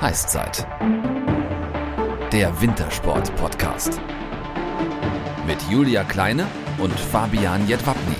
Heißzeit. 0.00 0.64
Der 2.32 2.60
Wintersport-Podcast. 2.60 4.00
Mit 5.44 5.60
Julia 5.68 6.04
Kleine 6.04 6.46
und 6.78 6.92
Fabian 6.92 7.66
Jedwabny. 7.66 8.14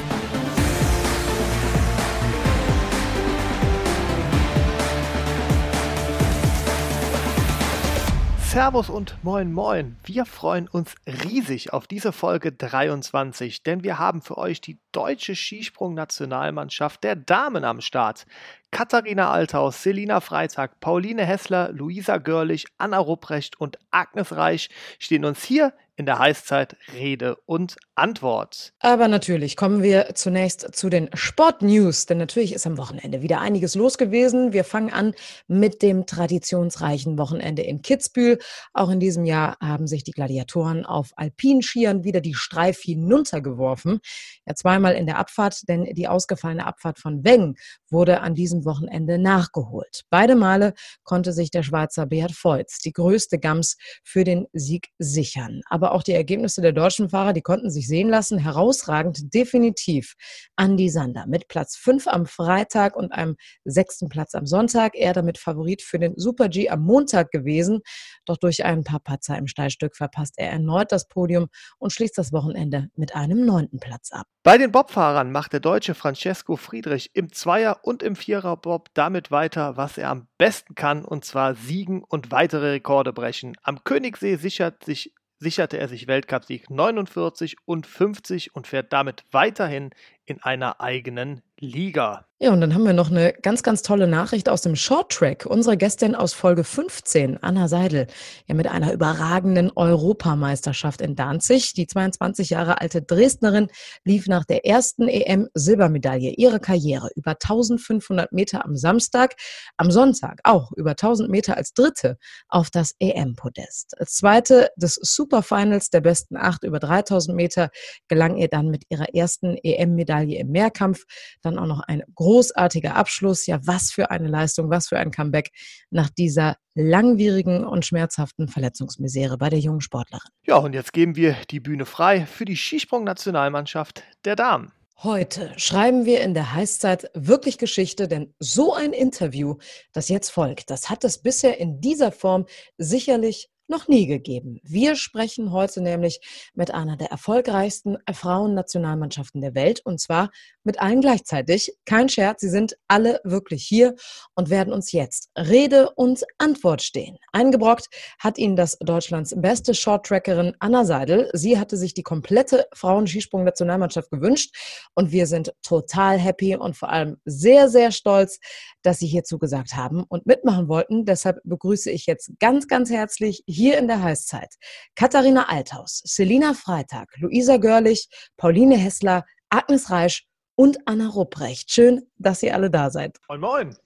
Servus 8.59 8.91
und 8.91 9.17
moin 9.23 9.53
moin. 9.53 9.99
Wir 10.03 10.25
freuen 10.25 10.67
uns 10.67 10.97
riesig 11.07 11.73
auf 11.73 11.87
diese 11.87 12.11
Folge 12.11 12.51
23, 12.51 13.63
denn 13.63 13.85
wir 13.85 14.01
haben 14.01 14.21
für 14.21 14.37
euch 14.37 14.61
die 14.61 14.81
deutsche 14.91 15.37
Skisprung-Nationalmannschaft 15.37 17.05
der 17.05 17.15
Damen 17.15 17.63
am 17.63 17.81
Start. 17.81 18.27
Katharina 18.71 19.30
Althaus, 19.30 19.82
Selina 19.82 20.21
Freitag, 20.21 20.79
Pauline 20.80 21.25
Hessler, 21.25 21.73
Luisa 21.73 22.18
Görlich, 22.18 22.67
Anna 22.77 22.99
Rupprecht 22.99 23.61
und 23.61 23.79
Agnes 23.91 24.36
Reich 24.36 24.68
stehen 24.99 25.25
uns 25.25 25.43
hier 25.43 25.72
in 25.98 26.07
der 26.07 26.20
Heißzeit 26.20 26.76
Rede 26.94 27.36
und 27.44 27.76
Antwort. 27.96 28.72
Aber 28.79 29.08
natürlich 29.08 29.57
kommen 29.57 29.82
wir 29.82 30.14
zunächst 30.14 30.76
zu 30.76 30.88
den 30.88 31.11
Sportnews, 31.12 32.06
denn 32.06 32.19
natürlich 32.19 32.52
ist 32.52 32.69
am 32.69 32.78
Wochenende 32.78 33.20
wieder 33.20 33.41
einiges 33.41 33.74
los 33.74 33.98
gewesen. 33.98 34.52
Wir 34.52 34.62
fangen 34.62 34.92
an 34.92 35.12
mit 35.48 35.83
dem 35.83 36.06
traditionsreichen 36.06 37.19
Wochenende 37.19 37.62
in 37.62 37.83
Kitzbühel. 37.83 38.38
Auch 38.72 38.91
in 38.91 39.00
diesem 39.00 39.24
Jahr 39.24 39.56
haben 39.61 39.88
sich 39.88 40.05
die 40.05 40.12
Gladiatoren 40.12 40.86
auf 40.86 41.11
Alpinskiern 41.16 42.05
wieder 42.05 42.20
die 42.20 42.34
Streif 42.34 42.78
hinuntergeworfen. 42.80 43.98
Ja, 44.46 44.55
zweimal 44.55 44.94
in 44.94 45.06
der 45.06 45.19
Abfahrt, 45.19 45.69
denn 45.69 45.84
die 45.84 46.06
ausgefallene 46.06 46.64
Abfahrt 46.64 47.00
von 47.00 47.24
Weng 47.24 47.56
wurde 47.91 48.20
an 48.20 48.36
diesem 48.36 48.64
Wochenende 48.64 49.19
nachgeholt. 49.19 50.05
Beide 50.10 50.36
Male 50.36 50.74
konnte 51.02 51.33
sich 51.33 51.50
der 51.50 51.64
Schweizer 51.64 52.06
Beat 52.06 52.30
Feutz 52.30 52.78
die 52.78 52.92
größte 52.92 53.41
Gams 53.41 53.77
für 54.05 54.22
den 54.22 54.46
Sieg 54.52 54.90
sichern. 54.98 55.62
Aber 55.68 55.88
aber 55.89 55.97
auch 55.97 56.03
die 56.03 56.12
Ergebnisse 56.12 56.61
der 56.61 56.72
deutschen 56.72 57.08
Fahrer, 57.08 57.33
die 57.33 57.41
konnten 57.41 57.70
sich 57.70 57.89
sehen 57.89 58.11
lassen. 58.11 58.39
Herausragend 58.39 59.33
definitiv 59.33 60.14
Andy 60.58 60.91
Sander 60.91 61.25
mit 61.27 61.48
Platz 61.48 61.77
5 61.77 62.06
am 62.08 62.27
Freitag 62.27 62.95
und 62.95 63.11
einem 63.12 63.36
sechsten 63.64 64.11
Platz 64.11 64.34
am 64.34 64.45
Sonntag. 64.45 64.95
Er 64.95 65.14
damit 65.14 65.39
Favorit 65.39 65.80
für 65.80 65.98
den 65.98 66.12
Super 66.17 66.50
G 66.50 66.69
am 66.69 66.83
Montag 66.83 67.30
gewesen. 67.30 67.80
Doch 68.27 68.36
durch 68.36 68.64
ein 68.64 68.84
paar 68.84 69.00
Patzer 69.00 69.39
im 69.39 69.47
Steilstück 69.47 69.97
verpasst 69.97 70.34
er 70.36 70.50
erneut 70.50 70.92
das 70.92 71.08
Podium 71.08 71.47
und 71.78 71.91
schließt 71.91 72.19
das 72.19 72.33
Wochenende 72.33 72.89
mit 72.95 73.14
einem 73.14 73.47
neunten 73.47 73.80
Platz 73.80 74.12
ab. 74.12 74.27
Bei 74.42 74.58
den 74.58 74.73
Bobfahrern 74.73 75.33
macht 75.33 75.52
der 75.52 75.61
Deutsche 75.61 75.95
Francesco 75.95 76.56
Friedrich 76.56 77.11
im 77.14 77.33
Zweier- 77.33 77.80
und 77.83 78.02
im 78.02 78.17
Vierer-Bob 78.17 78.89
damit 78.95 79.30
weiter, 79.30 79.77
was 79.77 79.98
er 79.98 80.11
am 80.11 80.28
besten 80.39 80.75
kann, 80.75 81.05
und 81.05 81.25
zwar 81.25 81.55
siegen 81.55 82.02
und 82.02 82.30
weitere 82.30 82.70
Rekorde 82.70 83.12
brechen. 83.12 83.56
Am 83.62 83.84
Königssee 83.84 84.36
sichert 84.36 84.84
sich 84.84 85.12
sicherte 85.39 85.78
er 85.78 85.89
sich 85.89 86.06
Weltcupsieg 86.06 86.70
49 86.70 87.56
und 87.64 87.86
50 87.86 88.55
und 88.55 88.67
fährt 88.67 88.92
damit 88.92 89.25
weiterhin 89.31 89.91
in 90.25 90.42
einer 90.42 90.80
eigenen 90.80 91.42
Liga. 91.61 92.28
Ja, 92.41 92.53
und 92.53 92.61
dann 92.61 92.73
haben 92.73 92.84
wir 92.84 92.92
noch 92.92 93.11
eine 93.11 93.33
ganz, 93.33 93.64
ganz 93.64 93.83
tolle 93.83 94.06
Nachricht 94.06 94.48
aus 94.48 94.62
dem 94.62 94.77
Short 94.77 95.11
Track. 95.11 95.45
Unsere 95.45 95.77
Gästin 95.77 96.14
aus 96.14 96.34
Folge 96.34 96.62
15, 96.62 97.42
Anna 97.42 97.67
Seidel, 97.67 98.06
ja 98.47 98.55
mit 98.55 98.69
einer 98.69 98.92
überragenden 98.92 99.73
Europameisterschaft 99.75 101.01
in 101.01 101.17
Danzig. 101.17 101.73
Die 101.75 101.89
22 101.89 102.51
Jahre 102.51 102.81
alte 102.81 103.03
Dresdnerin 103.03 103.67
lief 104.05 104.29
nach 104.29 104.45
der 104.45 104.64
ersten 104.64 105.09
EM-Silbermedaille 105.09 106.34
ihre 106.36 106.61
Karriere 106.61 107.11
über 107.17 107.33
1500 107.33 108.31
Meter 108.31 108.64
am 108.64 108.77
Samstag, 108.77 109.34
am 109.77 109.91
Sonntag 109.91 110.39
auch 110.45 110.70
über 110.77 110.91
1000 110.91 111.29
Meter 111.29 111.56
als 111.56 111.75
Dritte 111.75 112.19
auf 112.47 112.70
das 112.70 112.95
EM-Podest. 113.01 113.98
Als 113.98 114.14
Zweite 114.14 114.70
des 114.77 114.95
Superfinals 114.95 115.91
der 115.91 116.03
besten 116.03 116.36
acht 116.36 116.62
über 116.62 116.79
3000 116.79 117.34
Meter 117.34 117.70
gelang 118.06 118.36
ihr 118.36 118.47
dann 118.47 118.68
mit 118.68 118.85
ihrer 118.91 119.13
ersten 119.13 119.57
EM-Medaille 119.61 120.39
im 120.39 120.52
Mehrkampf 120.52 121.05
dann 121.48 121.59
auch 121.59 121.67
noch 121.67 121.81
ein 121.81 122.03
großartiger 122.14 122.95
Abschluss. 122.95 123.47
Ja, 123.47 123.59
was 123.64 123.91
für 123.91 124.11
eine 124.11 124.29
Leistung, 124.29 124.70
was 124.70 124.89
für 124.89 124.98
ein 124.98 125.11
Comeback 125.11 125.51
nach 125.91 126.11
dieser 126.11 126.57
langwierigen 126.75 127.64
und 127.64 127.85
schmerzhaften 127.85 128.49
Verletzungsmisere 128.49 129.39
bei 129.39 129.51
der 129.51 129.59
jungen 129.59 129.81
Sportlerin. 129.81 130.31
Ja, 130.47 130.57
und 130.57 130.75
jetzt 130.75 130.93
geben 130.93 131.17
wir 131.17 131.37
die 131.51 131.61
Bühne 131.61 131.87
frei 131.87 132.27
für 132.27 132.45
die 132.45 132.57
Skisprung-Nationalmannschaft 132.57 134.03
der 134.25 134.37
Damen. 134.37 134.73
Heute 135.01 135.53
schreiben 135.57 136.07
wir 136.07 136.23
in 136.23 136.35
der 136.35 136.55
Heißzeit 136.55 137.11
wirklich 137.15 137.57
Geschichte, 137.57 138.09
denn 138.09 138.35
so 138.41 138.75
ein 138.75 138.93
Interview, 138.93 139.57
das 139.93 140.09
jetzt 140.09 140.31
folgt, 140.31 140.71
das 140.71 140.91
hat 140.91 141.05
es 141.05 141.19
bisher 141.19 141.61
in 141.61 141.81
dieser 141.81 142.11
Form 142.11 142.47
sicherlich 142.79 143.49
noch 143.69 143.87
nie 143.87 144.06
gegeben. 144.06 144.59
Wir 144.62 144.97
sprechen 144.97 145.53
heute 145.53 145.81
nämlich 145.81 146.21
mit 146.55 146.73
einer 146.73 146.97
der 146.97 147.11
erfolgreichsten 147.11 147.99
Frauennationalmannschaften 148.11 149.41
der 149.41 149.55
Welt 149.55 149.81
und 149.84 150.01
zwar 150.01 150.31
mit 150.65 150.81
allen 150.81 151.01
gleichzeitig. 151.01 151.73
Kein 151.84 152.09
Scherz, 152.09 152.41
sie 152.41 152.49
sind 152.49 152.77
alle 152.89 153.21
wirklich 153.25 153.65
hier 153.65 153.95
und 154.34 154.51
werden 154.51 154.73
uns 154.73 154.93
jetzt 154.93 155.31
Rede 155.37 155.91
und 155.95 156.25
Antwort 156.39 156.83
stehen. 156.83 157.19
Eingebrockt 157.33 157.89
hat 158.19 158.39
ihnen 158.39 158.56
das 158.56 158.77
Deutschlands 158.81 159.34
beste 159.37 159.75
Shorttrackerin 159.75 160.55
Anna 160.59 160.85
Seidel. 160.85 161.31
Sie 161.33 161.59
hatte 161.59 161.77
sich 161.77 161.95
die 161.95 162.03
komplette 162.03 162.67
Frauenskisprung-Nationalmannschaft 162.75 164.11
gewünscht 164.11 164.55
und 164.95 165.12
wir 165.12 165.27
sind 165.27 165.53
total 165.62 166.19
happy 166.19 166.56
und 166.56 166.77
vor 166.77 166.91
allem 166.91 167.17
sehr, 167.25 167.69
sehr 167.69 167.93
stolz, 167.93 168.39
dass 168.83 168.99
sie 168.99 169.06
hier 169.06 169.25
zugesagt 169.25 169.75
haben 169.75 170.05
und 170.09 170.27
mitmachen 170.27 170.69
wollten. 170.69 171.05
Deshalb 171.05 171.39
begrüße 171.45 171.91
ich 171.91 172.06
jetzt 172.06 172.31
ganz, 172.41 172.69
ganz 172.69 172.91
herzlich 172.91 173.43
in 173.67 173.89
der 173.89 174.03
Heißzeit 174.03 174.55
Katharina 174.95 175.49
Althaus, 175.49 176.03
Selina 176.05 176.55
Freitag, 176.55 177.09
Luisa 177.19 177.57
Görlich, 177.57 178.09
Pauline 178.37 178.77
Hessler, 178.77 179.25
Agnes 179.51 179.91
Reisch 179.91 180.27
und 180.55 180.79
Anna 180.87 181.09
Rupprecht. 181.09 181.71
Schön, 181.71 182.07
dass 182.17 182.43
ihr 182.43 182.55
alle 182.55 182.71
da 182.71 182.91
seid. 182.91 183.19
Moin, 183.29 183.41
moin. 183.41 183.77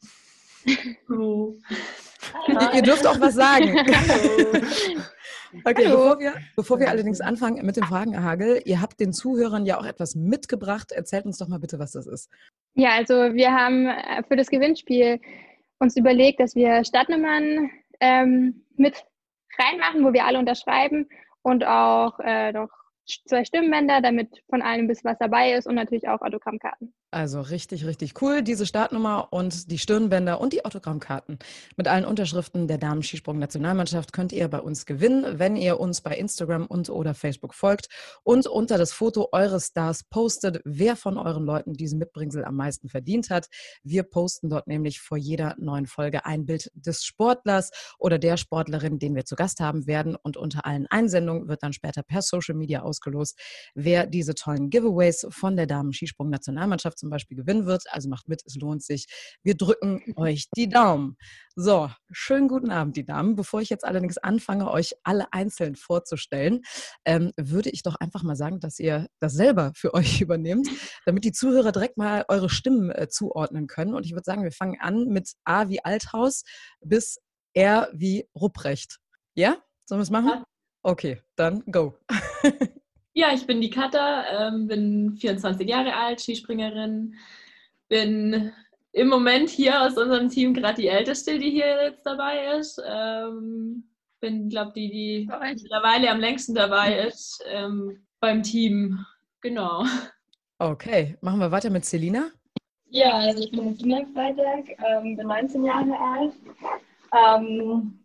Hallo. 1.09 1.59
Ihr, 2.49 2.75
ihr 2.75 2.83
dürft 2.83 3.07
auch 3.07 3.21
was 3.21 3.35
sagen. 3.35 3.75
Hallo. 3.89 5.03
Okay. 5.65 5.85
Bevor, 5.85 6.19
wir, 6.19 6.35
bevor 6.57 6.81
wir 6.81 6.89
allerdings 6.89 7.21
anfangen 7.21 7.65
mit 7.67 7.77
dem 7.77 7.85
Fragenhagel, 7.85 8.63
ihr 8.65 8.81
habt 8.81 8.99
den 9.01 9.13
Zuhörern 9.13 9.67
ja 9.67 9.79
auch 9.79 9.85
etwas 9.85 10.15
mitgebracht. 10.15 10.93
Erzählt 10.93 11.27
uns 11.27 11.39
doch 11.39 11.49
mal 11.49 11.59
bitte, 11.59 11.79
was 11.79 11.93
das 11.93 12.07
ist. 12.07 12.31
Ja, 12.75 12.93
also 12.93 13.15
wir 13.15 13.53
haben 13.53 13.87
äh, 13.87 14.23
für 14.27 14.37
das 14.37 14.49
Gewinnspiel 14.49 15.21
uns 15.79 15.97
überlegt, 15.97 16.41
dass 16.41 16.55
wir 16.55 16.85
Stadtnummern 16.85 17.71
ähm, 18.01 18.65
mit 18.77 19.05
reinmachen, 19.59 20.05
wo 20.05 20.13
wir 20.13 20.25
alle 20.25 20.39
unterschreiben 20.39 21.09
und 21.43 21.65
auch 21.65 22.19
äh, 22.21 22.53
noch 22.53 22.71
zwei 23.27 23.45
Stimmbänder, 23.45 24.01
damit 24.01 24.43
von 24.49 24.63
allen 24.63 24.87
bisschen 24.87 25.11
was 25.11 25.19
dabei 25.19 25.53
ist 25.53 25.67
und 25.67 25.75
natürlich 25.75 26.09
auch 26.09 26.21
Autogrammkarten. 26.21 26.95
Also 27.15 27.43
richtig, 27.43 27.85
richtig 27.85 28.23
cool. 28.23 28.41
Diese 28.41 28.65
Startnummer 28.65 29.29
und 29.33 29.71
die 29.71 29.77
Stirnbänder 29.77 30.41
und 30.41 30.55
die 30.55 30.65
Autogrammkarten 30.65 31.39
mit 31.77 31.87
allen 31.87 32.07
Unterschriften 32.07 32.69
der 32.69 32.79
Damen-Skisprung-Nationalmannschaft 32.79 34.15
könnt 34.15 34.33
ihr 34.33 34.49
bei 34.49 34.61
uns 34.61 34.87
gewinnen, 34.87 35.39
wenn 35.39 35.55
ihr 35.55 35.79
uns 35.79 36.01
bei 36.01 36.17
Instagram 36.17 36.65
und 36.65 36.89
oder 36.89 37.13
Facebook 37.13 37.53
folgt 37.53 37.89
und 38.23 38.47
unter 38.47 38.79
das 38.79 38.95
Foto 38.95 39.29
eures 39.33 39.67
Stars 39.67 40.05
postet, 40.05 40.63
wer 40.65 40.97
von 40.97 41.19
euren 41.19 41.45
Leuten 41.45 41.75
diesen 41.75 41.99
Mitbringsel 41.99 42.47
am 42.47 42.57
meisten 42.57 42.89
verdient 42.89 43.29
hat. 43.29 43.49
Wir 43.83 44.05
posten 44.05 44.49
dort 44.49 44.67
nämlich 44.67 44.99
vor 44.99 45.19
jeder 45.19 45.55
neuen 45.59 45.87
Folge 45.87 46.25
ein 46.25 46.47
Bild 46.47 46.71
des 46.75 47.05
Sportlers 47.05 47.73
oder 47.99 48.19
der 48.19 48.39
Sportlerin, 48.39 48.99
den 48.99 49.15
wir 49.15 49.27
zu 49.27 49.37
Gast 49.37 49.61
haben 49.61 49.87
werden. 49.87 50.17
Und 50.17 50.39
unter 50.39 50.65
allen 50.65 50.87
Einsendungen 50.87 51.47
wird 51.47 51.63
dann 51.63 51.75
später 51.75 52.03
per 52.03 52.23
Social 52.23 52.55
Media 52.55 52.81
ausgelost, 52.81 53.39
wer 53.75 54.07
diese 54.07 54.35
tollen 54.35 54.71
Giveaways 54.71 55.27
von 55.29 55.57
der 55.57 55.67
Damen-Skisprung-Nationalmannschaft 55.67 57.02
zum 57.03 57.11
Beispiel 57.11 57.37
gewinnen 57.37 57.67
wird. 57.67 57.83
Also 57.91 58.09
macht 58.09 58.29
mit, 58.29 58.43
es 58.47 58.55
lohnt 58.55 58.83
sich. 58.83 59.07
Wir 59.43 59.57
drücken 59.57 60.01
euch 60.17 60.49
die 60.57 60.69
Daumen. 60.69 61.17
So, 61.57 61.91
schönen 62.13 62.47
guten 62.47 62.71
Abend, 62.71 62.97
die 62.97 63.05
Damen. 63.05 63.35
Bevor 63.35 63.61
ich 63.61 63.71
jetzt 63.71 63.85
allerdings 63.85 64.19
anfange, 64.19 64.71
euch 64.71 64.95
alle 65.03 65.33
einzeln 65.33 65.75
vorzustellen, 65.75 66.63
ähm, 67.05 67.33
würde 67.37 67.71
ich 67.71 67.83
doch 67.83 67.97
einfach 67.97 68.23
mal 68.23 68.37
sagen, 68.37 68.61
dass 68.61 68.79
ihr 68.79 69.09
das 69.19 69.33
selber 69.35 69.73
für 69.75 69.93
euch 69.95 70.21
übernehmt, 70.21 70.69
damit 71.05 71.25
die 71.25 71.33
Zuhörer 71.33 71.73
direkt 71.73 71.99
mal 71.99 72.25
eure 72.29 72.49
Stimmen 72.49 72.91
äh, 72.91 73.09
zuordnen 73.09 73.67
können. 73.67 73.95
Und 73.95 74.07
ich 74.07 74.13
würde 74.13 74.25
sagen, 74.25 74.45
wir 74.45 74.53
fangen 74.53 74.81
an 74.81 75.09
mit 75.09 75.33
A 75.45 75.69
wie 75.69 75.85
Althaus 75.85 76.45
bis 76.81 77.19
R 77.53 77.89
wie 77.93 78.29
Rupprecht. 78.35 78.99
Ja? 79.35 79.57
Sollen 79.85 79.99
wir 79.99 80.05
es 80.05 80.11
machen? 80.11 80.45
Okay, 80.85 81.21
dann 81.37 81.65
go. 81.67 81.99
Ja, 83.15 83.33
ich 83.35 83.47
bin 83.47 83.61
die 83.61 83.71
Katha, 83.71 84.49
ähm, 84.49 84.67
bin 84.67 85.17
24 85.19 85.69
Jahre 85.69 85.95
alt, 85.95 86.21
Skispringerin, 86.21 87.15
bin 87.89 88.53
im 88.93 89.09
Moment 89.09 89.51
hier 89.51 89.83
aus 89.83 89.97
unserem 89.97 90.29
Team 90.31 90.55
gerade 90.55 90.81
die 90.81 90.89
Älteste, 90.89 91.39
die 91.39 91.51
hier 91.51 91.85
jetzt 91.85 92.07
dabei 92.07 92.57
ist. 92.59 92.81
Ähm, 92.87 93.85
bin, 94.21 94.49
glaube 94.49 94.73
die, 94.75 94.91
die 94.91 95.29
mittlerweile 95.41 96.11
am 96.11 96.21
längsten 96.21 96.55
dabei 96.55 97.07
ist 97.07 97.45
ähm, 97.49 98.07
beim 98.21 98.43
Team. 98.43 99.05
Genau. 99.41 99.85
Okay, 100.59 101.17
machen 101.21 101.41
wir 101.41 101.51
weiter 101.51 101.71
mit 101.71 101.85
Selina. 101.85 102.31
Ja, 102.89 103.11
also 103.15 103.43
ich 103.43 103.51
bin 103.51 103.75
Selina 103.75 104.07
Freitag, 104.15 104.69
ähm, 104.87 105.17
bin 105.17 105.27
19 105.27 105.65
Jahre 105.65 105.99
alt 105.99 106.35
Ähm, 107.13 107.99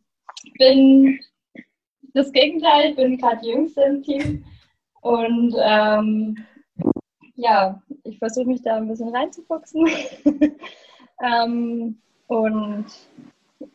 bin 0.58 1.20
das 2.14 2.32
Gegenteil, 2.32 2.96
bin 2.96 3.18
gerade 3.18 3.40
die 3.44 3.50
Jüngste 3.50 3.82
im 3.84 4.02
Team 4.02 4.46
und 5.02 5.56
ähm, 5.60 6.38
ja, 7.36 7.82
ich 8.04 8.18
versuche 8.18 8.48
mich 8.48 8.62
da 8.62 8.78
ein 8.78 8.88
bisschen 8.88 9.16
reinzufuchsen 9.16 9.88
ähm, 11.24 11.98
und 12.28 12.86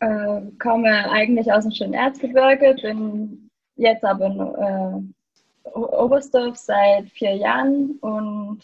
äh, 0.00 0.40
komme 0.58 1.10
eigentlich 1.10 1.52
aus 1.52 1.64
dem 1.64 1.72
schönen 1.72 1.94
Erzgebirge, 1.94 2.76
bin 2.82 3.50
jetzt 3.76 4.04
aber 4.04 4.26
in 4.26 4.40
äh, 4.40 5.70
Oberstdorf 5.70 6.56
seit 6.56 7.08
vier 7.10 7.34
Jahren 7.36 7.98
und 8.00 8.60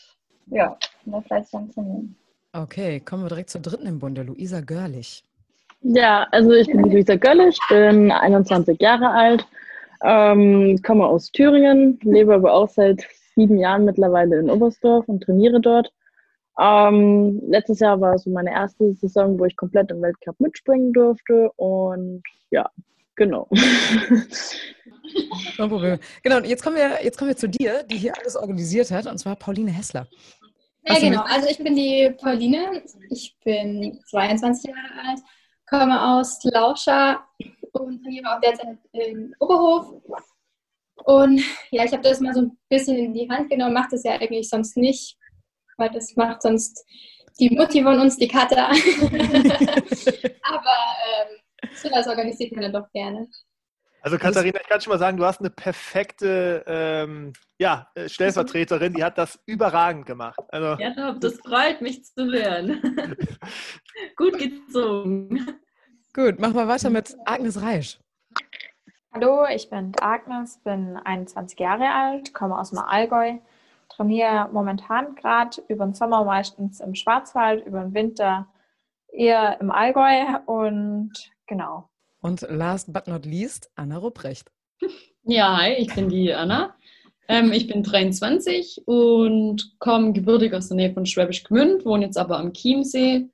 ja, 0.46 0.76
bin 1.04 1.12
da 1.12 1.20
fleißig 1.20 1.54
am 1.54 1.70
Trainieren. 1.72 2.16
Okay, 2.52 3.00
kommen 3.00 3.25
wir 3.25 3.28
direkt 3.28 3.50
zur 3.50 3.61
dritten 3.61 3.87
im 3.87 3.99
Bunde, 3.99 4.22
Luisa 4.22 4.61
Görlich. 4.61 5.22
Ja, 5.82 6.26
also 6.32 6.52
ich 6.52 6.66
bin 6.66 6.90
Luisa 6.90 7.14
Görlich, 7.14 7.58
bin 7.69 8.11
21 8.11 8.81
Jahre 8.81 9.11
alt, 9.11 9.46
ähm, 10.03 10.81
komme 10.85 11.06
aus 11.06 11.31
Thüringen, 11.33 11.99
lebe 12.03 12.35
aber 12.35 12.53
auch 12.53 12.69
seit 12.69 13.06
sieben 13.35 13.59
Jahren 13.59 13.85
mittlerweile 13.85 14.39
in 14.39 14.50
Oberstdorf 14.50 15.09
und 15.09 15.23
trainiere 15.23 15.61
dort. 15.61 15.93
Ähm, 16.61 17.41
letztes 17.47 17.79
Jahr 17.81 18.00
war 18.00 18.19
so 18.19 18.31
meine 18.31 18.50
erste 18.50 18.93
Saison, 18.95 19.39
wo 19.39 19.45
ich 19.45 19.56
komplett 19.56 19.91
im 19.91 20.03
Weltcup 20.03 20.41
mitspringen 20.41 20.93
durfte 20.93 21.50
und 21.56 22.23
ja, 22.50 22.69
genau. 23.15 23.49
Kein 25.56 25.69
Problem. 25.69 25.99
Genau, 26.23 26.39
und 26.39 26.47
jetzt 26.47 26.62
kommen, 26.62 26.77
wir, 26.77 27.03
jetzt 27.03 27.17
kommen 27.17 27.31
wir 27.31 27.37
zu 27.37 27.49
dir, 27.49 27.85
die 27.85 27.97
hier 27.97 28.12
alles 28.19 28.37
organisiert 28.37 28.91
hat, 28.91 29.06
und 29.06 29.19
zwar 29.19 29.37
Pauline 29.37 29.71
Hessler. 29.71 30.09
Ja, 30.85 30.99
genau. 30.99 31.23
Also 31.23 31.49
ich 31.49 31.59
bin 31.59 31.77
die 31.77 32.15
Pauline, 32.21 32.83
ich 33.11 33.37
bin 33.45 34.00
22 34.11 34.71
Jahre 34.71 35.09
alt, 35.09 35.21
komme 35.69 36.19
aus 36.19 36.43
Lauscha 36.45 37.25
und 37.73 38.03
trainiere 38.03 38.35
auch 38.35 38.41
derzeit 38.41 38.79
in 38.93 39.35
Oberhof. 39.38 40.03
Und 41.05 41.41
ja, 41.70 41.85
ich 41.85 41.93
habe 41.93 42.03
das 42.03 42.20
mal 42.20 42.35
so 42.35 42.41
ein 42.43 42.59
bisschen 42.69 42.97
in 42.97 43.15
die 43.15 43.29
Hand 43.31 43.50
genommen, 43.50 43.75
mache 43.75 43.88
das 43.93 44.03
ja 44.05 44.12
eigentlich 44.12 44.49
sonst 44.49 44.76
nicht, 44.76 45.17
weil 45.76 45.91
das 45.91 46.17
macht 46.17 46.43
sonst 46.43 46.85
die 47.38 47.50
Mutti 47.50 47.82
von 47.82 48.00
uns, 48.00 48.17
die 48.17 48.29
Katha. 48.29 48.67
Aber 50.43 50.76
ähm, 51.06 51.38
sowas 51.75 52.09
organisiert 52.09 52.53
man 52.53 52.62
dann 52.62 52.73
doch 52.73 52.91
gerne. 52.93 53.29
Also 54.00 54.17
Katharina, 54.17 54.61
ich 54.61 54.69
kann 54.69 54.81
schon 54.81 54.93
mal 54.93 54.99
sagen, 54.99 55.17
du 55.17 55.25
hast 55.25 55.41
eine 55.41 55.50
perfekte 55.50 56.64
ähm, 56.67 57.32
ja, 57.59 57.88
äh, 57.94 58.09
Stellvertreterin, 58.09 58.93
die 58.94 59.03
hat 59.03 59.19
das 59.19 59.41
überragend 59.44 60.06
gemacht. 60.06 60.41
Also, 60.49 60.81
ja, 60.81 61.12
das 61.14 61.35
freut 61.41 61.81
mich 61.82 62.05
zu 62.05 62.25
hören. 62.26 62.81
Gut 64.17 64.38
gezogen. 64.38 65.61
Gut, 66.19 66.41
machen 66.41 66.56
wir 66.56 66.67
weiter 66.67 66.91
mit 66.91 67.17
Agnes 67.26 67.62
Reisch. 67.62 68.00
Hallo, 69.12 69.47
ich 69.55 69.70
bin 69.70 69.93
Agnes, 70.00 70.59
bin 70.65 70.97
21 70.97 71.56
Jahre 71.61 71.88
alt, 71.94 72.35
komme 72.35 72.59
aus 72.59 72.70
dem 72.70 72.81
Allgäu, 72.81 73.35
trainiere 73.88 74.49
momentan 74.53 75.15
gerade 75.15 75.62
über 75.69 75.85
den 75.85 75.94
Sommer 75.94 76.25
meistens 76.25 76.81
im 76.81 76.97
Schwarzwald, 76.97 77.65
über 77.65 77.82
den 77.82 77.94
Winter 77.94 78.49
eher 79.12 79.61
im 79.61 79.70
Allgäu 79.70 80.25
und 80.47 81.12
genau. 81.47 81.88
Und 82.21 82.41
last 82.50 82.93
but 82.93 83.06
not 83.06 83.25
least, 83.25 83.71
Anna 83.76 83.99
Rupprecht. 83.99 84.50
Ja, 85.23 85.59
hi, 85.59 85.75
ich 85.75 85.94
bin 85.94 86.09
die 86.09 86.35
Anna. 86.35 86.75
Ähm, 87.29 87.53
ich 87.53 87.69
bin 87.69 87.85
23 87.85 88.82
und 88.87 89.76
komme 89.79 90.12
gebürtig 90.14 90.53
aus 90.53 90.67
der 90.67 90.79
Nähe 90.79 90.93
von 90.93 91.06
Schwäbisch 91.06 91.44
Gmünd, 91.44 91.85
wohne 91.85 92.06
jetzt 92.06 92.19
aber 92.19 92.38
am 92.38 92.53
Chiemsee 92.55 93.29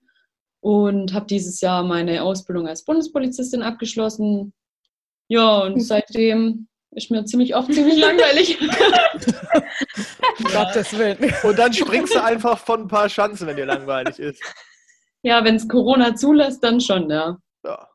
und 0.65 1.13
habe 1.13 1.27
dieses 1.27 1.61
Jahr 1.61 1.83
meine 1.83 2.23
Ausbildung 2.23 2.67
als 2.67 2.87
Bundespolizistin 2.87 3.63
abgeschlossen. 3.63 4.55
Ja, 5.29 5.59
und 5.59 5.79
seitdem 5.83 6.69
ist 6.93 7.11
mir 7.11 7.23
ziemlich 7.27 7.55
oft 7.55 7.71
ziemlich 7.71 7.99
langweilig. 7.99 8.59
Gottes 10.55 10.97
Willen. 10.97 11.19
Und 11.43 11.59
dann 11.59 11.71
springst 11.71 12.15
du 12.15 12.23
einfach 12.23 12.59
von 12.59 12.83
ein 12.83 12.89
paar 12.89 13.11
Schanzen, 13.11 13.47
wenn 13.47 13.57
dir 13.57 13.67
langweilig 13.67 14.19
ist. 14.19 14.43
Ja, 15.21 15.45
wenn 15.45 15.57
es 15.57 15.69
Corona 15.69 16.15
zulässt, 16.15 16.65
dann 16.65 16.81
schon, 16.81 17.11
ja. 17.11 17.37
Ja. 17.63 17.87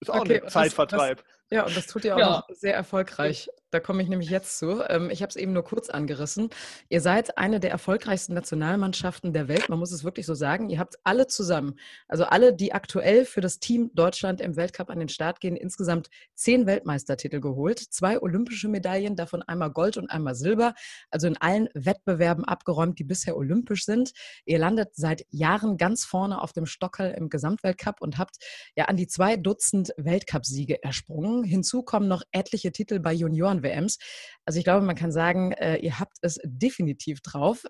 Ist 0.00 0.10
auch 0.10 0.20
okay, 0.20 0.42
ein 0.42 0.48
Zeitvertreib. 0.50 1.16
Das, 1.16 1.26
das, 1.26 1.56
ja, 1.56 1.64
und 1.64 1.74
das 1.74 1.86
tut 1.86 2.04
ihr 2.04 2.16
auch 2.16 2.20
ja. 2.20 2.44
sehr 2.50 2.74
erfolgreich. 2.74 3.48
Da 3.70 3.80
komme 3.80 4.02
ich 4.02 4.08
nämlich 4.08 4.30
jetzt 4.30 4.58
zu. 4.58 4.82
Ähm, 4.88 5.10
ich 5.10 5.20
habe 5.20 5.28
es 5.28 5.36
eben 5.36 5.52
nur 5.52 5.62
kurz 5.62 5.90
angerissen. 5.90 6.48
Ihr 6.88 7.02
seid 7.02 7.36
eine 7.36 7.60
der 7.60 7.70
erfolgreichsten 7.70 8.32
Nationalmannschaften 8.32 9.34
der 9.34 9.48
Welt. 9.48 9.68
Man 9.68 9.78
muss 9.78 9.92
es 9.92 10.04
wirklich 10.04 10.24
so 10.24 10.34
sagen. 10.34 10.70
Ihr 10.70 10.78
habt 10.78 10.96
alle 11.04 11.26
zusammen, 11.26 11.74
also 12.08 12.24
alle, 12.24 12.54
die 12.54 12.72
aktuell 12.72 13.26
für 13.26 13.42
das 13.42 13.58
Team 13.58 13.90
Deutschland 13.94 14.40
im 14.40 14.56
Weltcup 14.56 14.88
an 14.88 15.00
den 15.00 15.10
Start 15.10 15.40
gehen, 15.40 15.54
insgesamt 15.54 16.08
zehn 16.34 16.66
Weltmeistertitel 16.66 17.40
geholt, 17.40 17.78
zwei 17.78 18.20
olympische 18.22 18.68
Medaillen, 18.68 19.16
davon 19.16 19.42
einmal 19.42 19.70
Gold 19.70 19.98
und 19.98 20.10
einmal 20.10 20.34
Silber. 20.34 20.74
Also 21.10 21.26
in 21.26 21.36
allen 21.36 21.68
Wettbewerben 21.74 22.44
abgeräumt, 22.46 22.98
die 22.98 23.04
bisher 23.04 23.36
olympisch 23.36 23.84
sind. 23.84 24.12
Ihr 24.46 24.58
landet 24.58 24.94
seit 24.94 25.26
Jahren 25.28 25.76
ganz 25.76 26.06
vorne 26.06 26.40
auf 26.40 26.54
dem 26.54 26.64
Stockerl 26.64 27.12
im 27.12 27.28
Gesamtweltcup 27.28 28.00
und 28.00 28.16
habt 28.16 28.36
ja 28.76 28.86
an 28.86 28.96
die 28.96 29.08
zwei 29.08 29.36
Dutzend 29.36 29.92
Weltcupsiege 29.98 30.82
ersprungen. 30.82 31.44
Hinzu 31.44 31.82
kommen 31.82 32.08
noch 32.08 32.22
etliche 32.32 32.72
Titel 32.72 32.98
bei 32.98 33.12
Junioren 33.12 33.57
Frauen-WMs. 33.58 33.98
Also 34.44 34.58
ich 34.58 34.64
glaube, 34.64 34.84
man 34.84 34.96
kann 34.96 35.12
sagen, 35.12 35.52
äh, 35.52 35.76
ihr 35.76 35.98
habt 35.98 36.16
es 36.22 36.38
definitiv 36.44 37.20
drauf. 37.20 37.64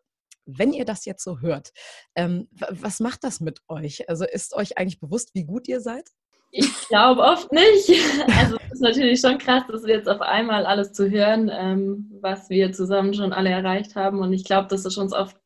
Wenn 0.47 0.73
ihr 0.73 0.85
das 0.85 1.05
jetzt 1.05 1.25
so 1.25 1.41
hört, 1.41 1.71
ähm, 2.15 2.49
was 2.71 3.01
macht 3.01 3.25
das 3.25 3.41
mit 3.41 3.61
euch? 3.69 4.09
Also 4.09 4.25
ist 4.25 4.55
euch 4.55 4.79
eigentlich 4.79 5.01
bewusst, 5.01 5.35
wie 5.35 5.45
gut 5.45 5.69
ihr 5.69 5.81
seid? 5.81 6.09
Ich 6.51 6.89
glaube 6.89 7.23
oft 7.23 7.53
nicht. 7.53 7.91
Also 8.39 8.57
es 8.67 8.75
ist 8.75 8.81
natürlich 8.81 9.21
schon 9.21 9.39
krass, 9.39 9.65
das 9.69 9.87
jetzt 9.87 10.09
auf 10.09 10.21
einmal 10.21 10.65
alles 10.65 10.93
zu 10.93 11.11
hören, 11.11 11.51
ähm, 11.53 12.11
was 12.23 12.49
wir 12.49 12.73
zusammen 12.73 13.13
schon 13.13 13.33
alle 13.33 13.51
erreicht 13.51 13.97
haben. 13.97 14.21
Und 14.21 14.33
ich 14.33 14.45
glaube, 14.45 14.69
das 14.69 14.87
ist 14.87 14.97
uns 14.97 15.13
oft 15.13 15.37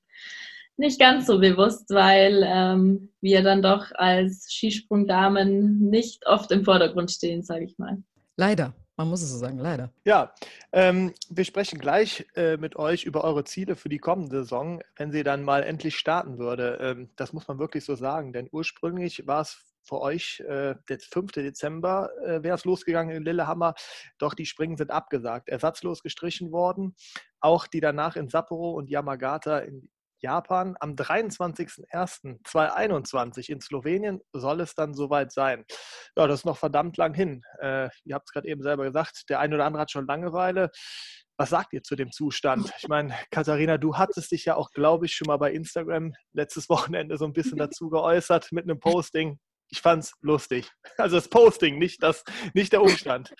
nicht 0.76 1.00
ganz 1.00 1.26
so 1.26 1.38
bewusst, 1.38 1.90
weil 1.90 2.42
ähm, 2.46 3.12
wir 3.20 3.42
dann 3.42 3.62
doch 3.62 3.86
als 3.94 4.52
Skisprungdamen 4.52 5.78
nicht 5.90 6.26
oft 6.26 6.50
im 6.52 6.64
Vordergrund 6.64 7.10
stehen, 7.10 7.42
sage 7.42 7.64
ich 7.64 7.78
mal. 7.78 8.02
Leider. 8.36 8.74
Man 9.02 9.08
muss 9.08 9.22
es 9.22 9.30
so 9.30 9.38
sagen, 9.38 9.58
leider. 9.58 9.90
Ja, 10.04 10.32
ähm, 10.70 11.12
wir 11.28 11.44
sprechen 11.44 11.80
gleich 11.80 12.24
äh, 12.36 12.56
mit 12.56 12.76
euch 12.76 13.02
über 13.02 13.24
eure 13.24 13.42
Ziele 13.42 13.74
für 13.74 13.88
die 13.88 13.98
kommende 13.98 14.44
Saison, 14.44 14.80
wenn 14.94 15.10
sie 15.10 15.24
dann 15.24 15.42
mal 15.42 15.64
endlich 15.64 15.98
starten 15.98 16.38
würde. 16.38 16.78
Ähm, 16.80 17.10
das 17.16 17.32
muss 17.32 17.48
man 17.48 17.58
wirklich 17.58 17.84
so 17.84 17.96
sagen, 17.96 18.32
denn 18.32 18.48
ursprünglich 18.52 19.26
war 19.26 19.40
es 19.40 19.64
für 19.82 20.00
euch 20.00 20.38
äh, 20.46 20.76
der 20.88 21.00
5. 21.00 21.32
Dezember 21.32 22.10
äh, 22.24 22.44
wäre 22.44 22.54
es 22.54 22.64
losgegangen 22.64 23.16
in 23.16 23.24
Lillehammer, 23.24 23.74
doch 24.18 24.34
die 24.34 24.46
Springen 24.46 24.76
sind 24.76 24.92
abgesagt, 24.92 25.48
ersatzlos 25.48 26.04
gestrichen 26.04 26.52
worden. 26.52 26.94
Auch 27.40 27.66
die 27.66 27.80
danach 27.80 28.14
in 28.14 28.28
Sapporo 28.28 28.70
und 28.70 28.88
Yamagata 28.88 29.58
in 29.58 29.90
Japan. 30.22 30.76
Am 30.80 30.94
23.01.2021 30.94 33.50
in 33.50 33.60
Slowenien 33.60 34.22
soll 34.32 34.60
es 34.60 34.74
dann 34.74 34.94
soweit 34.94 35.32
sein. 35.32 35.64
Ja, 36.16 36.26
das 36.26 36.40
ist 36.40 36.46
noch 36.46 36.56
verdammt 36.56 36.96
lang 36.96 37.12
hin. 37.14 37.42
Äh, 37.60 37.90
ihr 38.04 38.14
habt 38.14 38.28
es 38.28 38.32
gerade 38.32 38.48
eben 38.48 38.62
selber 38.62 38.84
gesagt, 38.84 39.24
der 39.28 39.40
eine 39.40 39.56
oder 39.56 39.66
andere 39.66 39.82
hat 39.82 39.90
schon 39.90 40.06
Langeweile. 40.06 40.70
Was 41.36 41.50
sagt 41.50 41.72
ihr 41.72 41.82
zu 41.82 41.96
dem 41.96 42.12
Zustand? 42.12 42.70
Ich 42.78 42.86
meine, 42.88 43.14
Katharina, 43.30 43.78
du 43.78 43.96
hattest 43.96 44.30
dich 44.32 44.44
ja 44.44 44.54
auch, 44.54 44.70
glaube 44.70 45.06
ich, 45.06 45.14
schon 45.14 45.26
mal 45.26 45.38
bei 45.38 45.50
Instagram 45.52 46.12
letztes 46.32 46.68
Wochenende 46.68 47.18
so 47.18 47.24
ein 47.24 47.32
bisschen 47.32 47.58
dazu 47.58 47.90
geäußert 47.90 48.52
mit 48.52 48.62
einem 48.64 48.78
Posting. 48.78 49.40
Ich 49.70 49.80
fand 49.80 50.04
es 50.04 50.12
lustig. 50.20 50.70
Also 50.98 51.16
das 51.16 51.28
Posting, 51.28 51.78
nicht, 51.78 52.02
das, 52.02 52.22
nicht 52.54 52.72
der 52.72 52.82
Umstand. 52.82 53.34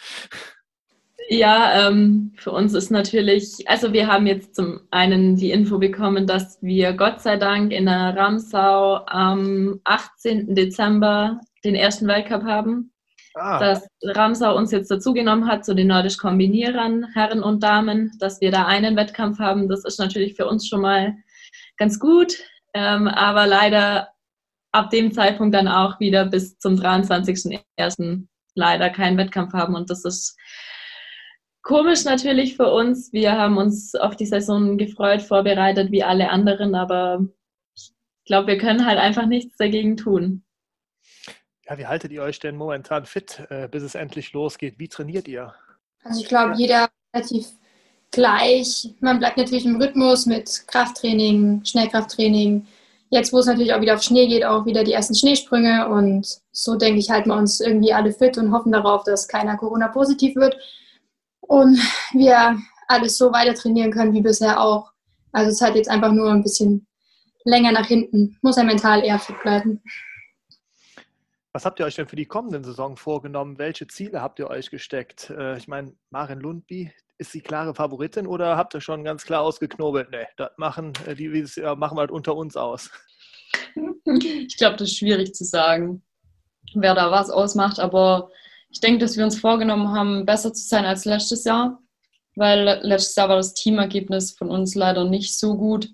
Ja, 1.29 1.89
ähm, 1.89 2.33
für 2.37 2.51
uns 2.51 2.75
ist 2.75 2.91
natürlich, 2.91 3.69
also 3.69 3.93
wir 3.93 4.07
haben 4.07 4.27
jetzt 4.27 4.55
zum 4.55 4.81
einen 4.91 5.37
die 5.37 5.51
Info 5.51 5.79
bekommen, 5.79 6.27
dass 6.27 6.61
wir 6.63 6.93
Gott 6.95 7.21
sei 7.21 7.37
Dank 7.37 7.73
in 7.73 7.87
der 7.87 8.17
Ramsau 8.17 9.05
am 9.07 9.81
18. 9.85 10.55
Dezember 10.55 11.41
den 11.65 11.75
ersten 11.75 12.07
Weltcup 12.07 12.45
haben. 12.45 12.93
Ah. 13.35 13.59
Dass 13.59 13.87
Ramsau 14.05 14.57
uns 14.57 14.73
jetzt 14.73 14.91
dazugenommen 14.91 15.47
hat 15.47 15.65
zu 15.65 15.75
den 15.75 15.87
nordisch 15.87 16.19
Kombinierern, 16.19 17.07
Herren 17.15 17.43
und 17.43 17.63
Damen, 17.63 18.13
dass 18.19 18.41
wir 18.41 18.51
da 18.51 18.67
einen 18.67 18.97
Wettkampf 18.97 19.39
haben, 19.39 19.69
das 19.69 19.85
ist 19.85 19.99
natürlich 19.99 20.35
für 20.35 20.47
uns 20.47 20.69
schon 20.69 20.83
mal 20.83 21.15
ganz 21.79 21.99
gut. 21.99 22.35
Ähm, 22.75 23.09
aber 23.09 23.47
leider 23.47 24.09
ab 24.73 24.91
dem 24.91 25.13
Zeitpunkt 25.13 25.55
dann 25.55 25.69
auch 25.69 25.99
wieder 26.01 26.27
bis 26.27 26.59
zum 26.59 26.75
23.01. 26.75 28.27
leider 28.55 28.91
keinen 28.91 29.17
Wettkampf 29.17 29.53
haben 29.53 29.75
und 29.75 29.89
das 29.89 30.05
ist 30.05 30.37
komisch 31.63 32.05
natürlich 32.05 32.57
für 32.57 32.73
uns. 32.73 33.13
Wir 33.13 33.33
haben 33.33 33.57
uns 33.57 33.95
auf 33.95 34.17
die 34.17 34.27
Saison 34.27 34.79
gefreut, 34.79 35.23
vorbereitet 35.23 35.91
wie 35.91 36.03
alle 36.03 36.31
anderen, 36.31 36.75
aber 36.75 37.27
ich 37.75 37.93
glaube, 38.25 38.49
wir 38.49 38.59
können 38.59 38.87
halt 38.87 38.99
einfach 38.99 39.27
nichts 39.27 39.57
dagegen 39.57 39.97
tun. 39.97 40.45
Ja, 41.67 41.79
wie 41.79 41.87
haltet 41.87 42.13
ihr 42.13 42.23
euch 42.23 42.41
denn 42.41 42.57
momentan 42.57 43.07
fit, 43.07 43.43
äh, 43.49 43.69
bis 43.69 43.83
es 43.83 43.95
endlich 43.95 44.33
losgeht? 44.33 44.79
Wie 44.79 44.89
trainiert 44.89 45.29
ihr? 45.29 45.55
Also 46.05 46.21
ich 46.21 46.29
glaube, 46.29 46.55
jeder 46.57 46.89
relativ 47.15 47.47
gleich. 48.11 48.95
Man 49.01 49.19
bleibt 49.19 49.39
natürlich 49.39 49.65
im 49.65 49.81
Rhythmus 49.81 50.27
mit 50.27 50.65
Krafttraining, 50.67 51.65
Schnellkrafttraining, 51.65 52.67
jetzt, 53.11 53.33
wo 53.33 53.39
es 53.39 53.47
natürlich 53.47 53.73
auch 53.73 53.81
wieder 53.81 53.95
auf 53.95 54.03
Schnee 54.03 54.27
geht, 54.27 54.45
auch 54.45 54.67
wieder 54.67 54.85
die 54.85 54.93
ersten 54.93 55.15
Schneesprünge. 55.15 55.89
Und 55.89 56.41
so 56.51 56.77
denke 56.77 56.99
ich, 56.99 57.11
halten 57.11 57.31
wir 57.31 57.37
uns 57.37 57.61
irgendwie 57.61 57.93
alle 57.93 58.13
fit 58.13 58.39
und 58.39 58.53
hoffen 58.53 58.73
darauf, 58.73 59.05
dass 59.05 59.29
keiner 59.29 59.57
Corona-positiv 59.57 60.37
wird. 60.37 60.57
Und 61.43 61.79
wir 62.13 62.59
alles 62.89 63.19
so 63.19 63.33
weiter 63.33 63.55
trainieren 63.55 63.93
können 63.93 64.13
wie 64.13 64.23
bisher 64.23 64.61
auch. 64.61 64.93
Also 65.33 65.51
es 65.51 65.61
hat 65.61 65.75
jetzt 65.75 65.89
einfach 65.89 66.13
nur 66.13 66.31
ein 66.31 66.43
bisschen 66.43 66.87
länger 67.45 67.73
nach 67.73 67.87
hinten. 67.87 68.39
Muss 68.43 68.57
er 68.57 68.65
mental 68.65 69.05
eher 69.05 69.19
fit 69.19 69.41
bleiben. 69.43 69.83
Was 71.53 71.67
habt 71.67 71.81
ihr 71.81 71.87
euch 71.87 71.97
denn 71.97 72.09
für 72.09 72.17
die 72.17 72.27
kommenden 72.27 72.65
Saison 72.65 72.97
vorgenommen? 72.97 73.59
Welche 73.59 73.87
Ziele 73.87 74.23
habt 74.23 74.39
ihr 74.39 74.49
euch 74.49 74.71
gesteckt? 74.71 75.31
Äh, 75.31 75.59
ich 75.59 75.69
meine, 75.69 75.95
Maren 76.11 76.41
Lundby, 76.41 76.91
ist 77.19 77.35
die 77.35 77.41
klare 77.41 77.75
Favoritin 77.75 78.27
oder 78.27 78.57
habt 78.57 78.75
ihr 78.75 78.81
schon 78.81 79.05
ganz 79.05 79.25
klar 79.25 79.43
ausgeknobelt? 79.43 80.11
Nee, 80.11 80.27
das 80.37 80.51
machen 80.57 80.93
äh, 81.07 81.15
die 81.15 81.29
machen 81.77 81.97
wir 81.97 82.01
halt 82.01 82.11
unter 82.11 82.35
uns 82.35 82.57
aus. 82.57 82.91
Ich 84.05 84.57
glaube, 84.57 84.77
das 84.77 84.89
ist 84.89 84.99
schwierig 84.99 85.35
zu 85.35 85.45
sagen, 85.45 86.03
wer 86.75 86.95
da 86.95 87.11
was 87.11 87.31
ausmacht, 87.31 87.79
aber 87.79 88.31
ich 88.73 88.81
denke, 88.81 88.99
dass 89.01 89.17
wir 89.17 89.25
uns 89.25 89.39
vorgenommen 89.39 89.91
haben, 89.91 90.25
besser 90.25 90.53
zu 90.53 90.67
sein 90.67 90.87
als 90.87 91.05
letztes 91.05 91.45
Jahr, 91.45 91.83
weil 92.37 92.81
letztes 92.83 93.15
Jahr 93.15 93.29
war 93.29 93.37
das 93.37 93.53
Teamergebnis 93.53 94.33
von 94.33 94.51
uns 94.51 94.75
leider 94.75 95.05
nicht 95.05 95.39
so 95.39 95.57
gut. 95.57 95.91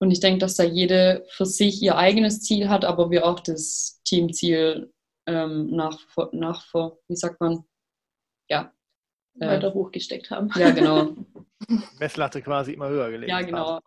Und 0.00 0.10
ich 0.10 0.20
denke, 0.20 0.40
dass 0.40 0.56
da 0.56 0.64
jede 0.64 1.24
für 1.30 1.46
sich 1.46 1.80
ihr 1.80 1.96
eigenes 1.96 2.40
Ziel 2.40 2.68
hat, 2.68 2.84
aber 2.84 3.10
wir 3.10 3.24
auch 3.24 3.40
das 3.40 4.00
Teamziel 4.04 4.92
ähm, 5.26 5.70
nach, 5.70 5.98
nach, 6.32 6.66
wie 6.74 7.16
sagt 7.16 7.40
man, 7.40 7.64
ja, 8.48 8.72
äh, 9.38 9.46
weiter 9.46 9.72
hochgesteckt 9.72 10.30
haben. 10.30 10.50
Ja, 10.56 10.70
genau. 10.70 11.16
Messlatte 12.00 12.42
quasi 12.42 12.72
immer 12.72 12.88
höher 12.88 13.10
gelegt. 13.10 13.30
Ja, 13.30 13.42
genau. 13.42 13.66
Haben. 13.74 13.84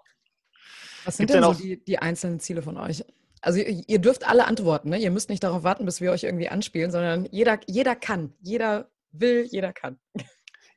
Was 1.03 1.17
sind 1.17 1.29
denn 1.29 1.43
so 1.43 1.53
die, 1.53 1.83
die 1.83 2.00
einzelnen 2.00 2.39
Ziele 2.39 2.61
von 2.61 2.77
euch? 2.77 3.03
Also 3.41 3.60
ihr 3.60 4.00
dürft 4.00 4.27
alle 4.27 4.45
antworten, 4.45 4.89
ne? 4.89 5.00
Ihr 5.00 5.12
müsst 5.12 5.29
nicht 5.29 5.43
darauf 5.43 5.63
warten, 5.63 5.86
bis 5.86 6.00
wir 6.00 6.12
euch 6.12 6.24
irgendwie 6.24 6.50
anspielen, 6.50 6.91
sondern 6.91 7.27
jeder, 7.31 7.60
jeder 7.67 7.95
kann, 7.95 8.33
jeder 8.39 8.89
will, 9.12 9.48
jeder 9.50 9.74
kann. 9.74 10.00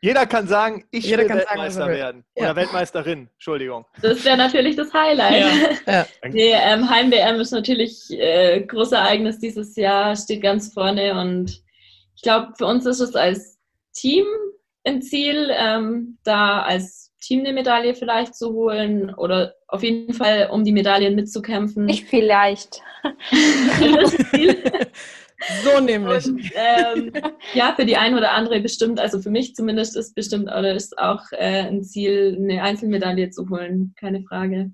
Jeder 0.05 0.27
kann 0.27 0.47
sagen, 0.47 0.85
ich 0.91 1.07
Jeder 1.07 1.23
will 1.23 1.31
Weltmeister 1.31 1.71
sagen, 1.71 1.95
werden. 1.95 2.25
Ja. 2.37 2.43
Oder 2.45 2.57
Weltmeisterin, 2.57 3.31
Entschuldigung. 3.33 3.87
Das 4.03 4.23
wäre 4.23 4.37
natürlich 4.37 4.77
das 4.77 4.93
Highlight. 4.93 5.41
Ja. 5.87 6.05
Ja. 6.23 6.29
Nee, 6.29 6.53
ähm, 6.53 6.91
Heim-WM 6.91 7.41
ist 7.41 7.53
natürlich 7.53 8.11
äh, 8.11 8.61
großes 8.61 8.93
Ereignis 8.93 9.39
dieses 9.39 9.75
Jahr, 9.77 10.15
steht 10.15 10.43
ganz 10.43 10.75
vorne 10.75 11.19
und 11.19 11.63
ich 12.17 12.23
glaube, 12.23 12.53
für 12.59 12.67
uns 12.67 12.85
ist 12.85 13.01
es 13.01 13.15
als 13.15 13.59
Team 13.95 14.27
ein 14.85 15.01
Ziel, 15.01 15.51
ähm, 15.57 16.19
da 16.23 16.61
als 16.61 17.04
Team 17.25 17.41
eine 17.41 17.53
Medaille 17.53 17.95
vielleicht 17.95 18.35
zu 18.35 18.53
holen 18.53 19.15
oder 19.15 19.55
auf 19.69 19.83
jeden 19.83 20.13
Fall 20.13 20.49
um 20.51 20.65
die 20.65 20.73
Medaillen 20.73 21.15
mitzukämpfen. 21.15 21.85
Nicht 21.87 22.07
vielleicht. 22.09 22.83
so 25.65 25.81
nämlich. 25.81 26.27
Und, 26.27 26.51
ähm, 26.55 27.13
ja, 27.55 27.75
für 27.75 27.87
die 27.87 27.97
eine 27.97 28.17
oder 28.17 28.33
andere 28.33 28.61
bestimmt, 28.61 29.01
also 29.01 29.21
für 29.21 29.31
mich 29.31 29.55
zumindest 29.55 29.97
ist 29.97 30.15
bestimmt 30.15 30.45
oder 30.45 30.75
ist 30.75 30.99
auch 30.99 31.23
äh, 31.33 31.67
ein 31.67 31.83
Ziel, 31.83 32.37
eine 32.39 32.63
Einzelmedaille 32.63 33.31
zu 33.31 33.49
holen, 33.49 33.95
keine 33.99 34.23
Frage. 34.23 34.73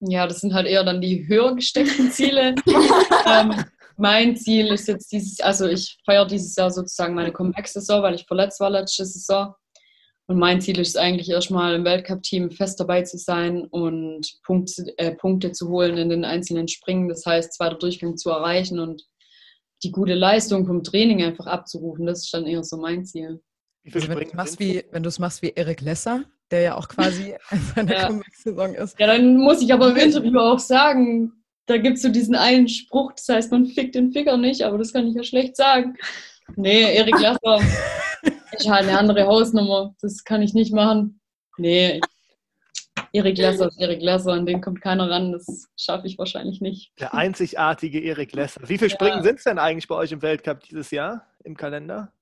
Ja, 0.00 0.26
das 0.26 0.40
sind 0.40 0.54
halt 0.54 0.66
eher 0.66 0.84
dann 0.84 1.00
die 1.00 1.28
höher 1.28 1.54
gesteckten 1.54 2.10
Ziele. 2.10 2.54
ähm, 3.26 3.64
mein 3.96 4.36
Ziel 4.36 4.66
ist 4.68 4.88
jetzt 4.88 5.12
dieses, 5.12 5.40
also 5.40 5.68
ich 5.68 5.98
feiere 6.04 6.26
dieses 6.26 6.56
Jahr 6.56 6.70
sozusagen 6.70 7.14
meine 7.14 7.32
Comeback-Saison, 7.32 8.02
weil 8.02 8.14
ich 8.14 8.26
verletzt 8.26 8.58
war 8.58 8.70
letzte 8.70 9.04
Saison. 9.04 9.54
Und 10.28 10.38
mein 10.38 10.60
Ziel 10.60 10.78
ist 10.78 10.96
eigentlich 10.96 11.30
erstmal 11.30 11.74
im 11.74 11.84
Weltcup-Team 11.84 12.52
fest 12.52 12.78
dabei 12.78 13.02
zu 13.02 13.18
sein 13.18 13.64
und 13.64 14.38
Punkte, 14.44 14.94
äh, 14.96 15.14
Punkte 15.14 15.52
zu 15.52 15.68
holen 15.68 15.98
in 15.98 16.08
den 16.08 16.24
einzelnen 16.24 16.68
Springen. 16.68 17.08
Das 17.08 17.26
heißt, 17.26 17.54
zweiter 17.54 17.76
Durchgang 17.76 18.16
zu 18.16 18.30
erreichen 18.30 18.78
und 18.78 19.02
die 19.82 19.90
gute 19.90 20.14
Leistung 20.14 20.66
vom 20.66 20.84
Training 20.84 21.22
einfach 21.22 21.46
abzurufen. 21.46 22.06
Das 22.06 22.24
ist 22.24 22.32
dann 22.32 22.46
eher 22.46 22.62
so 22.62 22.76
mein 22.76 23.04
Ziel. 23.04 23.42
Also 23.92 24.08
wenn 24.08 24.18
du 24.18 24.24
es 24.24 24.34
machst 24.34 24.60
wie, 24.60 24.84
wenn 24.92 25.02
du 25.02 25.08
es 25.08 25.18
machst 25.18 25.42
wie 25.42 25.52
Erik 25.56 25.80
Lesser, 25.80 26.24
der 26.52 26.60
ja 26.60 26.76
auch 26.76 26.88
quasi 26.88 27.34
in 27.50 27.60
seiner 27.74 27.92
ja. 27.92 28.06
Comeback-Saison 28.06 28.74
ist. 28.74 29.00
Ja, 29.00 29.08
dann 29.08 29.36
muss 29.38 29.60
ich 29.60 29.72
aber 29.72 29.90
im 29.90 29.96
Interview 29.96 30.38
auch 30.38 30.60
sagen, 30.60 31.32
da 31.66 31.78
gibt 31.78 31.96
es 31.96 32.02
so 32.02 32.08
diesen 32.08 32.34
einen 32.36 32.68
Spruch, 32.68 33.12
das 33.12 33.28
heißt, 33.28 33.50
man 33.50 33.66
fickt 33.66 33.94
den 33.94 34.12
Ficker 34.12 34.36
nicht, 34.36 34.62
aber 34.62 34.78
das 34.78 34.92
kann 34.92 35.06
ich 35.06 35.14
ja 35.14 35.24
schlecht 35.24 35.56
sagen. 35.56 35.96
Nee, 36.56 36.94
Erik 36.94 37.18
Lasser 37.20 37.60
ist 38.64 38.70
halt 38.70 38.88
eine 38.88 38.98
andere 38.98 39.26
Hausnummer. 39.26 39.94
Das 40.00 40.24
kann 40.24 40.42
ich 40.42 40.54
nicht 40.54 40.72
machen. 40.72 41.20
Nee, 41.58 42.00
Erik 43.12 43.38
Lesser 43.38 43.68
ist 43.68 43.78
Erik 43.78 44.00
Lesser, 44.00 44.32
an 44.32 44.46
den 44.46 44.60
kommt 44.60 44.80
keiner 44.80 45.10
ran. 45.10 45.32
Das 45.32 45.68
schaffe 45.76 46.06
ich 46.06 46.18
wahrscheinlich 46.18 46.60
nicht. 46.60 46.92
Der 46.98 47.14
einzigartige 47.14 48.00
Erik 48.00 48.32
Lesser. 48.32 48.60
Wie 48.66 48.78
viele 48.78 48.90
Springen 48.90 49.18
ja. 49.18 49.22
sind 49.22 49.38
es 49.38 49.44
denn 49.44 49.58
eigentlich 49.58 49.88
bei 49.88 49.94
euch 49.94 50.12
im 50.12 50.22
Weltcup 50.22 50.60
dieses 50.60 50.90
Jahr 50.90 51.26
im 51.44 51.56
Kalender? 51.56 52.12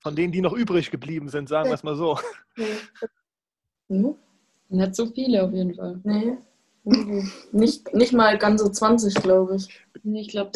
Von 0.00 0.14
denen, 0.14 0.32
die 0.32 0.40
noch 0.40 0.52
übrig 0.52 0.90
geblieben 0.90 1.28
sind, 1.28 1.48
sagen 1.48 1.68
wir 1.68 1.74
es 1.74 1.82
mal 1.82 1.96
so. 1.96 2.18
Nee. 3.88 4.14
Nicht 4.68 4.94
so 4.94 5.06
viele 5.06 5.44
auf 5.44 5.52
jeden 5.52 5.74
Fall. 5.74 6.00
Nee. 6.04 6.36
Nicht, 7.52 7.92
nicht 7.94 8.12
mal 8.12 8.38
ganze 8.38 8.70
20, 8.70 9.14
glaube 9.16 9.56
ich. 9.56 9.68
Ich 10.04 10.28
glaube, 10.28 10.52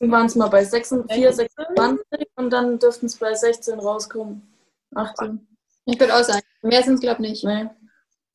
waren 0.00 0.26
es 0.26 0.34
mal 0.34 0.48
bei 0.48 0.64
26, 0.64 1.16
4, 1.16 1.32
26 1.32 2.28
und 2.36 2.50
dann 2.50 2.78
dürften 2.78 3.06
es 3.06 3.16
bei 3.16 3.32
16 3.34 3.78
rauskommen. 3.78 4.51
18. 4.94 5.46
Ich 5.86 5.98
würde 5.98 6.14
auch 6.14 6.22
sagen, 6.22 6.42
mehr 6.62 6.82
sind 6.82 6.94
es, 6.94 7.00
glaube 7.00 7.22
ich, 7.24 7.30
nicht. 7.30 7.44
Nee. 7.44 7.68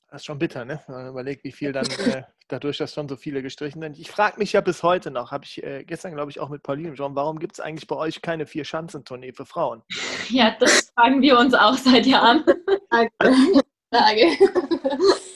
Das 0.09 0.21
ist 0.21 0.25
schon 0.25 0.39
bitter, 0.39 0.63
ne? 0.63 0.79
Wenn 0.87 0.95
man 0.95 1.07
überlegt, 1.07 1.43
wie 1.43 1.51
viel 1.51 1.71
dann 1.71 1.85
äh, 2.05 2.23
dadurch, 2.47 2.77
dass 2.77 2.93
schon 2.93 3.09
so 3.09 3.15
viele 3.15 3.41
gestrichen 3.41 3.81
sind. 3.81 3.99
Ich 3.99 4.09
frage 4.09 4.39
mich 4.39 4.53
ja 4.53 4.61
bis 4.61 4.83
heute 4.83 5.11
noch, 5.11 5.31
habe 5.31 5.43
ich 5.45 5.61
äh, 5.63 5.83
gestern, 5.83 6.13
glaube 6.13 6.31
ich, 6.31 6.39
auch 6.39 6.49
mit 6.49 6.63
Pauline 6.63 6.95
schon, 6.95 7.15
warum 7.15 7.39
gibt 7.39 7.53
es 7.53 7.59
eigentlich 7.59 7.87
bei 7.87 7.95
euch 7.95 8.21
keine 8.21 8.45
Vier-Schanzentournee 8.45 9.33
für 9.33 9.45
Frauen? 9.45 9.83
Ja, 10.29 10.55
das 10.59 10.91
fragen 10.95 11.21
wir 11.21 11.37
uns 11.37 11.53
auch 11.53 11.75
seit 11.75 12.05
Jahren. 12.05 12.43
Frage. 13.93 14.27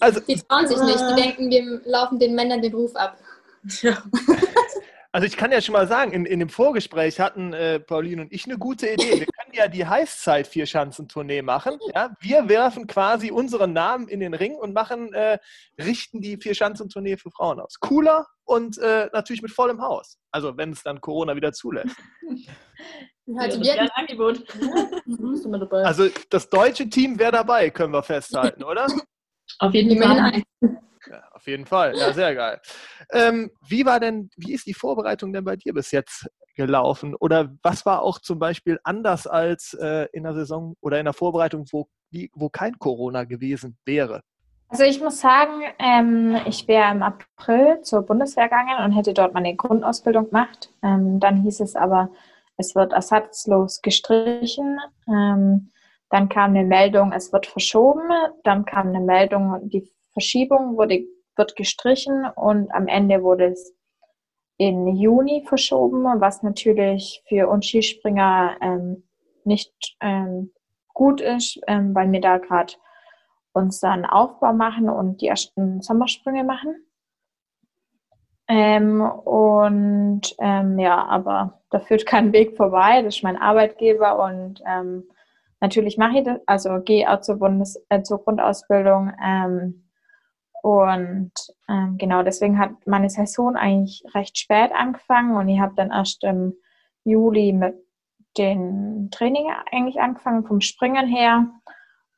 Also, 0.02 0.20
die 0.20 0.36
trauen 0.36 0.68
sich 0.68 0.82
nicht. 0.82 1.00
Die 1.00 1.22
denken, 1.22 1.50
wir 1.52 1.82
laufen 1.86 2.18
den 2.18 2.34
Männern 2.34 2.60
den 2.60 2.74
Ruf 2.74 2.96
ab. 2.96 3.20
Ja. 3.82 4.02
Also 5.14 5.28
ich 5.28 5.36
kann 5.36 5.52
ja 5.52 5.60
schon 5.60 5.74
mal 5.74 5.88
sagen, 5.88 6.14
in, 6.14 6.26
in 6.26 6.40
dem 6.40 6.48
Vorgespräch 6.48 7.20
hatten 7.20 7.52
äh, 7.52 7.82
Pauline 7.82 8.22
und 8.22 8.32
ich 8.32 8.46
eine 8.46 8.58
gute 8.58 8.88
Idee. 8.88 9.20
Wir 9.20 9.26
können 9.26 9.54
ja 9.54 9.68
die 9.68 9.86
Heißzeit 9.86 10.48
Vierschanzentournee 10.48 11.42
machen. 11.42 11.78
Ja? 11.94 12.16
Wir 12.22 12.48
werfen 12.48 12.88
quasi 12.88 13.30
unseren 13.30 13.74
Namen 13.74 14.08
in 14.08 14.22
den 14.22 14.34
Ring 14.34 14.56
und 14.56 14.74
machen, 14.74 15.14
äh, 15.14 15.38
richten 15.78 16.22
die 16.22 16.38
Vierschanzentournee 16.38 17.18
für 17.18 17.30
Frauen 17.30 17.60
aus. 17.60 17.80
Cooler 17.82 18.26
und 18.46 18.78
äh, 18.78 19.10
natürlich 19.12 19.42
mit 19.42 19.52
vollem 19.52 19.82
Haus. 19.82 20.18
Also 20.32 20.56
wenn 20.56 20.72
es 20.72 20.82
dann 20.84 21.02
Corona 21.02 21.36
wieder 21.36 21.52
zulässt. 21.54 21.96
Also 23.38 23.62
ja, 23.62 23.76
ein 23.76 23.90
Angebot. 23.94 24.44
Also 25.86 26.10
das 26.30 26.50
deutsche 26.50 26.90
Team 26.90 27.18
wäre 27.18 27.32
dabei, 27.32 27.70
können 27.70 27.94
wir 27.94 28.04
festhalten, 28.04 28.64
oder? 28.64 28.88
Auf 29.60 29.74
jeden 29.74 30.02
Fall. 30.02 30.42
Ja, 31.12 31.24
auf 31.34 31.46
jeden 31.46 31.66
Fall, 31.66 31.94
ja, 31.98 32.14
sehr 32.14 32.34
geil. 32.34 32.62
Ähm, 33.12 33.52
wie 33.68 33.86
war 33.86 34.00
denn, 34.00 34.30
wie 34.38 34.54
ist 34.54 34.66
die 34.66 34.74
Vorbereitung 34.74 35.34
denn 35.34 35.44
bei 35.44 35.58
dir 35.58 35.74
bis 35.74 35.92
jetzt 35.92 36.30
gelaufen? 36.56 37.16
Oder 37.16 37.52
was 37.64 37.86
war 37.86 38.02
auch 38.02 38.20
zum 38.20 38.40
Beispiel 38.40 38.80
anders 38.86 39.28
als 39.28 39.74
äh, 39.74 40.08
in 40.14 40.24
der 40.24 40.34
Saison 40.34 40.76
oder 40.80 41.00
in 41.00 41.06
der 41.06 41.14
Vorbereitung, 41.14 41.66
wo, 41.72 41.90
wo 42.34 42.48
kein 42.48 42.80
Corona 42.80 43.26
gewesen 43.26 43.78
wäre? 43.84 44.22
Also 44.70 44.86
ich 44.86 45.02
muss 45.02 45.20
sagen, 45.20 45.64
ähm, 45.80 46.38
ich 46.46 46.66
wäre 46.70 46.92
im 46.92 47.04
April 47.04 47.82
zur 47.82 48.04
Bundeswehr 48.04 48.46
gegangen 48.46 48.86
und 48.86 48.94
hätte 48.94 49.14
dort 49.14 49.34
meine 49.34 49.54
Grundausbildung 49.54 50.30
gemacht. 50.30 50.72
Ähm, 50.82 51.20
dann 51.20 51.42
hieß 51.42 51.60
es 51.60 51.76
aber, 51.76 52.10
es 52.56 52.74
wird 52.74 52.94
ersatzlos 52.94 53.82
gestrichen. 53.82 54.80
Ähm, 55.10 55.72
dann 56.10 56.30
kam 56.30 56.52
eine 56.52 56.64
Meldung, 56.64 57.12
es 57.12 57.34
wird 57.34 57.48
verschoben. 57.48 58.10
Dann 58.46 58.64
kam 58.64 58.88
eine 58.88 59.02
Meldung, 59.02 59.60
die 59.70 59.92
Verschiebung 60.14 60.78
wurde, 60.78 61.06
wird 61.36 61.56
gestrichen 61.56 62.26
und 62.36 62.74
am 62.74 62.88
Ende 62.88 63.24
wurde 63.24 63.46
es 63.46 63.74
in 64.58 64.88
Juni 64.96 65.44
verschoben, 65.48 66.04
was 66.22 66.44
natürlich 66.44 67.24
für 67.28 67.48
uns 67.48 67.66
Skispringer 67.66 68.58
ähm, 68.62 69.04
nicht 69.44 69.74
ähm, 70.02 70.52
gut 70.94 71.20
ist, 71.22 71.60
ähm, 71.68 71.96
weil 71.96 72.12
wir 72.12 72.22
da 72.22 72.38
gerade 72.38 72.74
unseren 73.54 74.06
Aufbau 74.06 74.54
machen 74.54 74.90
und 74.90 75.22
die 75.22 75.28
ersten 75.28 75.82
Sommersprünge 75.82 76.44
machen. 76.44 76.76
Ähm, 78.48 79.02
und 79.02 80.36
ähm, 80.40 80.78
ja, 80.78 81.06
aber 81.06 81.62
da 81.70 81.80
führt 81.80 82.06
kein 82.06 82.34
Weg 82.34 82.58
vorbei. 82.58 83.02
Das 83.02 83.16
ist 83.16 83.24
mein 83.24 83.38
Arbeitgeber 83.38 84.24
und 84.24 84.62
ähm, 84.68 85.06
natürlich 85.60 85.98
mache 85.98 86.20
ich 86.20 86.26
das, 86.26 86.40
also 86.46 86.82
gehe 86.82 87.10
auch 87.10 87.22
zur, 87.22 87.38
Bundes 87.38 87.84
äh, 87.90 88.04
zur 88.04 88.24
Grundausbildung. 88.24 89.12
Und 90.62 91.32
ähm, 91.68 91.98
genau 91.98 92.24
deswegen 92.24 92.60
hat 92.60 92.72
meine 92.86 93.10
Saison 93.10 93.56
eigentlich 93.56 94.04
recht 94.14 94.38
spät 94.38 94.72
angefangen 94.74 95.36
und 95.36 95.50
ich 95.50 95.60
habe 95.60 95.74
dann 95.76 95.92
erst 95.92 96.24
im 96.24 96.54
Juli 97.04 97.52
mit 97.52 97.76
den 98.38 99.10
Training 99.12 99.52
eigentlich 99.72 100.00
angefangen, 100.00 100.46
vom 100.46 100.62
Springen 100.62 101.08
her. 101.08 101.48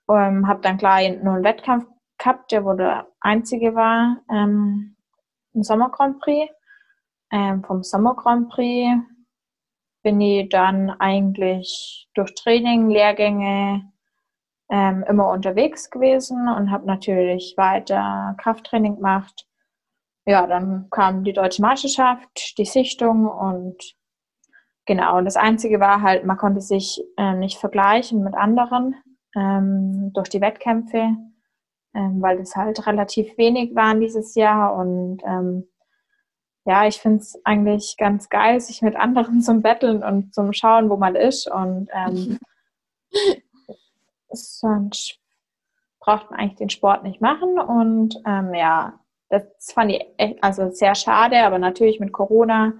Ähm, 0.09 0.47
habe 0.47 0.61
dann 0.61 0.77
klar 0.77 0.99
nur 1.09 1.35
einen 1.35 1.43
Wettkampf 1.43 1.85
gehabt, 2.17 2.51
der 2.51 2.65
wo 2.65 2.73
der 2.73 3.07
einzige 3.21 3.75
war. 3.75 4.17
Ähm, 4.29 4.95
einen 5.53 5.63
Sommer 5.63 5.89
Grand 5.89 6.19
Prix. 6.19 6.51
Ähm, 7.31 7.63
vom 7.63 7.83
Sommer 7.83 8.15
Grand 8.15 8.49
Prix 8.49 8.91
bin 10.03 10.19
ich 10.19 10.49
dann 10.49 10.89
eigentlich 10.89 12.09
durch 12.13 12.35
Training, 12.35 12.89
Lehrgänge 12.89 13.92
ähm, 14.69 15.03
immer 15.07 15.29
unterwegs 15.29 15.89
gewesen 15.89 16.47
und 16.47 16.71
habe 16.71 16.85
natürlich 16.85 17.53
weiter 17.57 18.35
Krafttraining 18.39 18.95
gemacht. 18.95 19.47
Ja, 20.25 20.47
dann 20.47 20.87
kam 20.89 21.23
die 21.23 21.33
deutsche 21.33 21.61
Meisterschaft, 21.61 22.57
die 22.57 22.65
Sichtung 22.65 23.27
und 23.27 23.77
genau. 24.85 25.17
Und 25.17 25.25
das 25.25 25.35
Einzige 25.35 25.79
war 25.79 26.01
halt, 26.01 26.25
man 26.25 26.37
konnte 26.37 26.61
sich 26.61 27.01
äh, 27.17 27.33
nicht 27.33 27.57
vergleichen 27.57 28.23
mit 28.23 28.33
anderen 28.35 28.95
ähm, 29.35 30.11
durch 30.13 30.29
die 30.29 30.41
Wettkämpfe, 30.41 31.15
ähm, 31.93 32.21
weil 32.21 32.39
es 32.39 32.55
halt 32.55 32.87
relativ 32.87 33.37
wenig 33.37 33.75
waren 33.75 33.99
dieses 33.99 34.35
Jahr 34.35 34.75
und 34.75 35.21
ähm, 35.25 35.67
ja, 36.65 36.87
ich 36.87 36.99
finde 36.99 37.17
es 37.17 37.39
eigentlich 37.43 37.95
ganz 37.97 38.29
geil, 38.29 38.59
sich 38.59 38.81
mit 38.81 38.95
anderen 38.95 39.41
zum 39.41 39.61
Betteln 39.61 40.03
und 40.03 40.33
zum 40.33 40.53
Schauen, 40.53 40.89
wo 40.89 40.97
man 40.97 41.15
ist. 41.15 41.49
Und 41.49 41.89
ähm, 41.93 42.39
sonst 44.33 45.19
braucht 45.99 46.31
man 46.31 46.39
eigentlich 46.39 46.57
den 46.57 46.69
Sport 46.69 47.03
nicht 47.03 47.21
machen. 47.21 47.59
Und 47.59 48.21
ähm, 48.25 48.53
ja, 48.53 48.99
das 49.29 49.43
fand 49.73 49.91
ich 49.91 50.05
echt, 50.17 50.43
also 50.43 50.69
sehr 50.71 50.95
schade, 50.95 51.43
aber 51.43 51.59
natürlich 51.59 51.99
mit 51.99 52.11
Corona 52.11 52.73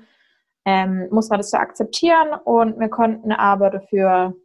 ähm, 0.66 1.08
muss 1.12 1.30
man 1.30 1.40
das 1.40 1.52
so 1.52 1.58
akzeptieren. 1.58 2.34
Und 2.44 2.80
wir 2.80 2.90
konnten 2.90 3.32
aber 3.32 3.70
dafür 3.70 4.36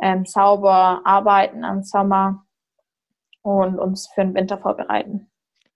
ähm, 0.00 0.24
sauber 0.24 1.02
arbeiten 1.04 1.64
am 1.64 1.82
Sommer 1.82 2.44
und 3.42 3.78
uns 3.78 4.08
für 4.08 4.22
den 4.22 4.34
Winter 4.34 4.58
vorbereiten 4.58 5.31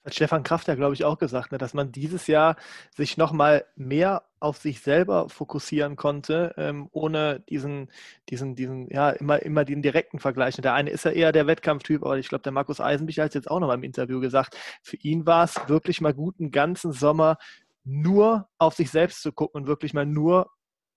hat 0.06 0.14
Stefan 0.14 0.42
Kraft 0.44 0.68
ja, 0.68 0.75
glaube 0.75 0.94
ich, 0.94 1.04
auch 1.04 1.18
gesagt, 1.18 1.52
ne, 1.52 1.58
dass 1.58 1.75
man 1.75 1.92
dieses 1.92 2.26
Jahr 2.28 2.56
sich 2.94 3.16
nochmal 3.16 3.66
mehr 3.75 4.22
auf 4.38 4.58
sich 4.58 4.80
selber 4.80 5.28
fokussieren 5.28 5.96
konnte, 5.96 6.54
ähm, 6.56 6.88
ohne 6.92 7.40
diesen, 7.40 7.90
diesen, 8.28 8.54
diesen, 8.54 8.88
ja, 8.90 9.10
immer, 9.10 9.42
immer 9.42 9.64
den 9.64 9.82
direkten 9.82 10.20
Vergleich. 10.20 10.56
Der 10.56 10.75
eine 10.75 10.90
ist 10.90 11.04
ja 11.04 11.10
eher 11.10 11.32
der 11.32 11.46
Wettkampftyp, 11.46 12.04
aber 12.04 12.18
ich 12.18 12.28
glaube, 12.28 12.42
der 12.42 12.52
Markus 12.52 12.80
Eisenbichler 12.80 13.25
hat 13.25 13.30
es 13.30 13.34
jetzt 13.34 13.50
auch 13.50 13.60
noch 13.60 13.66
mal 13.66 13.75
im 13.75 13.82
Interview 13.82 14.20
gesagt, 14.20 14.56
für 14.82 14.96
ihn 14.96 15.26
war 15.26 15.44
es 15.44 15.56
wirklich 15.68 16.00
mal 16.00 16.14
gut, 16.14 16.36
einen 16.38 16.52
ganzen 16.52 16.92
Sommer 16.92 17.36
nur 17.84 18.48
auf 18.58 18.75
sich 18.75 18.90
selbst 18.90 19.22
zu 19.22 19.32
gucken 19.32 19.62
und 19.62 19.66
wirklich 19.68 19.94
mal 19.94 20.06
nur 20.06 20.50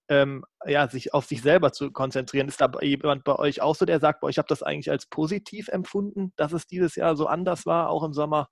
ähm, 0.10 0.44
ja, 0.66 0.88
sich 0.88 1.14
auf 1.14 1.26
sich 1.26 1.42
selber 1.42 1.72
zu 1.72 1.92
konzentrieren. 1.92 2.48
Ist 2.48 2.62
da 2.62 2.72
jemand 2.82 3.24
bei 3.24 3.36
euch 3.36 3.62
auch 3.62 3.76
so, 3.76 3.86
der 3.86 4.00
sagt, 4.00 4.22
boah, 4.22 4.30
ich 4.30 4.40
habe 4.40 4.48
das 4.48 4.64
eigentlich 4.64 4.90
als 4.90 5.06
positiv 5.06 5.68
empfunden, 5.70 6.34
dass 6.36 6.52
es 6.52 6.68
dieses 6.68 6.96
Jahr 6.96 7.16
so 7.16 7.28
anders 7.28 7.66
war, 7.66 7.90
auch 7.90 8.04
im 8.04 8.14
Sommer? 8.14 8.50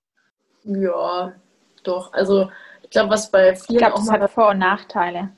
Ja, 0.68 1.32
doch. 1.82 2.12
Also 2.12 2.50
ich 2.82 2.90
glaube, 2.90 3.10
was 3.10 3.30
bei 3.30 3.54
vielen 3.56 3.78
glaub, 3.78 3.94
auch 3.94 4.02
mal 4.02 4.20
hat 4.20 4.30
Vor- 4.30 4.50
und 4.50 4.58
Nachteile. 4.58 5.30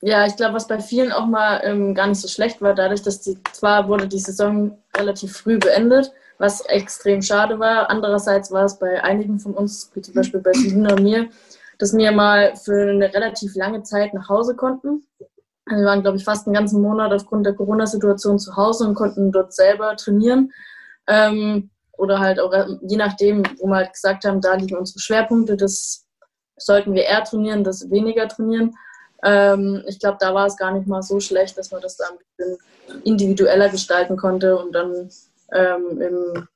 Ja, 0.00 0.26
ich 0.26 0.36
glaube, 0.36 0.54
was 0.54 0.66
bei 0.66 0.80
vielen 0.80 1.12
auch 1.12 1.26
mal 1.26 1.60
ähm, 1.64 1.94
gar 1.94 2.06
nicht 2.06 2.20
so 2.20 2.28
schlecht 2.28 2.60
war, 2.60 2.74
dadurch, 2.74 3.02
dass 3.02 3.20
die 3.20 3.38
zwar 3.52 3.88
wurde 3.88 4.06
die 4.06 4.18
Saison 4.18 4.78
relativ 4.96 5.36
früh 5.36 5.58
beendet, 5.58 6.12
was 6.38 6.60
extrem 6.62 7.22
schade 7.22 7.58
war. 7.58 7.90
Andererseits 7.90 8.52
war 8.52 8.64
es 8.64 8.78
bei 8.78 9.02
einigen 9.02 9.40
von 9.40 9.54
uns, 9.54 9.90
wie 9.94 10.02
zum 10.02 10.14
Beispiel 10.14 10.40
bei 10.40 10.52
Selina 10.52 10.94
und 10.94 11.02
mir, 11.02 11.28
dass 11.78 11.96
wir 11.96 12.12
mal 12.12 12.54
für 12.56 12.90
eine 12.90 13.12
relativ 13.12 13.54
lange 13.54 13.82
Zeit 13.82 14.14
nach 14.14 14.28
Hause 14.28 14.54
konnten. 14.54 15.04
Wir 15.66 15.84
waren, 15.84 16.02
glaube 16.02 16.16
ich, 16.16 16.24
fast 16.24 16.46
einen 16.46 16.54
ganzen 16.54 16.80
Monat 16.80 17.12
aufgrund 17.12 17.44
der 17.46 17.54
Corona-Situation 17.54 18.38
zu 18.38 18.56
Hause 18.56 18.88
und 18.88 18.94
konnten 18.94 19.32
dort 19.32 19.52
selber 19.52 19.96
trainieren. 19.96 20.52
Ähm, 21.06 21.70
oder 21.98 22.20
halt 22.20 22.40
auch 22.40 22.52
je 22.82 22.96
nachdem, 22.96 23.42
wo 23.58 23.66
wir 23.66 23.76
halt 23.76 23.92
gesagt 23.92 24.24
haben, 24.24 24.40
da 24.40 24.54
liegen 24.54 24.76
unsere 24.76 25.00
Schwerpunkte, 25.00 25.56
das 25.56 26.06
sollten 26.56 26.94
wir 26.94 27.04
eher 27.04 27.24
trainieren, 27.24 27.64
das 27.64 27.90
weniger 27.90 28.28
trainieren. 28.28 28.74
Ähm, 29.22 29.82
ich 29.86 29.98
glaube, 29.98 30.18
da 30.20 30.34
war 30.34 30.46
es 30.46 30.56
gar 30.56 30.72
nicht 30.72 30.86
mal 30.86 31.02
so 31.02 31.20
schlecht, 31.20 31.58
dass 31.58 31.70
man 31.70 31.80
das 31.80 31.96
da 31.96 32.04
ein 32.10 32.18
bisschen 32.18 33.02
individueller 33.04 33.68
gestalten 33.68 34.16
konnte 34.16 34.56
und 34.56 34.72
dann 34.72 35.10
ähm, 35.52 36.00
im 36.00 36.48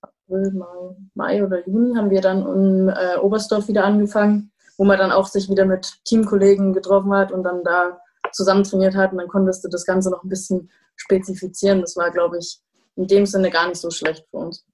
April, 0.00 0.52
Mai, 0.52 0.96
Mai, 1.14 1.44
oder 1.44 1.66
Juni 1.66 1.96
haben 1.96 2.10
wir 2.10 2.20
dann 2.20 2.46
in 2.46 2.88
äh, 2.88 3.18
Oberstdorf 3.18 3.66
wieder 3.66 3.84
angefangen, 3.84 4.52
wo 4.76 4.84
man 4.84 4.98
dann 4.98 5.10
auch 5.10 5.26
sich 5.26 5.48
wieder 5.50 5.64
mit 5.64 5.98
Teamkollegen 6.04 6.72
getroffen 6.72 7.12
hat 7.12 7.32
und 7.32 7.42
dann 7.42 7.64
da 7.64 8.00
zusammen 8.32 8.62
trainiert 8.62 8.94
hat 8.94 9.12
und 9.12 9.18
dann 9.18 9.28
konntest 9.28 9.64
du 9.64 9.68
das 9.68 9.84
Ganze 9.84 10.10
noch 10.10 10.22
ein 10.22 10.28
bisschen 10.28 10.70
spezifizieren. 10.96 11.80
Das 11.80 11.96
war, 11.96 12.10
glaube 12.10 12.38
ich, 12.38 12.60
in 12.98 13.06
dem 13.06 13.26
Sinne 13.26 13.50
gar 13.50 13.68
nicht 13.68 13.80
so 13.80 13.90
schlecht 13.90 14.26
für 14.30 14.38
uns. 14.38 14.66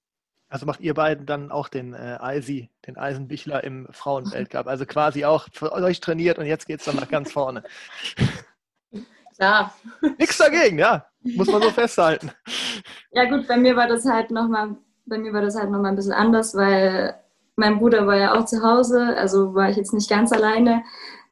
Also 0.49 0.67
macht 0.67 0.81
ihr 0.81 0.95
beiden 0.95 1.27
dann 1.27 1.51
auch 1.51 1.69
den 1.69 1.95
äh, 1.95 2.17
Eisi, 2.21 2.71
den 2.87 2.97
Eisenbichler 2.97 3.65
im 3.65 3.87
Frauenweltcup. 3.91 4.67
Also 4.67 4.87
quasi 4.87 5.25
auch 5.25 5.49
für 5.53 5.73
euch 5.73 6.01
trainiert 6.01 6.39
und 6.39 6.47
jetzt 6.47 6.67
geht 6.67 6.81
es 6.81 6.87
dann 6.87 6.97
nach 6.97 7.09
ganz 7.09 7.33
vorne. 7.33 7.63
Klar. 9.37 9.75
Nichts 10.19 10.39
dagegen, 10.39 10.79
ja. 10.79 11.07
Muss 11.23 11.49
man 11.49 11.61
so 11.61 11.71
festhalten. 11.71 12.31
Ja 13.11 13.29
gut, 13.29 13.49
bei 13.49 13.57
mir 13.57 13.75
war 13.77 13.89
das 13.89 14.05
halt 14.05 14.31
nochmal, 14.31 14.77
bei 15.07 15.19
mir 15.19 15.33
war 15.33 15.43
das 15.43 15.57
halt 15.57 15.71
nochmal 15.71 15.91
ein 15.91 15.97
bisschen 15.97 16.13
anders, 16.13 16.55
weil 16.55 17.21
mein 17.57 17.79
Bruder 17.79 18.07
war 18.07 18.17
ja 18.17 18.35
auch 18.35 18.45
zu 18.45 18.63
Hause, 18.63 19.17
also 19.17 19.55
war 19.55 19.69
ich 19.69 19.77
jetzt 19.77 19.93
nicht 19.93 20.09
ganz 20.09 20.33
alleine. 20.33 20.83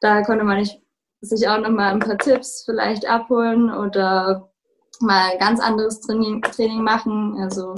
Da 0.01 0.21
konnte 0.23 0.43
man 0.43 0.57
nicht 0.57 0.81
sich 1.21 1.47
auch 1.47 1.59
nochmal 1.59 1.93
ein 1.93 1.99
paar 1.99 2.17
Tipps 2.17 2.63
vielleicht 2.65 3.07
abholen 3.07 3.73
oder 3.73 4.52
mal 5.03 5.37
ganz 5.37 5.59
anderes 5.59 6.01
Training, 6.01 6.41
Training 6.41 6.81
machen, 6.81 7.37
also 7.39 7.75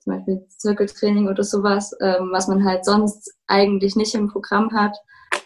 zum 0.00 0.14
Beispiel 0.14 0.46
Zirkeltraining 0.56 1.28
oder 1.28 1.42
sowas, 1.42 1.94
ähm, 2.00 2.28
was 2.30 2.46
man 2.46 2.64
halt 2.64 2.84
sonst 2.84 3.34
eigentlich 3.48 3.96
nicht 3.96 4.14
im 4.14 4.28
Programm 4.28 4.70
hat, 4.72 4.96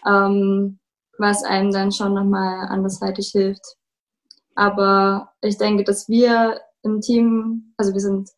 ähm, 0.05 0.79
was 1.17 1.43
einem 1.43 1.71
dann 1.71 1.91
schon 1.91 2.13
nochmal 2.13 2.67
andersweitig 2.67 3.29
hilft. 3.29 3.65
Aber 4.55 5.31
ich 5.41 5.57
denke, 5.57 5.83
dass 5.83 6.07
wir 6.07 6.61
im 6.83 7.01
Team, 7.01 7.73
also 7.77 7.93
wir 7.93 7.99
sind 7.99 8.29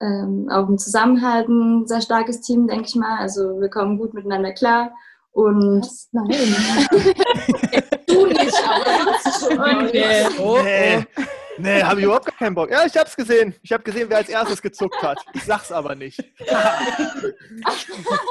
ähm, 0.00 0.48
auch 0.50 0.68
im 0.68 0.78
Zusammenhalt 0.78 1.48
ein 1.48 1.86
sehr 1.86 2.00
starkes 2.00 2.40
Team, 2.40 2.66
denke 2.66 2.86
ich 2.86 2.94
mal. 2.94 3.18
Also 3.18 3.60
wir 3.60 3.68
kommen 3.68 3.98
gut 3.98 4.14
miteinander 4.14 4.52
klar. 4.52 4.92
Und 5.32 5.82
Was? 5.82 6.08
nein. 6.12 6.28
du 8.06 8.26
nicht, 8.26 8.62
aber 8.64 9.80
und. 9.82 10.40
Oh, 10.40 10.58
oh. 10.58 11.24
Nee, 11.62 11.82
habe 11.82 12.00
ich 12.00 12.06
überhaupt 12.06 12.26
gar 12.26 12.36
keinen 12.36 12.54
Bock. 12.54 12.70
Ja, 12.70 12.84
ich 12.86 12.96
habe 12.96 13.08
es 13.08 13.16
gesehen. 13.16 13.54
Ich 13.62 13.72
habe 13.72 13.82
gesehen, 13.82 14.08
wer 14.08 14.18
als 14.18 14.28
erstes 14.28 14.62
gezuckt 14.62 15.02
hat. 15.02 15.18
Ich 15.34 15.44
sag's 15.44 15.70
aber 15.72 15.94
nicht. 15.94 16.18
ich 16.18 16.46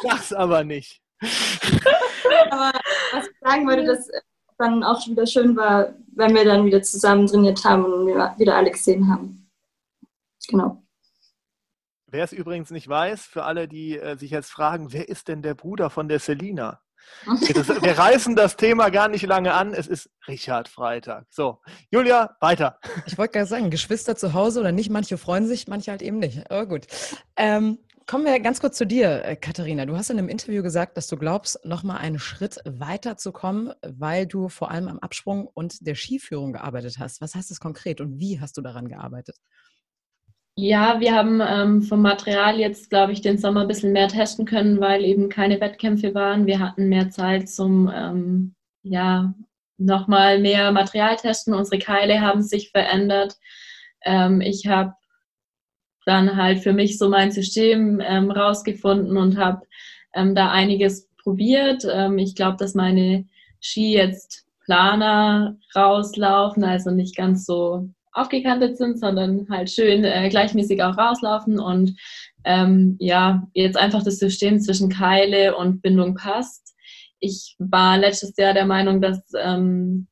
sag's 0.03 0.33
aber 0.33 0.63
nicht. 0.63 1.01
Aber 2.49 2.71
was 3.11 3.27
ich 3.27 3.39
sagen 3.41 3.67
wollte, 3.67 3.85
dass 3.85 4.09
dann 4.57 4.83
auch 4.83 5.01
schon 5.01 5.13
wieder 5.13 5.25
schön 5.25 5.55
war, 5.55 5.93
wenn 6.15 6.35
wir 6.35 6.45
dann 6.45 6.65
wieder 6.65 6.81
zusammen 6.81 7.27
trainiert 7.27 7.63
haben 7.63 7.85
und 7.85 8.07
wir 8.07 8.35
wieder 8.37 8.55
alle 8.55 8.71
gesehen 8.71 9.09
haben. 9.09 9.49
Genau. 10.47 10.83
Wer 12.07 12.23
es 12.23 12.33
übrigens 12.33 12.71
nicht 12.71 12.87
weiß, 12.87 13.25
für 13.25 13.43
alle, 13.43 13.67
die 13.67 13.97
äh, 13.97 14.17
sich 14.17 14.31
jetzt 14.31 14.51
fragen, 14.51 14.91
wer 14.91 15.07
ist 15.09 15.27
denn 15.27 15.41
der 15.41 15.53
Bruder 15.53 15.89
von 15.89 16.07
der 16.07 16.19
Selina? 16.19 16.81
Wir 17.25 17.97
reißen 17.97 18.35
das 18.35 18.55
Thema 18.55 18.89
gar 18.89 19.07
nicht 19.07 19.25
lange 19.25 19.53
an. 19.53 19.73
Es 19.73 19.87
ist 19.87 20.09
Richard 20.27 20.67
Freitag. 20.67 21.25
So, 21.29 21.59
Julia, 21.91 22.35
weiter. 22.39 22.79
Ich 23.05 23.17
wollte 23.17 23.33
gerade 23.33 23.47
sagen, 23.47 23.69
Geschwister 23.69 24.15
zu 24.15 24.33
Hause 24.33 24.59
oder 24.61 24.71
nicht, 24.71 24.89
manche 24.89 25.17
freuen 25.17 25.47
sich, 25.47 25.67
manche 25.67 25.91
halt 25.91 26.01
eben 26.01 26.19
nicht. 26.19 26.49
Aber 26.49 26.65
gut. 26.65 26.87
Ähm, 27.35 27.79
kommen 28.09 28.25
wir 28.25 28.39
ganz 28.39 28.59
kurz 28.59 28.75
zu 28.75 28.87
dir, 28.87 29.23
äh, 29.23 29.35
Katharina. 29.35 29.85
Du 29.85 29.95
hast 29.95 30.09
in 30.09 30.17
einem 30.17 30.29
Interview 30.29 30.63
gesagt, 30.63 30.97
dass 30.97 31.05
du 31.05 31.15
glaubst, 31.15 31.63
nochmal 31.63 31.97
einen 31.97 32.17
Schritt 32.17 32.57
weiter 32.65 33.17
zu 33.17 33.31
kommen, 33.31 33.71
weil 33.83 34.25
du 34.25 34.49
vor 34.49 34.71
allem 34.71 34.87
am 34.87 34.97
Absprung 34.99 35.45
und 35.45 35.85
der 35.85 35.93
Skiführung 35.95 36.53
gearbeitet 36.53 36.97
hast. 36.97 37.21
Was 37.21 37.35
heißt 37.35 37.51
das 37.51 37.59
konkret 37.59 38.01
und 38.01 38.17
wie 38.19 38.39
hast 38.39 38.57
du 38.57 38.61
daran 38.61 38.87
gearbeitet? 38.87 39.37
Ja, 40.61 40.99
wir 40.99 41.15
haben 41.15 41.41
ähm, 41.41 41.81
vom 41.81 42.01
Material 42.01 42.59
jetzt, 42.59 42.89
glaube 42.89 43.13
ich, 43.13 43.21
den 43.21 43.37
Sommer 43.37 43.61
ein 43.61 43.67
bisschen 43.69 43.93
mehr 43.93 44.09
testen 44.09 44.45
können, 44.45 44.81
weil 44.81 45.05
eben 45.05 45.29
keine 45.29 45.61
Wettkämpfe 45.61 46.13
waren. 46.13 46.47
Wir 46.47 46.59
hatten 46.59 46.89
mehr 46.89 47.09
Zeit 47.09 47.47
zum, 47.47 47.89
ähm, 47.95 48.55
ja, 48.83 49.33
nochmal 49.77 50.37
mehr 50.39 50.73
Material 50.73 51.15
testen. 51.15 51.53
Unsere 51.53 51.79
Keile 51.79 52.19
haben 52.19 52.41
sich 52.43 52.71
verändert. 52.71 53.37
Ähm, 54.03 54.41
ich 54.41 54.67
habe 54.67 54.95
dann 56.05 56.35
halt 56.35 56.59
für 56.59 56.73
mich 56.73 56.97
so 56.97 57.07
mein 57.07 57.31
System 57.31 58.01
ähm, 58.05 58.29
rausgefunden 58.29 59.15
und 59.15 59.37
habe 59.37 59.65
ähm, 60.13 60.35
da 60.35 60.51
einiges 60.51 61.07
probiert. 61.23 61.87
Ähm, 61.89 62.17
ich 62.17 62.35
glaube, 62.35 62.57
dass 62.57 62.75
meine 62.75 63.25
Ski 63.61 63.93
jetzt 63.93 64.45
planer 64.65 65.57
rauslaufen, 65.73 66.65
also 66.65 66.91
nicht 66.91 67.15
ganz 67.15 67.45
so 67.45 67.87
aufgekantet 68.11 68.77
sind, 68.77 68.99
sondern 68.99 69.47
halt 69.49 69.69
schön 69.69 70.03
äh, 70.03 70.29
gleichmäßig 70.29 70.81
auch 70.83 70.97
rauslaufen 70.97 71.59
und 71.59 71.95
ähm, 72.43 72.95
ja, 72.99 73.47
jetzt 73.53 73.77
einfach 73.77 74.03
das 74.03 74.17
System 74.17 74.59
zwischen 74.59 74.89
Keile 74.89 75.55
und 75.55 75.81
Bindung 75.81 76.15
passt. 76.15 76.75
Ich 77.19 77.55
war 77.59 77.97
letztes 77.97 78.35
Jahr 78.37 78.53
der 78.53 78.65
Meinung, 78.65 79.01
dass 79.01 79.21
ähm, 79.37 80.07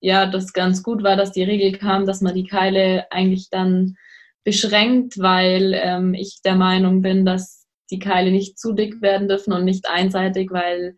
ja, 0.00 0.26
das 0.26 0.52
ganz 0.52 0.82
gut 0.82 1.02
war, 1.02 1.16
dass 1.16 1.32
die 1.32 1.42
Regel 1.42 1.78
kam, 1.78 2.06
dass 2.06 2.20
man 2.20 2.34
die 2.34 2.46
Keile 2.46 3.06
eigentlich 3.10 3.48
dann 3.50 3.96
beschränkt, 4.44 5.18
weil 5.18 5.74
ähm, 5.74 6.14
ich 6.14 6.40
der 6.44 6.54
Meinung 6.54 7.02
bin, 7.02 7.26
dass 7.26 7.66
die 7.90 7.98
Keile 7.98 8.30
nicht 8.30 8.58
zu 8.58 8.72
dick 8.72 9.00
werden 9.02 9.28
dürfen 9.28 9.52
und 9.52 9.64
nicht 9.64 9.88
einseitig, 9.88 10.50
weil 10.50 10.96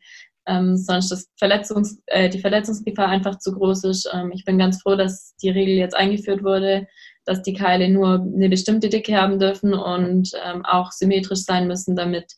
ähm, 0.48 0.76
sonst 0.76 1.10
das 1.10 1.28
Verletzungs-, 1.38 1.98
äh, 2.06 2.28
die 2.28 2.40
Verletzungsgefahr 2.40 3.08
einfach 3.08 3.38
zu 3.38 3.52
groß 3.52 3.84
ist. 3.84 4.10
Ähm, 4.12 4.32
ich 4.34 4.44
bin 4.44 4.58
ganz 4.58 4.82
froh, 4.82 4.96
dass 4.96 5.36
die 5.36 5.50
Regel 5.50 5.74
jetzt 5.74 5.96
eingeführt 5.96 6.42
wurde, 6.42 6.86
dass 7.24 7.42
die 7.42 7.52
Keile 7.52 7.88
nur 7.88 8.14
eine 8.14 8.48
bestimmte 8.48 8.88
Dicke 8.88 9.16
haben 9.16 9.38
dürfen 9.38 9.74
und 9.74 10.32
ähm, 10.44 10.64
auch 10.64 10.90
symmetrisch 10.90 11.40
sein 11.40 11.66
müssen, 11.66 11.94
damit 11.94 12.32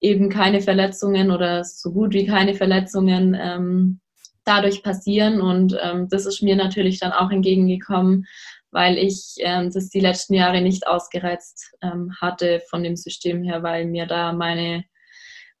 eben 0.00 0.28
keine 0.28 0.60
Verletzungen 0.60 1.30
oder 1.30 1.64
so 1.64 1.92
gut 1.92 2.12
wie 2.14 2.26
keine 2.26 2.54
Verletzungen 2.54 3.36
ähm, 3.38 4.00
dadurch 4.44 4.82
passieren. 4.82 5.40
Und 5.40 5.76
ähm, 5.82 6.08
das 6.08 6.26
ist 6.26 6.42
mir 6.42 6.56
natürlich 6.56 7.00
dann 7.00 7.12
auch 7.12 7.30
entgegengekommen, 7.30 8.26
weil 8.70 8.98
ich 8.98 9.34
ähm, 9.38 9.70
das 9.72 9.90
die 9.90 10.00
letzten 10.00 10.34
Jahre 10.34 10.60
nicht 10.60 10.86
ausgereizt 10.86 11.74
ähm, 11.82 12.12
hatte 12.20 12.62
von 12.68 12.82
dem 12.82 12.96
System 12.96 13.42
her, 13.42 13.62
weil 13.62 13.86
mir 13.86 14.06
da 14.06 14.32
meine 14.32 14.84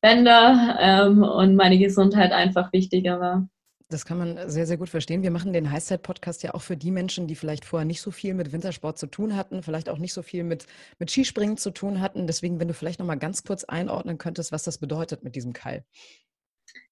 Bänder 0.02 0.76
ähm, 0.80 1.22
und 1.22 1.56
meine 1.56 1.78
Gesundheit 1.78 2.32
einfach 2.32 2.72
wichtiger 2.72 3.18
war. 3.20 3.48
Das 3.88 4.06
kann 4.06 4.18
man 4.18 4.48
sehr, 4.48 4.66
sehr 4.66 4.78
gut 4.78 4.88
verstehen. 4.88 5.22
Wir 5.22 5.30
machen 5.30 5.52
den 5.52 5.70
Highside-Podcast 5.70 6.42
ja 6.42 6.54
auch 6.54 6.62
für 6.62 6.76
die 6.76 6.90
Menschen, 6.90 7.26
die 7.26 7.34
vielleicht 7.34 7.64
vorher 7.64 7.84
nicht 7.84 8.00
so 8.00 8.10
viel 8.10 8.34
mit 8.34 8.50
Wintersport 8.50 8.98
zu 8.98 9.06
tun 9.06 9.36
hatten, 9.36 9.62
vielleicht 9.62 9.88
auch 9.88 9.98
nicht 9.98 10.14
so 10.14 10.22
viel 10.22 10.44
mit, 10.44 10.66
mit 10.98 11.10
Skispringen 11.10 11.58
zu 11.58 11.70
tun 11.70 12.00
hatten. 12.00 12.26
Deswegen, 12.26 12.58
wenn 12.58 12.68
du 12.68 12.74
vielleicht 12.74 12.98
noch 12.98 13.06
mal 13.06 13.16
ganz 13.16 13.44
kurz 13.44 13.64
einordnen 13.64 14.18
könntest, 14.18 14.50
was 14.50 14.62
das 14.64 14.78
bedeutet 14.78 15.24
mit 15.24 15.36
diesem 15.36 15.52
Keil. 15.52 15.84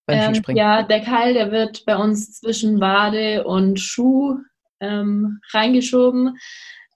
Ähm, 0.09 0.43
ja, 0.49 0.83
der 0.83 1.01
Keil, 1.01 1.35
der 1.35 1.51
wird 1.51 1.85
bei 1.87 1.97
uns 1.97 2.39
zwischen 2.39 2.81
Wade 2.81 3.45
und 3.45 3.81
Schuh 3.81 4.39
ähm, 4.81 5.41
reingeschoben. 5.53 6.37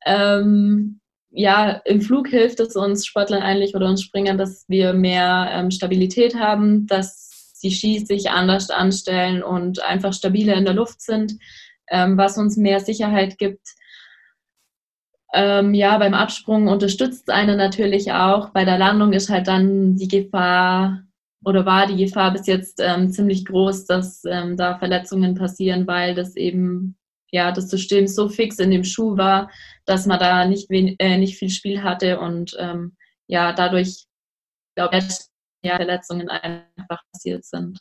Ähm, 0.04 1.00
ja, 1.36 1.82
im 1.84 2.00
Flug 2.00 2.28
hilft 2.28 2.60
es 2.60 2.76
uns 2.76 3.04
Sportlern 3.04 3.42
eigentlich 3.42 3.74
oder 3.74 3.88
uns 3.88 4.02
Springern, 4.02 4.38
dass 4.38 4.64
wir 4.68 4.92
mehr 4.92 5.50
ähm, 5.52 5.70
Stabilität 5.72 6.36
haben, 6.36 6.86
dass 6.86 7.58
die 7.62 7.72
Skis 7.72 8.06
sich 8.06 8.30
anders 8.30 8.70
anstellen 8.70 9.42
und 9.42 9.82
einfach 9.82 10.12
stabiler 10.12 10.54
in 10.54 10.64
der 10.64 10.74
Luft 10.74 11.00
sind, 11.00 11.32
ähm, 11.90 12.16
was 12.16 12.38
uns 12.38 12.56
mehr 12.56 12.78
Sicherheit 12.78 13.36
gibt. 13.38 13.66
Ähm, 15.32 15.74
ja, 15.74 15.98
beim 15.98 16.14
Absprung 16.14 16.68
unterstützt 16.68 17.28
einen 17.30 17.56
natürlich 17.56 18.12
auch. 18.12 18.50
Bei 18.50 18.64
der 18.64 18.78
Landung 18.78 19.12
ist 19.12 19.28
halt 19.28 19.48
dann 19.48 19.96
die 19.96 20.06
Gefahr 20.06 21.02
oder 21.44 21.66
war 21.66 21.88
die 21.88 21.96
Gefahr 21.96 22.32
bis 22.32 22.46
jetzt 22.46 22.80
ähm, 22.80 23.10
ziemlich 23.10 23.44
groß, 23.44 23.86
dass 23.86 24.24
ähm, 24.24 24.56
da 24.56 24.78
Verletzungen 24.78 25.34
passieren, 25.34 25.88
weil 25.88 26.14
das 26.14 26.36
eben 26.36 26.96
ja 27.32 27.50
das 27.50 27.68
System 27.70 28.06
so 28.06 28.28
fix 28.28 28.60
in 28.60 28.70
dem 28.70 28.84
Schuh 28.84 29.16
war, 29.16 29.50
dass 29.86 30.06
man 30.06 30.18
da 30.18 30.46
nicht, 30.46 30.70
äh, 30.70 31.18
nicht 31.18 31.38
viel 31.38 31.50
Spiel 31.50 31.82
hatte 31.82 32.20
und 32.20 32.56
ähm, 32.58 32.96
ja 33.26 33.52
dadurch 33.52 34.06
glaube 34.76 34.98
ich 34.98 35.04
ja, 35.62 35.76
Verletzungen 35.76 36.28
einfach 36.28 37.02
passiert 37.12 37.44
sind. 37.44 37.78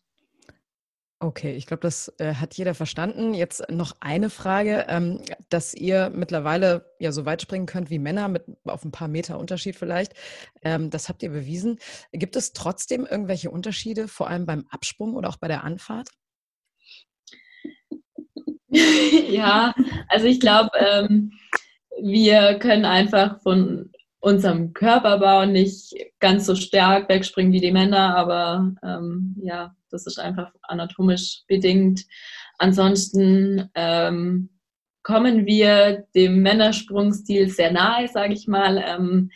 Okay, 1.24 1.56
ich 1.56 1.68
glaube, 1.68 1.80
das 1.80 2.14
äh, 2.18 2.36
hat 2.36 2.54
jeder 2.56 2.74
verstanden. 2.74 3.34
Jetzt 3.34 3.64
noch 3.70 3.96
eine 4.02 4.30
Frage, 4.30 4.86
ähm, 4.90 5.22
dass 5.48 5.74
ihr 5.74 6.10
mittlerweile 6.14 6.94
ja 7.00 7.14
so 7.14 7.26
weit 7.26 7.42
springen 7.42 7.66
könnt 7.66 7.90
wie 7.90 7.98
Männer 7.98 8.28
mit 8.28 8.44
auf 8.66 8.84
ein 8.84 8.92
paar 8.92 9.08
Meter 9.08 9.40
Unterschied 9.40 9.78
vielleicht. 9.78 10.14
Ähm, 10.64 10.90
das 10.90 11.08
habt 11.08 11.24
ihr 11.24 11.30
bewiesen. 11.30 11.80
Gibt 12.12 12.36
es 12.36 12.52
trotzdem 12.52 13.06
irgendwelche 13.06 13.52
Unterschiede, 13.52 14.10
vor 14.10 14.28
allem 14.28 14.46
beim 14.46 14.66
Absprung 14.70 15.16
oder 15.16 15.30
auch 15.30 15.38
bei 15.38 15.48
der 15.48 15.64
Anfahrt? 15.64 16.10
ja, 18.68 19.74
also 20.10 20.26
ich 20.26 20.42
glaube, 20.42 20.72
ähm, 20.78 21.32
wir 22.02 22.60
können 22.60 22.86
einfach 22.86 23.42
von 23.42 23.92
unserem 24.20 24.74
Körperbau 24.74 25.46
nicht 25.46 25.94
ganz 26.20 26.46
so 26.46 26.56
stark 26.56 27.10
wegspringen 27.10 27.52
wie 27.52 27.60
die 27.60 27.74
Männer, 27.74 28.16
aber 28.16 28.74
ähm, 28.82 29.36
ja, 29.44 29.76
das 29.90 30.08
ist 30.08 30.18
einfach 30.18 30.52
anatomisch 30.62 31.42
bedingt. 31.48 32.06
Ansonsten 32.58 33.70
ähm, 33.76 34.50
kommen 35.04 35.46
wir 35.46 36.06
dem 36.16 36.42
Männersprungstil 36.42 37.50
sehr 37.50 37.72
nahe, 37.72 38.08
sage 38.08 38.34
ich 38.34 38.48
mal. 38.48 38.82
Ähm, 38.86 39.30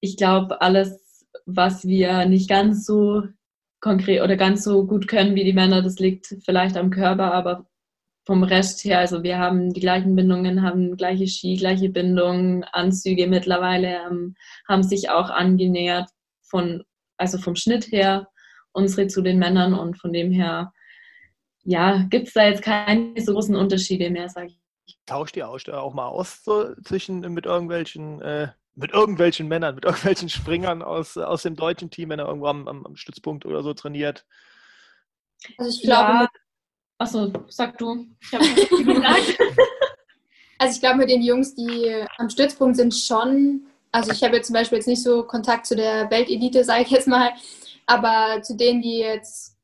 ich 0.00 0.18
glaube, 0.18 0.60
alles, 0.60 1.26
was 1.46 1.86
wir 1.86 2.26
nicht 2.26 2.50
ganz 2.50 2.84
so 2.84 3.22
konkret 3.80 4.20
oder 4.22 4.36
ganz 4.36 4.62
so 4.62 4.86
gut 4.86 5.08
können 5.08 5.34
wie 5.34 5.44
die 5.44 5.52
Männer, 5.52 5.80
das 5.80 5.98
liegt 5.98 6.36
vielleicht 6.44 6.76
am 6.76 6.90
Körper, 6.90 7.32
aber 7.32 7.66
vom 8.26 8.42
Rest 8.42 8.84
her, 8.84 8.98
also 8.98 9.22
wir 9.22 9.38
haben 9.38 9.72
die 9.72 9.80
gleichen 9.80 10.16
Bindungen, 10.16 10.62
haben 10.62 10.96
gleiche 10.96 11.28
Ski, 11.28 11.54
gleiche 11.56 11.88
Bindungen, 11.88 12.64
Anzüge 12.64 13.28
mittlerweile 13.28 14.00
ähm, 14.04 14.34
haben 14.68 14.82
sich 14.82 15.10
auch 15.10 15.30
angenähert 15.30 16.10
von, 16.42 16.82
also 17.16 17.38
vom 17.38 17.54
Schnitt 17.54 17.92
her, 17.92 18.28
unsere 18.72 19.06
zu 19.06 19.22
den 19.22 19.38
Männern 19.38 19.74
und 19.74 19.96
von 19.96 20.12
dem 20.12 20.32
her, 20.32 20.72
ja, 21.62 22.04
gibt 22.10 22.26
es 22.26 22.34
da 22.34 22.46
jetzt 22.46 22.62
keine 22.62 23.14
so 23.20 23.32
großen 23.32 23.54
Unterschiede 23.54 24.10
mehr, 24.10 24.28
sage 24.28 24.48
ich. 24.48 24.60
Tauscht 25.06 25.36
ihr 25.36 25.48
auch 25.48 25.94
mal 25.94 26.08
aus 26.08 26.42
so 26.42 26.74
zwischen 26.82 27.20
mit 27.20 27.46
irgendwelchen, 27.46 28.20
äh, 28.22 28.48
mit 28.74 28.92
irgendwelchen 28.92 29.46
Männern, 29.46 29.76
mit 29.76 29.84
irgendwelchen 29.84 30.28
Springern 30.28 30.82
aus, 30.82 31.16
aus 31.16 31.42
dem 31.42 31.54
deutschen 31.54 31.90
Team, 31.90 32.10
wenn 32.10 32.18
er 32.18 32.26
irgendwo 32.26 32.48
am, 32.48 32.66
am 32.66 32.96
Stützpunkt 32.96 33.46
oder 33.46 33.62
so 33.62 33.72
trainiert? 33.72 34.26
Also 35.58 35.70
ich 35.70 35.82
glaube, 35.82 36.12
ja. 36.12 36.28
Achso, 36.98 37.32
sag 37.48 37.78
du. 37.78 38.06
Ich 38.20 38.32
also 40.58 40.74
ich 40.74 40.80
glaube, 40.80 40.98
mit 40.98 41.10
den 41.10 41.22
Jungs, 41.22 41.54
die 41.54 42.04
am 42.18 42.30
Stützpunkt 42.30 42.76
sind, 42.76 42.94
schon. 42.94 43.66
Also 43.92 44.12
ich 44.12 44.22
habe 44.22 44.36
jetzt 44.36 44.46
zum 44.46 44.54
Beispiel 44.54 44.78
jetzt 44.78 44.88
nicht 44.88 45.02
so 45.02 45.22
Kontakt 45.22 45.66
zu 45.66 45.76
der 45.76 46.10
Weltelite, 46.10 46.64
sage 46.64 46.82
ich 46.82 46.90
jetzt 46.90 47.08
mal, 47.08 47.30
aber 47.86 48.42
zu 48.42 48.56
denen, 48.56 48.82
die 48.82 48.98
jetzt 48.98 49.56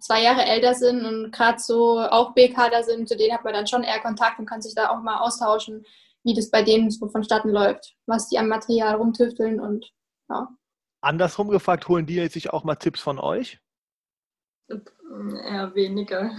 zwei 0.00 0.22
Jahre 0.22 0.44
älter 0.44 0.74
sind 0.74 1.04
und 1.04 1.32
gerade 1.32 1.58
so 1.58 2.00
auch 2.00 2.32
B-Kader 2.34 2.82
sind, 2.82 3.08
zu 3.08 3.16
denen 3.16 3.34
hat 3.34 3.44
man 3.44 3.52
dann 3.52 3.66
schon 3.66 3.82
eher 3.82 4.00
Kontakt 4.00 4.38
und 4.38 4.46
kann 4.46 4.62
sich 4.62 4.74
da 4.74 4.90
auch 4.90 5.02
mal 5.02 5.20
austauschen, 5.20 5.84
wie 6.24 6.34
das 6.34 6.50
bei 6.50 6.62
denen 6.62 6.90
so 6.90 7.08
vonstatten 7.08 7.50
läuft, 7.50 7.94
was 8.06 8.28
die 8.28 8.38
am 8.38 8.48
Material 8.48 8.94
rumtüfteln 8.96 9.60
und 9.60 9.90
ja. 10.28 10.48
Andersrum 11.00 11.48
gefragt, 11.48 11.88
holen 11.88 12.06
die 12.06 12.26
sich 12.28 12.50
auch 12.50 12.64
mal 12.64 12.76
Tipps 12.76 13.00
von 13.00 13.18
euch? 13.18 13.60
Eher 14.68 15.74
weniger. 15.74 16.30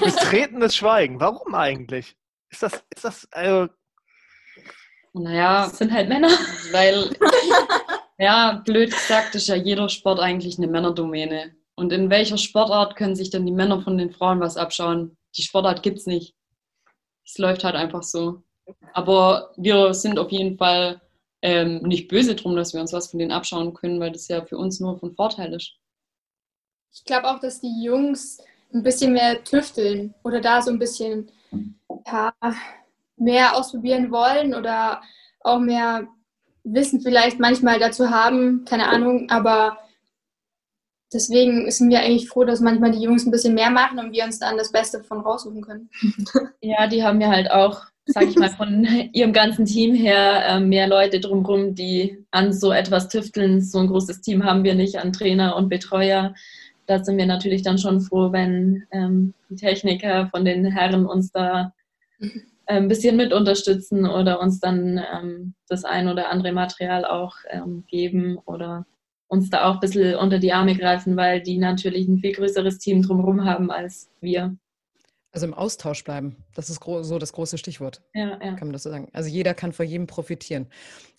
Betretenes 0.00 0.76
Schweigen. 0.76 1.20
Warum 1.20 1.54
eigentlich? 1.54 2.16
Ist 2.50 2.62
das, 2.62 2.84
ist 2.94 3.04
das, 3.04 3.28
also 3.32 3.68
naja, 5.14 5.64
das 5.64 5.78
sind 5.78 5.92
halt 5.92 6.08
Männer. 6.08 6.30
Weil, 6.70 7.10
ja, 8.18 8.62
blöd 8.64 8.90
gesagt, 8.90 9.34
ist 9.34 9.48
ja 9.48 9.56
jeder 9.56 9.88
Sport 9.88 10.20
eigentlich 10.20 10.58
eine 10.58 10.68
Männerdomäne. 10.68 11.54
Und 11.74 11.92
in 11.92 12.10
welcher 12.10 12.38
Sportart 12.38 12.96
können 12.96 13.16
sich 13.16 13.30
denn 13.30 13.46
die 13.46 13.52
Männer 13.52 13.82
von 13.82 13.98
den 13.98 14.10
Frauen 14.10 14.40
was 14.40 14.56
abschauen? 14.56 15.16
Die 15.36 15.42
Sportart 15.42 15.82
gibt 15.82 15.98
es 15.98 16.06
nicht. 16.06 16.34
Es 17.26 17.38
läuft 17.38 17.64
halt 17.64 17.74
einfach 17.74 18.02
so. 18.02 18.42
Aber 18.94 19.52
wir 19.56 19.92
sind 19.94 20.18
auf 20.18 20.30
jeden 20.30 20.56
Fall 20.56 21.00
ähm, 21.42 21.82
nicht 21.82 22.08
böse 22.08 22.34
drum, 22.34 22.56
dass 22.56 22.72
wir 22.72 22.80
uns 22.80 22.92
was 22.92 23.10
von 23.10 23.18
denen 23.18 23.32
abschauen 23.32 23.74
können, 23.74 24.00
weil 24.00 24.12
das 24.12 24.28
ja 24.28 24.44
für 24.44 24.56
uns 24.56 24.80
nur 24.80 24.98
von 24.98 25.14
Vorteil 25.14 25.52
ist 25.54 25.78
ich 26.92 27.04
glaube 27.04 27.28
auch, 27.28 27.40
dass 27.40 27.60
die 27.60 27.82
Jungs 27.82 28.38
ein 28.72 28.82
bisschen 28.82 29.12
mehr 29.12 29.42
tüfteln 29.44 30.14
oder 30.22 30.40
da 30.40 30.62
so 30.62 30.70
ein 30.70 30.78
bisschen 30.78 31.30
ja, 32.06 32.32
mehr 33.16 33.56
ausprobieren 33.56 34.10
wollen 34.10 34.54
oder 34.54 35.02
auch 35.40 35.58
mehr 35.58 36.06
Wissen 36.64 37.00
vielleicht 37.00 37.40
manchmal 37.40 37.78
dazu 37.78 38.10
haben, 38.10 38.64
keine 38.64 38.88
Ahnung, 38.88 39.28
aber 39.30 39.78
deswegen 41.12 41.70
sind 41.70 41.90
wir 41.90 42.00
eigentlich 42.00 42.28
froh, 42.28 42.44
dass 42.44 42.60
manchmal 42.60 42.92
die 42.92 43.02
Jungs 43.02 43.26
ein 43.26 43.30
bisschen 43.30 43.54
mehr 43.54 43.70
machen 43.70 43.98
und 43.98 44.12
wir 44.12 44.24
uns 44.24 44.38
dann 44.38 44.56
das 44.56 44.70
Beste 44.70 45.02
von 45.02 45.20
raussuchen 45.20 45.62
können. 45.62 45.90
Ja, 46.60 46.86
die 46.86 47.02
haben 47.02 47.20
ja 47.20 47.28
halt 47.28 47.50
auch, 47.50 47.82
sag 48.06 48.28
ich 48.28 48.36
mal, 48.36 48.50
von 48.50 48.86
ihrem 49.12 49.32
ganzen 49.32 49.64
Team 49.64 49.94
her 49.94 50.46
äh, 50.46 50.60
mehr 50.60 50.86
Leute 50.86 51.18
drumherum, 51.18 51.74
die 51.74 52.24
an 52.30 52.52
so 52.52 52.70
etwas 52.70 53.08
tüfteln. 53.08 53.60
So 53.60 53.80
ein 53.80 53.88
großes 53.88 54.20
Team 54.20 54.44
haben 54.44 54.62
wir 54.62 54.76
nicht 54.76 55.00
an 55.00 55.12
Trainer 55.12 55.56
und 55.56 55.68
Betreuer 55.68 56.34
da 56.86 57.02
sind 57.02 57.16
wir 57.16 57.26
natürlich 57.26 57.62
dann 57.62 57.78
schon 57.78 58.00
froh, 58.00 58.32
wenn 58.32 58.84
ähm, 58.90 59.34
die 59.48 59.56
Techniker 59.56 60.28
von 60.28 60.44
den 60.44 60.64
Herren 60.66 61.06
uns 61.06 61.30
da 61.32 61.72
ein 62.66 62.88
bisschen 62.88 63.16
mit 63.16 63.32
unterstützen 63.32 64.06
oder 64.06 64.40
uns 64.40 64.60
dann 64.60 65.00
ähm, 65.12 65.54
das 65.68 65.84
ein 65.84 66.08
oder 66.08 66.30
andere 66.30 66.52
Material 66.52 67.04
auch 67.04 67.36
ähm, 67.50 67.84
geben 67.88 68.38
oder 68.44 68.86
uns 69.28 69.50
da 69.50 69.64
auch 69.64 69.74
ein 69.74 69.80
bisschen 69.80 70.14
unter 70.16 70.38
die 70.38 70.52
Arme 70.52 70.76
greifen, 70.76 71.16
weil 71.16 71.40
die 71.40 71.58
natürlich 71.58 72.06
ein 72.06 72.18
viel 72.18 72.32
größeres 72.32 72.78
Team 72.78 73.02
drumherum 73.02 73.44
haben 73.44 73.70
als 73.70 74.10
wir. 74.20 74.56
Also 75.32 75.46
im 75.46 75.54
Austausch 75.54 76.04
bleiben. 76.04 76.36
Das 76.54 76.68
ist 76.68 76.82
so 76.84 77.18
das 77.18 77.32
große 77.32 77.56
Stichwort. 77.56 78.02
Ja, 78.12 78.38
ja. 78.42 78.54
Kann 78.54 78.68
man 78.68 78.72
das 78.74 78.82
so 78.82 78.90
sagen. 78.90 79.08
Also 79.14 79.30
jeder 79.30 79.54
kann 79.54 79.72
vor 79.72 79.86
jedem 79.86 80.06
profitieren. 80.06 80.66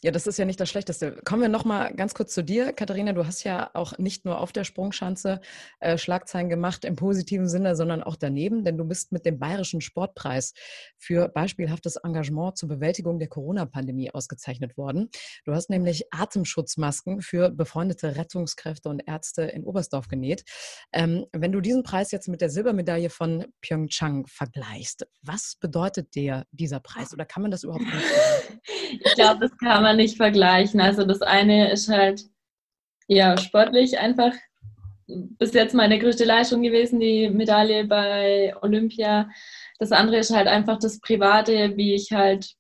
Ja, 0.04 0.12
das 0.12 0.28
ist 0.28 0.38
ja 0.38 0.44
nicht 0.44 0.60
das 0.60 0.70
Schlechteste. 0.70 1.16
Kommen 1.24 1.44
wir 1.44 1.48
nochmal 1.48 1.94
ganz 1.94 2.14
kurz 2.14 2.34
zu 2.34 2.44
dir, 2.44 2.74
Katharina. 2.74 3.14
Du 3.14 3.26
hast 3.26 3.46
ja 3.46 3.72
auch 3.74 3.98
nicht 3.98 4.26
nur 4.26 4.42
auf 4.42 4.52
der 4.52 4.66
Sprungschanze 4.66 5.40
äh, 5.80 5.98
Schlagzeilen 5.98 6.50
gemacht 6.50 6.84
im 6.84 6.98
positiven 6.98 7.48
Sinne, 7.48 7.78
sondern 7.78 8.04
auch 8.04 8.18
daneben, 8.18 8.66
denn 8.66 8.78
du 8.78 8.84
bist 8.84 9.14
mit 9.14 9.26
dem 9.26 9.40
Bayerischen 9.40 9.80
Sportpreis 9.80 10.54
für 10.98 11.30
beispielhaftes 11.30 11.96
Engagement 11.96 12.58
zur 12.58 12.68
Bewältigung 12.68 13.18
der 13.18 13.30
Corona-Pandemie 13.30 14.12
ausgezeichnet 14.12 14.76
worden. 14.76 15.10
Du 15.46 15.54
hast 15.54 15.70
nämlich 15.70 16.14
Atemschutzmasken 16.14 17.22
für 17.22 17.50
befreundete 17.50 18.18
Rettungskräfte 18.18 18.90
und 18.90 19.08
Ärzte 19.08 19.44
in 19.44 19.64
Oberstdorf 19.64 20.10
genäht. 20.10 20.44
Ähm, 20.92 21.28
wenn 21.32 21.54
du 21.54 21.62
diesen 21.62 21.84
Preis 21.84 22.12
jetzt 22.12 22.28
mit 22.28 22.42
der 22.42 22.50
Silbermedaille 22.50 23.10
von 23.10 23.46
Pyeongchang 23.62 24.28
vergleichst. 24.28 25.08
Was 25.22 25.56
bedeutet 25.62 26.14
dir 26.14 26.46
dieser 26.52 26.82
Preis 26.82 27.14
oder 27.14 27.24
kann 27.24 27.42
man 27.42 27.52
das 27.52 27.64
überhaupt 27.64 27.86
nicht? 27.86 29.02
ich 29.06 29.16
glaube, 29.16 29.40
das 29.40 29.58
kann 29.58 29.82
man 29.82 29.93
nicht 29.96 30.18
vergleichen. 30.18 30.82
Also 30.82 31.06
das 31.06 31.22
eine 31.22 31.72
ist 31.72 31.90
halt 31.90 32.24
ja 33.08 33.38
sportlich 33.38 34.00
einfach 34.00 34.34
bis 35.08 35.54
jetzt 35.54 35.74
meine 35.74 36.00
größte 36.00 36.26
Leistung 36.26 36.62
gewesen, 36.62 37.00
die 37.00 37.30
Medaille 37.30 37.86
bei 37.86 38.56
Olympia. 38.62 39.30
Das 39.80 39.92
andere 39.92 40.18
ist 40.18 40.34
halt 40.34 40.48
einfach 40.48 40.80
das 40.80 41.00
Private, 41.00 41.76
wie 41.76 41.94
ich 41.94 42.12
halt 42.12 42.56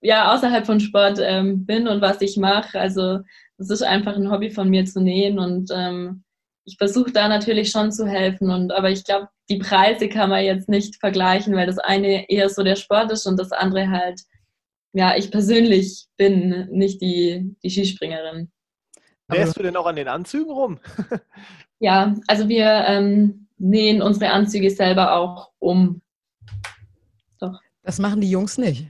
ja 0.00 0.34
außerhalb 0.34 0.66
von 0.66 0.80
Sport 0.80 1.18
ähm, 1.20 1.66
bin 1.66 1.88
und 1.88 2.00
was 2.00 2.20
ich 2.20 2.36
mache. 2.36 2.78
Also 2.78 3.20
es 3.58 3.70
ist 3.70 3.82
einfach 3.82 4.16
ein 4.16 4.30
Hobby 4.30 4.50
von 4.50 4.68
mir 4.68 4.84
zu 4.84 5.00
nähen 5.00 5.38
und 5.38 5.70
ähm, 5.74 6.24
ich 6.66 6.76
versuche 6.78 7.12
da 7.12 7.28
natürlich 7.28 7.70
schon 7.70 7.92
zu 7.92 8.06
helfen. 8.06 8.50
Und 8.50 8.72
aber 8.72 8.90
ich 8.90 9.04
glaube, 9.04 9.28
die 9.48 9.58
Preise 9.58 10.08
kann 10.08 10.30
man 10.30 10.44
jetzt 10.44 10.68
nicht 10.68 10.96
vergleichen, 10.96 11.54
weil 11.54 11.66
das 11.66 11.78
eine 11.78 12.28
eher 12.30 12.48
so 12.48 12.62
der 12.62 12.76
Sport 12.76 13.12
ist 13.12 13.26
und 13.26 13.38
das 13.38 13.52
andere 13.52 13.90
halt, 13.90 14.22
ja, 14.94 15.16
ich 15.16 15.30
persönlich 15.30 16.06
bin 16.16 16.68
nicht 16.70 17.02
die, 17.02 17.56
die 17.62 17.70
Skispringerin. 17.70 18.50
Nähst 19.28 19.58
du 19.58 19.62
denn 19.62 19.76
auch 19.76 19.86
an 19.86 19.96
den 19.96 20.08
Anzügen 20.08 20.52
rum? 20.52 20.78
ja, 21.80 22.14
also 22.28 22.48
wir 22.48 22.84
ähm, 22.86 23.48
nähen 23.58 24.02
unsere 24.02 24.30
Anzüge 24.30 24.70
selber 24.70 25.16
auch 25.16 25.50
um. 25.58 26.00
Doch. 27.40 27.60
Das 27.82 27.98
machen 27.98 28.20
die 28.20 28.30
Jungs 28.30 28.56
nicht. 28.56 28.86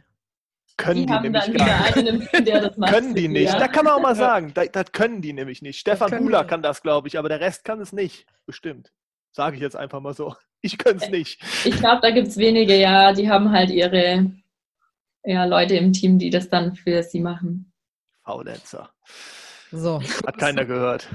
Können 0.76 1.06
die, 1.06 1.06
die 1.06 1.20
nämlich 1.20 1.54
gar 1.54 2.02
nicht. 2.02 2.32
können 2.90 3.14
die 3.14 3.28
nicht. 3.28 3.52
Ja. 3.52 3.58
Da 3.58 3.68
kann 3.68 3.84
man 3.84 3.94
auch 3.94 4.02
mal 4.02 4.16
sagen, 4.16 4.52
das, 4.52 4.70
das 4.72 4.92
können 4.92 5.22
die 5.22 5.32
nämlich 5.32 5.62
nicht. 5.62 5.78
Stefan 5.78 6.10
Buhler 6.10 6.44
kann 6.44 6.62
das, 6.62 6.82
glaube 6.82 7.08
ich, 7.08 7.18
aber 7.18 7.30
der 7.30 7.40
Rest 7.40 7.64
kann 7.64 7.80
es 7.80 7.92
nicht. 7.92 8.26
Bestimmt. 8.44 8.92
Sage 9.32 9.56
ich 9.56 9.62
jetzt 9.62 9.76
einfach 9.76 10.00
mal 10.00 10.14
so. 10.14 10.34
Ich 10.60 10.76
könnte 10.76 11.04
es 11.04 11.10
nicht. 11.10 11.42
Ich 11.64 11.76
glaube, 11.78 12.00
da 12.02 12.10
gibt 12.10 12.28
es 12.28 12.36
wenige, 12.36 12.76
ja, 12.76 13.12
die 13.12 13.30
haben 13.30 13.50
halt 13.52 13.70
ihre 13.70 14.32
ja, 15.24 15.44
Leute 15.44 15.74
im 15.76 15.92
Team, 15.92 16.18
die 16.18 16.30
das 16.30 16.48
dann 16.48 16.74
für 16.74 17.02
sie 17.02 17.20
machen. 17.20 17.72
Faulenzer. 18.24 18.90
So. 19.70 20.00
Hat 20.26 20.38
keiner 20.38 20.64
gehört. 20.64 21.08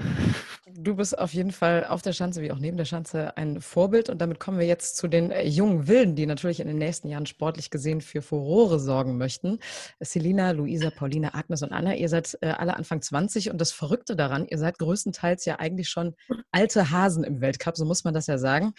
Du 0.75 0.95
bist 0.95 1.17
auf 1.17 1.33
jeden 1.33 1.51
Fall 1.51 1.85
auf 1.85 2.01
der 2.01 2.13
Schanze 2.13 2.41
wie 2.41 2.51
auch 2.51 2.59
neben 2.59 2.77
der 2.77 2.85
Schanze 2.85 3.35
ein 3.37 3.61
Vorbild. 3.61 4.09
Und 4.09 4.19
damit 4.19 4.39
kommen 4.39 4.59
wir 4.59 4.67
jetzt 4.67 4.97
zu 4.97 5.07
den 5.07 5.31
äh, 5.31 5.47
jungen 5.47 5.87
Wilden, 5.87 6.15
die 6.15 6.25
natürlich 6.25 6.59
in 6.59 6.67
den 6.67 6.77
nächsten 6.77 7.07
Jahren 7.07 7.25
sportlich 7.25 7.69
gesehen 7.69 8.01
für 8.01 8.21
Furore 8.21 8.79
sorgen 8.79 9.17
möchten. 9.17 9.59
Selina, 9.99 10.51
Luisa, 10.51 10.89
Pauline, 10.89 11.33
Agnes 11.33 11.63
und 11.63 11.71
Anna, 11.71 11.95
ihr 11.95 12.09
seid 12.09 12.37
äh, 12.41 12.47
alle 12.47 12.75
Anfang 12.75 13.01
20 13.01 13.49
und 13.49 13.59
das 13.59 13.71
Verrückte 13.71 14.15
daran, 14.15 14.45
ihr 14.47 14.57
seid 14.57 14.77
größtenteils 14.77 15.45
ja 15.45 15.59
eigentlich 15.59 15.89
schon 15.89 16.15
alte 16.51 16.91
Hasen 16.91 17.23
im 17.23 17.41
Weltcup, 17.41 17.77
so 17.77 17.85
muss 17.85 18.03
man 18.03 18.13
das 18.13 18.27
ja 18.27 18.37
sagen. 18.37 18.73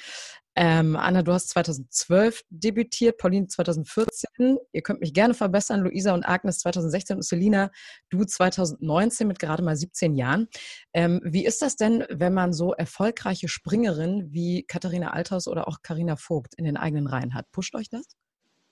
Ähm, 0.56 0.96
Anna, 0.96 1.22
du 1.22 1.32
hast 1.32 1.50
2012 1.50 2.42
debütiert, 2.50 3.18
Pauline 3.18 3.46
2014. 3.46 4.58
Ihr 4.72 4.82
könnt 4.82 5.00
mich 5.00 5.14
gerne 5.14 5.34
verbessern. 5.34 5.80
Luisa 5.80 6.12
und 6.12 6.24
Agnes 6.24 6.58
2016 6.58 7.16
und 7.16 7.22
Selina, 7.22 7.70
du 8.10 8.24
2019 8.24 9.28
mit 9.28 9.38
gerade 9.38 9.62
mal 9.62 9.76
17 9.76 10.16
Jahren. 10.16 10.48
Ähm, 10.92 11.20
wie 11.24 11.46
ist 11.46 11.62
das 11.62 11.76
denn, 11.76 12.04
wenn 12.10 12.34
man 12.34 12.52
so 12.52 12.72
erfolgreiche 12.72 13.48
Springerinnen 13.48 14.32
wie 14.32 14.64
Katharina 14.64 15.12
Althaus 15.12 15.46
oder 15.46 15.68
auch 15.68 15.78
Karina 15.82 16.16
Vogt 16.16 16.54
in 16.56 16.64
den 16.64 16.76
eigenen 16.76 17.06
Reihen 17.06 17.34
hat? 17.34 17.50
Pusht 17.52 17.74
euch 17.74 17.88
das? 17.88 18.04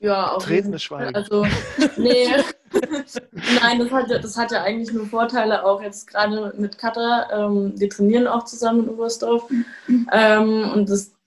Ja, 0.01 0.33
auf 0.33 0.45
Tretendes 0.45 0.83
Schweigen. 0.83 1.15
Also, 1.15 1.45
nee. 1.97 2.29
Nein, 3.63 3.79
das 3.81 3.91
hat, 3.91 4.11
das 4.11 4.37
hat 4.37 4.53
ja 4.53 4.63
eigentlich 4.63 4.93
nur 4.93 5.07
Vorteile, 5.07 5.65
auch 5.65 5.83
jetzt 5.83 6.07
gerade 6.07 6.55
mit 6.57 6.79
Katha. 6.79 7.29
Ähm, 7.33 7.73
wir 7.77 7.89
trainieren 7.91 8.29
auch 8.29 8.45
zusammen 8.45 8.85
in 8.85 8.91
Oberstdorf. 8.91 9.51
Ähm, 10.13 10.71
und 10.73 10.89
das 10.89 11.18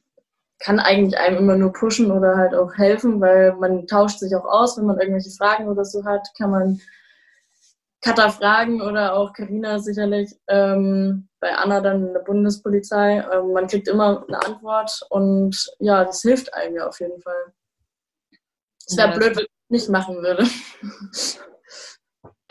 kann 0.63 0.79
eigentlich 0.79 1.19
einem 1.19 1.37
immer 1.37 1.55
nur 1.55 1.73
pushen 1.73 2.11
oder 2.11 2.37
halt 2.37 2.53
auch 2.53 2.73
helfen, 2.75 3.19
weil 3.19 3.53
man 3.55 3.87
tauscht 3.87 4.19
sich 4.19 4.35
auch 4.35 4.45
aus, 4.45 4.77
wenn 4.77 4.85
man 4.85 4.99
irgendwelche 4.99 5.31
Fragen 5.31 5.67
oder 5.67 5.83
so 5.83 6.05
hat, 6.05 6.27
kann 6.37 6.51
man 6.51 6.81
Katha 8.01 8.29
fragen 8.29 8.81
oder 8.81 9.13
auch 9.13 9.33
Karina 9.33 9.79
sicherlich, 9.79 10.35
ähm, 10.47 11.27
bei 11.39 11.55
Anna 11.55 11.81
dann 11.81 12.07
in 12.07 12.13
der 12.13 12.21
Bundespolizei. 12.21 13.23
Ähm, 13.31 13.53
man 13.53 13.67
kriegt 13.67 13.87
immer 13.87 14.23
eine 14.27 14.43
Antwort 14.43 15.01
und 15.09 15.55
ja, 15.79 16.03
das 16.03 16.21
hilft 16.21 16.53
einem 16.53 16.75
ja 16.75 16.87
auf 16.87 16.99
jeden 16.99 17.21
Fall. 17.21 17.53
Es 18.87 18.97
wäre 18.97 19.09
ja, 19.09 19.17
blöd, 19.17 19.35
wenn 19.35 19.43
ich 19.43 19.51
es 19.51 19.69
nicht 19.69 19.89
machen 19.89 20.15
würde. 20.17 20.47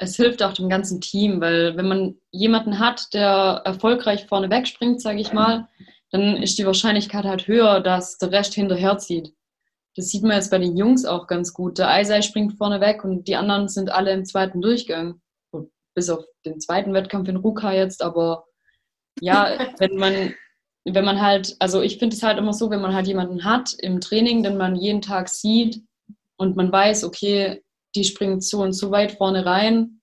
Es 0.02 0.16
hilft 0.16 0.42
auch 0.42 0.54
dem 0.54 0.70
ganzen 0.70 1.00
Team, 1.00 1.42
weil 1.42 1.76
wenn 1.76 1.86
man 1.86 2.18
jemanden 2.30 2.78
hat, 2.78 3.12
der 3.12 3.60
erfolgreich 3.64 4.26
vorne 4.26 4.48
wegspringt, 4.48 5.02
sage 5.02 5.20
ich 5.20 5.34
mal, 5.34 5.68
dann 6.10 6.36
ist 6.36 6.58
die 6.58 6.66
Wahrscheinlichkeit 6.66 7.24
halt 7.24 7.46
höher, 7.46 7.80
dass 7.80 8.18
der 8.18 8.32
Rest 8.32 8.54
hinterherzieht. 8.54 9.32
Das 9.96 10.08
sieht 10.08 10.22
man 10.22 10.32
jetzt 10.32 10.50
bei 10.50 10.58
den 10.58 10.76
Jungs 10.76 11.04
auch 11.04 11.26
ganz 11.26 11.52
gut. 11.52 11.78
Der 11.78 11.88
Eisei 11.88 12.22
springt 12.22 12.54
vorne 12.54 12.80
weg 12.80 13.04
und 13.04 13.26
die 13.28 13.36
anderen 13.36 13.68
sind 13.68 13.90
alle 13.90 14.12
im 14.12 14.24
zweiten 14.24 14.60
Durchgang. 14.60 15.20
Bis 15.94 16.08
auf 16.08 16.24
den 16.44 16.60
zweiten 16.60 16.94
Wettkampf 16.94 17.28
in 17.28 17.36
Ruka 17.36 17.72
jetzt, 17.72 18.02
aber 18.02 18.44
ja, 19.20 19.58
wenn 19.78 19.96
man, 19.96 20.34
wenn 20.84 21.04
man 21.04 21.20
halt, 21.20 21.56
also 21.58 21.82
ich 21.82 21.98
finde 21.98 22.16
es 22.16 22.22
halt 22.22 22.38
immer 22.38 22.52
so, 22.52 22.70
wenn 22.70 22.80
man 22.80 22.94
halt 22.94 23.06
jemanden 23.06 23.44
hat 23.44 23.74
im 23.78 24.00
Training, 24.00 24.42
den 24.42 24.56
man 24.56 24.76
jeden 24.76 25.02
Tag 25.02 25.28
sieht 25.28 25.82
und 26.36 26.56
man 26.56 26.70
weiß, 26.70 27.04
okay, 27.04 27.62
die 27.96 28.04
springt 28.04 28.44
so 28.44 28.62
und 28.62 28.72
so 28.72 28.90
weit 28.90 29.12
vorne 29.12 29.44
rein, 29.44 30.00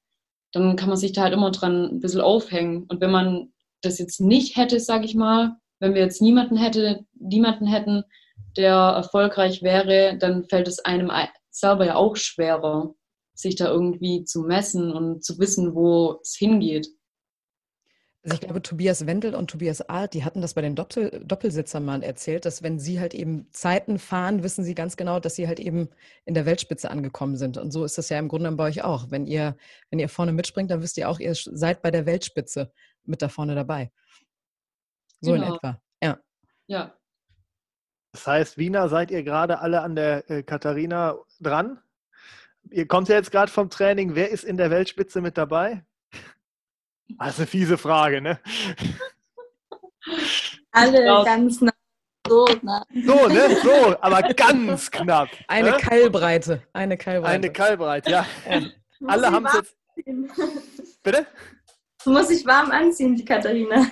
dann 0.54 0.76
kann 0.76 0.90
man 0.90 0.98
sich 0.98 1.14
da 1.14 1.24
halt 1.24 1.34
immer 1.34 1.52
dran 1.52 1.86
ein 1.86 2.00
bisschen 2.00 2.22
aufhängen. 2.22 2.84
Und 2.90 3.02
wenn 3.02 3.12
man 3.12 3.54
das 3.82 4.00
jetzt 4.00 4.20
nicht 4.20 4.58
hätte, 4.58 4.80
sage 4.80 5.06
ich 5.06 5.16
mal, 5.16 5.58
wenn 5.80 5.94
wir 5.94 6.02
jetzt 6.02 6.22
niemanden, 6.22 6.58
hätte, 6.58 7.06
niemanden 7.14 7.68
hätten, 7.68 8.04
der 8.56 8.74
erfolgreich 8.74 9.62
wäre, 9.62 10.18
dann 10.18 10.46
fällt 10.46 10.68
es 10.68 10.80
einem 10.80 11.12
selber 11.50 11.86
ja 11.86 11.96
auch 11.96 12.16
schwerer, 12.16 12.94
sich 13.34 13.56
da 13.56 13.68
irgendwie 13.68 14.24
zu 14.24 14.42
messen 14.42 14.92
und 14.92 15.24
zu 15.24 15.40
wissen, 15.40 15.76
wo 15.76 16.20
es 16.22 16.36
hingeht. 16.36 16.88
Also 18.24 18.36
ich 18.36 18.42
glaube, 18.42 18.62
Tobias 18.62 19.06
Wendel 19.06 19.36
und 19.36 19.50
Tobias 19.50 19.88
Art, 19.88 20.14
die 20.14 20.26
hatten 20.26 20.42
das 20.42 20.54
bei 20.54 20.62
den 20.62 20.76
Doppel 20.76 21.24
Doppelsitzern 21.24 21.86
mal 21.86 22.04
erzählt, 22.04 22.44
dass 22.44 22.62
wenn 22.62 22.78
sie 22.78 23.00
halt 23.00 23.14
eben 23.14 23.48
Zeiten 23.52 24.00
fahren, 24.00 24.44
wissen 24.44 24.66
sie 24.66 24.76
ganz 24.76 24.98
genau, 24.98 25.22
dass 25.22 25.36
sie 25.36 25.48
halt 25.48 25.62
eben 25.62 25.88
in 26.26 26.34
der 26.34 26.46
Weltspitze 26.46 26.92
angekommen 26.92 27.38
sind. 27.38 27.58
Und 27.58 27.72
so 27.72 27.86
ist 27.86 27.98
das 27.98 28.10
ja 28.10 28.20
im 28.20 28.28
Grunde 28.28 28.52
bei 28.52 28.66
euch 28.66 28.84
auch. 28.84 29.12
Wenn 29.12 29.28
ihr, 29.28 29.56
wenn 29.92 30.00
ihr 30.00 30.10
vorne 30.10 30.34
mitspringt, 30.34 30.72
dann 30.72 30.82
wisst 30.82 30.98
ihr 30.98 31.10
auch, 31.10 31.20
ihr 31.20 31.36
seid 31.36 31.82
bei 31.82 31.90
der 31.90 32.06
Weltspitze 32.06 32.74
mit 33.06 33.22
da 33.22 33.30
vorne 33.30 33.56
dabei. 33.56 33.92
So 35.22 35.34
genau. 35.34 35.48
in 35.48 35.54
etwa, 35.56 35.82
ja. 36.04 36.18
Ja. 36.68 36.94
Das 38.12 38.28
heißt, 38.28 38.58
Wiener, 38.58 38.90
seid 38.90 39.12
ihr 39.12 39.24
gerade 39.24 39.60
alle 39.60 39.82
an 39.82 39.96
der 39.96 40.30
äh, 40.30 40.44
Katharina 40.44 41.18
dran? 41.40 41.80
Ihr 42.72 42.88
kommt 42.88 43.10
ja 43.10 43.16
jetzt 43.16 43.32
gerade 43.32 43.52
vom 43.52 43.70
Training. 43.70 44.16
Wer 44.16 44.30
ist 44.30 44.44
in 44.44 44.58
der 44.58 44.72
Weltspitze 44.72 45.22
mit 45.22 45.38
dabei? 45.38 45.84
Das 47.20 47.34
ist 47.34 47.40
eine 47.40 47.48
fiese 47.48 47.78
Frage, 47.78 48.22
ne? 48.22 48.40
Alle 50.72 51.24
ganz 51.24 51.62
nah. 51.62 51.72
So, 52.28 52.46
nah. 52.62 52.84
so, 53.06 53.28
ne? 53.28 53.58
So, 53.64 53.96
aber 54.02 54.22
ganz 54.34 54.92
knapp. 54.92 55.30
Eine 55.48 55.72
ne? 55.72 55.78
Keilbreite. 55.78 56.62
Eine 56.74 56.98
Keilbreite. 56.98 57.34
Eine 57.34 57.52
Keilbreite, 57.52 58.12
ja. 58.12 58.26
Alle 59.08 59.32
haben 59.32 59.46
es 59.46 59.54
jetzt. 59.54 59.78
Bitte? 61.04 61.26
Du 62.04 62.14
musst 62.14 62.30
dich 62.30 62.46
warm 62.46 62.72
anziehen, 62.72 63.16
die 63.16 63.26
Katharina. 63.26 63.86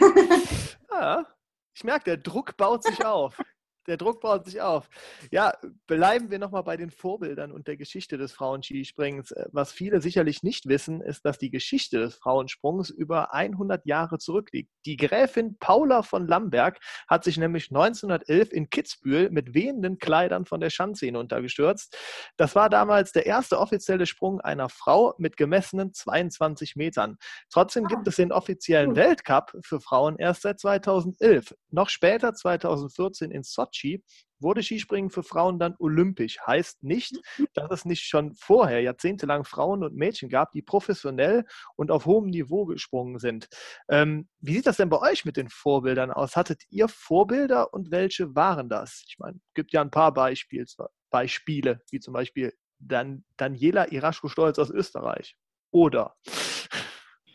Ja, 0.91 1.25
ich 1.73 1.83
merke, 1.83 2.05
der 2.05 2.17
Druck 2.17 2.57
baut 2.57 2.83
sich 2.83 3.05
auf. 3.05 3.41
Der 3.87 3.97
Druck 3.97 4.21
baut 4.21 4.45
sich 4.45 4.61
auf. 4.61 4.89
Ja, 5.31 5.53
bleiben 5.85 6.31
wir 6.31 6.39
nochmal 6.39 6.63
bei 6.63 6.75
den 6.75 6.89
Vorbildern 6.89 7.51
und 7.51 7.67
der 7.67 7.77
Geschichte 7.77 8.17
des 8.17 8.31
Frauenskisprings. 8.31 9.31
Äh, 9.31 9.45
was 9.51 9.71
viele 9.71 10.01
sicherlich 10.01 10.41
nicht 10.41 10.67
wissen, 10.67 11.01
ist, 11.01 11.25
dass 11.25 11.37
die 11.37 11.51
Geschichte 11.51 11.99
des 11.99 12.15
Frauensprungs 12.15 12.89
über 12.89 13.33
100 13.33 13.85
Jahre 13.85 14.17
zurückliegt. 14.17 14.71
Die 14.85 14.97
Gräfin 14.97 15.57
Paula 15.59 16.01
von 16.01 16.27
Lamberg 16.27 16.79
hat 17.07 17.23
sich 17.23 17.37
nämlich 17.37 17.69
1911 17.69 18.51
in 18.51 18.69
Kitzbühel 18.69 19.29
mit 19.29 19.53
wehenden 19.53 19.99
Kleidern 19.99 20.45
von 20.45 20.61
der 20.61 20.71
Schanze 20.71 21.05
hinuntergestürzt. 21.05 21.95
Das 22.37 22.55
war 22.55 22.69
damals 22.69 23.11
der 23.11 23.27
erste 23.27 23.59
offizielle 23.59 24.07
Sprung 24.07 24.41
einer 24.41 24.69
Frau 24.69 25.13
mit 25.19 25.37
gemessenen 25.37 25.93
22 25.93 26.75
Metern. 26.75 27.17
Trotzdem 27.51 27.85
gibt 27.85 28.07
es 28.07 28.15
den 28.15 28.31
offiziellen 28.31 28.95
Weltcup 28.95 29.55
für 29.61 29.79
Frauen 29.79 30.17
erst 30.17 30.41
seit 30.41 30.59
2011. 30.59 31.55
Noch 31.69 31.89
später, 31.89 32.33
2014 32.33 33.31
in 33.31 33.43
Sochi, 33.43 33.74
Sochi 33.75 34.03
wurde 34.39 34.63
Skispringen 34.63 35.09
für 35.09 35.23
Frauen 35.23 35.59
dann 35.59 35.75
olympisch. 35.79 36.37
Heißt 36.45 36.83
nicht, 36.83 37.15
dass 37.53 37.71
es 37.71 37.85
nicht 37.85 38.03
schon 38.03 38.35
vorher 38.35 38.81
jahrzehntelang 38.81 39.45
Frauen 39.45 39.83
und 39.83 39.95
Mädchen 39.95 40.29
gab, 40.29 40.51
die 40.51 40.61
professionell 40.61 41.45
und 41.75 41.91
auf 41.91 42.05
hohem 42.05 42.27
Niveau 42.27 42.65
gesprungen 42.65 43.19
sind. 43.19 43.47
Ähm, 43.89 44.27
wie 44.39 44.55
sieht 44.55 44.67
das 44.67 44.77
denn 44.77 44.89
bei 44.89 44.99
euch 44.99 45.25
mit 45.25 45.37
den 45.37 45.49
Vorbildern 45.49 46.11
aus? 46.11 46.35
Hattet 46.35 46.63
ihr 46.69 46.87
Vorbilder 46.87 47.73
und 47.73 47.91
welche 47.91 48.35
waren 48.35 48.69
das? 48.69 49.03
Ich 49.07 49.17
meine, 49.19 49.37
es 49.37 49.53
gibt 49.53 49.73
ja 49.73 49.81
ein 49.81 49.91
paar 49.91 50.13
Beispiel, 50.13 50.65
Beispiele, 51.09 51.81
wie 51.91 51.99
zum 51.99 52.13
Beispiel 52.13 52.53
Dan 52.79 53.23
Daniela 53.37 53.91
Iraschko-Stolz 53.91 54.59
aus 54.59 54.69
Österreich. 54.69 55.35
Oder? 55.71 56.15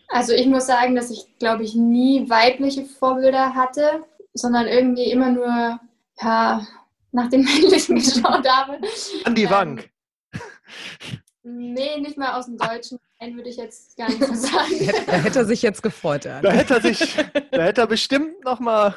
Also 0.08 0.32
ich 0.32 0.46
muss 0.46 0.66
sagen, 0.66 0.96
dass 0.96 1.10
ich, 1.10 1.38
glaube 1.38 1.62
ich, 1.62 1.74
nie 1.74 2.28
weibliche 2.28 2.84
Vorbilder 2.84 3.54
hatte, 3.54 4.04
sondern 4.34 4.66
irgendwie 4.66 5.10
immer 5.10 5.30
nur 5.30 5.80
ja, 6.22 6.66
nach 7.12 7.28
den 7.28 7.42
männlichen 7.44 7.96
geschaut 7.96 8.48
habe. 8.48 8.80
An 9.24 9.34
die 9.34 9.44
ähm, 9.44 9.50
Wank. 9.50 9.90
Nee, 11.42 11.98
nicht 12.00 12.18
mal 12.18 12.38
aus 12.38 12.46
dem 12.46 12.58
Deutschen. 12.58 12.98
Nein, 13.18 13.34
würde 13.34 13.48
ich 13.48 13.56
jetzt 13.56 13.96
gar 13.96 14.08
nicht 14.08 14.24
so 14.24 14.34
sagen. 14.34 14.90
Da 15.06 15.12
hätte 15.12 15.40
er 15.40 15.44
sich 15.44 15.62
jetzt 15.62 15.82
gefreut. 15.82 16.24
Ja. 16.24 16.40
Da 16.40 16.50
hätte 16.50 16.74
er 16.74 16.80
sich, 16.80 17.16
da 17.50 17.62
hätte 17.62 17.80
er 17.80 17.86
bestimmt 17.86 18.44
nochmal. 18.44 18.94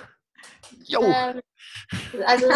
Jo. 0.86 1.02
Ähm, 1.04 1.42
also, 2.26 2.48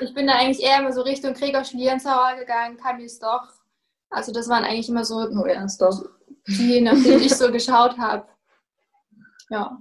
ich 0.00 0.14
bin 0.14 0.26
da 0.26 0.34
eigentlich 0.34 0.62
eher 0.62 0.78
immer 0.78 0.92
so 0.92 1.02
Richtung 1.02 1.34
Gregor 1.34 1.64
Schlierenzauer 1.64 2.36
gegangen, 2.36 2.78
Camille 2.78 3.08
Stoch. 3.08 3.46
Also, 4.10 4.32
das 4.32 4.48
waren 4.48 4.64
eigentlich 4.64 4.88
immer 4.88 5.04
so 5.04 5.16
oh, 5.16 5.46
ja, 5.46 5.66
die, 6.46 6.80
nach 6.80 6.92
denen 6.92 7.22
ich 7.22 7.34
so 7.34 7.52
geschaut 7.52 7.98
habe. 7.98 8.26
Ja. 9.50 9.78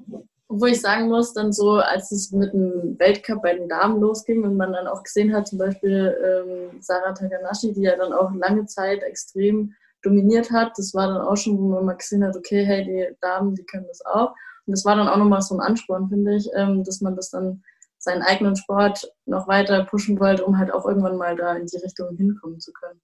Obwohl 0.50 0.70
ich 0.70 0.82
sagen 0.82 1.10
muss, 1.10 1.34
dann 1.34 1.52
so, 1.52 1.74
als 1.74 2.12
es 2.12 2.32
mit 2.32 2.54
dem 2.54 2.98
Weltcup 3.00 3.42
bei 3.42 3.54
den 3.54 3.68
Damen 3.68 4.00
losging 4.00 4.44
und 4.44 4.56
man 4.56 4.72
dann 4.72 4.88
auch 4.88 5.04
gesehen 5.04 5.34
hat, 5.34 5.48
zum 5.48 5.60
Beispiel 5.60 6.18
ähm, 6.24 6.82
Sarah 6.82 7.14
Takanashi, 7.14 7.74
die 7.74 7.82
ja 7.82 7.98
dann 7.98 8.14
auch 8.14 8.32
lange 8.34 8.66
Zeit 8.66 9.04
extrem 9.04 9.74
dominiert 10.04 10.52
hat, 10.52 10.72
das 10.78 10.94
war 10.94 11.08
dann 11.08 11.22
auch 11.22 11.36
schon, 11.36 11.58
wo 11.58 11.68
man 11.70 11.86
mal 11.86 11.98
gesehen 11.98 12.24
hat, 12.24 12.36
okay, 12.38 12.64
hey, 12.64 12.86
die 12.86 13.16
Damen, 13.20 13.56
die 13.56 13.66
können 13.66 13.88
das 13.88 14.06
auch. 14.06 14.32
Und 14.66 14.72
das 14.72 14.86
war 14.86 14.96
dann 14.96 15.10
auch 15.10 15.18
nochmal 15.18 15.42
so 15.42 15.56
ein 15.56 15.62
Ansporn, 15.62 16.08
finde 16.08 16.36
ich, 16.36 16.50
ähm, 16.56 16.84
dass 16.84 17.02
man 17.02 17.16
das 17.16 17.30
dann 17.30 17.62
seinen 17.98 18.22
eigenen 18.22 18.56
Sport 18.56 19.12
noch 19.26 19.48
weiter 19.48 19.84
pushen 19.84 20.20
wollte, 20.20 20.46
um 20.46 20.58
halt 20.58 20.72
auch 20.72 20.86
irgendwann 20.86 21.18
mal 21.18 21.36
da 21.36 21.56
in 21.56 21.66
die 21.66 21.78
Richtung 21.78 22.16
hinkommen 22.16 22.60
zu 22.60 22.72
können. 22.72 23.02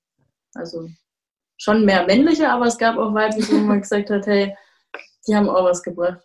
Also 0.53 0.87
schon 1.57 1.83
mehr 1.83 2.05
männliche, 2.05 2.49
aber 2.49 2.67
es 2.67 2.77
gab 2.77 2.97
auch 2.97 3.13
weibliche, 3.13 3.53
wo 3.53 3.59
man 3.59 3.81
gesagt 3.81 4.09
hat, 4.09 4.27
hey, 4.27 4.55
die 5.27 5.35
haben 5.35 5.49
auch 5.49 5.65
was 5.65 5.83
gebracht. 5.83 6.21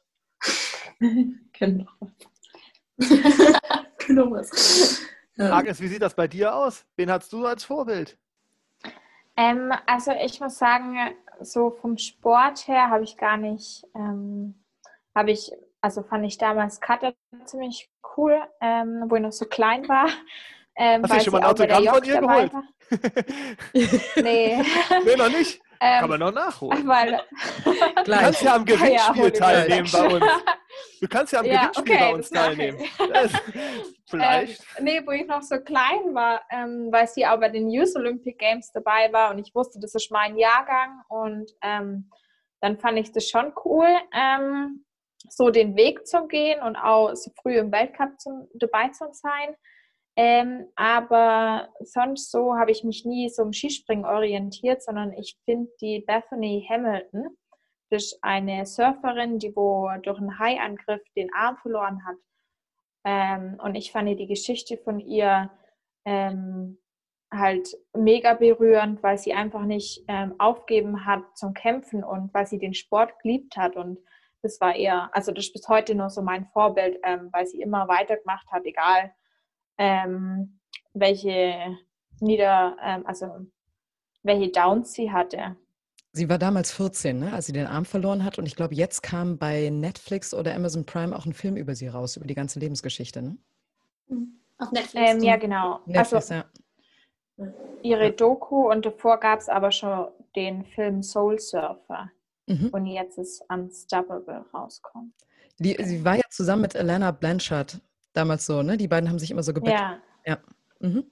Können 1.52 1.78
noch 1.78 1.96
was. 2.00 3.08
Können 3.98 4.18
noch 4.18 4.30
was. 4.30 5.02
Agnes, 5.38 5.80
wie 5.80 5.86
sieht 5.86 6.02
das 6.02 6.14
bei 6.14 6.26
dir 6.26 6.54
aus? 6.54 6.84
Wen 6.96 7.10
hast 7.10 7.32
du 7.32 7.46
als 7.46 7.64
Vorbild? 7.64 8.18
Ähm, 9.36 9.72
also 9.86 10.10
ich 10.12 10.40
muss 10.40 10.58
sagen, 10.58 10.96
so 11.40 11.70
vom 11.70 11.96
Sport 11.96 12.66
her 12.66 12.90
habe 12.90 13.04
ich 13.04 13.16
gar 13.16 13.36
nicht, 13.36 13.84
ähm, 13.94 14.54
habe 15.14 15.30
ich, 15.30 15.52
also 15.80 16.02
fand 16.02 16.26
ich 16.26 16.38
damals 16.38 16.80
Cutter 16.80 17.14
ziemlich 17.44 17.88
cool, 18.16 18.36
ähm, 18.60 19.04
wo 19.06 19.14
ich 19.14 19.22
noch 19.22 19.32
so 19.32 19.46
klein 19.46 19.88
war. 19.88 20.08
Ähm, 20.74 21.02
Hast 21.08 21.14
du 21.14 21.20
schon 21.20 21.32
mal 21.34 21.38
ein 21.38 21.44
Autogramm 21.44 21.84
von 21.84 22.04
ihr 22.04 22.20
geholt? 22.20 22.52
nee. 24.16 24.62
nee, 25.04 25.16
noch 25.16 25.30
nicht? 25.30 25.60
Ähm, 25.80 26.00
Kann 26.00 26.10
man 26.10 26.20
noch 26.20 26.32
nachholen. 26.32 26.88
Weil, 26.88 27.20
du 28.04 28.10
kannst 28.10 28.42
ja 28.42 28.56
am 28.56 28.64
Gewinnspiel 28.64 29.24
ja, 29.24 29.30
teilnehmen 29.30 29.88
bei 29.92 30.08
uns. 30.08 30.24
Du 31.00 31.08
kannst 31.08 31.32
ja 31.32 31.40
am 31.40 31.46
ja, 31.46 31.68
Gewinnspiel 31.68 31.94
okay, 31.94 32.04
bei 32.04 32.14
uns 32.14 32.30
teilnehmen. 32.30 32.78
vielleicht. 34.08 34.60
Ähm, 34.76 34.84
nee, 34.84 35.02
wo 35.04 35.10
ich 35.12 35.26
noch 35.26 35.42
so 35.42 35.58
klein 35.60 36.14
war, 36.14 36.42
ähm, 36.50 36.88
weil 36.90 37.06
sie 37.06 37.26
auch 37.26 37.38
bei 37.38 37.48
den 37.48 37.70
Youth 37.70 37.94
Olympic 37.96 38.36
Games 38.38 38.72
dabei 38.72 39.12
war 39.12 39.30
und 39.30 39.38
ich 39.38 39.54
wusste, 39.54 39.78
das 39.80 39.94
ist 39.94 40.10
mein 40.10 40.36
Jahrgang 40.36 41.02
und 41.08 41.50
ähm, 41.62 42.10
dann 42.60 42.78
fand 42.78 42.98
ich 42.98 43.12
das 43.12 43.28
schon 43.28 43.52
cool, 43.64 43.88
ähm, 44.12 44.84
so 45.28 45.50
den 45.50 45.76
Weg 45.76 46.06
zu 46.06 46.26
gehen 46.26 46.60
und 46.62 46.76
auch 46.76 47.14
so 47.14 47.30
früh 47.40 47.58
im 47.58 47.70
Weltcup 47.72 48.18
zum, 48.20 48.48
dabei 48.54 48.88
zu 48.88 49.06
sein. 49.12 49.54
Ähm, 50.16 50.66
aber 50.74 51.68
sonst 51.80 52.32
so 52.32 52.56
habe 52.56 52.72
ich 52.72 52.82
mich 52.82 53.04
nie 53.04 53.28
so 53.28 53.42
im 53.42 53.52
Skispringen 53.52 54.04
orientiert, 54.04 54.82
sondern 54.82 55.12
ich 55.12 55.38
finde 55.44 55.70
die 55.80 56.00
Bethany 56.00 56.66
Hamilton, 56.68 57.36
ist 57.90 58.18
eine 58.22 58.66
Surferin, 58.66 59.38
die 59.38 59.54
wo 59.54 59.90
durch 60.02 60.18
einen 60.18 60.38
Haiangriff 60.38 61.02
den 61.16 61.32
Arm 61.34 61.56
verloren 61.58 62.04
hat. 62.06 62.16
Ähm, 63.04 63.58
und 63.62 63.74
ich 63.74 63.92
fand 63.92 64.08
die 64.18 64.26
Geschichte 64.26 64.76
von 64.76 65.00
ihr 65.00 65.50
ähm, 66.04 66.78
halt 67.30 67.76
mega 67.94 68.34
berührend, 68.34 69.02
weil 69.02 69.18
sie 69.18 69.34
einfach 69.34 69.62
nicht 69.62 70.04
ähm, 70.08 70.34
aufgeben 70.38 71.04
hat 71.04 71.22
zum 71.36 71.54
Kämpfen 71.54 72.02
und 72.02 72.32
weil 72.32 72.46
sie 72.46 72.58
den 72.58 72.74
Sport 72.74 73.18
geliebt 73.20 73.56
hat. 73.56 73.76
Und 73.76 73.98
das 74.42 74.60
war 74.60 74.74
eher, 74.74 75.10
also 75.12 75.32
das 75.32 75.46
ist 75.46 75.52
bis 75.52 75.68
heute 75.68 75.94
nur 75.94 76.10
so 76.10 76.22
mein 76.22 76.46
Vorbild, 76.46 76.98
ähm, 77.02 77.28
weil 77.32 77.46
sie 77.46 77.60
immer 77.60 77.88
weitergemacht 77.88 78.50
hat, 78.50 78.64
egal 78.64 79.12
ähm, 79.78 80.60
welche 80.94 81.76
Nieder, 82.20 82.76
ähm, 82.82 83.06
also 83.06 83.46
welche 84.22 84.50
Downs 84.50 84.92
sie 84.92 85.12
hatte. 85.12 85.56
Sie 86.12 86.28
war 86.28 86.38
damals 86.38 86.72
14, 86.72 87.18
ne, 87.18 87.32
als 87.32 87.46
sie 87.46 87.52
den 87.52 87.66
Arm 87.66 87.84
verloren 87.84 88.24
hat. 88.24 88.38
Und 88.38 88.46
ich 88.46 88.56
glaube, 88.56 88.74
jetzt 88.74 89.02
kam 89.02 89.38
bei 89.38 89.68
Netflix 89.70 90.32
oder 90.32 90.54
Amazon 90.54 90.86
Prime 90.86 91.14
auch 91.14 91.26
ein 91.26 91.34
Film 91.34 91.56
über 91.56 91.74
sie 91.74 91.88
raus, 91.88 92.16
über 92.16 92.26
die 92.26 92.34
ganze 92.34 92.58
Lebensgeschichte. 92.58 93.22
Ne? 93.22 93.36
Mhm. 94.08 94.40
Auf 94.58 94.72
Netflix. 94.72 95.10
Ähm, 95.10 95.22
ja, 95.22 95.36
genau. 95.36 95.80
Netflix, 95.86 96.30
also, 96.30 96.34
ja. 96.34 96.44
Ihre 97.82 98.12
Doku 98.12 98.68
und 98.70 98.84
davor 98.84 99.20
gab 99.20 99.38
es 99.38 99.48
aber 99.48 99.70
schon 99.70 100.08
den 100.34 100.64
Film 100.64 101.02
Soul 101.02 101.38
Surfer. 101.38 102.10
Mhm. 102.46 102.70
Und 102.70 102.86
jetzt 102.86 103.18
ist 103.18 103.42
Unstoppable 103.48 104.44
rauskommt. 104.52 105.12
Die, 105.58 105.76
sie 105.84 106.04
war 106.04 106.16
ja 106.16 106.22
zusammen 106.30 106.62
mit 106.62 106.74
Alana 106.74 107.10
Blanchard 107.10 107.80
damals 108.12 108.46
so, 108.46 108.62
ne? 108.62 108.76
Die 108.76 108.88
beiden 108.88 109.08
haben 109.08 109.18
sich 109.18 109.30
immer 109.30 109.42
so 109.42 109.52
gebettelt. 109.52 109.78
Ja. 109.78 110.00
ja. 110.24 110.38
Mhm. 110.80 111.04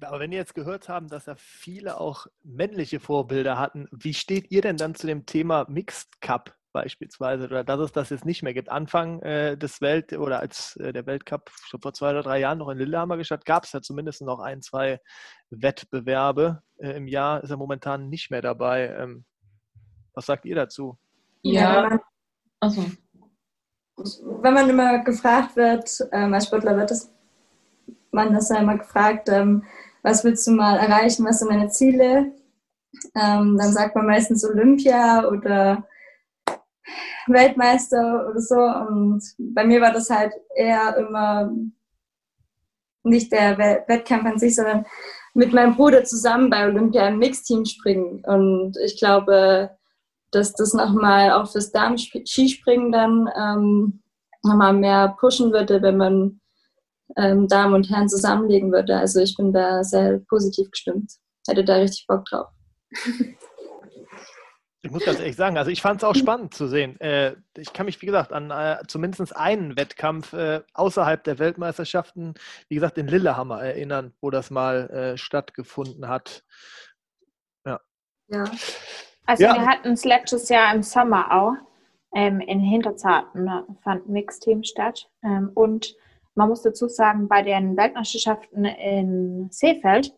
Aber 0.00 0.20
wenn 0.20 0.32
ihr 0.32 0.38
jetzt 0.38 0.54
gehört 0.54 0.88
haben, 0.88 1.08
dass 1.08 1.26
ja 1.26 1.34
viele 1.36 2.00
auch 2.00 2.26
männliche 2.44 3.00
Vorbilder 3.00 3.58
hatten, 3.58 3.88
wie 3.90 4.14
steht 4.14 4.50
ihr 4.50 4.62
denn 4.62 4.76
dann 4.76 4.94
zu 4.94 5.06
dem 5.06 5.26
Thema 5.26 5.66
Mixed 5.68 6.20
Cup 6.20 6.54
beispielsweise 6.72 7.46
oder 7.46 7.64
dass 7.64 7.80
es 7.80 7.92
das 7.92 8.10
jetzt 8.10 8.24
nicht 8.24 8.42
mehr 8.42 8.54
gibt? 8.54 8.68
Anfang 8.68 9.20
äh, 9.22 9.56
des 9.56 9.80
Welt- 9.80 10.12
oder 10.12 10.40
als 10.40 10.76
äh, 10.76 10.92
der 10.92 11.06
Weltcup 11.06 11.50
schon 11.64 11.80
vor 11.80 11.92
zwei 11.94 12.10
oder 12.10 12.22
drei 12.22 12.38
Jahren 12.38 12.58
noch 12.58 12.68
in 12.68 12.78
Lillehammer 12.78 13.16
gestartet, 13.16 13.46
gab 13.46 13.64
es 13.64 13.72
ja 13.72 13.80
zumindest 13.80 14.22
noch 14.22 14.38
ein, 14.38 14.62
zwei 14.62 15.00
Wettbewerbe 15.50 16.62
äh, 16.78 16.90
im 16.90 17.08
Jahr, 17.08 17.42
ist 17.42 17.50
er 17.50 17.56
momentan 17.56 18.08
nicht 18.08 18.30
mehr 18.30 18.42
dabei. 18.42 18.88
Ähm, 18.88 19.24
was 20.14 20.26
sagt 20.26 20.44
ihr 20.44 20.54
dazu? 20.54 20.98
Ja, 21.42 22.00
also 22.60 22.84
wenn 23.96 24.54
man 24.54 24.70
immer 24.70 24.98
gefragt 25.00 25.56
wird, 25.56 25.90
ähm, 26.12 26.34
als 26.34 26.46
Sportler 26.46 26.76
wird 26.76 26.90
das, 26.90 27.12
man 28.12 28.32
das 28.32 28.48
ja 28.48 28.58
immer 28.58 28.78
gefragt, 28.78 29.28
ähm, 29.28 29.64
was 30.08 30.24
willst 30.24 30.46
du 30.46 30.52
mal 30.52 30.78
erreichen, 30.78 31.26
was 31.26 31.40
sind 31.40 31.50
deine 31.50 31.68
Ziele? 31.68 32.32
Ähm, 33.14 33.58
dann 33.58 33.72
sagt 33.72 33.94
man 33.94 34.06
meistens 34.06 34.44
Olympia 34.44 35.28
oder 35.28 35.86
Weltmeister 37.26 38.28
oder 38.30 38.40
so. 38.40 38.58
Und 38.58 39.22
bei 39.38 39.64
mir 39.64 39.80
war 39.82 39.92
das 39.92 40.08
halt 40.08 40.32
eher 40.56 40.96
immer 40.96 41.52
nicht 43.02 43.30
der 43.32 43.58
Wettkampf 43.58 44.24
an 44.24 44.38
sich, 44.38 44.56
sondern 44.56 44.86
mit 45.34 45.52
meinem 45.52 45.76
Bruder 45.76 46.04
zusammen 46.04 46.48
bei 46.48 46.66
Olympia 46.66 47.08
im 47.08 47.18
Mixteam 47.18 47.66
springen. 47.66 48.24
Und 48.24 48.76
ich 48.84 48.98
glaube, 48.98 49.70
dass 50.30 50.54
das 50.54 50.72
nochmal 50.72 51.32
auch 51.32 51.50
fürs 51.52 51.70
Damen-Skispringen 51.70 52.92
dann 52.92 53.28
ähm, 53.36 54.02
nochmal 54.42 54.72
mehr 54.72 55.16
pushen 55.20 55.52
würde, 55.52 55.82
wenn 55.82 55.96
man 55.98 56.40
ähm, 57.16 57.48
Damen 57.48 57.74
und 57.74 57.90
Herren 57.90 58.08
zusammenlegen 58.08 58.72
würde. 58.72 58.96
Also 58.96 59.20
ich 59.20 59.36
bin 59.36 59.52
da 59.52 59.82
sehr 59.84 60.20
positiv 60.28 60.70
gestimmt. 60.70 61.12
Hätte 61.46 61.64
da 61.64 61.76
richtig 61.76 62.06
Bock 62.06 62.24
drauf. 62.26 62.48
Ich 64.80 64.92
muss 64.92 65.04
ganz 65.04 65.18
ehrlich 65.18 65.34
sagen, 65.34 65.58
also 65.58 65.72
ich 65.72 65.82
fand 65.82 66.00
es 66.00 66.04
auch 66.04 66.14
spannend 66.14 66.54
zu 66.54 66.68
sehen. 66.68 67.00
Äh, 67.00 67.34
ich 67.56 67.72
kann 67.72 67.86
mich, 67.86 68.00
wie 68.00 68.06
gesagt, 68.06 68.32
an 68.32 68.52
äh, 68.52 68.78
zumindest 68.86 69.34
einen 69.36 69.76
Wettkampf 69.76 70.32
äh, 70.32 70.62
außerhalb 70.72 71.22
der 71.24 71.40
Weltmeisterschaften, 71.40 72.34
wie 72.68 72.76
gesagt, 72.76 72.96
in 72.96 73.08
Lillehammer 73.08 73.60
erinnern, 73.60 74.14
wo 74.20 74.30
das 74.30 74.50
mal 74.50 74.88
äh, 74.90 75.18
stattgefunden 75.18 76.06
hat. 76.06 76.44
Ja. 77.66 77.80
ja. 78.28 78.44
Also 79.26 79.42
ja. 79.42 79.54
wir 79.54 79.66
hatten 79.66 79.92
es 79.92 80.04
letztes 80.04 80.48
Jahr 80.48 80.72
im 80.72 80.84
Sommer 80.84 81.32
auch. 81.32 81.54
Ähm, 82.14 82.40
in 82.40 82.60
Hinterzarten 82.60 83.50
fand 83.82 84.08
Mixteam 84.08 84.62
statt. 84.62 85.10
Ähm, 85.24 85.50
und 85.54 85.94
man 86.38 86.48
muss 86.48 86.62
dazu 86.62 86.86
sagen, 86.88 87.26
bei 87.26 87.42
den 87.42 87.76
Weltmeisterschaften 87.76 88.64
in 88.64 89.48
Seefeld, 89.50 90.14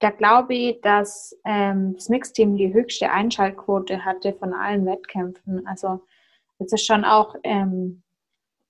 da 0.00 0.10
glaube 0.10 0.52
ich, 0.52 0.80
dass 0.80 1.38
ähm, 1.44 1.94
das 1.94 2.08
Mixteam 2.08 2.56
die 2.56 2.74
höchste 2.74 3.10
Einschaltquote 3.12 4.04
hatte 4.04 4.32
von 4.34 4.52
allen 4.52 4.84
Wettkämpfen. 4.84 5.64
Also 5.68 6.00
das 6.58 6.72
ist 6.72 6.84
schon 6.84 7.04
auch 7.04 7.36
ähm, 7.44 8.02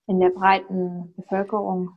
in 0.06 0.20
der 0.20 0.28
breiten 0.28 1.14
Bevölkerung 1.16 1.96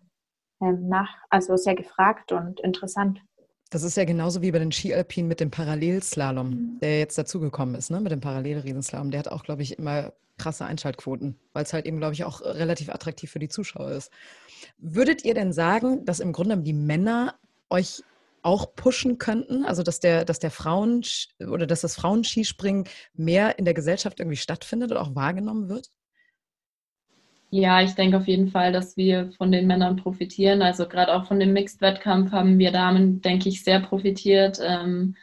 ähm, 0.61 0.87
nach, 0.87 1.13
also 1.29 1.57
sehr 1.57 1.75
gefragt 1.75 2.31
und 2.31 2.61
interessant. 2.61 3.21
Das 3.69 3.83
ist 3.83 3.97
ja 3.97 4.05
genauso 4.05 4.41
wie 4.41 4.51
bei 4.51 4.59
den 4.59 4.71
Skialpinen 4.71 5.27
mit 5.27 5.39
dem 5.39 5.51
Parallelslalom, 5.51 6.49
Mhm. 6.49 6.79
der 6.81 6.99
jetzt 6.99 7.17
dazugekommen 7.17 7.75
ist, 7.75 7.91
ne? 7.91 7.99
mit 7.99 8.11
dem 8.11 8.21
Parallelriesenslalom. 8.21 9.11
Der 9.11 9.19
hat 9.19 9.27
auch, 9.27 9.43
glaube 9.43 9.61
ich, 9.61 9.77
immer 9.77 10.13
krasse 10.37 10.65
Einschaltquoten, 10.65 11.35
weil 11.53 11.63
es 11.63 11.73
halt 11.73 11.85
eben, 11.85 11.97
glaube 11.97 12.13
ich, 12.13 12.23
auch 12.23 12.41
relativ 12.41 12.89
attraktiv 12.89 13.31
für 13.31 13.39
die 13.39 13.49
Zuschauer 13.49 13.91
ist. 13.91 14.11
Würdet 14.77 15.25
ihr 15.25 15.33
denn 15.33 15.51
sagen, 15.51 16.05
dass 16.05 16.19
im 16.19 16.31
Grunde 16.31 16.57
die 16.59 16.73
Männer 16.73 17.35
euch 17.69 18.03
auch 18.43 18.75
pushen 18.75 19.17
könnten, 19.17 19.65
also 19.65 19.83
dass 19.83 19.99
der, 19.99 20.23
dass 20.23 20.39
der 20.39 20.51
Frauen 20.51 21.03
oder 21.45 21.65
dass 21.67 21.81
das 21.81 21.95
Frauenskispringen 21.95 22.85
mehr 23.15 23.57
in 23.59 23.65
der 23.65 23.73
Gesellschaft 23.73 24.19
irgendwie 24.19 24.37
stattfindet 24.37 24.91
oder 24.91 25.01
auch 25.01 25.15
wahrgenommen 25.15 25.69
wird? 25.69 25.89
Ja, 27.49 27.81
ich 27.81 27.95
denke 27.95 28.17
auf 28.17 28.27
jeden 28.27 28.49
Fall, 28.49 28.73
dass 28.73 28.97
wir 28.97 29.31
von 29.37 29.51
den 29.51 29.67
Männern 29.67 29.95
profitieren. 29.95 30.61
Also 30.61 30.85
gerade 30.87 31.13
auch 31.13 31.25
von 31.25 31.39
dem 31.39 31.53
Mixed-Wettkampf 31.53 32.31
haben 32.33 32.59
wir 32.59 32.71
Damen, 32.71 33.21
denke 33.21 33.47
ich, 33.47 33.63
sehr 33.63 33.79
profitiert, 33.79 34.59
ähm, 34.61 35.15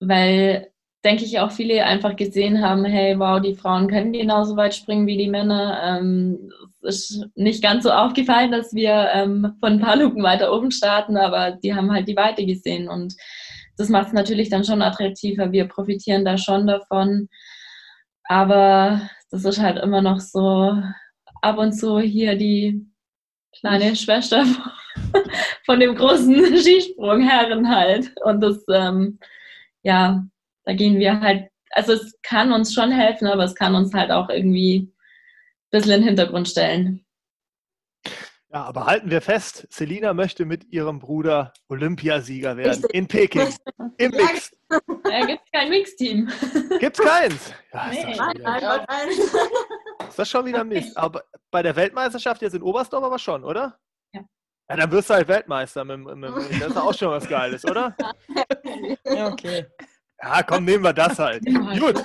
weil, 0.00 0.70
denke 1.04 1.24
ich, 1.24 1.38
auch 1.38 1.50
viele 1.52 1.84
einfach 1.84 2.16
gesehen 2.16 2.62
haben, 2.62 2.84
hey, 2.86 3.18
wow, 3.18 3.40
die 3.42 3.54
Frauen 3.54 3.88
können 3.88 4.12
genauso 4.12 4.56
weit 4.56 4.74
springen 4.74 5.06
wie 5.06 5.18
die 5.18 5.28
Männer. 5.28 5.98
Ähm, 6.00 6.50
es 6.80 7.10
ist 7.10 7.26
nicht 7.34 7.62
ganz 7.62 7.84
so 7.84 7.90
aufgefallen, 7.90 8.50
dass 8.50 8.72
wir 8.72 9.10
ähm, 9.12 9.54
von 9.60 9.74
ein 9.74 9.80
paar 9.80 9.96
Luken 9.96 10.22
weiter 10.22 10.50
oben 10.52 10.70
starten, 10.70 11.18
aber 11.18 11.52
die 11.52 11.74
haben 11.74 11.92
halt 11.92 12.08
die 12.08 12.16
Weite 12.16 12.46
gesehen 12.46 12.88
und 12.88 13.14
das 13.76 13.88
macht 13.90 14.08
es 14.08 14.12
natürlich 14.12 14.48
dann 14.48 14.64
schon 14.64 14.82
attraktiver. 14.82 15.52
Wir 15.52 15.66
profitieren 15.66 16.24
da 16.24 16.38
schon 16.38 16.66
davon. 16.66 17.28
Aber 18.24 19.08
das 19.30 19.44
ist 19.44 19.60
halt 19.60 19.78
immer 19.78 20.02
noch 20.02 20.20
so 20.20 20.80
ab 21.40 21.58
und 21.58 21.72
zu 21.72 22.00
hier 22.00 22.36
die 22.36 22.86
kleine 23.58 23.94
Schwester 23.96 24.44
von 25.66 25.80
dem 25.80 25.94
großen 25.94 26.56
Skisprungherren 26.56 27.68
halt. 27.68 28.12
Und 28.24 28.40
das, 28.40 28.64
ähm, 28.72 29.18
ja, 29.82 30.24
da 30.64 30.72
gehen 30.72 30.98
wir 30.98 31.20
halt, 31.20 31.48
also 31.70 31.92
es 31.92 32.18
kann 32.22 32.52
uns 32.52 32.72
schon 32.74 32.90
helfen, 32.90 33.26
aber 33.26 33.44
es 33.44 33.54
kann 33.54 33.74
uns 33.74 33.92
halt 33.94 34.10
auch 34.10 34.28
irgendwie 34.28 34.78
ein 34.78 34.92
bisschen 35.70 35.92
in 35.92 36.00
den 36.00 36.08
Hintergrund 36.08 36.48
stellen. 36.48 37.04
Ja, 38.52 38.64
aber 38.64 38.84
halten 38.84 39.10
wir 39.10 39.22
fest, 39.22 39.66
Selina 39.70 40.12
möchte 40.12 40.44
mit 40.44 40.70
ihrem 40.70 40.98
Bruder 40.98 41.54
Olympiasieger 41.68 42.54
werden 42.58 42.84
in 42.92 43.08
Peking. 43.08 43.48
Im 43.96 44.10
Mix. 44.10 44.50
Da 44.68 45.24
gibt 45.26 45.40
es 45.44 45.50
kein 45.52 45.70
Mixteam. 45.70 46.30
Gibt's 46.78 46.98
keins? 47.00 47.54
Ja, 47.72 47.90
ist, 47.90 48.04
Nee. 48.04 48.14
das 48.14 48.18
schon 48.18 48.34
wieder, 48.34 48.86
ist 50.08 50.18
das 50.18 50.28
schon 50.30 50.44
wieder 50.44 50.64
Mist. 50.64 50.96
Aber 50.98 51.24
bei 51.50 51.62
der 51.62 51.74
Weltmeisterschaft 51.76 52.42
jetzt 52.42 52.54
in 52.54 52.62
Oberstdorf 52.62 53.02
aber 53.04 53.18
schon, 53.18 53.42
oder? 53.42 53.78
Ja. 54.12 54.20
Ja, 54.68 54.76
dann 54.76 54.90
wirst 54.90 55.08
du 55.08 55.14
halt 55.14 55.28
Weltmeister. 55.28 55.84
Mit, 55.86 56.00
mit, 56.00 56.16
mit, 56.16 56.34
das 56.60 56.68
ist 56.70 56.76
auch 56.76 56.94
schon 56.94 57.08
was 57.08 57.26
Geiles, 57.26 57.64
oder? 57.64 57.96
Ja, 59.06 59.28
okay. 59.28 59.66
Ja, 60.22 60.42
komm, 60.42 60.64
nehmen 60.64 60.84
wir 60.84 60.92
das 60.92 61.18
halt. 61.18 61.44
Gut. 61.44 62.04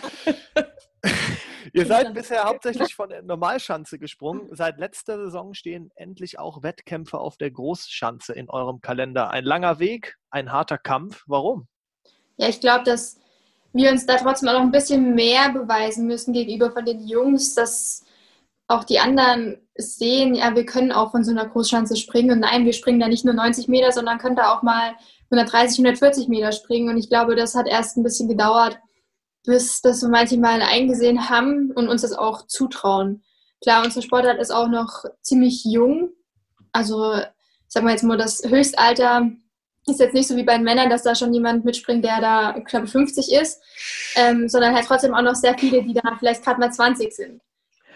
Ihr 1.74 1.86
seid 1.86 2.14
bisher 2.14 2.44
hauptsächlich 2.46 2.96
von 2.96 3.10
der 3.10 3.22
Normalschanze 3.22 4.00
gesprungen. 4.00 4.50
Seit 4.52 4.78
letzter 4.78 5.18
Saison 5.18 5.54
stehen 5.54 5.92
endlich 5.96 6.40
auch 6.40 6.64
Wettkämpfe 6.64 7.20
auf 7.20 7.38
der 7.38 7.52
Großschanze 7.52 8.34
in 8.34 8.50
eurem 8.50 8.82
Kalender. 8.82 9.32
Ein 9.32 9.44
langer 9.44 9.80
Weg, 9.80 10.18
ein 10.30 10.52
harter 10.52 10.78
Kampf. 10.78 11.24
Warum? 11.28 11.68
Ja, 12.38 12.48
ich 12.50 12.60
glaube, 12.60 12.84
dass 12.84 13.20
wir 13.74 13.92
uns 13.92 14.06
da 14.06 14.16
trotzdem 14.18 14.50
auch 14.50 14.54
noch 14.54 14.62
ein 14.62 14.72
bisschen 14.72 15.16
mehr 15.16 15.52
beweisen 15.52 16.08
müssen 16.08 16.34
gegenüber 16.34 16.72
von 16.72 16.86
den 16.86 17.08
Jungs, 17.08 17.56
dass 17.56 18.06
auch 18.68 18.84
die 18.84 19.00
anderen 19.00 19.58
sehen, 19.76 20.36
ja, 20.36 20.54
wir 20.56 20.66
können 20.66 20.92
auch 20.92 21.12
von 21.12 21.24
so 21.24 21.32
einer 21.32 21.48
Großschanze 21.48 21.96
springen. 21.96 22.32
Und 22.32 22.40
nein, 22.40 22.66
wir 22.66 22.74
springen 22.74 23.00
da 23.00 23.08
nicht 23.08 23.24
nur 23.24 23.34
90 23.34 23.68
Meter, 23.68 23.92
sondern 23.92 24.18
können 24.18 24.36
da 24.36 24.54
auch 24.54 24.62
mal 24.62 24.96
130, 25.32 25.80
140 25.80 26.28
Meter 26.28 26.52
springen. 26.52 26.90
Und 26.90 26.98
ich 26.98 27.10
glaube, 27.10 27.36
das 27.36 27.56
hat 27.56 27.68
erst 27.68 27.98
ein 27.98 28.04
bisschen 28.04 28.28
gedauert, 28.28 28.80
bis 29.48 29.82
das 29.82 30.02
so 30.02 30.10
manche 30.10 30.38
mal 30.38 30.62
eingesehen 30.62 31.30
haben 31.30 31.72
und 31.72 31.88
uns 31.88 32.02
das 32.02 32.12
auch 32.12 32.46
zutrauen. 32.48 33.24
Klar, 33.64 33.84
unsere 33.84 34.04
Sportart 34.04 34.40
ist 34.40 34.52
auch 34.52 34.68
noch 34.68 35.06
ziemlich 35.22 35.64
jung. 35.64 36.10
Also, 36.74 37.14
sagen 37.68 37.88
wir 37.88 37.94
jetzt 37.94 38.04
mal, 38.04 38.18
das 38.18 38.44
Höchstalter 38.46 39.32
ist 39.88 40.02
jetzt 40.02 40.14
nicht 40.14 40.28
so 40.28 40.36
wie 40.36 40.44
bei 40.44 40.58
den 40.58 40.66
Männern, 40.66 40.90
dass 40.90 41.04
da 41.04 41.16
schon 41.16 41.34
jemand 41.34 41.64
mitspringt, 41.64 42.04
der 42.04 42.20
da 42.20 42.60
knapp 42.60 42.90
50 42.90 43.32
ist, 43.32 43.62
ähm, 44.16 44.50
sondern 44.50 44.76
halt 44.76 44.86
trotzdem 44.86 45.14
auch 45.14 45.22
noch 45.22 45.36
sehr 45.36 45.58
viele, 45.58 45.82
die 45.82 45.94
da 45.94 46.18
vielleicht 46.20 46.44
gerade 46.44 46.60
mal 46.60 46.72
20 46.72 47.16
sind. 47.16 47.42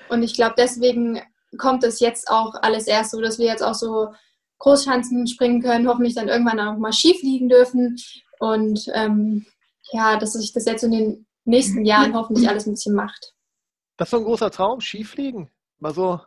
Und 0.08 0.24
ich 0.24 0.34
glaube, 0.34 0.56
deswegen 0.58 1.22
kommt 1.58 1.84
es 1.84 1.99
jetzt 1.99 2.30
auch 2.30 2.56
alles 2.62 2.88
erst 2.88 3.12
so, 3.12 3.20
dass 3.20 3.39
wir 3.39 3.47
jetzt 3.47 3.62
auch 3.62 3.76
so 3.76 4.14
Großschanzen 4.60 5.28
springen 5.28 5.62
können, 5.62 5.89
hoffentlich 5.89 6.16
dann 6.16 6.30
irgendwann 6.30 6.62
auch 6.62 6.78
mal 6.78 6.93
Ski 6.93 7.14
fliegen 7.20 7.49
dürfen. 7.49 7.97
Und 8.39 8.89
ähm, 8.93 9.45
ja, 9.91 10.18
dass 10.18 10.34
sich 10.34 10.54
das 10.54 10.66
jetzt 10.66 10.84
in 10.84 10.91
den 10.91 11.26
nächsten 11.46 11.86
Jahren 11.86 12.14
hoffentlich 12.14 12.48
alles 12.48 12.66
ein 12.68 12.74
bisschen 12.74 12.96
macht. 12.96 13.34
Das 13.98 14.08
ist 14.08 14.12
so 14.12 14.18
ein 14.18 14.24
großer 14.24 14.52
Traum, 14.52 14.82
Skifliegen. 14.82 15.50
Mal 15.80 15.94
so. 15.94 16.20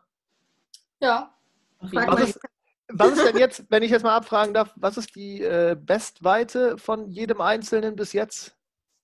Ja. 1.01 1.35
Was 1.81 2.21
ist, 2.29 2.41
was 2.89 3.13
ist 3.13 3.25
denn 3.27 3.39
jetzt, 3.39 3.65
wenn 3.69 3.83
ich 3.83 3.91
jetzt 3.91 4.03
mal 4.03 4.17
abfragen 4.17 4.55
darf, 4.55 4.73
was 4.77 4.97
ist 4.97 5.15
die 5.15 5.43
äh, 5.43 5.77
Bestweite 5.79 6.79
von 6.79 7.11
jedem 7.11 7.41
Einzelnen 7.41 7.97
bis 7.97 8.13
jetzt? 8.13 8.57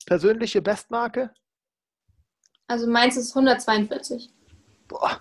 Persönliche 0.06 0.62
Bestmarke? 0.62 1.32
Also 2.68 2.86
meins 2.86 3.16
ist 3.16 3.36
142. 3.36 4.30
Boah, 4.88 5.20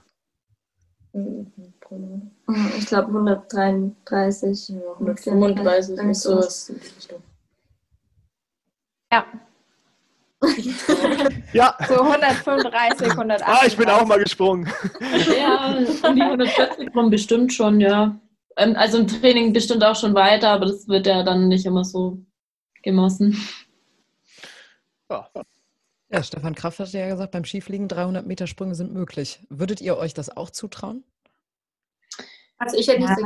Ich 2.77 2.85
glaube 2.85 3.07
133. 3.07 4.71
135 4.99 5.89
Irgendwie 5.97 6.11
ist 6.11 6.21
sowas. 6.21 6.69
in 6.69 6.79
die 6.79 6.87
Richtung. 6.87 7.23
Ja, 9.11 9.25
ja. 11.53 11.75
so 11.87 12.01
135, 12.01 13.11
138. 13.11 13.45
Ah, 13.45 13.65
ich 13.67 13.75
bin 13.75 13.89
auch 13.89 14.05
mal 14.05 14.19
gesprungen. 14.19 14.71
Ja, 15.37 15.77
um 16.07 16.15
die 16.15 16.21
140 16.21 16.95
rum 16.95 17.09
bestimmt 17.09 17.53
schon, 17.53 17.79
ja. 17.81 18.17
Ähm, 18.57 18.75
Also 18.77 18.99
im 18.99 19.07
Training 19.07 19.51
bestimmt 19.53 19.83
auch 19.83 19.95
schon 19.95 20.13
weiter, 20.13 20.49
aber 20.51 20.65
das 20.67 20.87
wird 20.87 21.07
ja 21.07 21.23
dann 21.23 21.49
nicht 21.49 21.65
immer 21.65 21.83
so 21.83 22.19
gemessen. 22.83 23.37
Ja. 25.09 25.29
Ja, 26.11 26.23
Stefan 26.23 26.55
Kraft 26.55 26.79
hat 26.79 26.91
ja 26.91 27.07
gesagt, 27.07 27.31
beim 27.31 27.45
Skifliegen 27.45 27.87
300 27.87 28.25
Meter 28.25 28.47
Sprünge 28.47 28.73
sind 28.73 28.93
möglich. 28.93 29.41
Würdet 29.49 29.79
ihr 29.79 29.95
euch 29.97 30.13
das 30.15 30.35
auch 30.35 30.49
zutrauen? 30.49 31.03
Also 32.57 32.77
ich 32.77 32.87
hätte 32.87 33.01
nicht 33.01 33.15
so 33.15 33.25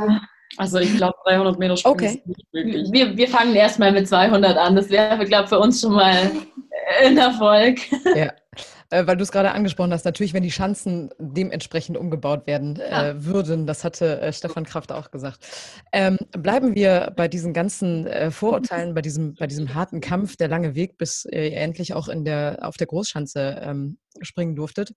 Also 0.58 0.78
ich 0.78 0.94
glaube, 0.96 1.16
300 1.24 1.58
Meter 1.58 1.76
Sprung 1.78 1.94
Okay. 1.94 2.06
ist 2.06 2.26
nicht 2.26 2.52
möglich. 2.52 2.88
Wir, 2.92 3.16
wir 3.16 3.28
fangen 3.28 3.54
erstmal 3.54 3.90
mit 3.90 4.06
200 4.06 4.56
an. 4.58 4.76
Das 4.76 4.90
wäre, 4.90 5.24
glaube 5.24 5.44
ich, 5.44 5.48
für 5.48 5.58
uns 5.58 5.80
schon 5.80 5.92
mal 5.94 6.30
ein 7.00 7.16
Erfolg. 7.16 7.78
Ja, 8.14 8.32
äh, 8.90 9.06
weil 9.06 9.16
du 9.16 9.22
es 9.22 9.32
gerade 9.32 9.52
angesprochen 9.52 9.92
hast, 9.92 10.04
natürlich, 10.04 10.34
wenn 10.34 10.42
die 10.42 10.50
Schanzen 10.50 11.10
dementsprechend 11.18 11.96
umgebaut 11.96 12.46
werden 12.46 12.78
äh, 12.80 13.14
würden, 13.16 13.66
das 13.66 13.84
hatte 13.84 14.20
äh, 14.20 14.32
Stefan 14.32 14.64
Kraft 14.64 14.92
auch 14.92 15.10
gesagt. 15.10 15.46
Ähm, 15.92 16.18
bleiben 16.30 16.74
wir 16.74 17.12
bei 17.16 17.28
diesen 17.28 17.52
ganzen 17.52 18.06
äh, 18.06 18.30
Vorurteilen, 18.30 18.94
bei 18.94 19.02
diesem, 19.02 19.34
bei 19.34 19.46
diesem 19.46 19.74
harten 19.74 20.00
Kampf, 20.00 20.36
der 20.36 20.48
lange 20.48 20.74
Weg, 20.74 20.98
bis 20.98 21.24
äh, 21.24 21.48
ihr 21.48 21.58
endlich 21.58 21.94
auch 21.94 22.08
in 22.08 22.24
der, 22.24 22.58
auf 22.62 22.76
der 22.76 22.86
Großschanze 22.86 23.60
ähm, 23.62 23.98
springen 24.20 24.54
durftet. 24.54 24.92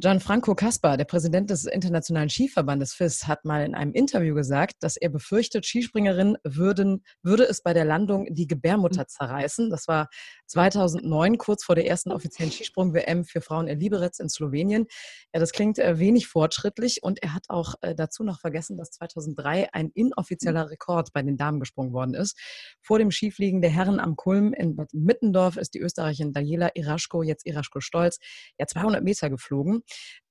Gianfranco 0.00 0.54
Caspar, 0.54 0.96
der 0.96 1.04
Präsident 1.04 1.50
des 1.50 1.66
Internationalen 1.66 2.30
Skiverbandes 2.30 2.94
FIS, 2.94 3.26
hat 3.26 3.44
mal 3.44 3.66
in 3.66 3.74
einem 3.74 3.92
Interview 3.92 4.34
gesagt, 4.34 4.76
dass 4.80 4.96
er 4.96 5.10
befürchtet, 5.10 5.66
Skispringerinnen 5.66 6.38
würden, 6.42 7.04
würde 7.22 7.44
es 7.44 7.62
bei 7.62 7.74
der 7.74 7.84
Landung 7.84 8.26
die 8.30 8.46
Gebärmutter 8.46 9.06
zerreißen. 9.06 9.68
Das 9.68 9.88
war 9.88 10.08
2009, 10.46 11.36
kurz 11.36 11.64
vor 11.64 11.74
der 11.74 11.86
ersten 11.86 12.12
offiziellen 12.12 12.50
Skisprung-WM 12.50 13.26
für 13.26 13.42
Frauen 13.42 13.68
in 13.68 13.78
Liberec 13.78 14.18
in 14.20 14.30
Slowenien. 14.30 14.86
Ja, 15.34 15.40
das 15.40 15.52
klingt 15.52 15.78
äh, 15.78 15.98
wenig 15.98 16.28
fortschrittlich 16.28 17.02
und 17.02 17.22
er 17.22 17.34
hat 17.34 17.44
auch 17.48 17.74
äh, 17.82 17.94
dazu 17.94 18.24
noch 18.24 18.40
vergessen, 18.40 18.78
dass 18.78 18.92
2003 18.92 19.74
ein 19.74 19.90
inoffizieller 19.92 20.70
Rekord 20.70 21.12
bei 21.12 21.20
den 21.20 21.36
Damen 21.36 21.60
gesprungen 21.60 21.92
worden 21.92 22.14
ist. 22.14 22.38
Vor 22.80 22.98
dem 22.98 23.10
Skifliegen 23.10 23.60
der 23.60 23.70
Herren 23.70 24.00
am 24.00 24.16
Kulm 24.16 24.54
in 24.54 24.76
Bad 24.76 24.94
Mittendorf 24.94 25.58
ist 25.58 25.74
die 25.74 25.80
Österreicherin 25.80 26.32
Daniela 26.32 26.70
Iraschko, 26.74 27.22
jetzt 27.22 27.44
Iraschko 27.44 27.80
Stolz, 27.80 28.18
ja 28.58 28.66
200 28.66 29.04
Meter 29.04 29.28
geflogen. 29.28 29.82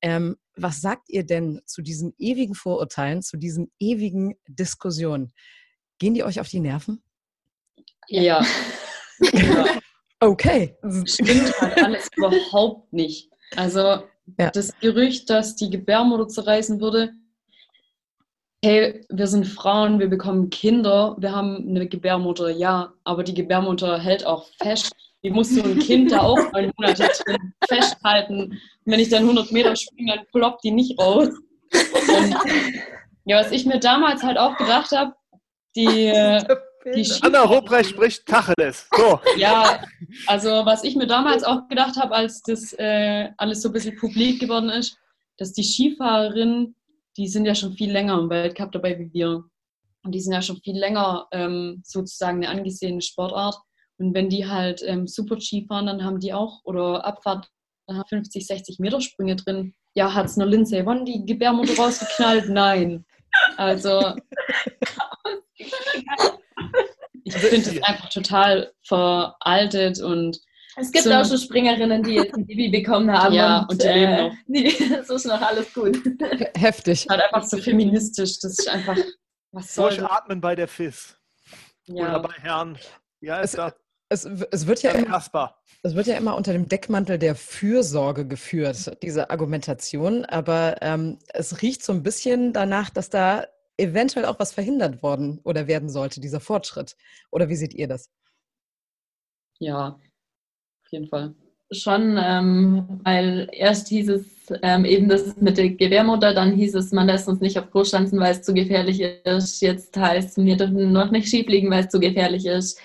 Ähm, 0.02 0.38
was 0.56 0.82
sagt 0.82 1.10
ihr 1.10 1.26
denn 1.26 1.62
zu 1.66 1.82
diesen 1.82 2.14
ewigen 2.18 2.56
Vorurteilen, 2.56 3.22
zu 3.22 3.38
diesen 3.38 3.72
ewigen 3.80 4.36
Diskussionen? 4.48 5.34
Gehen 6.00 6.14
die 6.14 6.24
euch 6.24 6.40
auf 6.40 6.48
die 6.48 6.60
Nerven? 6.60 7.04
Ja. 8.08 8.44
ja. 9.22 9.66
Okay. 10.22 10.76
Stimmt 11.06 11.62
halt 11.62 11.82
alles 11.82 12.10
überhaupt 12.18 12.92
nicht. 12.92 13.32
Also 13.56 14.04
Ja. 14.38 14.52
das 14.52 14.78
Gerücht, 14.80 15.30
dass 15.30 15.56
die 15.56 15.70
Gebärmutter 15.70 16.28
zerreißen 16.28 16.82
würde, 16.82 17.14
hey, 18.64 19.06
wir 19.10 19.28
sind 19.28 19.48
Frauen, 19.48 20.00
wir 20.00 20.10
bekommen 20.10 20.50
Kinder, 20.50 21.16
wir 21.20 21.32
haben 21.32 21.70
eine 21.70 21.88
Gebärmutter, 21.88 22.50
ja, 22.50 22.94
aber 23.06 23.24
die 23.24 23.34
Gebärmutter 23.34 23.98
hält 24.00 24.26
auch 24.26 24.48
fest. 24.62 24.92
Die 25.24 25.30
muss 25.30 25.50
so 25.50 25.64
ein 25.64 25.80
Kind 25.80 26.12
da 26.12 26.22
auch 26.22 26.52
neun 26.54 26.72
Monate 26.78 27.10
drin 27.26 27.54
festhalten. 27.68 28.60
Und 28.90 28.94
wenn 28.94 29.02
ich 29.02 29.10
dann 29.10 29.22
100 29.22 29.52
Meter 29.52 29.76
springe, 29.76 30.16
dann 30.16 30.26
ploppt 30.32 30.64
die 30.64 30.72
nicht 30.72 30.98
raus. 30.98 31.28
Und 31.28 32.36
Ja, 33.26 33.40
was 33.40 33.52
ich 33.52 33.68
mir 33.68 33.80
damals 33.80 34.24
halt 34.24 34.40
auch 34.40 34.58
gedacht 34.58 34.92
habe, 34.94 35.14
die, 35.76 36.12
die 36.96 37.12
Anna 37.22 37.44
Ruprecht 37.44 37.92
spricht 37.92 38.26
Tacheles. 38.26 38.88
So. 38.98 39.20
Ja, 39.38 39.84
also 40.26 40.66
was 40.66 40.84
ich 40.84 40.96
mir 40.96 41.06
damals 41.06 41.44
auch 41.44 41.68
gedacht 41.68 41.98
habe, 41.98 42.16
als 42.16 42.42
das 42.42 42.74
äh, 42.80 43.30
alles 43.38 43.62
so 43.62 43.70
ein 43.70 43.74
bisschen 43.74 43.96
publik 43.96 44.40
geworden 44.40 44.72
ist, 44.72 44.98
dass 45.38 45.54
die 45.54 45.64
Skifahrerinnen, 45.64 46.76
die 47.16 47.28
sind 47.28 47.46
ja 47.46 47.54
schon 47.54 47.74
viel 47.74 47.92
länger 47.92 48.18
im 48.18 48.32
Weltcup 48.32 48.72
dabei 48.72 48.98
wie 48.98 49.14
wir. 49.14 49.44
Und 50.02 50.16
die 50.16 50.20
sind 50.20 50.34
ja 50.34 50.42
schon 50.42 50.62
viel 50.64 50.80
länger 50.80 51.28
ähm, 51.32 51.84
sozusagen 51.86 52.38
eine 52.38 52.50
angesehene 52.50 53.04
Sportart. 53.04 53.56
Und 54.00 54.16
wenn 54.16 54.30
die 54.30 54.48
halt 54.48 54.82
ähm, 54.84 55.06
Super-Ski 55.06 55.68
fahren, 55.68 55.86
dann 55.86 56.04
haben 56.04 56.20
die 56.20 56.34
auch, 56.34 56.62
oder 56.64 57.06
Abfahrt, 57.06 57.52
50, 58.10 58.46
60 58.48 58.80
Meter 58.80 59.02
Sprünge 59.02 59.36
drin. 59.36 59.74
Ja, 59.96 60.14
hat 60.14 60.28
es 60.28 60.38
nur 60.38 60.48
Lindsay 60.48 60.86
Vonn 60.86 61.06
die 61.06 61.26
Gebärmutter 61.26 61.76
rausgeknallt? 61.76 62.50
Nein. 62.50 63.06
Also, 63.58 64.16
ich 67.24 67.34
finde 67.36 67.70
es 67.70 67.84
einfach 67.84 68.10
total 68.10 68.72
veraltet 68.84 70.02
und 70.02 70.40
Es 70.78 70.92
gibt 70.92 71.04
So- 71.06 71.12
auch 71.14 71.26
schon 71.26 71.38
Springerinnen, 71.38 72.04
die 72.04 72.14
jetzt 72.16 72.34
ein 72.36 72.46
Baby 72.48 72.70
bekommen 72.70 73.12
haben. 73.12 73.34
Ja, 73.34 73.66
und 73.70 73.82
die 73.82 73.88
leben 73.88 74.18
noch. 74.18 74.34
Die, 74.48 74.90
das 74.90 75.10
ist 75.10 75.26
noch 75.26 75.42
alles 75.42 75.74
gut. 75.74 76.00
Heftig. 76.56 77.06
halt 77.10 77.22
einfach 77.22 77.44
so 77.48 77.58
feministisch. 77.58 78.40
Das 78.40 78.58
ist 78.58 78.68
einfach, 78.70 78.98
was 79.52 79.76
soll 79.76 79.90
das? 79.90 79.98
Durchatmen 80.00 80.40
bei 80.42 80.56
der 80.56 80.68
FIS. 80.68 81.18
Oder 81.90 82.02
Ja. 82.12 82.18
bei 82.20 82.34
Herrn. 82.42 82.78
Ja, 83.22 83.40
Es- 83.42 83.52
ist 83.54 83.58
da. 83.58 83.74
Es, 84.10 84.26
es, 84.26 84.66
wird 84.66 84.82
ja 84.82 84.92
immer, 84.92 85.24
es 85.84 85.96
wird 85.96 86.08
ja 86.08 86.18
immer 86.18 86.36
unter 86.36 86.52
dem 86.52 86.68
Deckmantel 86.68 87.20
der 87.20 87.36
Fürsorge 87.36 88.26
geführt, 88.26 88.98
diese 89.04 89.30
Argumentation. 89.30 90.26
Aber 90.26 90.78
ähm, 90.82 91.20
es 91.34 91.62
riecht 91.62 91.84
so 91.84 91.94
ein 91.94 92.02
bisschen 92.02 92.52
danach, 92.52 92.90
dass 92.90 93.10
da 93.10 93.46
eventuell 93.78 94.26
auch 94.26 94.40
was 94.40 94.52
verhindert 94.52 95.02
worden 95.04 95.40
oder 95.44 95.68
werden 95.68 95.90
sollte, 95.90 96.20
dieser 96.20 96.40
Fortschritt. 96.40 96.96
Oder 97.32 97.50
wie 97.50 97.56
seht 97.56 97.74
ihr 97.74 97.88
das? 97.88 98.10
Ja, 99.60 99.90
auf 99.90 100.92
jeden 100.92 101.08
Fall. 101.08 101.36
Schon, 101.72 102.18
ähm, 102.18 103.00
weil 103.04 103.48
erst 103.52 103.90
hieß 103.90 104.10
es 104.10 104.26
ähm, 104.64 104.86
eben 104.86 105.08
das 105.08 105.38
mit 105.38 105.58
der 105.58 105.70
Gebärmutter, 105.70 106.34
dann 106.34 106.54
hieß 106.54 106.74
es, 106.74 106.92
man 106.92 107.06
lässt 107.06 107.28
uns 107.28 107.42
nicht 107.42 107.60
auf 107.60 107.70
Kurs 107.70 107.92
tanzen, 107.92 108.20
weil 108.20 108.32
es 108.32 108.42
zu 108.42 108.56
gefährlich 108.56 109.02
ist. 109.02 109.62
Jetzt 109.62 109.96
heißt 109.96 110.38
es, 110.38 110.44
wir 110.44 110.58
dürfen 110.58 110.92
noch 110.92 111.12
nicht 111.12 111.28
schief 111.28 111.48
liegen, 111.48 111.70
weil 111.70 111.84
es 111.84 111.92
zu 111.92 112.00
gefährlich 112.00 112.48
ist. 112.48 112.80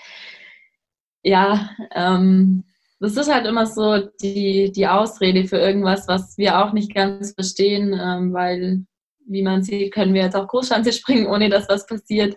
Ja, 1.27 1.71
ähm, 1.95 2.63
das 2.99 3.17
ist 3.17 3.33
halt 3.33 3.47
immer 3.47 3.65
so 3.65 3.97
die, 4.21 4.71
die 4.71 4.87
Ausrede 4.87 5.47
für 5.47 5.57
irgendwas, 5.57 6.07
was 6.07 6.37
wir 6.37 6.63
auch 6.63 6.71
nicht 6.71 6.93
ganz 6.93 7.33
verstehen, 7.33 7.99
ähm, 7.99 8.31
weil, 8.31 8.85
wie 9.25 9.41
man 9.41 9.63
sieht, 9.63 9.91
können 9.91 10.13
wir 10.13 10.21
jetzt 10.21 10.35
auch 10.35 10.47
Großschanze 10.47 10.93
springen, 10.93 11.25
ohne 11.25 11.49
dass 11.49 11.67
was 11.67 11.87
passiert. 11.87 12.35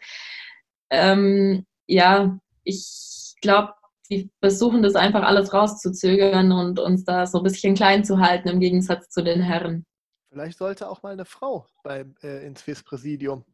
Ähm, 0.89 1.67
ja, 1.87 2.39
ich 2.65 3.35
glaube, 3.43 3.75
die 4.11 4.31
versuchen 4.41 4.83
das 4.83 4.95
einfach 4.95 5.23
alles 5.23 5.53
rauszuzögern 5.53 6.51
und 6.51 6.81
uns 6.81 7.05
da 7.05 7.27
so 7.27 7.39
ein 7.39 7.45
bisschen 7.45 7.75
klein 7.75 8.05
zu 8.05 8.21
halten 8.21 8.49
im 8.49 8.59
Gegensatz 8.59 9.11
zu 9.11 9.23
den 9.23 9.43
Herren. 9.43 9.85
Vielleicht 10.31 10.57
sollte 10.57 10.89
auch 10.89 11.03
mal 11.03 11.13
eine 11.13 11.27
Frau 11.27 11.67
beim, 11.85 12.15
äh, 12.23 12.47
ins 12.47 12.63
FIS-Präsidium 12.63 13.45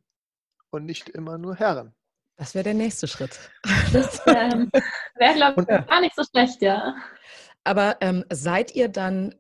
und 0.71 0.85
nicht 0.85 1.09
immer 1.09 1.39
nur 1.39 1.57
Herren. 1.57 1.93
Das 2.37 2.55
wäre 2.55 2.65
der 2.65 2.75
nächste 2.75 3.07
Schritt. 3.07 3.39
Das 3.93 4.21
ähm, 4.27 4.71
wäre, 5.17 5.35
glaube 5.35 5.63
ich, 5.63 5.87
gar 5.87 6.01
nicht 6.01 6.17
so 6.17 6.25
schlecht, 6.25 6.63
ja. 6.63 6.97
Aber 7.63 7.97
ähm, 8.01 8.25
seid 8.31 8.75
ihr 8.75 8.89
dann 8.89 9.35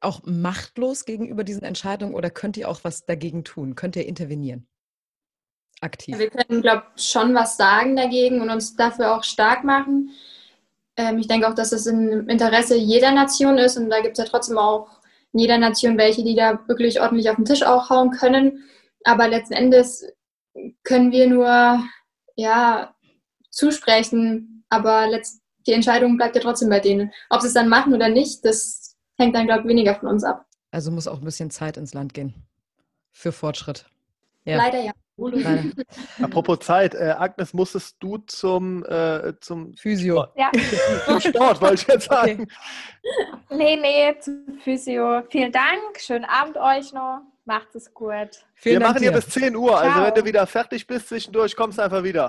auch 0.00 0.22
machtlos 0.24 1.04
gegenüber 1.04 1.44
diesen 1.44 1.62
Entscheidungen 1.62 2.14
oder 2.14 2.30
könnt 2.30 2.56
ihr 2.56 2.68
auch 2.68 2.80
was 2.82 3.06
dagegen 3.06 3.44
tun? 3.44 3.74
Könnt 3.74 3.96
ihr 3.96 4.06
intervenieren? 4.06 4.66
Aktiv. 5.80 6.18
Wir 6.18 6.30
können, 6.30 6.60
glaube 6.60 6.84
ich, 6.96 7.04
schon 7.04 7.34
was 7.34 7.56
sagen 7.56 7.96
dagegen 7.96 8.40
und 8.40 8.50
uns 8.50 8.74
dafür 8.74 9.14
auch 9.14 9.22
stark 9.22 9.62
machen. 9.64 10.10
Ähm, 10.96 11.18
ich 11.18 11.28
denke 11.28 11.48
auch, 11.48 11.54
dass 11.54 11.72
es 11.72 11.86
im 11.86 12.28
Interesse 12.28 12.76
jeder 12.76 13.12
Nation 13.12 13.58
ist 13.58 13.76
und 13.76 13.88
da 13.90 14.00
gibt 14.00 14.18
es 14.18 14.24
ja 14.24 14.28
trotzdem 14.28 14.58
auch 14.58 14.88
in 15.32 15.40
jeder 15.40 15.58
Nation 15.58 15.96
welche, 15.98 16.24
die 16.24 16.34
da 16.34 16.58
wirklich 16.66 17.00
ordentlich 17.00 17.30
auf 17.30 17.36
den 17.36 17.44
Tisch 17.44 17.62
auch 17.62 17.90
hauen 17.90 18.10
können. 18.10 18.64
Aber 19.04 19.28
letzten 19.28 19.54
Endes 19.54 20.04
können 20.82 21.12
wir 21.12 21.28
nur 21.28 21.80
ja, 22.38 22.94
zusprechen, 23.50 24.64
aber 24.68 25.08
letzt, 25.08 25.42
die 25.66 25.72
Entscheidung 25.72 26.16
bleibt 26.16 26.36
ja 26.36 26.40
trotzdem 26.40 26.68
bei 26.68 26.80
denen. 26.80 27.12
Ob 27.30 27.40
sie 27.40 27.48
es 27.48 27.54
dann 27.54 27.68
machen 27.68 27.92
oder 27.92 28.08
nicht, 28.08 28.44
das 28.44 28.96
hängt 29.18 29.34
dann, 29.34 29.46
glaube 29.46 29.62
ich, 29.62 29.68
weniger 29.68 29.96
von 29.96 30.08
uns 30.08 30.22
ab. 30.22 30.46
Also 30.70 30.90
muss 30.92 31.08
auch 31.08 31.18
ein 31.18 31.24
bisschen 31.24 31.50
Zeit 31.50 31.76
ins 31.76 31.94
Land 31.94 32.14
gehen 32.14 32.34
für 33.10 33.32
Fortschritt. 33.32 33.86
Ja. 34.44 34.56
Leider 34.56 34.80
ja. 34.80 34.92
Leider. 35.16 35.64
Apropos 36.22 36.60
Zeit, 36.60 36.94
äh, 36.94 37.14
Agnes, 37.18 37.52
musstest 37.52 37.96
du 37.98 38.18
zum, 38.18 38.84
äh, 38.84 39.34
zum 39.40 39.74
Physio. 39.74 40.26
Ja. 40.36 40.52
zum 41.06 41.20
Sport, 41.20 41.60
wollte 41.60 41.74
ich 41.74 41.88
jetzt 41.88 42.10
Okay. 42.10 42.36
sagen. 42.36 42.48
Nee, 43.50 43.76
nee, 43.76 44.16
zum 44.20 44.60
Physio. 44.62 45.22
Vielen 45.28 45.50
Dank. 45.50 45.98
Schönen 45.98 46.24
Abend 46.24 46.56
euch 46.56 46.92
noch. 46.92 47.22
Macht 47.48 47.74
es 47.76 47.94
gut. 47.94 48.12
Vielen 48.56 48.74
Wir 48.74 48.80
Dank 48.80 48.90
machen 48.92 49.02
hier 49.02 49.10
dir. 49.10 49.16
bis 49.16 49.28
10 49.30 49.56
Uhr, 49.56 49.78
also 49.78 49.90
Ciao. 49.90 50.04
wenn 50.06 50.14
du 50.14 50.24
wieder 50.26 50.46
fertig 50.46 50.86
bist 50.86 51.08
zwischendurch, 51.08 51.56
kommst 51.56 51.78
du 51.78 51.82
einfach 51.82 52.02
wieder. 52.04 52.28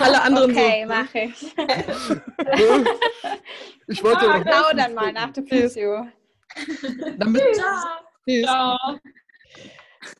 Alle 0.00 0.22
anderen 0.22 0.52
Okay, 0.52 0.86
so. 0.86 0.88
mache 0.88 1.18
ich. 1.18 1.52
Ich 3.88 4.02
wollte 4.02 4.26
Oh, 4.26 4.38
genau 4.38 4.72
dann 4.74 4.94
mal 4.94 5.12
nach 5.12 5.32
der 5.32 5.44
Physio. 5.44 6.06
Damit, 7.18 7.42
Tschüss. 8.26 8.48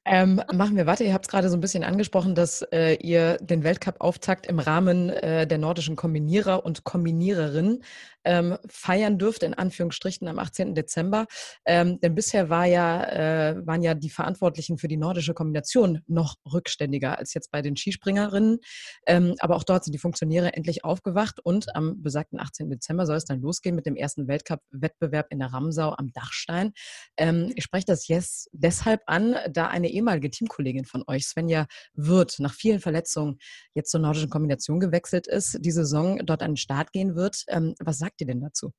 Ähm, 0.05 0.42
machen 0.53 0.76
wir 0.76 0.86
weiter. 0.86 1.05
Ihr 1.05 1.14
habt 1.14 1.26
es 1.26 1.30
gerade 1.30 1.49
so 1.49 1.57
ein 1.57 1.61
bisschen 1.61 1.84
angesprochen, 1.84 2.34
dass 2.34 2.62
äh, 2.72 2.94
ihr 2.97 3.36
den 3.38 3.62
Weltcup-Auftakt 3.64 4.47
im 4.47 4.59
Rahmen 4.59 5.11
äh, 5.11 5.47
der 5.47 5.59
nordischen 5.59 5.97
Kombinierer 5.97 6.64
und 6.66 6.84
Kombiniererinnen 6.84 7.82
ähm, 8.27 8.59
feiern 8.68 9.18
dürft, 9.18 9.43
in 9.43 9.55
Anführungsstrichen 9.55 10.29
am 10.29 10.39
18. 10.39 10.74
Dezember. 10.74 11.27
Ähm, 11.64 12.01
denn 12.01 12.14
bisher 12.14 12.51
war 12.51 12.66
ja, 12.66 13.05
äh, 13.05 13.66
waren 13.66 13.83
ja 13.83 13.95
die 13.95 14.11
Verantwortlichen 14.11 14.77
für 14.77 14.89
die 14.89 14.97
nordische 14.97 15.33
Kombination 15.33 16.03
noch 16.07 16.37
rückständiger 16.53 17.18
als 17.18 17.33
jetzt 17.33 17.51
bei 17.51 17.62
den 17.62 17.77
Skispringerinnen. 17.77 18.59
Ähm, 19.07 19.37
aber 19.39 19.57
auch 19.57 19.64
dort 19.64 19.85
sind 19.85 19.93
die 19.93 19.99
Funktionäre 19.99 20.53
endlich 20.53 20.85
aufgewacht 20.85 21.41
und 21.41 21.74
am 21.74 22.03
besagten 22.03 22.41
18. 22.41 22.68
Dezember 22.68 23.07
soll 23.07 23.16
es 23.16 23.24
dann 23.24 23.41
losgehen 23.41 23.77
mit 23.77 23.87
dem 23.87 23.97
ersten 23.97 24.29
Weltcup-Wettbewerb 24.29 25.29
in 25.31 25.39
der 25.39 25.53
Ramsau 25.53 25.95
am 25.97 26.12
Dachstein. 26.12 26.72
Ähm, 27.16 27.53
ich 27.55 27.64
spreche 27.64 27.87
das 27.87 28.09
jetzt 28.09 28.51
deshalb 28.53 29.03
an, 29.07 29.37
da 29.51 29.68
eine 29.68 29.89
ehemalige 29.89 30.31
Teamkollegin 30.31 30.85
von 30.85 31.05
euch, 31.07 31.27
Svenja 31.27 31.66
Wirth, 31.95 32.41
nach 32.41 32.55
vielen 32.55 32.81
Verletzungen 32.81 33.39
jetzt 33.74 33.91
zur 33.91 34.01
nordischen 34.01 34.31
Kombination 34.31 34.81
gewechselt 34.81 35.27
ist, 35.29 35.59
die 35.61 35.70
Saison 35.70 36.18
dort 36.24 36.43
an 36.43 36.53
den 36.53 36.57
Start 36.57 36.93
gehen 36.93 37.14
wird. 37.14 37.45
Ähm, 37.49 37.74
was 37.79 37.99
sagt 37.99 38.16
ihr 38.21 38.27
denn 38.27 38.41
dazu? 38.41 38.73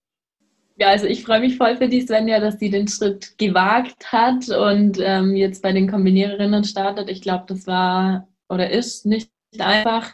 Ja, 0.80 0.90
also 0.90 1.08
ich 1.08 1.24
freue 1.24 1.40
mich 1.40 1.58
voll 1.58 1.76
für 1.78 1.88
die 1.88 2.02
Svenja, 2.02 2.40
dass 2.40 2.60
sie 2.60 2.70
den 2.70 2.88
Schritt 2.88 3.38
gewagt 3.38 4.12
hat 4.12 4.50
und 4.50 5.00
ähm, 5.02 5.36
jetzt 5.36 5.64
bei 5.64 5.72
den 5.72 5.90
Kombiniererinnen 5.90 6.64
startet. 6.64 7.10
Ich 7.10 7.22
glaube, 7.22 7.46
das 7.48 7.66
war 7.66 8.28
oder 8.48 8.70
ist 8.70 9.06
nicht 9.06 9.32
einfach, 9.58 10.14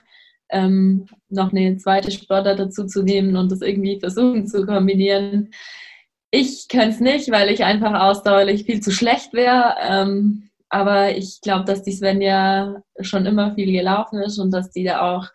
ähm, 0.50 1.08
noch 1.30 1.52
eine 1.52 1.78
zweite 1.78 2.12
Sportart 2.12 2.60
dazu 2.60 2.86
zu 2.86 3.04
nehmen 3.04 3.36
und 3.36 3.52
das 3.52 3.62
irgendwie 3.62 4.00
versuchen 4.00 4.48
zu 4.48 4.66
kombinieren. 4.66 5.52
Ich 6.32 6.68
könnte 6.70 6.90
es 6.90 7.00
nicht, 7.00 7.32
weil 7.32 7.50
ich 7.50 7.64
einfach 7.64 7.94
ausdauerlich 8.00 8.64
viel 8.64 8.80
zu 8.82 8.92
schlecht 8.92 9.34
wäre. 9.34 9.76
Ähm, 9.82 10.50
aber 10.70 11.16
ich 11.16 11.42
glaube, 11.42 11.66
dass 11.66 11.84
die 11.84 11.92
Svenja 11.92 12.82
schon 13.00 13.26
immer 13.26 13.54
viel 13.54 13.72
gelaufen 13.72 14.20
ist 14.22 14.40
und 14.40 14.52
dass 14.52 14.72
die 14.72 14.84
da 14.84 15.02
auch 15.02 15.28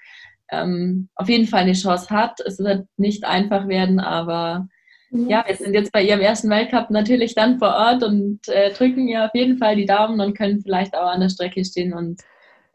ähm, 0.51 1.09
auf 1.14 1.28
jeden 1.28 1.46
Fall 1.46 1.62
eine 1.62 1.72
Chance 1.74 2.11
hat. 2.11 2.40
Es 2.40 2.59
wird 2.59 2.86
nicht 2.96 3.24
einfach 3.24 3.68
werden, 3.68 4.01
aber 4.01 4.68
ja, 5.11 5.42
wir 5.46 5.57
sind 5.57 5.72
jetzt 5.72 5.90
bei 5.92 6.03
ihrem 6.03 6.20
ersten 6.20 6.51
Weltcup 6.51 6.90
natürlich 6.90 7.34
dann 7.34 7.59
vor 7.59 7.68
Ort 7.74 8.03
und 8.03 8.46
äh, 8.49 8.72
drücken 8.74 9.09
ihr 9.09 9.24
auf 9.24 9.30
jeden 9.34 9.57
Fall 9.57 9.74
die 9.76 9.86
Daumen 9.86 10.20
und 10.20 10.36
können 10.36 10.61
vielleicht 10.61 10.94
auch 10.94 11.09
an 11.09 11.20
der 11.20 11.30
Strecke 11.30 11.64
stehen 11.64 11.94
und 11.94 12.20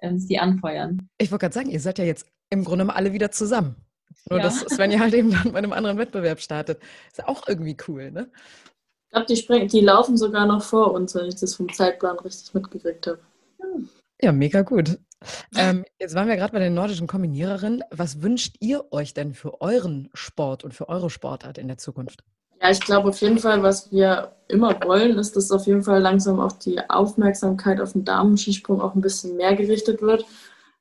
ähm, 0.02 0.18
sie 0.18 0.40
anfeuern. 0.40 1.08
Ich 1.20 1.32
wollte 1.32 1.44
gerade 1.44 1.54
sagen, 1.54 1.70
ihr 1.70 1.80
seid 1.80 2.00
ja 2.00 2.06
jetzt 2.06 2.26
im 2.50 2.64
Grunde 2.64 2.86
mal 2.86 2.94
alle 2.96 3.14
wieder 3.14 3.30
zusammen. 3.32 3.76
Nur, 4.30 4.40
Ja. 4.40 4.46
dass 4.46 4.62
Svenja 4.62 5.00
halt 5.00 5.14
eben 5.14 5.32
dann 5.32 5.52
bei 5.52 5.58
einem 5.60 5.74
anderen 5.74 5.98
Wettbewerb 5.98 6.40
startet. 6.40 6.80
Ist 7.08 7.20
ja 7.20 7.28
auch 7.28 7.48
irgendwie 7.48 7.78
cool, 7.88 8.10
ne? 8.12 8.30
Ich 9.06 9.12
glaube, 9.12 9.26
die, 9.28 9.36
springen- 9.36 9.68
die 9.68 9.82
laufen 9.82 10.18
sogar 10.18 10.48
noch 10.48 10.64
vor 10.64 10.92
uns, 10.94 11.14
wenn 11.14 11.26
ich 11.28 11.36
das 11.36 11.54
vom 11.56 11.72
Zeitplan 11.72 12.18
richtig 12.20 12.52
mitgekriegt 12.56 13.06
habe. 13.06 13.20
Ja, 14.22 14.32
mega 14.32 14.62
gut. 14.64 14.98
Ähm, 15.56 15.86
jetzt 16.00 16.16
waren 16.16 16.28
wir 16.28 16.36
gerade 16.36 16.54
bei 16.54 16.60
den 16.60 16.74
nordischen 16.74 17.08
Kombiniererinnen. 17.08 17.84
Was 17.92 18.22
wünscht 18.22 18.56
ihr 18.60 18.86
euch 18.92 19.14
denn 19.14 19.34
für 19.34 19.62
euren 19.62 20.10
Sport 20.14 20.64
und 20.64 20.74
für 20.74 20.90
eure 20.90 21.10
Sportart 21.10 21.58
in 21.58 21.68
der 21.68 21.78
Zukunft? 21.78 22.24
Ja, 22.62 22.70
ich 22.70 22.80
glaube 22.80 23.10
auf 23.10 23.20
jeden 23.20 23.40
Fall, 23.40 23.62
was 23.62 23.92
wir 23.92 24.36
immer 24.48 24.80
wollen, 24.86 25.18
ist, 25.18 25.36
dass 25.36 25.52
auf 25.52 25.68
jeden 25.68 25.84
Fall 25.84 26.02
langsam 26.02 26.40
auch 26.40 26.54
die 26.54 26.80
Aufmerksamkeit 26.90 27.82
auf 27.82 27.92
den 27.92 28.06
Damenskisprung 28.06 28.80
auch 28.80 28.96
ein 28.96 29.02
bisschen 29.02 29.36
mehr 29.36 29.56
gerichtet 29.56 30.02
wird. 30.02 30.26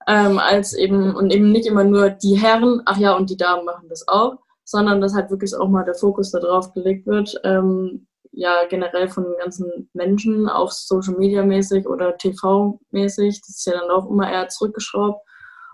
Ähm, 0.07 0.39
als 0.39 0.75
eben, 0.75 1.15
und 1.15 1.33
eben 1.33 1.51
nicht 1.51 1.67
immer 1.67 1.85
nur 1.85 2.11
die 2.11 2.35
Herren, 2.35 2.83
ach 2.85 2.99
ja, 2.99 3.17
und 3.17 3.31
die 3.31 3.37
Damen 3.37 3.65
machen 3.65 3.89
das 3.89 4.07
auch, 4.07 4.39
sondern 4.65 5.01
dass 5.01 5.15
halt 5.15 5.31
wirklich 5.31 5.55
auch 5.55 5.69
mal 5.69 5.85
der 5.85 5.95
Fokus 5.95 6.31
darauf 6.31 6.73
gelegt 6.73 7.07
wird, 7.07 7.41
ähm, 7.45 8.07
ja 8.33 8.67
generell 8.69 9.09
von 9.09 9.25
den 9.25 9.39
ganzen 9.39 9.91
Menschen, 9.93 10.49
auch 10.49 10.71
Social 10.71 11.15
Media 11.15 11.45
mäßig 11.45 11.87
oder 11.87 12.17
TV 12.17 12.81
mäßig. 12.91 13.41
Das 13.41 13.51
ist 13.51 13.67
ja 13.67 13.75
dann 13.75 13.91
auch 13.91 14.11
immer 14.11 14.31
eher 14.31 14.49
zurückgeschraubt. 14.49 15.21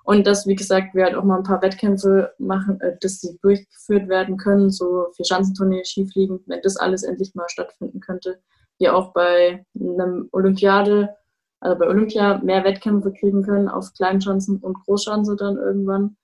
Und 0.04 0.26
dass, 0.26 0.46
wie 0.46 0.54
gesagt, 0.54 0.94
wir 0.94 1.04
halt 1.04 1.14
auch 1.14 1.24
mal 1.24 1.36
ein 1.36 1.42
paar 1.42 1.60
Wettkämpfe 1.60 2.32
machen, 2.38 2.80
äh, 2.80 2.96
dass 3.00 3.20
sie 3.20 3.38
durchgeführt 3.42 4.08
werden 4.08 4.38
können, 4.38 4.70
so 4.70 5.08
für 5.14 5.24
Schanzentournee, 5.24 5.84
Skifliegen, 5.84 6.40
wenn 6.46 6.62
das 6.62 6.76
alles 6.76 7.02
endlich 7.02 7.34
mal 7.34 7.48
stattfinden 7.48 8.00
könnte. 8.00 8.40
Wir 8.78 8.96
auch 8.96 9.12
bei 9.12 9.66
einem 9.78 10.28
Olympiade, 10.32 11.14
also 11.60 11.78
bei 11.78 11.86
Olympia 11.86 12.38
mehr 12.38 12.64
Wettkämpfe 12.64 13.12
kriegen 13.12 13.42
können 13.42 13.68
auf 13.68 13.92
Kleinschanzen 13.92 14.58
und 14.58 14.82
Großschanze 14.84 15.36
dann 15.36 15.58
irgendwann. 15.58 16.16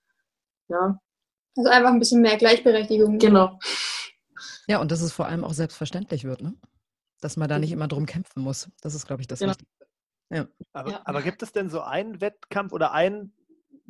Ja. 0.68 0.98
Also 1.56 1.68
einfach 1.68 1.90
ein 1.90 1.98
bisschen 1.98 2.22
mehr 2.22 2.38
Gleichberechtigung. 2.38 3.18
Genau. 3.18 3.58
Ja, 4.66 4.80
und 4.80 4.90
dass 4.90 5.00
es 5.02 5.12
vor 5.12 5.26
allem 5.26 5.44
auch 5.44 5.52
selbstverständlich 5.52 6.24
wird, 6.24 6.40
ne? 6.42 6.54
Dass 7.20 7.36
man 7.36 7.48
da 7.48 7.58
nicht 7.58 7.72
immer 7.72 7.88
drum 7.88 8.06
kämpfen 8.06 8.42
muss. 8.42 8.68
Das 8.80 8.94
ist, 8.94 9.06
glaube 9.06 9.22
ich, 9.22 9.28
das 9.28 9.38
Genau. 9.38 9.50
Wichtigste. 9.52 9.86
Ja. 10.30 10.46
Aber, 10.72 10.90
Ja. 10.90 11.02
aber 11.04 11.22
gibt 11.22 11.42
es 11.42 11.52
denn 11.52 11.68
so 11.70 11.80
einen 11.82 12.20
Wettkampf 12.20 12.72
oder 12.72 12.92
ein 12.92 13.32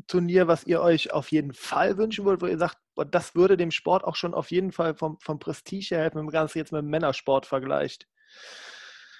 Turnier, 0.06 0.48
was 0.48 0.64
ihr 0.64 0.80
euch 0.82 1.12
auf 1.12 1.30
jeden 1.32 1.52
Fall 1.52 1.96
wünschen 1.96 2.24
würdet, 2.24 2.42
wo 2.42 2.46
ihr 2.46 2.58
sagt, 2.58 2.76
das 3.10 3.34
würde 3.34 3.56
dem 3.56 3.70
Sport 3.70 4.04
auch 4.04 4.16
schon 4.16 4.34
auf 4.34 4.50
jeden 4.50 4.72
Fall 4.72 4.94
vom, 4.94 5.18
vom 5.20 5.38
Prestige 5.38 5.96
helfen, 5.96 6.18
wenn 6.18 6.24
man 6.26 6.32
das 6.34 6.54
jetzt 6.54 6.72
mit 6.72 6.82
dem 6.82 6.90
Männersport 6.90 7.46
vergleicht? 7.46 8.06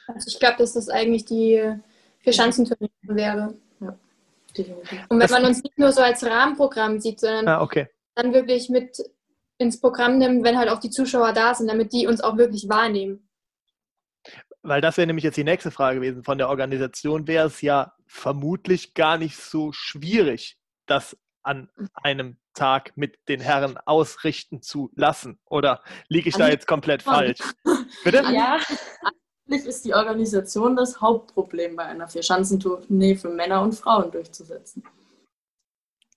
Also 0.08 0.28
ich 0.28 0.38
glaube, 0.38 0.58
dass 0.58 0.74
das 0.74 0.88
eigentlich 0.88 1.24
die 1.24 1.72
vier 2.18 2.32
Schanzenturniere 2.32 2.90
wäre. 3.02 3.54
Definitiv. 4.56 5.00
Und 5.08 5.10
wenn 5.10 5.20
Das- 5.20 5.30
man 5.30 5.44
uns 5.46 5.62
nicht 5.62 5.78
nur 5.78 5.90
so 5.92 6.00
als 6.02 6.22
Rahmenprogramm 6.24 7.00
sieht, 7.00 7.20
sondern 7.20 7.48
Ah, 7.48 7.62
okay. 7.62 7.88
dann 8.14 8.32
wirklich 8.32 8.68
mit 8.68 8.98
ins 9.58 9.80
Programm 9.80 10.18
nimmt, 10.18 10.44
wenn 10.44 10.58
halt 10.58 10.68
auch 10.68 10.80
die 10.80 10.90
Zuschauer 10.90 11.32
da 11.32 11.54
sind, 11.54 11.68
damit 11.68 11.92
die 11.92 12.06
uns 12.06 12.20
auch 12.20 12.36
wirklich 12.36 12.68
wahrnehmen. 12.68 13.28
Weil 14.62 14.80
das 14.80 14.96
wäre 14.96 15.06
nämlich 15.06 15.24
jetzt 15.24 15.36
die 15.36 15.44
nächste 15.44 15.70
Frage 15.70 16.00
gewesen. 16.00 16.24
Von 16.24 16.38
der 16.38 16.48
Organisation 16.48 17.26
wäre 17.26 17.46
es 17.46 17.60
ja 17.60 17.92
vermutlich 18.06 18.94
gar 18.94 19.18
nicht 19.18 19.36
so 19.36 19.72
schwierig, 19.72 20.58
das 20.86 21.16
an 21.42 21.68
einem 21.94 22.38
Tag 22.54 22.96
mit 22.96 23.18
den 23.28 23.40
Herren 23.40 23.76
ausrichten 23.76 24.62
zu 24.62 24.90
lassen. 24.94 25.38
Oder 25.44 25.82
liege 26.08 26.30
ich 26.30 26.36
da 26.36 26.48
jetzt 26.48 26.66
komplett 26.66 27.02
falsch? 27.02 27.40
Bitte? 28.04 28.22
Ja, 28.32 28.58
Eigentlich 29.46 29.66
ist 29.66 29.84
die 29.84 29.92
Organisation 29.92 30.74
das 30.74 31.00
Hauptproblem 31.00 31.76
bei 31.76 31.84
einer 31.84 32.08
Vierschanzentournee 32.08 33.16
für 33.16 33.28
Männer 33.28 33.60
und 33.60 33.74
Frauen 33.74 34.10
durchzusetzen. 34.10 34.82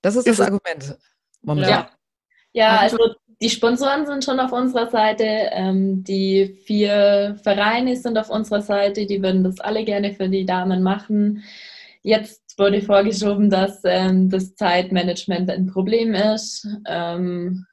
Das 0.01 0.15
ist 0.15 0.27
Ist 0.27 0.39
das 0.39 0.47
Argument. 0.47 0.97
Momentan. 1.41 1.69
Ja. 1.69 1.97
Ja, 2.54 2.78
also 2.78 2.98
die 3.41 3.50
Sponsoren 3.50 4.06
sind 4.06 4.24
schon 4.24 4.39
auf 4.39 4.52
unserer 4.52 4.89
Seite. 4.89 5.24
Ähm, 5.52 6.04
die 6.04 6.58
vier 6.66 7.38
Vereine 7.43 7.95
sind 7.95 8.18
auf 8.18 8.30
unserer 8.30 8.62
Seite. 8.62 9.06
Die 9.06 9.22
würden 9.22 9.43
das 9.43 9.60
alle 9.60 9.84
gerne 9.84 10.14
für 10.14 10.28
die 10.28 10.45
Damen 10.45 10.82
machen. 10.82 11.43
Jetzt 12.02 12.58
wurde 12.58 12.82
vorgeschoben, 12.82 13.50
dass 13.50 13.82
ähm, 13.84 14.30
das 14.30 14.56
Zeitmanagement 14.56 15.50
ein 15.52 15.68
Problem 15.68 16.14
ist 16.14 16.68
ähm, 16.88 17.66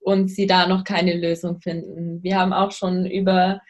und 0.00 0.28
sie 0.28 0.46
da 0.46 0.66
noch 0.66 0.84
keine 0.84 1.14
Lösung 1.16 1.60
finden. 1.60 2.22
Wir 2.22 2.38
haben 2.38 2.52
auch 2.52 2.72
schon 2.72 3.06
über 3.06 3.60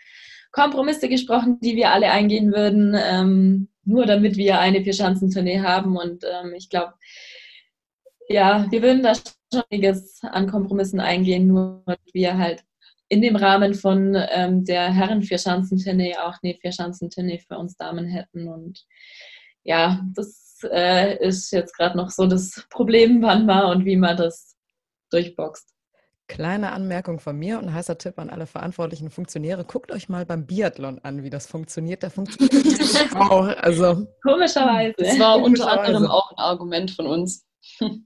Kompromisse 0.52 1.08
gesprochen, 1.08 1.58
die 1.60 1.76
wir 1.76 1.92
alle 1.92 2.10
eingehen 2.10 2.52
würden, 2.52 2.96
ähm, 2.98 3.68
nur 3.84 4.06
damit 4.06 4.36
wir 4.36 4.58
eine 4.58 4.82
Vierschanzentournee 4.82 5.60
haben. 5.60 5.96
Und 5.96 6.24
ähm, 6.24 6.54
ich 6.56 6.68
glaube, 6.68 6.94
ja, 8.28 8.66
wir 8.70 8.82
würden 8.82 9.02
da 9.02 9.12
schon 9.52 9.62
einiges 9.70 10.20
an 10.22 10.50
Kompromissen 10.50 11.00
eingehen, 11.00 11.46
nur 11.46 11.84
wir 12.12 12.38
halt 12.38 12.64
in 13.08 13.22
dem 13.22 13.36
Rahmen 13.36 13.74
von 13.74 14.16
ähm, 14.30 14.64
der 14.64 14.92
Herren 14.92 15.22
Vierschanzentournee 15.22 16.16
auch 16.16 16.36
eine 16.42 16.54
Vierschanzentournee 16.54 17.38
für 17.38 17.58
uns 17.58 17.76
Damen 17.76 18.06
hätten. 18.06 18.48
Und 18.48 18.84
ja, 19.64 20.00
das 20.14 20.60
äh, 20.70 21.18
ist 21.18 21.50
jetzt 21.50 21.76
gerade 21.76 21.96
noch 21.96 22.10
so 22.10 22.26
das 22.26 22.64
Problem, 22.70 23.20
wann 23.20 23.46
mal 23.46 23.64
und 23.72 23.84
wie 23.84 23.96
man 23.96 24.16
das 24.16 24.56
durchboxt. 25.10 25.74
Kleine 26.28 26.70
Anmerkung 26.70 27.18
von 27.18 27.36
mir 27.36 27.58
und 27.58 27.64
ein 27.64 27.74
heißer 27.74 27.98
Tipp 27.98 28.16
an 28.20 28.30
alle 28.30 28.46
verantwortlichen 28.46 29.10
Funktionäre. 29.10 29.64
Guckt 29.64 29.90
euch 29.90 30.08
mal 30.08 30.24
beim 30.24 30.46
Biathlon 30.46 31.00
an, 31.00 31.24
wie 31.24 31.30
das 31.30 31.48
funktioniert. 31.48 32.04
Da 32.04 32.10
funktioniert 32.10 32.78
das 32.78 33.12
auch. 33.16 33.48
Also 33.56 34.06
Komischerweise. 34.22 34.94
Das 34.98 35.18
war 35.18 35.42
unter 35.42 35.68
anderem 35.68 36.06
auch 36.06 36.30
ein 36.30 36.38
Argument 36.38 36.92
von 36.92 37.08
uns. 37.08 37.44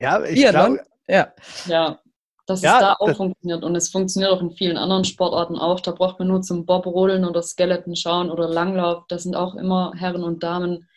Ja, 0.01 0.25
ich 0.25 0.37
Biathlon? 0.37 0.77
glaube, 0.77 0.94
Ja. 1.09 1.33
Ja, 1.67 2.01
dass 2.47 2.63
Ja, 2.63 2.75
es 2.75 2.81
da 2.81 2.97
auch 2.99 3.17
funktioniert. 3.17 3.65
Und 3.65 3.75
es 3.77 3.91
funktioniert 3.91 4.33
auch 4.33 4.41
in 4.41 4.51
vielen 4.51 4.77
anderen 4.77 5.05
Sportarten 5.05 5.57
auch. 5.57 5.81
Da 5.81 5.93
braucht 5.93 6.19
man 6.19 6.29
nur 6.29 6.43
zum 6.43 6.67
Bobrodeln 6.67 7.25
oder 7.25 7.43
Skeleton 7.43 7.97
schauen 7.97 8.31
oder 8.31 8.49
Langlauf. 8.49 9.05
Da 9.09 9.19
sind 9.19 9.35
auch 9.37 9.55
immer 9.55 9.93
Herren 9.97 10.25
und 10.25 10.43
Damen 10.43 10.89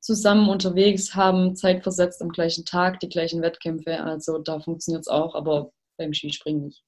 zusammen 0.00 0.48
unterwegs, 0.48 1.14
haben 1.14 1.56
zeitversetzt 1.56 2.22
am 2.22 2.28
gleichen 2.28 2.64
Tag 2.64 3.00
die 3.00 3.08
gleichen 3.08 3.42
Wettkämpfe. 3.42 4.02
Also 4.04 4.38
da 4.38 4.60
funktioniert 4.60 5.02
es 5.02 5.08
auch, 5.08 5.34
aber 5.34 5.72
beim 5.98 6.12
Skispringen 6.12 6.64
nicht. 6.66 6.84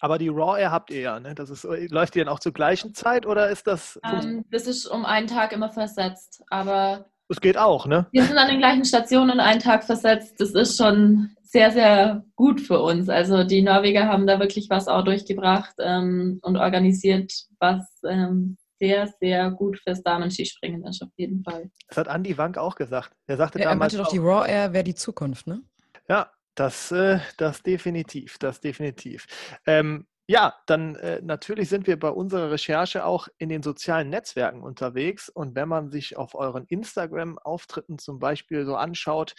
aber 0.00 0.18
die 0.18 0.28
Raw 0.28 0.60
Air 0.60 0.70
habt 0.70 0.90
ihr 0.90 1.00
ja, 1.00 1.20
ne? 1.20 1.34
Das 1.34 1.48
ist, 1.48 1.64
läuft 1.64 2.14
die 2.14 2.18
denn 2.18 2.28
auch 2.28 2.40
zur 2.40 2.52
gleichen 2.52 2.94
Zeit 2.94 3.24
oder 3.24 3.48
ist 3.48 3.66
das? 3.66 3.98
Ähm, 4.04 4.44
das 4.50 4.66
ist 4.66 4.86
um 4.86 5.06
einen 5.06 5.26
Tag 5.28 5.52
immer 5.52 5.70
versetzt, 5.70 6.42
aber 6.50 7.06
Das 7.28 7.40
geht 7.40 7.58
auch, 7.58 7.86
ne? 7.86 8.06
wir 8.12 8.24
sind 8.24 8.38
an 8.38 8.48
den 8.48 8.58
gleichen 8.58 8.84
Stationen 8.84 9.40
einen 9.40 9.60
Tag 9.60 9.84
versetzt. 9.84 10.40
Das 10.40 10.50
ist 10.50 10.76
schon 10.76 11.30
sehr, 11.42 11.70
sehr 11.70 12.24
gut 12.36 12.60
für 12.60 12.80
uns. 12.80 13.08
Also 13.08 13.44
die 13.44 13.62
Norweger 13.62 14.06
haben 14.06 14.26
da 14.26 14.38
wirklich 14.38 14.68
was 14.70 14.88
auch 14.88 15.04
durchgebracht 15.04 15.74
ähm, 15.80 16.38
und 16.42 16.56
organisiert, 16.56 17.32
was 17.58 17.82
ähm, 18.06 18.56
sehr, 18.78 19.08
sehr 19.20 19.50
gut 19.50 19.78
fürs 19.78 20.02
Damen-Skispringen 20.02 20.84
ist, 20.84 21.02
auf 21.02 21.08
jeden 21.16 21.42
Fall. 21.42 21.70
Das 21.88 21.98
hat 21.98 22.08
Andy 22.08 22.36
Wank 22.36 22.58
auch 22.58 22.74
gesagt. 22.74 23.12
Er 23.26 23.36
sagte 23.36 23.58
Er 23.58 23.70
damals 23.70 23.94
meinte 23.94 23.96
doch, 23.96 24.06
auch, 24.06 24.12
die 24.12 24.18
Raw 24.18 24.48
Air 24.48 24.72
wäre 24.72 24.84
die 24.84 24.94
Zukunft, 24.94 25.46
ne? 25.46 25.62
Ja, 26.08 26.30
das, 26.54 26.92
äh, 26.92 27.20
das 27.38 27.62
definitiv, 27.62 28.38
das 28.38 28.60
definitiv. 28.60 29.26
Ähm, 29.66 30.06
ja, 30.28 30.54
dann 30.66 30.96
äh, 30.96 31.20
natürlich 31.22 31.68
sind 31.68 31.86
wir 31.86 31.98
bei 31.98 32.10
unserer 32.10 32.50
Recherche 32.50 33.04
auch 33.04 33.28
in 33.38 33.48
den 33.48 33.62
sozialen 33.62 34.10
Netzwerken 34.10 34.62
unterwegs. 34.62 35.28
Und 35.28 35.54
wenn 35.54 35.68
man 35.68 35.90
sich 35.90 36.16
auf 36.16 36.34
euren 36.34 36.64
Instagram-Auftritten 36.66 37.98
zum 37.98 38.18
Beispiel 38.18 38.64
so 38.66 38.74
anschaut, 38.74 39.34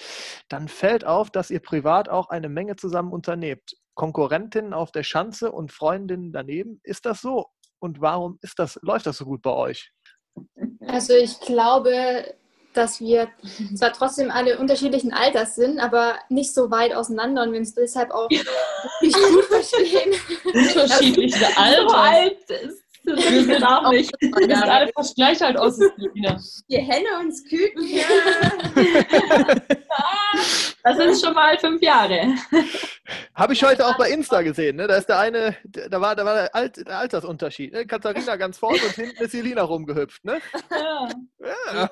dann 0.48 0.70
fällt 0.70 1.06
auf, 1.06 1.30
dass 1.30 1.52
ihr 1.52 1.60
privat 1.60 2.08
auch 2.08 2.30
eine 2.30 2.48
Menge 2.48 2.78
zusammen 2.78 3.12
unternehmt. 3.12 3.76
Konkurrentinnen 3.96 4.74
auf 4.74 4.92
der 4.92 5.04
Schanze 5.04 5.52
und 5.52 5.74
Freundinnen 5.74 6.32
daneben. 6.32 6.80
Ist 6.84 7.06
das 7.06 7.20
so? 7.20 7.48
Und 7.80 8.00
warum 8.00 8.38
ist 8.42 8.58
das, 8.60 8.80
läuft 8.82 9.08
das 9.08 9.18
so 9.18 9.26
gut 9.26 9.42
bei 9.42 9.52
euch? 9.52 9.92
Also 10.88 11.14
ich 11.16 11.40
glaube, 11.42 12.37
dass 12.78 13.00
wir 13.02 13.30
zwar 13.76 13.94
trotzdem 13.94 14.32
alle 14.32 14.58
unterschiedlichen 14.60 15.14
Alters 15.14 15.56
sind, 15.56 15.80
aber 15.80 16.16
nicht 16.30 16.54
so 16.54 16.70
weit 16.72 16.94
auseinander 16.94 17.44
und 17.44 17.52
wir 17.52 17.60
uns 17.60 17.74
deshalb 17.74 18.12
auch 18.12 18.30
wirklich 18.30 19.14
gut 19.14 19.46
verstehen. 19.46 20.14
Unterschiedliche 20.46 21.40
So 21.58 21.62
Alter. 21.62 21.98
alt 21.98 22.50
ist 22.50 22.84
wir 23.08 23.44
sind 23.44 23.64
auch 23.64 23.90
nicht. 23.92 24.12
Wir 24.20 24.56
sind 24.58 24.64
alle 24.64 24.92
fast 24.94 25.16
gleich 25.16 25.42
alt 25.42 25.58
aus. 25.58 25.80
Wieder. 25.80 26.40
Wir 26.68 26.80
Henne 26.80 27.08
uns 27.22 27.44
Küken. 27.44 27.88
Das 30.84 30.96
sind 30.96 31.20
schon 31.20 31.34
mal 31.34 31.58
fünf 31.58 31.82
Jahre. 31.82 32.34
Habe 33.38 33.54
ich 33.54 33.64
heute 33.64 33.86
auch 33.86 33.96
bei 34.00 34.10
Insta 34.10 34.42
gesehen. 34.42 34.78
Ne? 34.78 34.88
Da 34.88 34.96
ist 34.96 35.08
der 35.08 35.20
eine, 35.20 35.56
da 35.64 36.02
war, 36.02 36.16
da 36.16 36.26
war 36.26 36.34
der, 36.34 36.56
Alt, 36.56 36.78
der 36.78 36.98
Altersunterschied. 36.98 37.72
Ne? 37.72 37.86
Katharina 37.86 38.36
ganz 38.36 38.58
vorne 38.58 38.80
und 38.84 38.96
hinten 38.96 39.24
ist 39.24 39.34
Jelina 39.34 39.62
rumgehüpft. 39.62 40.26
Ne? 40.26 40.40
Ja. 40.72 41.08
Ja. 41.74 41.90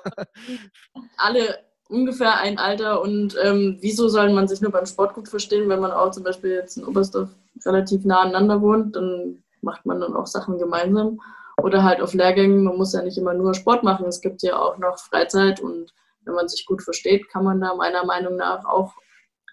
Alle 1.16 1.58
ungefähr 1.88 2.36
ein 2.38 2.58
Alter 2.58 3.00
und 3.00 3.36
ähm, 3.40 3.78
wieso 3.80 4.08
soll 4.08 4.30
man 4.32 4.48
sich 4.48 4.60
nur 4.60 4.72
beim 4.72 4.86
Sport 4.86 5.14
gut 5.14 5.28
verstehen, 5.28 5.68
wenn 5.68 5.80
man 5.80 5.92
auch 5.92 6.10
zum 6.10 6.24
Beispiel 6.24 6.50
jetzt 6.50 6.76
in 6.78 6.84
Oberstdorf 6.84 7.30
relativ 7.64 8.04
nah 8.04 8.22
aneinander 8.22 8.60
wohnt, 8.60 8.96
dann 8.96 9.44
macht 9.62 9.86
man 9.86 10.00
dann 10.00 10.16
auch 10.16 10.26
Sachen 10.26 10.58
gemeinsam. 10.58 11.20
Oder 11.62 11.84
halt 11.84 12.00
auf 12.00 12.12
Lehrgängen, 12.12 12.64
man 12.64 12.76
muss 12.76 12.92
ja 12.92 13.02
nicht 13.02 13.18
immer 13.18 13.34
nur 13.34 13.54
Sport 13.54 13.84
machen, 13.84 14.06
es 14.06 14.20
gibt 14.20 14.42
ja 14.42 14.58
auch 14.58 14.78
noch 14.78 14.98
Freizeit 14.98 15.60
und 15.60 15.94
wenn 16.24 16.34
man 16.34 16.48
sich 16.48 16.66
gut 16.66 16.82
versteht, 16.82 17.28
kann 17.28 17.44
man 17.44 17.60
da 17.60 17.74
meiner 17.76 18.04
Meinung 18.04 18.34
nach 18.34 18.64
auch 18.64 18.92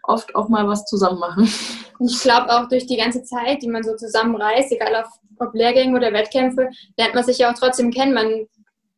oft 0.04 0.36
auch 0.36 0.49
mal 0.49 0.68
was 0.68 0.86
zusammen 0.86 1.20
machen. 1.20 1.51
Und 1.99 2.12
ich 2.12 2.22
glaube 2.22 2.51
auch 2.54 2.68
durch 2.68 2.86
die 2.86 2.97
ganze 2.97 3.24
Zeit, 3.24 3.62
die 3.62 3.68
man 3.68 3.84
so 3.84 3.95
zusammenreist, 3.95 4.72
egal 4.72 4.95
auf, 4.95 5.08
ob 5.39 5.54
Lehrgänge 5.54 5.97
oder 5.97 6.14
Wettkämpfe, 6.14 6.70
lernt 6.97 7.16
man 7.16 7.24
sich 7.24 7.38
ja 7.39 7.51
auch 7.51 7.58
trotzdem 7.58 7.91
kennen. 7.91 8.14
Man 8.14 8.47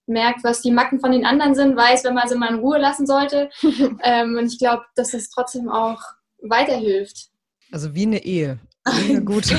merkt, 0.08 0.44
was 0.44 0.62
die 0.62 0.72
Macken 0.72 1.00
von 1.00 1.12
den 1.12 1.26
anderen 1.26 1.56
sind, 1.56 1.76
weiß, 1.76 2.04
wenn 2.04 2.14
man 2.14 2.28
sie 2.28 2.36
mal 2.36 2.54
in 2.54 2.60
Ruhe 2.60 2.78
lassen 2.78 3.06
sollte. 3.06 3.50
ähm, 4.04 4.38
und 4.38 4.48
ich 4.48 4.60
glaube, 4.60 4.84
dass 4.96 5.14
es 5.14 5.30
trotzdem 5.30 5.70
auch 5.70 6.02
weiterhilft. 6.42 7.30
Also 7.72 7.94
wie 7.96 8.06
eine 8.06 8.24
Ehe. 8.24 8.60
Wie 8.86 9.12
eine 9.12 9.24
gute. 9.26 9.58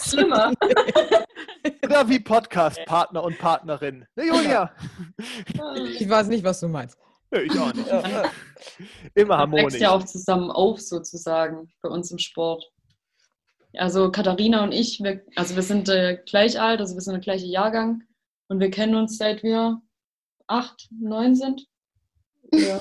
Schlimmer. 0.00 0.52
Oder 1.84 2.08
wie 2.08 2.18
Podcast-Partner 2.18 3.22
und 3.22 3.38
Partnerin. 3.38 4.04
Ne, 4.16 4.26
Julia? 4.26 4.72
Ich 5.98 6.08
weiß 6.08 6.26
nicht, 6.28 6.44
was 6.44 6.60
du 6.60 6.68
meinst. 6.68 6.98
Ich 7.44 7.58
auch 7.58 7.74
nicht. 7.74 7.88
Immer 9.14 9.36
Man 9.36 9.52
wächst 9.52 9.64
harmonisch. 9.64 9.80
ja 9.80 9.90
auch 9.90 10.04
zusammen 10.04 10.50
auf, 10.50 10.80
sozusagen, 10.80 11.70
bei 11.82 11.88
uns 11.88 12.10
im 12.10 12.18
Sport. 12.18 12.64
Also 13.74 14.10
Katharina 14.10 14.64
und 14.64 14.72
ich, 14.72 15.00
wir, 15.02 15.22
also 15.36 15.54
wir 15.54 15.62
sind 15.62 15.88
äh, 15.88 16.18
gleich 16.26 16.58
alt, 16.60 16.80
also 16.80 16.94
wir 16.94 17.02
sind 17.02 17.12
der 17.12 17.20
gleiche 17.20 17.46
Jahrgang 17.46 18.02
und 18.48 18.60
wir 18.60 18.70
kennen 18.70 18.94
uns 18.94 19.18
seit 19.18 19.42
wir 19.42 19.82
acht, 20.46 20.88
neun 20.90 21.34
sind. 21.34 21.66
Ja. 22.52 22.80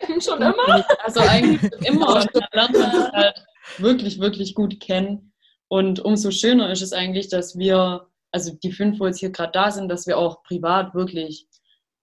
Schon 0.20 0.42
immer? 0.42 0.84
Also 1.04 1.20
eigentlich 1.20 1.72
immer. 1.86 2.16
Und 2.16 2.34
man 2.34 2.48
lernt 2.52 2.76
uns 2.76 3.12
halt 3.12 3.46
wirklich, 3.78 4.20
wirklich 4.20 4.54
gut 4.54 4.80
kennen. 4.80 5.32
Und 5.68 6.00
umso 6.00 6.30
schöner 6.30 6.70
ist 6.70 6.82
es 6.82 6.92
eigentlich, 6.92 7.28
dass 7.28 7.58
wir, 7.58 8.08
also 8.32 8.54
die 8.62 8.72
fünf, 8.72 8.98
wo 9.00 9.06
jetzt 9.06 9.20
hier 9.20 9.30
gerade 9.30 9.52
da 9.52 9.70
sind, 9.70 9.88
dass 9.88 10.06
wir 10.06 10.18
auch 10.18 10.42
privat 10.42 10.94
wirklich 10.94 11.46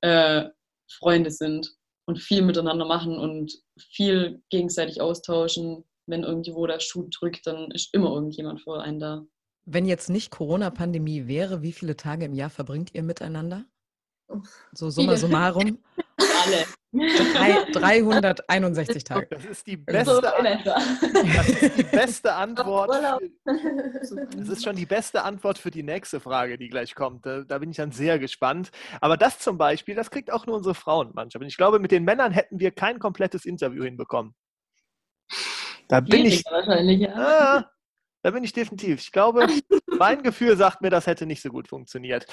äh, 0.02 0.46
Freunde 0.92 1.32
sind 1.32 1.76
und 2.08 2.20
viel 2.20 2.42
miteinander 2.42 2.86
machen 2.86 3.18
und 3.18 3.54
viel 3.80 4.42
gegenseitig 4.50 5.02
austauschen. 5.02 5.84
Wenn 6.08 6.24
irgendwo 6.24 6.68
der 6.68 6.80
Schuh 6.80 7.08
drückt, 7.10 7.48
dann 7.48 7.72
ist 7.72 7.94
immer 7.94 8.12
irgendjemand 8.12 8.62
vor 8.62 8.82
einen 8.82 9.00
da. 9.00 9.26
Wenn 9.66 9.86
jetzt 9.86 10.10
nicht 10.10 10.30
Corona-Pandemie 10.30 11.28
wäre, 11.28 11.64
wie 11.64 11.72
viele 11.72 11.98
Tage 11.98 12.26
im 12.26 12.36
Jahr 12.36 12.52
verbringt 12.52 12.94
ihr 12.94 13.02
miteinander? 13.02 13.66
So 14.74 14.90
summa 14.90 15.18
summarum. 15.18 15.80
Alle. 16.18 16.66
Drei, 16.96 17.66
361 17.74 19.04
Tage. 19.04 19.28
Das 19.30 19.46
ist 19.46 19.68
die 19.68 19.78
beste, 19.78 20.22
das 20.22 21.50
ist 21.50 21.78
die 21.78 21.84
beste 21.84 22.34
Antwort. 22.34 22.90
Das 23.44 24.50
ist 24.50 24.64
schon 24.64 24.76
die 24.76 24.86
beste 24.86 25.24
Antwort 25.24 25.58
für 25.58 25.72
die 25.72 25.84
nächste 25.84 26.20
Frage, 26.20 26.58
die 26.58 26.70
gleich 26.70 26.96
kommt. 26.96 27.26
Da, 27.26 27.42
da 27.42 27.58
bin 27.58 27.72
ich 27.72 27.78
dann 27.78 27.92
sehr 27.92 28.18
gespannt. 28.18 28.72
Aber 29.02 29.18
das 29.18 29.40
zum 29.40 29.58
Beispiel, 29.58 29.96
das 29.96 30.10
kriegt 30.10 30.32
auch 30.32 30.46
nur 30.46 30.56
unsere 30.56 30.76
Frauenmannschaft. 30.76 31.42
Und 31.42 31.50
ich 31.50 31.58
glaube, 31.58 31.80
mit 31.80 31.92
den 31.92 32.06
Männern 32.06 32.32
hätten 32.32 32.60
wir 32.60 32.72
kein 32.72 33.00
komplettes 33.00 33.46
Interview 33.46 33.84
hinbekommen. 33.84 34.34
Da 35.88 36.00
bin 36.00 36.26
ich. 36.26 36.44
Wahrscheinlich, 36.46 37.02
ja. 37.02 37.14
Ah, 37.16 37.72
da 38.26 38.32
bin 38.32 38.44
ich 38.44 38.54
definitiv. 38.54 39.02
Ich 39.02 39.12
glaube, 39.12 39.46
mein 40.00 40.24
Gefühl 40.24 40.58
sagt 40.58 40.82
mir, 40.82 40.90
das 40.90 41.06
hätte 41.06 41.28
nicht 41.28 41.44
so 41.44 41.50
gut 41.50 41.68
funktioniert. 41.68 42.26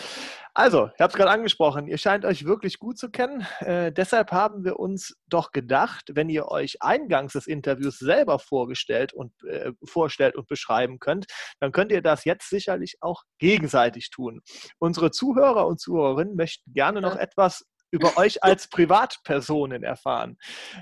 Also, 0.55 0.89
ich 0.95 1.01
habe 1.03 1.11
es 1.11 1.17
gerade 1.19 1.31
angesprochen, 1.31 1.87
ihr 1.87 1.99
scheint 1.99 2.25
euch 2.25 2.47
wirklich 2.47 2.79
gut 2.79 2.97
zu 2.97 3.11
kennen. 3.11 3.47
Äh, 3.61 3.93
deshalb 3.93 4.33
haben 4.33 4.65
wir 4.65 4.81
uns 4.81 5.15
doch 5.27 5.53
gedacht, 5.53 6.13
wenn 6.15 6.31
ihr 6.31 6.49
euch 6.49 6.81
eingangs 6.81 7.35
des 7.35 7.47
Interviews 7.47 7.99
selber 7.99 8.39
vorgestellt 8.39 9.13
und 9.13 9.35
äh, 9.45 9.73
vorstellt 9.85 10.35
und 10.35 10.49
beschreiben 10.49 10.99
könnt, 10.99 11.27
dann 11.61 11.73
könnt 11.73 11.93
ihr 11.93 12.01
das 12.01 12.25
jetzt 12.25 12.49
sicherlich 12.49 12.97
auch 13.03 13.25
gegenseitig 13.39 14.09
tun. 14.09 14.41
Unsere 14.79 15.11
Zuhörer 15.11 15.67
und 15.67 15.79
Zuhörerinnen 15.79 16.37
möchten 16.37 16.73
gerne 16.73 17.03
noch 17.03 17.17
etwas 17.17 17.67
über 17.93 18.17
euch 18.17 18.43
als 18.43 18.69
Privatpersonen 18.69 19.85
erfahren. 19.85 20.39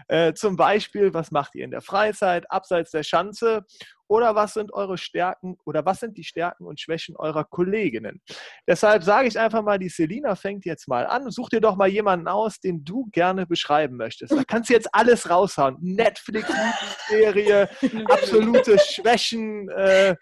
Äh, 0.08 0.32
zum 0.32 0.56
Beispiel, 0.56 1.12
was 1.12 1.30
macht 1.30 1.54
ihr 1.56 1.64
in 1.64 1.72
der 1.72 1.82
Freizeit, 1.82 2.50
abseits 2.50 2.92
der 2.92 3.02
Schanze 3.02 3.66
oder 4.06 4.34
was 4.34 4.54
sind 4.54 4.72
eure 4.72 4.96
Stärken 4.96 5.56
oder 5.64 5.84
was 5.84 6.00
sind 6.00 6.16
die 6.16 6.24
Stärken 6.24 6.66
und 6.66 6.80
Schwächen 6.80 7.16
eurer 7.16 7.44
Kolleginnen? 7.44 8.22
Deshalb 8.66 9.04
sage 9.04 9.28
ich 9.28 9.38
einfach 9.38 9.62
mal, 9.62 9.78
die 9.78 9.88
Selina 9.88 10.34
fängt 10.36 10.64
jetzt 10.64 10.88
mal 10.88 11.06
an. 11.06 11.30
Such 11.30 11.48
dir 11.48 11.60
doch 11.60 11.76
mal 11.76 11.88
jemanden 11.88 12.28
aus, 12.28 12.60
den 12.60 12.84
du 12.84 13.08
gerne 13.12 13.46
beschreiben 13.46 13.96
möchtest. 13.96 14.32
Da 14.32 14.42
kannst 14.46 14.70
du 14.70 14.74
jetzt 14.74 14.92
alles 14.94 15.28
raushauen. 15.28 15.76
Netflix-Serie, 15.80 17.68
absolute 18.08 18.78
Schwächen, 18.78 19.68
äh, 19.68 20.16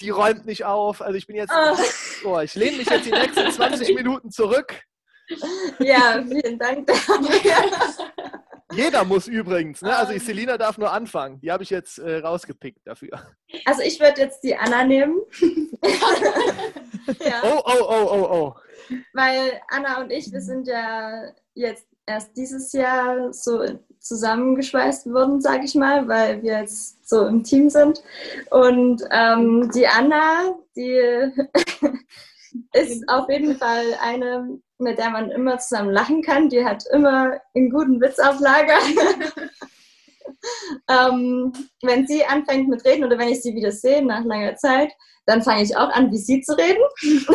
die 0.00 0.10
räumt 0.10 0.46
nicht 0.46 0.64
auf. 0.64 1.02
Also 1.02 1.16
ich 1.16 1.26
bin 1.26 1.36
jetzt, 1.36 1.52
oh, 2.24 2.40
ich 2.40 2.54
lehne 2.54 2.78
mich 2.78 2.88
jetzt 2.88 3.06
die 3.06 3.10
nächsten 3.10 3.50
20 3.50 3.94
Minuten 3.94 4.30
zurück. 4.30 4.82
Ja, 5.78 6.22
vielen 6.26 6.58
Dank. 6.58 6.90
Jeder 8.72 9.04
muss 9.04 9.28
übrigens, 9.28 9.82
ne? 9.82 9.94
Also 9.94 10.18
Selina 10.18 10.56
darf 10.56 10.78
nur 10.78 10.92
anfangen. 10.92 11.40
Die 11.40 11.50
habe 11.50 11.62
ich 11.62 11.70
jetzt 11.70 11.98
äh, 11.98 12.18
rausgepickt 12.18 12.80
dafür. 12.86 13.20
Also 13.64 13.82
ich 13.82 14.00
würde 14.00 14.22
jetzt 14.22 14.42
die 14.42 14.56
Anna 14.56 14.84
nehmen. 14.84 15.20
ja. 17.20 17.42
Oh, 17.42 17.60
oh, 17.64 17.84
oh, 17.88 18.08
oh, 18.10 18.28
oh. 18.30 18.54
Weil 19.12 19.60
Anna 19.68 20.00
und 20.00 20.10
ich, 20.10 20.32
wir 20.32 20.40
sind 20.40 20.66
ja 20.66 21.32
jetzt 21.54 21.86
erst 22.06 22.36
dieses 22.36 22.72
Jahr 22.72 23.32
so 23.32 23.62
zusammengeschweißt 24.00 25.06
worden, 25.12 25.40
sage 25.40 25.64
ich 25.64 25.74
mal, 25.74 26.08
weil 26.08 26.42
wir 26.42 26.60
jetzt 26.60 27.08
so 27.08 27.26
im 27.26 27.44
Team 27.44 27.70
sind. 27.70 28.02
Und 28.50 29.02
ähm, 29.10 29.70
die 29.74 29.86
Anna, 29.86 30.56
die 30.74 30.98
ist 32.72 33.08
auf 33.08 33.28
jeden 33.28 33.56
Fall 33.56 33.84
eine, 34.00 34.58
mit 34.78 34.98
der 34.98 35.10
man 35.10 35.30
immer 35.30 35.58
zusammen 35.58 35.90
lachen 35.90 36.22
kann. 36.22 36.48
Die 36.48 36.64
hat 36.64 36.84
immer 36.92 37.38
einen 37.54 37.70
guten 37.70 38.00
Witz 38.00 38.18
auf 38.18 38.40
Lager. 38.40 38.78
ähm, 40.88 41.52
wenn 41.82 42.06
sie 42.06 42.24
anfängt 42.24 42.68
mit 42.68 42.84
Reden 42.84 43.04
oder 43.04 43.18
wenn 43.18 43.28
ich 43.28 43.42
sie 43.42 43.54
wieder 43.54 43.72
sehe 43.72 44.04
nach 44.04 44.24
langer 44.24 44.56
Zeit, 44.56 44.92
dann 45.26 45.42
fange 45.42 45.62
ich 45.62 45.76
auch 45.76 45.90
an, 45.90 46.10
wie 46.10 46.18
sie 46.18 46.40
zu 46.40 46.56
reden. 46.56 46.82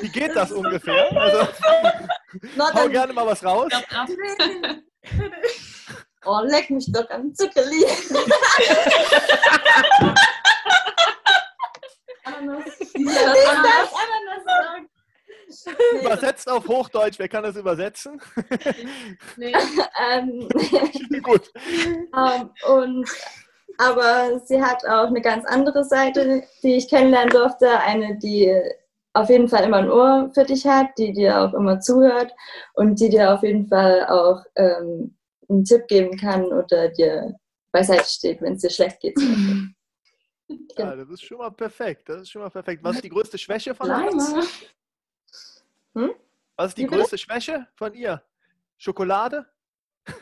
wie 0.00 0.08
geht 0.08 0.34
das 0.34 0.50
ungefähr? 0.52 1.12
Also, 1.16 1.46
hau 2.74 2.88
gerne 2.88 3.12
mal 3.12 3.26
was 3.26 3.44
raus. 3.44 3.70
Oh, 6.26 6.40
leck 6.42 6.70
mich 6.70 6.90
doch 6.90 7.08
am 7.10 7.32
Zuckerli. 7.34 7.84
Ananas. 12.24 12.64
Ananas. 12.94 13.92
Ananas 13.92 14.86
Übersetzt 16.00 16.48
auf 16.50 16.66
Hochdeutsch, 16.66 17.18
wer 17.18 17.28
kann 17.28 17.44
das 17.44 17.56
übersetzen? 17.56 18.20
Nee. 19.36 19.52
ähm, 20.10 20.48
Gut. 21.22 21.52
Ähm, 21.84 22.50
und, 22.68 23.08
aber 23.78 24.40
sie 24.44 24.60
hat 24.60 24.84
auch 24.86 25.06
eine 25.06 25.20
ganz 25.20 25.44
andere 25.46 25.84
Seite, 25.84 26.42
die 26.62 26.76
ich 26.76 26.88
kennenlernen 26.88 27.30
durfte. 27.30 27.78
Eine, 27.80 28.18
die 28.18 28.52
auf 29.12 29.30
jeden 29.30 29.48
Fall 29.48 29.64
immer 29.64 29.78
ein 29.78 29.90
Ohr 29.90 30.30
für 30.34 30.44
dich 30.44 30.66
hat, 30.66 30.88
die 30.98 31.12
dir 31.12 31.40
auch 31.40 31.54
immer 31.54 31.80
zuhört 31.80 32.32
und 32.74 33.00
die 33.00 33.08
dir 33.08 33.32
auf 33.32 33.42
jeden 33.42 33.66
Fall 33.68 34.06
auch 34.06 34.44
ähm, 34.56 35.15
einen 35.48 35.64
Tipp 35.64 35.86
geben 35.88 36.16
kann 36.16 36.44
oder 36.44 36.88
dir 36.88 37.34
beiseite 37.72 38.08
steht, 38.08 38.40
wenn 38.40 38.54
es 38.54 38.62
dir 38.62 38.70
schlecht 38.70 39.00
geht. 39.00 39.18
Ja, 40.78 40.94
das 40.94 41.08
ist 41.08 41.24
schon 41.24 41.38
mal 41.38 41.50
perfekt. 41.50 42.08
Das 42.08 42.22
ist 42.22 42.30
schon 42.30 42.40
mal 42.40 42.50
perfekt. 42.50 42.84
Was 42.84 42.94
ist 42.94 43.04
die 43.04 43.08
größte 43.08 43.36
Schwäche 43.36 43.74
von 43.74 43.90
uns? 43.90 44.32
Hm? 45.94 46.14
Was 46.54 46.68
ist 46.68 46.78
die 46.78 46.86
größte 46.86 47.18
Schwäche 47.18 47.66
von 47.74 47.92
ihr? 47.94 48.22
Schokolade? 48.76 49.44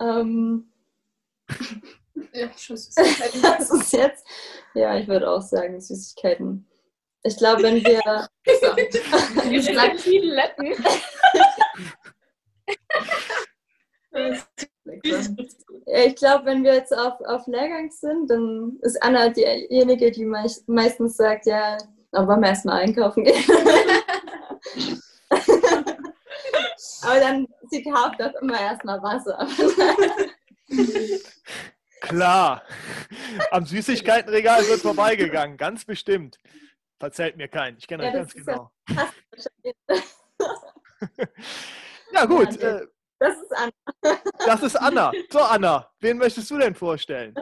ähm, 0.00 0.72
ja, 2.32 2.50
Süßigkeiten. 2.56 3.42
das 3.42 3.70
ist 3.70 3.92
jetzt. 3.92 4.26
Ja, 4.74 4.98
ich 4.98 5.06
würde 5.06 5.30
auch 5.30 5.42
sagen 5.42 5.80
Süßigkeiten. 5.80 6.66
Ich 7.24 7.36
glaube, 7.36 7.62
wenn 7.62 7.76
wir. 7.76 8.28
so. 8.60 8.74
viele 9.98 10.34
Letten. 10.34 10.74
Ich 15.86 16.16
glaube, 16.16 16.44
wenn 16.44 16.64
wir 16.64 16.74
jetzt 16.74 16.92
auf, 16.96 17.20
auf 17.22 17.46
Lehrgang 17.46 17.90
sind, 17.90 18.28
dann 18.30 18.78
ist 18.82 19.02
Anna 19.02 19.30
diejenige, 19.30 20.10
die 20.10 20.24
meist, 20.24 20.68
meistens 20.68 21.16
sagt, 21.16 21.46
ja, 21.46 21.78
dann 22.10 22.26
wollen 22.26 22.40
wir 22.40 22.48
erstmal 22.48 22.82
einkaufen 22.82 23.24
gehen. 23.24 23.42
Aber 27.02 27.20
dann, 27.20 27.48
sie 27.70 27.82
kauft 27.82 28.20
doch 28.20 28.34
immer 28.40 28.60
erstmal 28.60 29.02
Wasser. 29.02 29.48
Klar, 32.00 32.62
am 33.50 33.64
Süßigkeitenregal 33.64 34.66
wird 34.68 34.80
vorbeigegangen, 34.80 35.56
ganz 35.56 35.84
bestimmt. 35.84 36.38
Verzählt 36.98 37.36
mir 37.36 37.48
keinen, 37.48 37.78
ich 37.78 37.86
kenne 37.86 38.04
ja, 38.04 38.08
euch 38.10 38.14
ganz 38.14 38.34
genau. 38.34 38.70
Ja, 38.88 39.08
gut. 42.26 42.56
Äh, 42.58 42.86
das 43.18 43.36
ist 43.36 43.52
Anna. 43.56 43.72
Das 44.46 44.62
ist 44.62 44.76
Anna. 44.76 45.12
So, 45.30 45.40
Anna, 45.40 45.88
wen 46.00 46.18
möchtest 46.18 46.50
du 46.50 46.58
denn 46.58 46.74
vorstellen? 46.74 47.34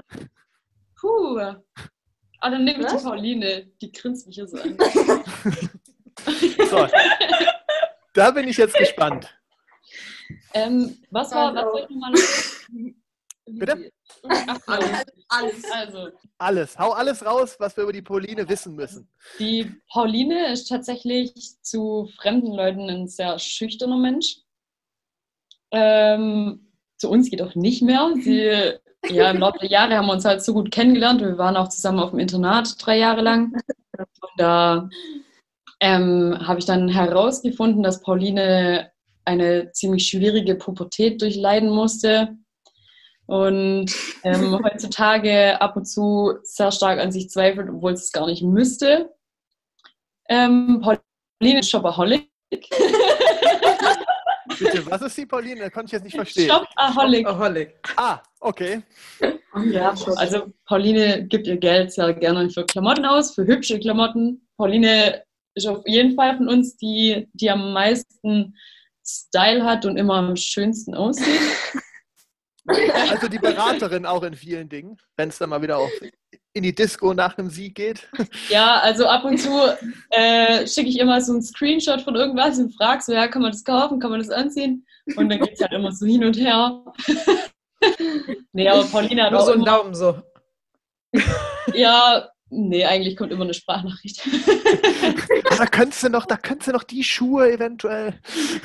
Puh. 1.01 1.39
Ah, 1.39 2.51
dann 2.51 2.65
nehme 2.65 2.81
ich 2.81 2.87
die 2.87 3.03
Pauline. 3.03 3.67
Die 3.81 3.91
grinst 3.91 4.27
mich 4.27 4.37
hier 4.37 4.47
so 4.47 4.59
an. 4.59 4.77
so. 6.69 6.87
Da 8.13 8.31
bin 8.31 8.49
ich 8.49 8.57
jetzt 8.57 8.77
gespannt. 8.77 9.35
Ähm, 10.53 10.99
was 11.11 11.33
war, 11.33 11.55
was 11.55 11.73
soll 11.73 11.83
ich 11.83 11.91
nochmal 11.91 12.13
Bitte? 13.47 13.91
alles. 14.67 15.07
alles. 15.29 15.65
Also. 15.73 16.09
Alles. 16.39 16.79
Hau 16.79 16.91
alles 16.93 17.25
raus, 17.25 17.57
was 17.59 17.77
wir 17.77 17.85
über 17.85 17.93
die 17.93 18.03
Pauline 18.03 18.49
wissen 18.49 18.75
müssen. 18.75 19.09
Die 19.39 19.75
Pauline 19.91 20.53
ist 20.53 20.69
tatsächlich 20.69 21.33
zu 21.63 22.09
fremden 22.21 22.53
Leuten 22.53 22.89
ein 22.91 23.09
sehr 23.09 23.39
schüchterner 23.39 23.97
Mensch. 23.97 24.43
Ähm, 25.73 26.73
zu 26.97 27.11
uns 27.11 27.31
geht 27.31 27.43
auch 27.43 27.55
nicht 27.55 27.83
mehr. 27.83 28.13
Sie, 28.23 28.73
ja, 29.15 29.31
im 29.31 29.39
Laufe 29.39 29.59
der 29.61 29.71
Jahre 29.71 29.97
haben 29.97 30.07
wir 30.07 30.13
uns 30.13 30.25
halt 30.25 30.43
so 30.43 30.53
gut 30.53 30.71
kennengelernt. 30.71 31.21
Wir 31.21 31.39
waren 31.39 31.57
auch 31.57 31.69
zusammen 31.69 32.01
auf 32.01 32.11
dem 32.11 32.19
Internat 32.19 32.75
drei 32.85 32.99
Jahre 32.99 33.23
lang. 33.23 33.53
Und 33.97 34.31
da 34.37 34.89
ähm, 35.81 36.37
habe 36.47 36.59
ich 36.59 36.67
dann 36.67 36.89
herausgefunden, 36.89 37.83
dass 37.83 38.03
Pauline 38.03 38.91
eine 39.25 39.73
ziemlich 39.73 40.09
schwierige 40.09 40.55
Pubertät 40.55 41.21
durchleiden 41.23 41.71
musste 41.71 42.37
und 43.27 43.87
ähm, 44.25 44.59
heutzutage 44.65 45.61
ab 45.61 45.77
und 45.77 45.87
zu 45.87 46.35
sehr 46.43 46.73
stark 46.73 46.99
an 46.99 47.13
sich 47.13 47.31
zweifelt, 47.31 47.69
obwohl 47.71 47.93
es 47.93 48.13
gar 48.13 48.27
nicht 48.27 48.43
müsste. 48.43 49.15
Ähm, 50.29 50.81
Pauline 50.83 51.61
ist 51.61 51.71
Shopaholic. 51.71 52.29
Bitte, 54.61 54.87
was 54.87 55.03
ist 55.03 55.17
die 55.17 55.27
Pauline? 55.27 55.63
Das 55.63 55.73
konnte 55.73 55.87
ich 55.87 55.93
jetzt 55.93 56.05
nicht 56.05 56.15
verstehen. 56.15 56.51
Shopaholic. 56.51 57.27
Shopaholic. 57.27 57.75
Ah, 57.97 58.21
okay. 58.41 58.83
Ja, 59.71 59.95
also 60.17 60.53
Pauline 60.67 61.27
gibt 61.27 61.47
ihr 61.47 61.57
Geld 61.57 61.93
sehr 61.93 62.13
gerne 62.15 62.49
für 62.51 62.65
Klamotten 62.67 63.05
aus, 63.05 63.35
für 63.35 63.45
hübsche 63.45 63.81
Klamotten. 63.81 64.47
Pauline 64.57 65.25
ist 65.55 65.67
auf 65.67 65.83
jeden 65.87 66.15
Fall 66.15 66.37
von 66.37 66.49
uns 66.49 66.77
die, 66.77 67.29
die 67.33 67.51
am 67.51 67.73
meisten 67.73 68.57
Style 69.05 69.65
hat 69.65 69.85
und 69.87 69.97
immer 69.97 70.15
am 70.17 70.37
schönsten 70.37 70.95
aussieht. 70.95 71.41
Also 72.67 73.27
die 73.27 73.39
Beraterin 73.39 74.07
auch 74.07 74.23
in 74.23 74.35
vielen 74.35 74.69
Dingen, 74.69 74.97
wenn 75.17 75.31
es 75.31 75.39
dann 75.39 75.51
mal 75.51 75.63
wieder 75.63 75.79
auch 75.79 75.91
in 76.53 76.63
die 76.65 76.75
Disco 76.75 77.15
nach 77.15 77.39
einem 77.39 77.49
Sieg 77.51 77.75
geht. 77.77 78.09
Ja, 78.49 78.79
also 78.81 79.07
ab 79.07 79.25
und 79.25 79.39
zu 79.39 79.51
äh, 80.11 80.67
schicke 80.67 80.89
ich 80.89 80.99
immer 80.99 81.21
so 81.21 81.33
einen 81.33 81.43
Screenshot 81.43 82.03
von 82.03 82.17
irgendwas 82.17 82.59
und 82.59 82.75
frage 82.75 83.03
so, 83.03 83.13
ja, 83.13 83.29
kann 83.29 83.43
man 83.43 83.53
das 83.53 83.63
kaufen, 83.65 84.01
kann 84.01 84.11
man 84.11 84.19
das 84.21 84.31
anziehen? 84.31 84.85
Und 85.17 85.29
dann 85.29 85.39
geht 85.41 85.55
es 85.55 85.61
halt 85.61 85.73
immer 85.73 85.93
so 85.93 86.05
hin 86.07 86.25
und 86.25 86.37
her. 86.37 86.83
nee, 88.53 88.69
aber 88.69 88.85
Paulina 88.85 89.25
hat 89.25 89.33
Nur 89.33 89.41
auch 89.41 89.47
so 89.47 89.53
einen 89.53 89.63
immer, 89.63 89.71
Daumen 89.79 89.95
so. 89.95 90.21
Ja, 91.75 92.29
nee, 92.49 92.85
eigentlich 92.85 93.17
kommt 93.17 93.31
immer 93.33 93.45
eine 93.45 93.55
Sprachnachricht. 93.55 94.21
Da 95.57 95.67
könntest 95.67 96.03
du 96.03 96.09
noch, 96.09 96.27
da 96.27 96.37
könntest 96.37 96.69
du 96.69 96.73
noch 96.73 96.83
die 96.85 97.05
Schuhe 97.05 97.53
eventuell. 97.53 98.19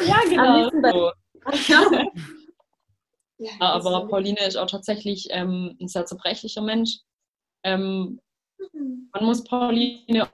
ja, 0.05 0.69
bei- 0.81 0.91
So. 0.91 1.11
Ja, 3.37 3.51
aber 3.59 4.07
Pauline 4.07 4.39
ist 4.47 4.55
auch 4.55 4.69
tatsächlich 4.69 5.27
ähm, 5.29 5.77
ein 5.81 5.87
sehr 5.87 6.05
zerbrechlicher 6.05 6.61
Mensch. 6.61 6.99
Ähm, 7.65 8.19
man 9.11 9.25
muss 9.25 9.43
Pauline 9.43 10.27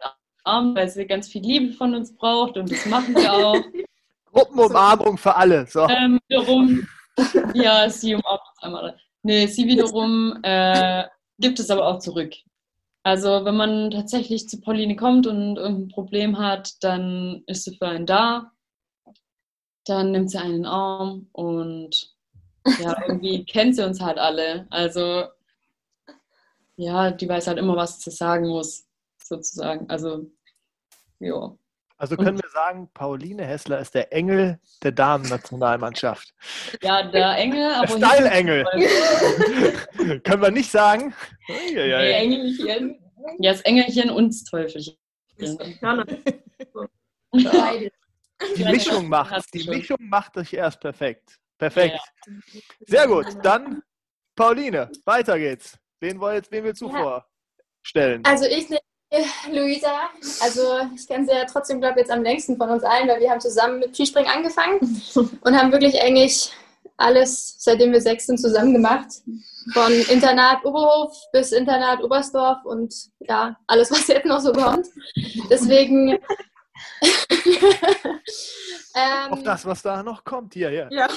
umarmen, 0.44 0.76
weil 0.76 0.90
sie 0.90 1.06
ganz 1.06 1.30
viel 1.30 1.42
Liebe 1.42 1.74
von 1.74 1.96
uns 1.96 2.16
braucht 2.16 2.58
und 2.58 2.70
das 2.70 2.86
machen 2.86 3.16
wir 3.16 3.34
auch. 3.34 3.56
Gruppenumarmung 4.32 5.18
für 5.18 5.36
alle. 5.36 5.66
So. 5.66 5.88
ähm, 5.90 6.20
wiederum, 6.28 6.88
ja, 7.54 7.90
sie 7.90 8.16
umarmt 8.16 8.42
uns 8.50 8.64
einmal. 8.64 8.98
Nee, 9.24 9.48
sie 9.48 9.68
wiederum 9.68 10.40
äh, 10.44 11.06
gibt 11.38 11.60
es 11.60 11.70
aber 11.70 11.88
auch 11.88 12.00
zurück. 12.00 12.34
Also 13.04 13.46
wenn 13.46 13.56
man 13.56 13.92
tatsächlich 13.92 14.48
zu 14.48 14.62
Pauline 14.62 14.96
kommt 14.96 15.26
und 15.26 15.58
irgendein 15.58 15.90
Problem 15.90 16.38
hat, 16.38 16.84
dann 16.84 17.44
ist 17.48 17.64
sie 17.64 17.76
für 17.76 17.88
einen 17.88 18.06
da. 18.06 18.52
Dann 19.86 20.12
nimmt 20.12 20.30
sie 20.30 20.38
einen 20.38 20.56
in 20.56 20.62
den 20.62 20.66
Arm 20.66 21.28
und 21.32 22.14
ja, 22.80 22.96
irgendwie 23.08 23.44
kennt 23.46 23.76
sie 23.76 23.86
uns 23.86 24.00
halt 24.02 24.20
alle. 24.20 24.68
Also 24.70 25.26
ja, 26.82 27.12
die 27.12 27.30
weiß 27.30 27.48
halt 27.48 27.60
immer, 27.60 27.76
was 27.76 28.02
sie 28.02 28.12
sagen 28.12 28.48
muss, 28.48 28.88
sozusagen. 29.24 29.90
Also, 29.90 30.26
ja. 31.20 31.56
Also 31.98 32.18
können 32.18 32.42
wir 32.42 32.50
sagen, 32.50 32.90
Pauline 32.96 33.46
Hessler 33.46 33.80
ist 33.80 33.94
der 33.94 34.12
Engel 34.12 34.60
der 34.82 34.92
Damen-Nationalmannschaft. 34.92 36.34
Ja, 36.82 37.04
der 37.04 37.38
Engel, 37.38 37.72
aber. 37.74 38.00
Der 38.00 38.08
Style-Engel. 38.08 38.66
können 40.24 40.42
wir 40.42 40.50
nicht 40.50 40.72
sagen. 40.72 41.14
Nee. 41.48 42.12
Engelchen. 42.12 43.00
Ja, 43.38 43.52
das 43.52 43.62
Engelchen 43.62 44.10
und 44.10 44.30
das 44.30 44.44
Teufelchen. 44.46 44.98
beides. 47.32 47.92
Die 48.58 48.66
Mischung 48.66 49.08
macht 49.08 49.54
Die. 49.54 49.70
Mischung 49.70 49.98
macht 50.00 50.36
dich 50.38 50.56
erst 50.56 50.80
perfekt. 50.80 51.38
Perfekt. 51.60 52.00
Sehr 52.88 53.06
gut. 53.06 53.28
Dann 53.44 53.84
Pauline, 54.36 54.90
weiter 55.06 55.38
geht's. 55.38 55.78
Wen, 56.02 56.20
wollt, 56.20 56.52
wen 56.52 56.64
willst 56.64 56.82
du 56.82 56.90
Ja. 56.90 57.24
vorstellen? 57.84 58.24
Also 58.26 58.46
ich 58.46 58.70
nehme 58.70 58.82
Luisa. 59.52 60.10
Also 60.42 60.80
ich 60.96 61.08
kenne 61.08 61.26
sie 61.28 61.32
ja 61.34 61.46
trotzdem, 61.46 61.80
glaube 61.80 62.00
ich, 62.00 62.08
jetzt 62.08 62.12
am 62.12 62.24
längsten 62.24 62.58
von 62.58 62.70
uns 62.72 62.84
allen, 62.84 63.08
weil 63.08 63.20
wir 63.20 63.30
haben 63.30 63.40
zusammen 63.40 63.80
mit 63.80 63.96
Skispringen 63.96 64.30
angefangen 64.32 64.80
und 65.42 65.56
haben 65.58 65.72
wirklich 65.72 66.02
eigentlich 66.02 66.52
alles, 66.98 67.56
seitdem 67.60 67.92
wir 67.92 68.02
sechs 68.02 68.26
sind, 68.26 68.40
zusammen 68.40 68.74
gemacht. 68.74 69.08
Von 69.74 69.92
Internat 70.10 70.66
Oberhof 70.66 71.16
bis 71.32 71.52
Internat 71.52 72.02
Oberstdorf 72.04 72.66
und 72.66 72.94
ja, 73.20 73.56
alles, 73.68 73.92
was 73.92 74.08
jetzt 74.08 74.26
noch 74.26 74.40
so 74.40 74.52
kommt. 74.54 74.88
Deswegen 75.52 76.18
Auf 79.30 79.40
ähm, 79.40 79.44
das, 79.44 79.66
was 79.66 79.82
da 79.84 80.02
noch 80.02 80.24
kommt. 80.24 80.54
Hier, 80.56 80.70
hier. 80.70 80.90
Ja. 80.92 81.08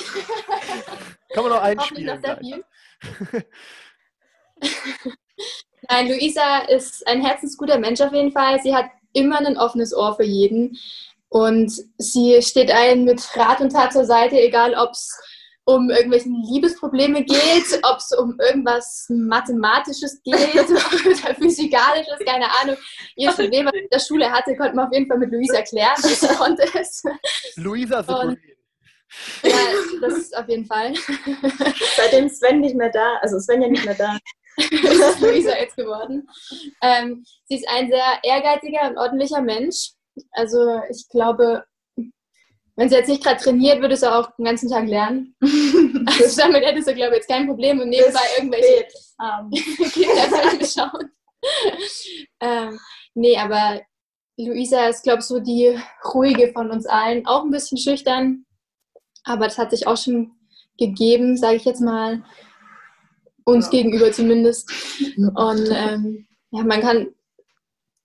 Kann 1.33 1.43
man 1.43 1.53
noch 1.53 1.63
Hoffentlich 1.63 2.11
einspielen. 2.11 2.15
noch 2.17 2.23
sehr 2.23 2.37
gleich. 2.37 2.55
viel. 3.33 3.45
Nein, 5.91 6.09
Luisa 6.09 6.61
ist 6.69 7.07
ein 7.07 7.25
herzensguter 7.25 7.79
Mensch 7.79 8.01
auf 8.01 8.13
jeden 8.13 8.33
Fall. 8.33 8.61
Sie 8.63 8.75
hat 8.75 8.87
immer 9.13 9.39
ein 9.39 9.59
offenes 9.59 9.95
Ohr 9.95 10.17
für 10.17 10.25
jeden. 10.25 10.79
Und 11.29 11.73
sie 11.99 12.41
steht 12.43 12.71
einem 12.71 13.05
mit 13.05 13.23
Rat 13.37 13.61
und 13.61 13.71
Tat 13.71 13.93
zur 13.93 14.05
Seite, 14.05 14.41
egal 14.41 14.75
ob 14.75 14.93
es 14.93 15.19
um 15.67 15.91
irgendwelche 15.91 16.29
Liebesprobleme 16.29 17.25
geht, 17.25 17.81
ob 17.83 17.97
es 17.99 18.13
um 18.13 18.39
irgendwas 18.39 19.07
Mathematisches 19.09 20.23
geht 20.23 20.55
oder 20.71 21.35
Physikalisches, 21.35 22.19
keine 22.27 22.47
Ahnung. 22.61 22.77
Jedes 23.17 23.35
Problem, 23.37 23.67
was 23.67 23.75
ich 23.75 23.83
in 23.83 23.89
der 23.91 24.01
Schule 24.01 24.31
hatte, 24.31 24.55
konnte 24.57 24.77
man 24.77 24.87
auf 24.87 24.93
jeden 24.93 25.07
Fall 25.07 25.19
mit 25.19 25.33
Luisa 25.33 25.63
klären. 25.63 25.97
Sie 25.97 26.27
konnte 26.29 26.65
es. 26.79 27.03
Luisa 27.57 28.03
the 28.03 28.13
Und-. 28.13 28.39
Ja, 29.43 29.51
das 30.01 30.19
ist 30.19 30.37
auf 30.37 30.49
jeden 30.49 30.67
Fall. 30.67 30.93
Seitdem 31.97 32.29
Sven 32.29 32.61
nicht 32.61 32.75
mehr 32.75 32.91
da, 32.91 33.17
also 33.23 33.39
Sven 33.39 33.63
ja 33.63 33.69
nicht 33.69 33.85
mehr 33.85 33.95
da. 33.95 34.19
ist 34.71 35.21
Luisa 35.21 35.57
jetzt 35.59 35.77
geworden. 35.77 36.29
Ähm, 36.83 37.25
sie 37.45 37.57
ist 37.57 37.69
ein 37.69 37.89
sehr 37.89 38.19
ehrgeiziger 38.23 38.89
und 38.89 38.99
ordentlicher 38.99 39.41
Mensch. 39.41 39.93
Also 40.33 40.81
ich 40.91 41.09
glaube, 41.09 41.65
wenn 42.77 42.89
sie 42.89 42.97
jetzt 42.97 43.09
nicht 43.09 43.23
gerade 43.23 43.41
trainiert, 43.41 43.81
würde 43.81 43.97
sie 43.97 44.13
auch 44.13 44.31
den 44.37 44.45
ganzen 44.45 44.69
Tag 44.69 44.87
lernen. 44.87 45.35
Also 46.07 46.43
damit 46.43 46.63
hätte 46.63 46.83
sie, 46.83 46.93
glaube 46.95 47.13
ich, 47.13 47.21
jetzt 47.21 47.29
kein 47.29 47.47
Problem 47.47 47.81
und 47.81 47.89
nebenbei 47.89 48.21
irgendwelche 48.37 48.87
Ähm, 49.21 49.51
Kinderfilme 49.93 50.67
schauen. 50.67 51.11
ähm, 52.41 52.79
nee, 53.15 53.39
aber 53.39 53.81
Luisa 54.37 54.89
ist, 54.89 55.03
glaube 55.03 55.21
ich, 55.21 55.25
so 55.25 55.41
die 55.41 55.79
ruhige 56.13 56.53
von 56.53 56.71
uns 56.71 56.87
allen. 56.87 57.27
Auch 57.27 57.45
ein 57.45 57.51
bisschen 57.51 57.79
schüchtern, 57.79 58.45
aber 59.25 59.47
das 59.47 59.57
hat 59.57 59.71
sich 59.71 59.87
auch 59.87 59.97
schon 59.97 60.33
gegeben, 60.79 61.37
sage 61.37 61.57
ich 61.57 61.65
jetzt 61.65 61.81
mal. 61.81 62.23
Uns 63.45 63.69
gegenüber 63.71 64.11
zumindest. 64.11 64.71
Und 65.17 65.69
ähm, 65.71 66.27
ja, 66.51 66.65
man 66.65 66.81
kann 66.81 67.15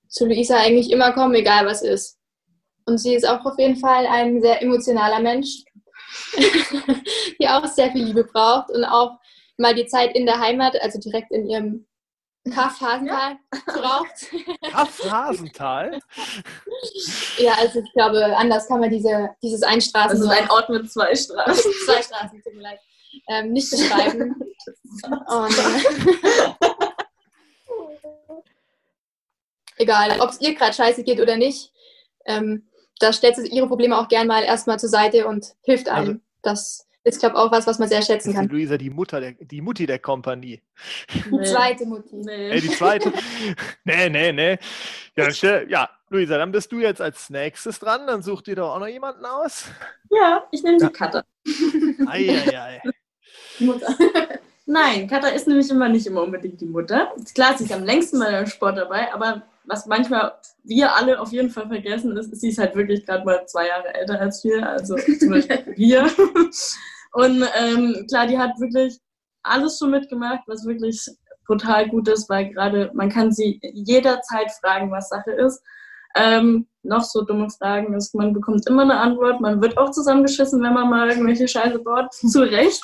zu 0.10 0.26
Luisa 0.26 0.58
eigentlich 0.58 0.92
immer 0.92 1.14
kommen, 1.14 1.36
egal 1.36 1.66
was 1.66 1.82
ist. 1.82 2.18
Und 2.86 2.98
sie 2.98 3.14
ist 3.14 3.28
auch 3.28 3.46
auf 3.46 3.58
jeden 3.58 3.78
Fall 3.78 4.08
ein 4.08 4.42
sehr 4.42 4.62
emotionaler 4.62 5.20
Mensch, 5.20 5.64
die 7.40 7.48
auch 7.48 7.66
sehr 7.68 7.92
viel 7.92 8.06
Liebe 8.06 8.24
braucht 8.24 8.72
und 8.72 8.84
auch 8.84 9.20
mal 9.58 9.76
die 9.76 9.86
Zeit 9.86 10.16
in 10.16 10.26
der 10.26 10.40
Heimat, 10.40 10.76
also 10.82 11.00
direkt 11.00 11.32
in 11.32 11.48
ihrem 11.48 11.86
Kaff 12.52 12.82
Hasental 12.82 13.38
braucht. 13.68 14.32
Kaff 14.72 15.12
Hasental. 15.12 16.00
Ja, 17.38 17.54
also 17.60 17.80
ich 17.80 17.94
glaube, 17.94 18.36
anders 18.38 18.68
kann 18.68 18.80
man 18.80 18.90
diese, 18.90 19.30
dieses 19.42 19.64
Einstraßen, 19.64 20.18
Das 20.18 20.20
ist 20.20 20.30
ein 20.30 20.50
Ort 20.50 20.70
mit 20.70 20.90
zwei 20.92 21.14
Straßen. 21.14 21.72
zwei 21.86 22.02
Straßen, 22.02 22.42
tut 22.42 22.54
mir 22.54 22.62
leid, 22.62 22.80
ähm, 23.28 23.52
nicht 23.54 23.70
beschreiben. 23.70 24.36
Und, 25.28 25.56
egal, 29.78 30.20
ob 30.20 30.30
es 30.30 30.42
ihr 30.42 30.56
gerade 30.56 30.74
scheiße 30.74 31.04
geht 31.04 31.20
oder 31.20 31.38
nicht, 31.38 31.72
ähm, 32.26 32.68
da 33.00 33.14
stellt 33.14 33.36
sie 33.38 33.48
ihre 33.48 33.68
Probleme 33.68 33.98
auch 33.98 34.08
gern 34.08 34.28
mal 34.28 34.44
erstmal 34.44 34.80
zur 34.80 34.90
Seite 34.90 35.28
und 35.28 35.54
hilft 35.62 35.90
einem. 35.90 36.08
Also- 36.08 36.20
das 36.42 36.88
ist, 37.04 37.20
glaube 37.20 37.36
ich, 37.36 37.42
auch 37.42 37.52
was, 37.52 37.66
was 37.68 37.80
man 37.80 37.90
sehr 37.90 38.02
schätzen 38.02 38.34
kann. 38.34 38.48
Luisa, 38.48 38.78
die 38.78 38.90
Mutter, 38.90 39.20
der, 39.20 39.32
die 39.34 39.62
Mutti 39.62 39.86
der 39.86 40.00
Kompanie. 40.00 40.62
Die 41.14 41.42
zweite 41.44 41.86
Mutti. 41.86 42.16
Nee. 42.16 42.50
Ey, 42.52 42.62
die 42.62 42.70
zweite. 42.70 43.12
nee, 43.84 44.10
nee, 44.10 44.32
nee. 44.32 44.58
Ja, 45.18 45.32
stell, 45.32 45.70
ja, 45.70 45.90
Luisa, 46.10 46.38
dann 46.38 46.52
bist 46.52 46.72
du 46.72 46.80
jetzt 46.80 47.02
als 47.02 47.30
nächstes 47.30 47.80
dran. 47.80 48.06
Dann 48.08 48.22
such 48.22 48.42
dir 48.44 48.56
doch 48.56 48.76
auch 48.76 48.80
noch 48.80 48.88
jemanden 48.88 49.26
aus. 49.26 49.66
Ja, 50.10 50.46
ich 50.52 50.62
nehme 50.64 50.78
die 50.78 50.88
Katha. 50.90 51.24
Eieiei. 52.08 52.82
Mutter. 53.62 53.88
Nein, 54.66 55.08
Katha 55.08 55.30
ist 55.30 55.48
nämlich 55.48 55.70
immer 55.72 55.90
nicht 55.90 56.06
immer 56.06 56.22
unbedingt 56.22 56.62
die 56.62 56.66
Mutter. 56.66 57.12
Klar, 57.34 57.58
sie 57.58 57.64
ist 57.64 57.74
am 57.74 57.84
längsten 57.84 58.20
bei 58.20 58.32
dem 58.32 58.46
Sport 58.46 58.78
dabei, 58.78 59.12
aber 59.14 59.42
was 59.66 59.86
manchmal 59.86 60.34
wir 60.64 60.96
alle 60.96 61.20
auf 61.20 61.32
jeden 61.32 61.50
Fall 61.50 61.68
vergessen 61.68 62.16
ist, 62.18 62.36
sie 62.40 62.50
ist 62.50 62.60
halt 62.60 62.76
wirklich 62.76 63.06
gerade 63.06 63.26
mal 63.26 63.46
zwei 63.48 63.68
Jahre 63.68 63.94
älter 63.94 64.20
als 64.20 64.44
wir, 64.44 64.68
also 64.68 64.96
zum 64.96 65.30
Beispiel 65.30 65.64
wir. 65.76 66.04
Und 67.14 67.44
ähm, 67.58 68.06
klar, 68.08 68.28
die 68.28 68.38
hat 68.38 68.60
wirklich 68.60 69.00
alles 69.44 69.78
schon 69.80 69.92
mitgemacht, 69.92 70.42
was 70.48 70.66
wirklich 70.66 71.08
total 71.48 71.90
gut 71.90 72.08
ist, 72.08 72.30
weil 72.30 72.50
gerade 72.50 72.92
man 72.94 73.10
kann 73.10 73.32
sie 73.32 73.60
jederzeit 73.74 74.52
fragen, 74.62 74.92
was 74.92 75.10
Sache 75.10 75.32
ist. 75.32 75.64
Ähm, 76.16 76.68
noch 76.84 77.04
so 77.04 77.24
dumme 77.24 77.50
Fragen. 77.50 77.94
Ist, 77.94 78.16
man 78.16 78.34
bekommt 78.34 78.68
immer 78.68 78.84
eine 78.84 78.98
Antwort, 78.98 79.42
man 79.42 79.62
wird 79.62 79.78
auch 79.78 79.92
zusammengeschissen, 79.92 80.62
wenn 80.62 80.74
man 80.74 80.90
mal 80.90 81.10
irgendwelche 81.10 81.48
Scheiße 81.48 81.80
baut, 81.80 82.12
zu 82.14 82.42
Recht. 82.42 82.84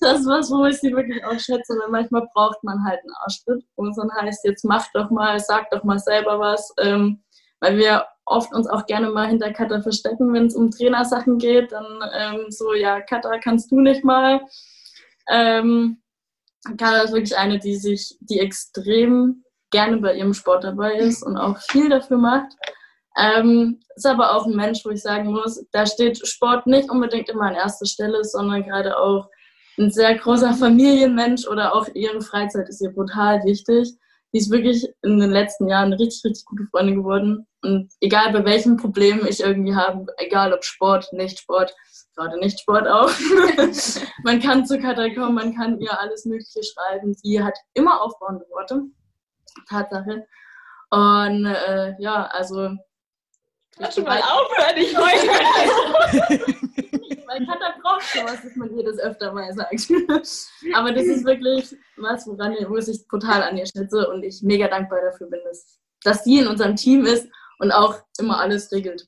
das 0.00 0.20
ist 0.20 0.26
was, 0.26 0.50
wo 0.50 0.64
ich 0.66 0.78
sie 0.78 0.94
wirklich 0.94 1.24
auch 1.24 1.38
schätze, 1.38 1.74
weil 1.80 1.90
manchmal 1.90 2.28
braucht 2.34 2.62
man 2.62 2.84
halt 2.84 3.00
einen 3.00 3.14
Arschtritt, 3.24 3.64
wo 3.76 3.86
es 3.86 3.96
dann 3.96 4.12
heißt, 4.12 4.44
jetzt 4.44 4.64
mach 4.64 4.86
doch 4.92 5.10
mal, 5.10 5.38
sag 5.40 5.70
doch 5.70 5.84
mal 5.84 5.98
selber 5.98 6.38
was, 6.38 6.72
ähm, 6.78 7.22
weil 7.60 7.76
wir 7.78 8.06
oft 8.26 8.52
uns 8.52 8.68
auch 8.68 8.86
gerne 8.86 9.10
mal 9.10 9.28
hinter 9.28 9.52
Kata 9.52 9.80
verstecken, 9.80 10.32
wenn 10.32 10.46
es 10.46 10.54
um 10.54 10.70
Trainersachen 10.70 11.38
geht, 11.38 11.72
dann 11.72 11.86
ähm, 12.14 12.46
so, 12.50 12.74
ja, 12.74 13.00
Kata, 13.00 13.38
kannst 13.38 13.70
du 13.70 13.80
nicht 13.80 14.04
mal. 14.04 14.40
Ähm, 15.28 16.02
Kata 16.76 17.02
ist 17.02 17.12
wirklich 17.12 17.36
eine, 17.36 17.58
die 17.58 17.76
sich, 17.76 18.16
die 18.20 18.40
extrem 18.40 19.44
gerne 19.70 19.98
bei 19.98 20.14
ihrem 20.14 20.34
Sport 20.34 20.64
dabei 20.64 20.94
ist 20.96 21.22
und 21.22 21.36
auch 21.36 21.58
viel 21.70 21.88
dafür 21.88 22.18
macht. 22.18 22.52
Ähm, 23.16 23.80
ist 23.96 24.06
aber 24.06 24.34
auch 24.36 24.46
ein 24.46 24.54
Mensch, 24.54 24.84
wo 24.84 24.90
ich 24.90 25.02
sagen 25.02 25.32
muss, 25.32 25.64
da 25.72 25.86
steht 25.86 26.26
Sport 26.26 26.66
nicht 26.66 26.88
unbedingt 26.88 27.28
immer 27.28 27.46
an 27.46 27.54
erster 27.54 27.86
Stelle, 27.86 28.22
sondern 28.22 28.62
gerade 28.62 28.96
auch 28.96 29.28
ein 29.78 29.90
sehr 29.90 30.16
großer 30.16 30.54
Familienmensch 30.54 31.46
oder 31.46 31.74
auch 31.74 31.88
ihre 31.94 32.20
Freizeit 32.20 32.68
ist 32.68 32.80
ihr 32.80 32.92
brutal 32.92 33.42
wichtig. 33.44 33.92
Die 34.32 34.38
ist 34.38 34.50
wirklich 34.50 34.86
in 35.02 35.18
den 35.18 35.30
letzten 35.30 35.68
Jahren 35.68 35.86
eine 35.86 35.98
richtig, 35.98 36.22
richtig 36.24 36.44
gute 36.44 36.66
Freundin 36.70 36.96
geworden. 36.96 37.46
Und 37.62 37.90
egal 38.00 38.32
bei 38.32 38.44
welchen 38.44 38.76
Problemen 38.76 39.26
ich 39.26 39.40
irgendwie 39.40 39.74
habe, 39.74 40.06
egal 40.18 40.52
ob 40.52 40.64
Sport, 40.64 41.10
nicht 41.12 41.40
Sport, 41.40 41.74
gerade 42.14 42.38
nicht 42.38 42.60
Sport 42.60 42.86
auch, 42.86 43.10
man 44.24 44.40
kann 44.40 44.66
zu 44.66 44.78
Katha 44.78 45.08
kommen, 45.14 45.34
man 45.34 45.54
kann 45.54 45.80
ihr 45.80 45.98
alles 45.98 46.24
Mögliche 46.24 46.60
schreiben. 46.62 47.14
Sie 47.14 47.42
hat 47.42 47.56
immer 47.74 48.02
aufbauende 48.02 48.44
Worte. 48.50 48.82
Tatsache. 49.68 50.26
Und 50.90 51.46
äh, 51.46 51.94
ja, 51.98 52.26
also. 52.26 52.70
Kannst 53.76 53.98
du 53.98 54.02
mal 54.02 54.20
aufhören, 54.20 54.76
ich 54.76 54.96
heule. 54.96 55.28
Weil 57.26 57.46
Katha 57.46 57.74
braucht 57.82 58.02
sowas, 58.02 58.42
dass 58.42 58.56
man 58.56 58.74
ihr 58.76 58.84
das 58.84 58.98
öfter 58.98 59.32
mal 59.32 59.52
sagt. 59.52 59.72
Aber 60.74 60.92
das 60.92 61.04
ist 61.04 61.24
wirklich 61.24 61.76
was, 61.96 62.26
woran 62.26 62.56
wo 62.68 62.76
ich 62.78 63.06
total 63.08 63.42
an 63.42 63.56
ihr 63.56 63.66
schätze 63.66 64.08
und 64.08 64.22
ich 64.22 64.42
mega 64.42 64.66
dankbar 64.66 65.00
dafür 65.02 65.28
bin, 65.28 65.40
dass, 65.44 65.78
dass 66.02 66.24
sie 66.24 66.38
in 66.38 66.48
unserem 66.48 66.74
Team 66.74 67.04
ist 67.04 67.28
und 67.58 67.70
auch 67.70 68.00
immer 68.18 68.40
alles 68.40 68.72
regelt. 68.72 69.06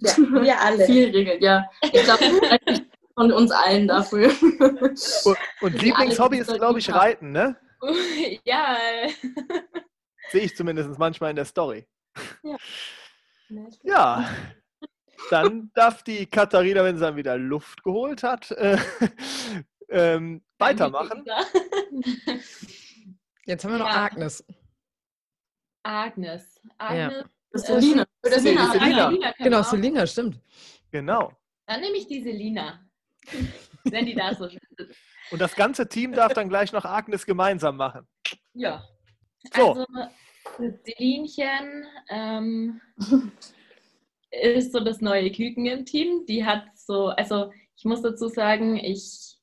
Ja, 0.00 0.16
wir 0.16 0.60
alle. 0.60 0.84
Viel 0.84 1.10
regelt, 1.10 1.42
ja. 1.42 1.64
Ich 1.82 2.02
glaube, 2.04 2.24
von 3.14 3.32
uns 3.32 3.50
allen 3.50 3.88
dafür. 3.88 4.30
Und, 4.40 5.36
und 5.60 5.82
Lieblingshobby 5.82 6.38
ist, 6.38 6.52
glaube 6.54 6.78
ich, 6.78 6.92
Reiten, 6.92 7.32
ne? 7.32 7.56
ja. 8.44 8.78
Sehe 10.30 10.42
ich 10.42 10.56
zumindest 10.56 10.98
manchmal 10.98 11.30
in 11.30 11.36
der 11.36 11.44
Story. 11.44 11.86
Ja. 12.42 12.56
Ja. 13.82 14.30
Dann 15.28 15.72
darf 15.74 16.04
die 16.04 16.24
Katharina, 16.26 16.84
wenn 16.84 16.96
sie 16.96 17.02
dann 17.02 17.16
wieder 17.16 17.36
Luft 17.36 17.82
geholt 17.82 18.22
hat, 18.22 18.52
äh, 18.52 18.78
ähm, 19.88 20.40
weitermachen. 20.56 21.24
Jetzt 23.46 23.64
haben 23.64 23.72
wir 23.72 23.78
noch 23.78 23.88
Ja. 23.88 24.04
Agnes. 24.04 24.44
Agnes. 25.82 26.60
Agnes. 26.78 27.24
Das 27.50 27.62
ist 27.62 27.68
äh, 27.70 27.80
Selina. 27.80 28.06
Oder 28.24 28.40
Selina. 28.40 28.70
Selina. 28.70 29.08
Selina 29.08 29.32
können 29.32 29.50
Genau. 29.50 29.62
Selina, 29.62 30.06
stimmt. 30.06 30.40
Genau. 30.92 31.32
Dann 31.66 31.80
nehme 31.80 31.96
ich 31.96 32.06
die 32.06 32.22
Selina. 32.22 32.88
Wenn 33.84 34.06
die 34.06 34.14
da 34.14 34.32
so 34.34 34.44
ist. 34.46 34.58
Und 35.30 35.40
das 35.40 35.54
ganze 35.54 35.88
Team 35.88 36.12
darf 36.12 36.32
dann 36.32 36.48
gleich 36.48 36.72
noch 36.72 36.84
Agnes 36.84 37.26
gemeinsam 37.26 37.76
machen. 37.76 38.06
Ja. 38.54 38.82
So. 39.54 39.72
Also, 39.72 39.86
Selinchen 40.84 41.86
ähm, 42.08 42.80
ist 44.30 44.72
so 44.72 44.80
das 44.80 45.00
neue 45.00 45.30
Küken 45.30 45.66
im 45.66 45.84
Team. 45.84 46.26
Die 46.26 46.44
hat 46.44 46.64
so, 46.74 47.08
also 47.08 47.52
ich 47.76 47.84
muss 47.84 48.02
dazu 48.02 48.28
sagen, 48.28 48.76
ich 48.76 49.36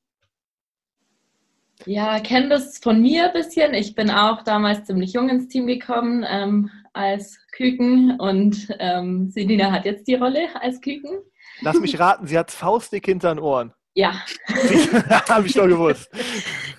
ja, 1.86 2.20
kenne 2.20 2.50
das 2.50 2.80
von 2.80 3.02
mir 3.02 3.28
ein 3.28 3.34
bisschen. 3.34 3.74
Ich 3.74 3.96
bin 3.96 4.10
auch 4.10 4.44
damals 4.44 4.86
ziemlich 4.86 5.14
jung 5.14 5.30
ins 5.30 5.48
Team 5.48 5.68
gekommen 5.68 6.26
ähm, 6.28 6.72
als 6.94 7.40
Küken 7.52 8.20
und 8.20 8.68
ähm, 8.80 9.30
Selina 9.30 9.72
hat 9.72 9.86
jetzt 9.86 10.08
die 10.08 10.16
Rolle 10.16 10.50
als 10.60 10.82
Küken. 10.82 11.20
Lass 11.62 11.80
mich 11.80 12.00
raten, 12.00 12.28
sie 12.28 12.38
hat 12.38 12.52
faustdick 12.52 13.06
hinter 13.06 13.34
den 13.34 13.40
Ohren. 13.40 13.74
Ja, 13.98 14.14
Habe 15.28 15.48
ich 15.48 15.54
doch 15.54 15.66
gewusst. 15.66 16.08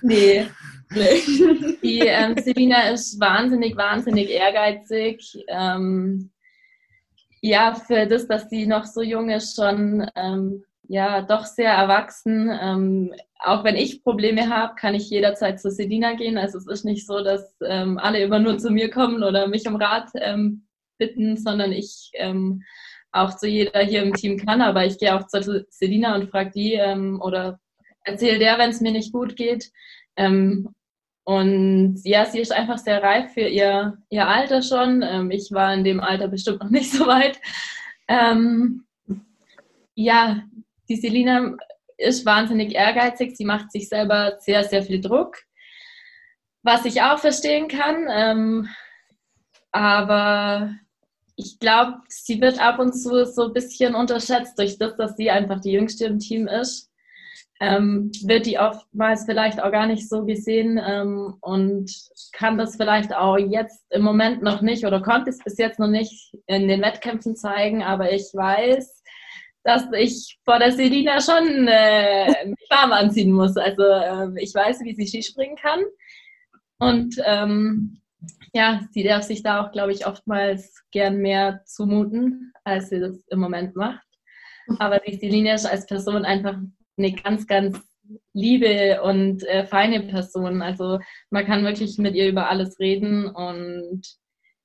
Nee. 0.02 0.46
nee. 0.94 1.76
Die 1.82 1.98
ähm, 1.98 2.36
Selina 2.38 2.90
ist 2.90 3.18
wahnsinnig, 3.18 3.76
wahnsinnig 3.76 4.30
ehrgeizig. 4.30 5.44
Ähm, 5.48 6.30
ja, 7.40 7.74
für 7.74 8.06
das, 8.06 8.28
dass 8.28 8.48
sie 8.48 8.66
noch 8.66 8.84
so 8.84 9.02
jung 9.02 9.30
ist, 9.30 9.56
schon 9.56 10.08
ähm, 10.14 10.62
ja 10.86 11.22
doch 11.22 11.44
sehr 11.44 11.72
erwachsen. 11.72 12.56
Ähm, 12.62 13.12
auch 13.40 13.64
wenn 13.64 13.74
ich 13.74 14.04
Probleme 14.04 14.48
habe, 14.48 14.76
kann 14.76 14.94
ich 14.94 15.10
jederzeit 15.10 15.60
zu 15.60 15.72
Selina 15.72 16.14
gehen. 16.14 16.38
Also 16.38 16.58
es 16.58 16.68
ist 16.68 16.84
nicht 16.84 17.04
so, 17.04 17.24
dass 17.24 17.52
ähm, 17.66 17.98
alle 17.98 18.20
immer 18.20 18.38
nur 18.38 18.58
zu 18.58 18.70
mir 18.70 18.92
kommen 18.92 19.24
oder 19.24 19.48
mich 19.48 19.66
um 19.66 19.74
Rat 19.74 20.10
ähm, 20.14 20.68
bitten, 20.98 21.36
sondern 21.36 21.72
ich 21.72 22.12
ähm, 22.14 22.62
auch 23.22 23.36
zu 23.36 23.46
jeder 23.48 23.80
hier 23.80 24.02
im 24.02 24.14
Team 24.14 24.38
kann. 24.38 24.60
Aber 24.62 24.84
ich 24.84 24.98
gehe 24.98 25.14
auch 25.14 25.26
zu 25.26 25.66
Selina 25.70 26.14
und 26.14 26.30
frage 26.30 26.50
die 26.50 26.74
ähm, 26.74 27.20
oder 27.22 27.58
erzähle 28.04 28.38
der, 28.38 28.58
wenn 28.58 28.70
es 28.70 28.80
mir 28.80 28.92
nicht 28.92 29.12
gut 29.12 29.36
geht. 29.36 29.70
Ähm, 30.16 30.74
und 31.24 32.00
ja, 32.04 32.24
sie 32.24 32.40
ist 32.40 32.52
einfach 32.52 32.78
sehr 32.78 33.02
reif 33.02 33.34
für 33.34 33.48
ihr, 33.48 33.98
ihr 34.08 34.26
Alter 34.26 34.62
schon. 34.62 35.02
Ähm, 35.02 35.30
ich 35.30 35.52
war 35.52 35.74
in 35.74 35.84
dem 35.84 36.00
Alter 36.00 36.28
bestimmt 36.28 36.62
noch 36.62 36.70
nicht 36.70 36.90
so 36.90 37.06
weit. 37.06 37.38
Ähm, 38.08 38.86
ja, 39.94 40.42
die 40.88 40.96
Selina 40.96 41.54
ist 41.98 42.24
wahnsinnig 42.24 42.74
ehrgeizig. 42.74 43.36
Sie 43.36 43.44
macht 43.44 43.70
sich 43.72 43.88
selber 43.88 44.38
sehr, 44.38 44.64
sehr 44.64 44.82
viel 44.82 45.00
Druck, 45.00 45.36
was 46.62 46.84
ich 46.86 47.02
auch 47.02 47.18
verstehen 47.18 47.68
kann. 47.68 48.06
Ähm, 48.10 48.68
aber 49.70 50.74
ich 51.38 51.60
glaube, 51.60 52.00
sie 52.08 52.40
wird 52.40 52.60
ab 52.60 52.80
und 52.80 52.92
zu 52.92 53.24
so 53.24 53.46
ein 53.46 53.52
bisschen 53.52 53.94
unterschätzt 53.94 54.58
durch 54.58 54.76
das, 54.76 54.96
dass 54.96 55.16
sie 55.16 55.30
einfach 55.30 55.60
die 55.60 55.70
Jüngste 55.70 56.06
im 56.06 56.18
Team 56.18 56.48
ist. 56.48 56.90
Ähm, 57.60 58.10
wird 58.24 58.46
die 58.46 58.58
oftmals 58.58 59.24
vielleicht 59.24 59.62
auch 59.62 59.70
gar 59.70 59.86
nicht 59.86 60.08
so 60.08 60.24
gesehen 60.24 60.80
ähm, 60.84 61.34
und 61.40 61.90
kann 62.32 62.58
das 62.58 62.76
vielleicht 62.76 63.14
auch 63.14 63.36
jetzt 63.36 63.84
im 63.90 64.02
Moment 64.02 64.42
noch 64.42 64.62
nicht 64.62 64.84
oder 64.84 65.00
konnte 65.00 65.30
es 65.30 65.38
bis 65.38 65.58
jetzt 65.58 65.80
noch 65.80 65.88
nicht 65.88 66.36
in 66.46 66.68
den 66.68 66.82
Wettkämpfen 66.82 67.34
zeigen, 67.34 67.82
aber 67.82 68.12
ich 68.12 68.30
weiß, 68.32 69.02
dass 69.64 69.84
ich 69.96 70.38
vor 70.44 70.60
der 70.60 70.70
Selina 70.70 71.20
schon 71.20 71.66
äh, 71.68 72.46
mich 72.46 72.68
warm 72.70 72.92
anziehen 72.92 73.32
muss. 73.32 73.56
Also 73.56 73.82
ähm, 73.82 74.36
ich 74.36 74.54
weiß, 74.54 74.80
wie 74.80 74.94
sie 74.94 75.06
Skispringen 75.06 75.56
kann 75.56 75.80
und 76.78 77.16
ähm, 77.24 78.00
ja, 78.52 78.80
sie 78.92 79.02
darf 79.02 79.22
sich 79.22 79.42
da 79.42 79.62
auch, 79.62 79.72
glaube 79.72 79.92
ich, 79.92 80.06
oftmals 80.06 80.82
gern 80.90 81.18
mehr 81.18 81.62
zumuten, 81.64 82.52
als 82.64 82.88
sie 82.88 83.00
das 83.00 83.24
im 83.28 83.40
Moment 83.40 83.76
macht. 83.76 84.06
Aber 84.78 84.98
die 84.98 85.16
Selina 85.16 85.54
ist 85.54 85.66
als 85.66 85.86
Person 85.86 86.24
einfach 86.24 86.56
eine 86.96 87.12
ganz, 87.12 87.46
ganz 87.46 87.78
liebe 88.32 89.02
und 89.02 89.44
äh, 89.44 89.66
feine 89.66 90.00
Person. 90.00 90.62
Also 90.62 90.98
man 91.30 91.46
kann 91.46 91.64
wirklich 91.64 91.98
mit 91.98 92.14
ihr 92.14 92.28
über 92.28 92.48
alles 92.48 92.78
reden 92.78 93.26
und 93.26 94.02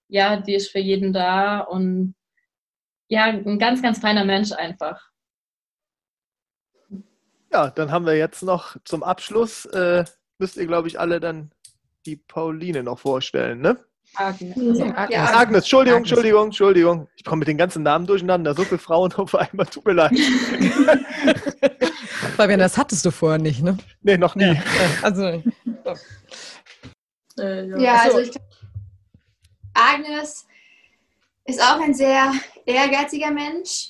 ja, 0.07 0.37
die 0.37 0.55
ist 0.55 0.71
für 0.71 0.79
jeden 0.79 1.13
da 1.13 1.59
und 1.59 2.15
ja, 3.07 3.25
ein 3.25 3.59
ganz, 3.59 3.81
ganz 3.81 3.99
feiner 3.99 4.25
Mensch 4.25 4.51
einfach. 4.51 5.09
Ja, 7.51 7.69
dann 7.69 7.91
haben 7.91 8.05
wir 8.05 8.17
jetzt 8.17 8.41
noch 8.41 8.77
zum 8.85 9.03
Abschluss, 9.03 9.65
äh, 9.65 10.05
müsst 10.39 10.57
ihr, 10.57 10.65
glaube 10.65 10.87
ich, 10.87 10.99
alle 10.99 11.19
dann 11.19 11.51
die 12.05 12.15
Pauline 12.17 12.83
noch 12.83 12.99
vorstellen, 12.99 13.61
ne? 13.61 13.77
Agnes. 14.15 14.55
Also, 14.57 14.85
Ja. 14.85 14.95
Agnes. 14.95 15.19
Agnes, 15.19 15.57
Entschuldigung, 15.63 15.97
Agnes. 15.97 16.11
Entschuldigung, 16.11 16.45
Entschuldigung. 16.45 17.07
Ich 17.15 17.23
komme 17.23 17.39
mit 17.39 17.47
den 17.47 17.57
ganzen 17.57 17.81
Namen 17.83 18.05
durcheinander. 18.05 18.53
So 18.53 18.63
viele 18.63 18.77
Frauen 18.79 19.11
auf 19.17 19.33
einmal, 19.35 19.65
tut 19.65 19.85
mir 19.85 19.93
leid. 19.93 20.11
Fabian, 22.37 22.59
das 22.59 22.77
hattest 22.77 23.05
du 23.05 23.11
vorher 23.11 23.39
nicht, 23.39 23.61
ne? 23.63 23.77
Nee, 24.01 24.17
noch 24.17 24.35
nie. 24.35 24.55
Also, 25.01 25.41
Äh, 27.39 27.65
ja. 27.67 27.77
Ja, 27.77 27.97
so. 27.97 28.03
also 28.03 28.19
ich 28.19 28.31
glaub, 28.31 28.43
Agnes 29.73 30.45
ist 31.45 31.61
auch 31.61 31.79
ein 31.81 31.93
sehr 31.95 32.31
ehrgeiziger 32.65 33.31
Mensch, 33.31 33.89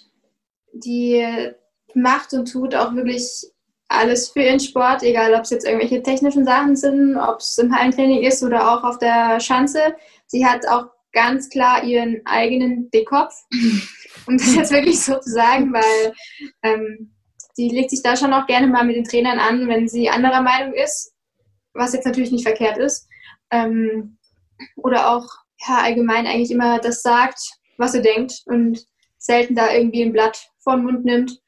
die 0.72 1.26
macht 1.93 2.34
und 2.34 2.49
tut 2.51 2.74
auch 2.74 2.95
wirklich 2.95 3.45
alles 3.94 4.30
für 4.30 4.41
ihren 4.41 4.60
Sport, 4.60 5.04
egal 5.04 5.34
ob 5.34 5.41
es 5.41 5.52
jetzt 5.52 5.66
irgendwelche 5.66 6.02
technischen 6.02 6.46
Sachen 6.46 6.76
sind, 6.76 7.18
ob 7.18 7.39
es 7.39 7.58
im 7.58 7.76
Hallentraining 7.76 8.24
ist 8.24 8.44
oder 8.44 8.72
auch 8.72 8.84
auf 8.84 8.98
der 8.98 9.39
Schanze. 9.39 9.96
Sie 10.26 10.46
hat 10.46 10.68
auch 10.68 10.88
ganz 11.12 11.50
klar 11.50 11.84
ihren 11.84 12.22
eigenen 12.26 12.89
Dickkopf, 12.91 13.34
um 14.28 14.38
das 14.38 14.56
jetzt 14.56 14.72
wirklich 14.72 15.00
so 15.00 15.20
zu 15.20 15.30
sagen, 15.30 15.72
weil 15.74 16.14
ähm, 16.64 17.14
die 17.58 17.70
legt 17.70 17.91
sich 17.91 18.02
da 18.02 18.18
schon 18.18 18.34
auch 18.34 18.48
gerne 18.48 18.68
mal 18.68 18.84
mit 18.84 18.96
den 18.96 19.04
Trainern 19.04 19.39
an, 19.39 19.68
wenn 19.68 19.88
sie 19.88 20.10
anderer 20.10 20.41
Meinung 20.41 20.74
ist, 20.74 21.14
was 21.74 21.94
jetzt 21.94 22.06
natürlich 22.06 22.32
nicht 22.32 22.48
verkehrt 22.48 22.78
ist. 22.78 23.08
Ähm, 23.52 24.18
oder 24.78 25.12
auch 25.12 25.28
ja, 25.68 25.78
allgemein 25.78 26.26
eigentlich 26.26 26.52
immer 26.52 26.80
das 26.80 27.02
sagt, 27.02 27.39
was 27.78 27.94
er 27.94 28.02
denkt 28.02 28.41
und 28.46 28.86
selten 29.18 29.56
da 29.56 29.72
irgendwie 29.72 30.04
ein 30.04 30.14
Blatt 30.14 30.50
vor 30.60 30.76
den 30.76 30.86
Mund 30.86 31.06
nimmt. 31.06 31.39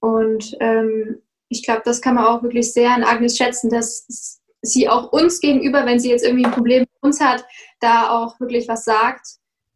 Und 0.00 0.56
ähm, 0.60 1.22
ich 1.54 1.62
glaube, 1.62 1.82
das 1.84 2.00
kann 2.00 2.16
man 2.16 2.24
auch 2.24 2.42
wirklich 2.42 2.72
sehr 2.72 2.90
an 2.90 3.04
Agnes 3.04 3.36
schätzen, 3.36 3.70
dass 3.70 4.40
sie 4.60 4.88
auch 4.88 5.12
uns 5.12 5.40
gegenüber, 5.40 5.86
wenn 5.86 6.00
sie 6.00 6.10
jetzt 6.10 6.24
irgendwie 6.24 6.44
ein 6.44 6.52
Problem 6.52 6.80
mit 6.80 6.90
uns 7.00 7.20
hat, 7.20 7.44
da 7.80 8.10
auch 8.10 8.40
wirklich 8.40 8.66
was 8.66 8.84
sagt, 8.84 9.26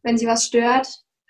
wenn 0.02 0.18
sie 0.18 0.26
was 0.26 0.44
stört 0.44 0.88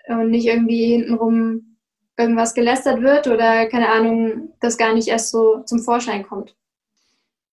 und 0.09 0.31
nicht 0.31 0.47
irgendwie 0.47 0.93
hintenrum 0.93 1.77
irgendwas 2.17 2.55
gelästert 2.55 3.03
wird 3.03 3.27
oder 3.27 3.67
keine 3.67 3.91
Ahnung, 3.91 4.55
das 4.61 4.79
gar 4.79 4.95
nicht 4.95 5.09
erst 5.09 5.31
so 5.31 5.63
zum 5.65 5.81
Vorschein 5.81 6.27
kommt. 6.27 6.55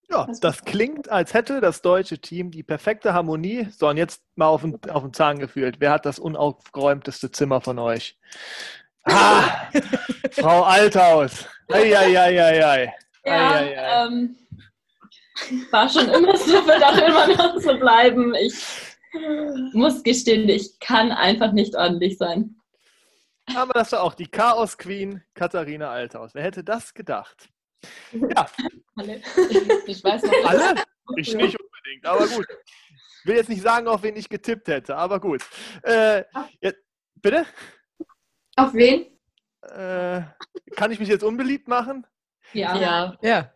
Ja, 0.10 0.28
das 0.40 0.64
klingt, 0.64 1.10
als 1.10 1.34
hätte 1.34 1.62
das 1.62 1.82
deutsche 1.82 2.20
Team 2.20 2.52
die 2.52 2.64
perfekte 2.64 3.14
Harmonie. 3.14 3.68
So, 3.76 3.90
und 3.90 3.98
jetzt 3.98 4.22
mal 4.36 4.48
auf 4.48 4.62
den, 4.62 4.80
auf 4.90 5.04
den 5.04 5.14
Zahn 5.14 5.40
gefühlt. 5.40 5.80
Wer 5.80 5.92
hat 5.92 6.06
das 6.06 6.20
unaufgeräumteste 6.20 7.32
Zimmer 7.32 7.60
von 7.60 7.80
euch? 7.80 8.18
Ah, 9.04 9.70
Frau 10.32 10.64
Althaus. 10.64 11.48
Eieieiei. 11.70 12.32
Ja, 12.34 12.46
ei, 12.46 12.94
ei, 13.24 13.80
ei. 13.80 14.06
Ähm, 14.06 14.38
war 15.72 15.90
schon 15.90 16.10
immer 16.10 16.38
so, 16.38 16.54
wird 16.68 16.84
auch 16.84 16.98
immer 16.98 17.28
noch 17.28 17.60
so 17.60 17.78
bleiben. 17.78 18.34
Ich 18.36 18.56
muss 19.74 20.04
gestehen, 20.04 20.48
ich 20.50 20.80
kann 20.80 21.12
einfach 21.12 21.52
nicht 21.52 21.76
ordentlich 21.76 22.18
sein. 22.18 22.56
Aber 23.56 23.74
das 23.74 23.92
war 23.92 24.02
auch 24.02 24.16
die 24.16 24.28
Chaos 24.28 24.78
Queen 24.78 25.24
Katharina 25.34 25.92
Althaus. 25.92 26.34
Wer 26.34 26.44
hätte 26.44 26.64
das 26.64 26.94
gedacht? 26.94 27.50
Ja. 28.12 28.48
Alle. 28.96 29.22
Ich 29.86 30.04
weiß 30.04 30.24
noch. 30.24 30.34
Alle? 30.46 30.76
Ich 31.18 31.34
nicht 31.36 31.58
unbedingt, 31.60 32.06
aber 32.06 32.28
gut. 32.28 32.48
Ich 33.20 33.26
will 33.26 33.36
jetzt 33.36 33.50
nicht 33.50 33.62
sagen, 33.62 33.88
auf 33.88 34.04
wen 34.04 34.16
ich 34.16 34.30
getippt 34.30 34.68
hätte, 34.68 34.96
aber 34.96 35.20
gut. 35.20 35.44
Äh, 35.84 36.24
jetzt, 36.62 36.80
bitte? 37.16 37.46
Auf 38.56 38.74
wen? 38.74 39.15
Äh, 39.72 40.24
kann 40.76 40.92
ich 40.92 41.00
mich 41.00 41.10
jetzt 41.10 41.24
unbeliebt 41.24 41.68
machen? 41.68 42.06
Ja. 42.54 42.76
Ja. 42.78 43.18
ja. 43.22 43.52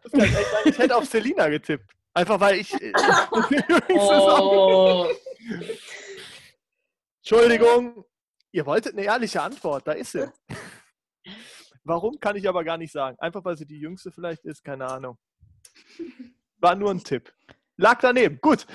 Ich 0.65 0.77
hätte 0.77 0.95
auf 0.95 1.05
Selina 1.05 1.47
getippt. 1.49 1.91
Einfach 2.13 2.39
weil 2.39 2.59
ich. 2.59 2.73
Äh, 2.73 2.91
Oh. 3.93 5.07
Entschuldigung, 7.19 8.05
ihr 8.51 8.65
wolltet 8.65 8.93
eine 8.93 9.03
ehrliche 9.03 9.41
Antwort, 9.41 9.87
da 9.87 9.91
ist 9.91 10.13
sie. 10.13 10.31
Warum 11.83 12.19
kann 12.19 12.35
ich 12.35 12.47
aber 12.47 12.63
gar 12.63 12.77
nicht 12.77 12.91
sagen. 12.91 13.17
Einfach 13.19 13.43
weil 13.45 13.57
sie 13.57 13.65
die 13.65 13.79
jüngste 13.79 14.11
vielleicht 14.11 14.43
ist, 14.45 14.63
keine 14.63 14.87
Ahnung. 14.87 15.17
War 16.57 16.75
nur 16.75 16.91
ein 16.91 17.03
Tipp. 17.03 17.33
Lag 17.79 17.99
daneben. 18.01 18.39
Gut. 18.41 18.65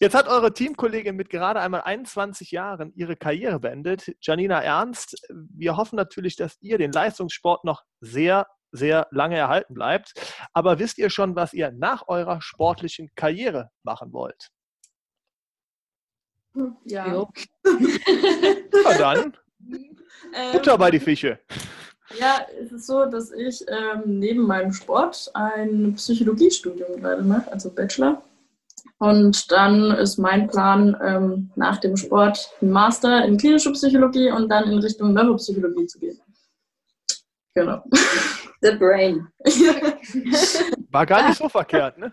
Jetzt 0.00 0.14
hat 0.14 0.28
eure 0.28 0.52
Teamkollegin 0.52 1.16
mit 1.16 1.30
gerade 1.30 1.60
einmal 1.60 1.80
21 1.80 2.50
Jahren 2.50 2.92
ihre 2.94 3.16
Karriere 3.16 3.58
beendet. 3.58 4.14
Janina 4.20 4.60
Ernst, 4.60 5.16
wir 5.30 5.78
hoffen 5.78 5.96
natürlich, 5.96 6.36
dass 6.36 6.58
ihr 6.60 6.76
den 6.76 6.92
Leistungssport 6.92 7.64
noch 7.64 7.82
sehr, 8.00 8.46
sehr 8.70 9.08
lange 9.12 9.36
erhalten 9.38 9.72
bleibt. 9.72 10.12
Aber 10.52 10.78
wisst 10.78 10.98
ihr 10.98 11.08
schon, 11.08 11.36
was 11.36 11.54
ihr 11.54 11.72
nach 11.72 12.06
eurer 12.06 12.42
sportlichen 12.42 13.10
Karriere 13.14 13.70
machen 13.82 14.12
wollt? 14.12 14.50
Ja. 16.84 17.26
Na 17.64 18.98
dann, 18.98 19.36
Ähm, 20.34 20.52
Butter 20.52 20.76
bei 20.76 20.90
die 20.90 21.00
Fische. 21.00 21.38
Ja, 22.18 22.46
es 22.60 22.72
ist 22.72 22.86
so, 22.86 23.06
dass 23.06 23.30
ich 23.30 23.64
ähm, 23.68 24.18
neben 24.18 24.42
meinem 24.42 24.72
Sport 24.72 25.30
ein 25.32 25.94
Psychologiestudium 25.94 27.00
gerade 27.00 27.22
mache, 27.22 27.50
also 27.50 27.70
Bachelor. 27.70 28.22
Und 29.00 29.50
dann 29.50 29.92
ist 29.92 30.18
mein 30.18 30.46
Plan, 30.46 30.94
ähm, 31.02 31.50
nach 31.56 31.78
dem 31.78 31.96
Sport 31.96 32.50
ein 32.60 32.70
Master 32.70 33.24
in 33.24 33.38
klinische 33.38 33.72
Psychologie 33.72 34.30
und 34.30 34.50
dann 34.50 34.70
in 34.70 34.78
Richtung 34.78 35.14
Neuropsychologie 35.14 35.86
zu 35.86 35.98
gehen. 35.98 36.20
Genau. 37.54 37.82
The 38.60 38.72
Brain. 38.72 39.26
War 40.90 41.06
gar 41.06 41.26
nicht 41.26 41.38
so 41.38 41.48
verkehrt, 41.48 41.96
ne? 41.96 42.12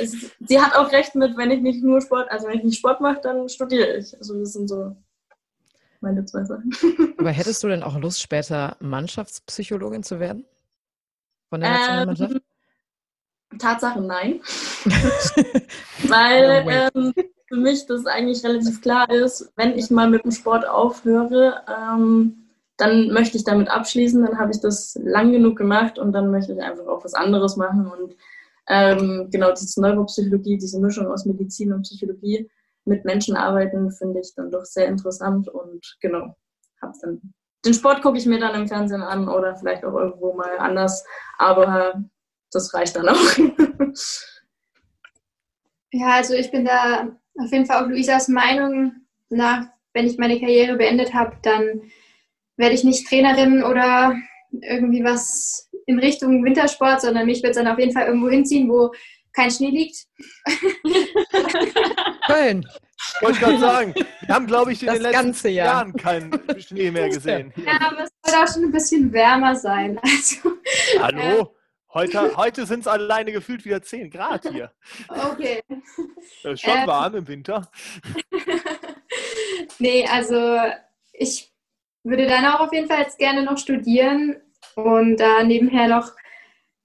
es, 0.00 0.32
sie 0.40 0.60
hat 0.60 0.74
auch 0.74 0.90
recht 0.90 1.14
mit, 1.14 1.36
wenn 1.36 1.52
ich 1.52 1.60
nicht 1.60 1.84
nur 1.84 2.00
Sport, 2.00 2.28
also 2.28 2.48
wenn 2.48 2.58
ich 2.58 2.64
nicht 2.64 2.78
Sport 2.78 3.00
mache, 3.00 3.20
dann 3.22 3.48
studiere 3.48 3.98
ich. 3.98 4.16
Also 4.18 4.36
das 4.40 4.54
sind 4.54 4.66
so 4.66 4.96
meine 6.00 6.24
zwei 6.24 6.42
Sachen. 6.42 6.72
Aber 7.18 7.30
hättest 7.30 7.62
du 7.62 7.68
denn 7.68 7.84
auch 7.84 7.96
Lust, 8.00 8.20
später 8.20 8.76
Mannschaftspsychologin 8.80 10.02
zu 10.02 10.18
werden? 10.18 10.44
Von 11.50 11.60
der 11.60 11.70
Nationalmannschaft? 11.70 12.32
Ähm, 12.32 12.40
Tatsache 13.60 14.00
nein. 14.00 14.40
Weil 16.08 16.90
ähm, 16.94 17.12
für 17.46 17.56
mich 17.56 17.86
das 17.86 18.06
eigentlich 18.06 18.44
relativ 18.44 18.80
klar 18.80 19.10
ist, 19.10 19.52
wenn 19.56 19.76
ich 19.76 19.90
mal 19.90 20.08
mit 20.08 20.24
dem 20.24 20.30
Sport 20.30 20.66
aufhöre, 20.68 21.62
ähm, 21.68 22.48
dann 22.76 23.10
möchte 23.10 23.36
ich 23.36 23.44
damit 23.44 23.68
abschließen, 23.68 24.24
dann 24.24 24.38
habe 24.38 24.52
ich 24.52 24.60
das 24.60 24.98
lang 25.02 25.32
genug 25.32 25.58
gemacht 25.58 25.98
und 25.98 26.12
dann 26.12 26.30
möchte 26.30 26.52
ich 26.52 26.62
einfach 26.62 26.86
auch 26.86 27.04
was 27.04 27.14
anderes 27.14 27.56
machen. 27.56 27.86
Und 27.86 28.16
ähm, 28.68 29.28
genau 29.30 29.52
diese 29.52 29.80
Neuropsychologie, 29.80 30.56
diese 30.56 30.80
Mischung 30.80 31.08
aus 31.08 31.26
Medizin 31.26 31.72
und 31.72 31.82
Psychologie 31.82 32.48
mit 32.84 33.04
Menschen 33.04 33.36
arbeiten, 33.36 33.90
finde 33.90 34.20
ich 34.20 34.32
dann 34.34 34.50
doch 34.50 34.64
sehr 34.64 34.86
interessant 34.86 35.48
und 35.48 35.96
genau, 36.00 36.36
habe 36.80 36.92
dann. 37.02 37.20
Den 37.64 37.74
Sport 37.74 38.00
gucke 38.00 38.16
ich 38.16 38.24
mir 38.24 38.40
dann 38.40 38.54
im 38.54 38.68
Fernsehen 38.68 39.02
an 39.02 39.28
oder 39.28 39.54
vielleicht 39.56 39.84
auch 39.84 39.94
irgendwo 39.94 40.32
mal 40.32 40.56
anders, 40.58 41.04
aber 41.36 42.02
das 42.52 42.74
reicht 42.74 42.96
dann 42.96 43.08
auch. 43.08 43.16
Ja, 45.92 46.14
also 46.14 46.34
ich 46.34 46.50
bin 46.50 46.64
da 46.64 47.08
auf 47.36 47.50
jeden 47.52 47.66
Fall 47.66 47.82
auch 47.82 47.88
Luisas 47.88 48.28
Meinung 48.28 48.92
nach, 49.28 49.66
wenn 49.92 50.06
ich 50.06 50.18
meine 50.18 50.38
Karriere 50.38 50.76
beendet 50.76 51.14
habe, 51.14 51.36
dann 51.42 51.90
werde 52.56 52.74
ich 52.74 52.84
nicht 52.84 53.08
Trainerin 53.08 53.64
oder 53.64 54.14
irgendwie 54.52 55.02
was 55.02 55.68
in 55.86 55.98
Richtung 55.98 56.44
Wintersport, 56.44 57.00
sondern 57.00 57.26
mich 57.26 57.42
wird 57.42 57.50
es 57.50 57.56
dann 57.56 57.66
auf 57.66 57.78
jeden 57.78 57.92
Fall 57.92 58.06
irgendwo 58.06 58.28
hinziehen, 58.28 58.68
wo 58.68 58.92
kein 59.32 59.50
Schnee 59.50 59.70
liegt. 59.70 60.06
Köln. 62.26 62.68
Wollte 63.20 63.34
ich 63.34 63.40
gerade 63.40 63.58
sagen. 63.58 63.94
Wir 63.94 64.34
haben, 64.34 64.46
glaube 64.46 64.72
ich, 64.72 64.82
in 64.82 64.86
Das 64.86 64.96
den 64.96 65.02
letzten 65.02 65.24
ganze 65.24 65.48
Jahr. 65.48 65.66
Jahren 65.66 65.92
keinen 65.94 66.60
Schnee 66.60 66.90
mehr 66.90 67.08
gesehen. 67.08 67.52
Ja, 67.56 67.88
aber 67.88 68.04
es 68.04 68.10
soll 68.24 68.42
auch 68.42 68.52
schon 68.52 68.64
ein 68.64 68.72
bisschen 68.72 69.12
wärmer 69.12 69.56
sein. 69.56 69.98
Also, 70.02 70.52
Hallo? 71.00 71.56
Heute, 71.92 72.36
heute 72.36 72.66
sind 72.66 72.80
es 72.80 72.86
alleine 72.86 73.32
gefühlt 73.32 73.64
wieder 73.64 73.82
10 73.82 74.10
Grad 74.10 74.48
hier. 74.48 74.70
okay. 75.08 75.60
Das 76.42 76.52
ist 76.52 76.60
schon 76.62 76.78
Ähm. 76.78 76.86
warm 76.86 77.16
im 77.16 77.26
Winter. 77.26 77.68
nee, 79.80 80.06
also 80.06 80.56
ich 81.12 81.52
würde 82.04 82.28
dann 82.28 82.44
auch 82.46 82.60
auf 82.60 82.72
jeden 82.72 82.86
Fall 82.86 83.00
jetzt 83.00 83.18
gerne 83.18 83.42
noch 83.42 83.58
studieren 83.58 84.36
und 84.76 85.16
da 85.16 85.42
nebenher 85.42 85.88
noch 85.88 86.12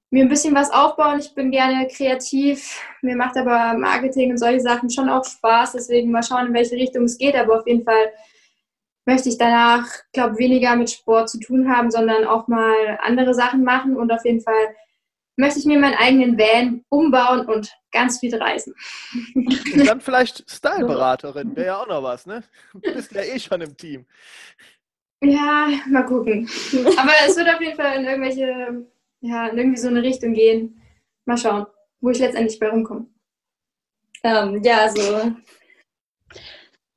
mir 0.09 0.23
ein 0.23 0.29
bisschen 0.29 0.55
was 0.55 0.71
aufbauen. 0.71 1.19
Ich 1.19 1.35
bin 1.35 1.51
gerne 1.51 1.87
kreativ. 1.87 2.81
Mir 3.03 3.15
macht 3.15 3.37
aber 3.37 3.77
Marketing 3.77 4.31
und 4.31 4.37
solche 4.37 4.61
Sachen 4.61 4.89
schon 4.89 5.09
auch 5.09 5.23
Spaß. 5.23 5.73
Deswegen 5.73 6.09
mal 6.09 6.23
schauen, 6.23 6.47
in 6.47 6.53
welche 6.53 6.75
Richtung 6.75 7.03
es 7.03 7.17
geht. 7.17 7.35
Aber 7.35 7.59
auf 7.59 7.67
jeden 7.67 7.83
Fall 7.83 8.11
möchte 9.05 9.29
ich 9.29 9.37
danach, 9.37 9.87
glaube 10.13 10.39
weniger 10.39 10.75
mit 10.75 10.89
Sport 10.89 11.29
zu 11.29 11.39
tun 11.39 11.69
haben, 11.69 11.91
sondern 11.91 12.25
auch 12.25 12.47
mal 12.47 12.97
andere 13.03 13.35
Sachen 13.35 13.63
machen. 13.63 13.97
Und 13.97 14.11
auf 14.11 14.25
jeden 14.25 14.41
Fall 14.41 14.75
möchte 15.37 15.59
ich 15.59 15.65
mir 15.65 15.79
meinen 15.79 15.95
eigenen 15.95 16.37
Van 16.37 16.83
umbauen 16.89 17.45
und 17.45 17.71
ganz 17.91 18.19
viel 18.19 18.35
reisen. 18.35 18.73
Und 19.33 19.87
dann 19.87 20.01
vielleicht 20.01 20.49
Styleberaterin, 20.49 21.55
wäre 21.55 21.67
ja 21.67 21.81
auch 21.81 21.87
noch 21.87 22.03
was, 22.03 22.25
ne? 22.25 22.43
Du 22.73 22.79
bist 22.79 23.11
ja 23.11 23.21
eh 23.21 23.39
schon 23.39 23.61
im 23.61 23.75
Team. 23.75 24.05
Ja, 25.21 25.69
mal 25.87 26.05
gucken. 26.05 26.49
Aber 26.97 27.11
es 27.25 27.35
wird 27.35 27.49
auf 27.49 27.61
jeden 27.61 27.77
Fall 27.77 27.99
in 27.99 28.05
irgendwelche, 28.05 28.85
ja, 29.21 29.47
in 29.47 29.57
irgendwie 29.57 29.79
so 29.79 29.87
eine 29.87 30.03
Richtung 30.03 30.33
gehen. 30.33 30.81
Mal 31.25 31.37
schauen, 31.37 31.65
wo 32.01 32.09
ich 32.09 32.19
letztendlich 32.19 32.59
bei 32.59 32.69
rumkomme. 32.69 33.07
Ähm, 34.23 34.61
ja, 34.63 34.79
also 34.79 35.31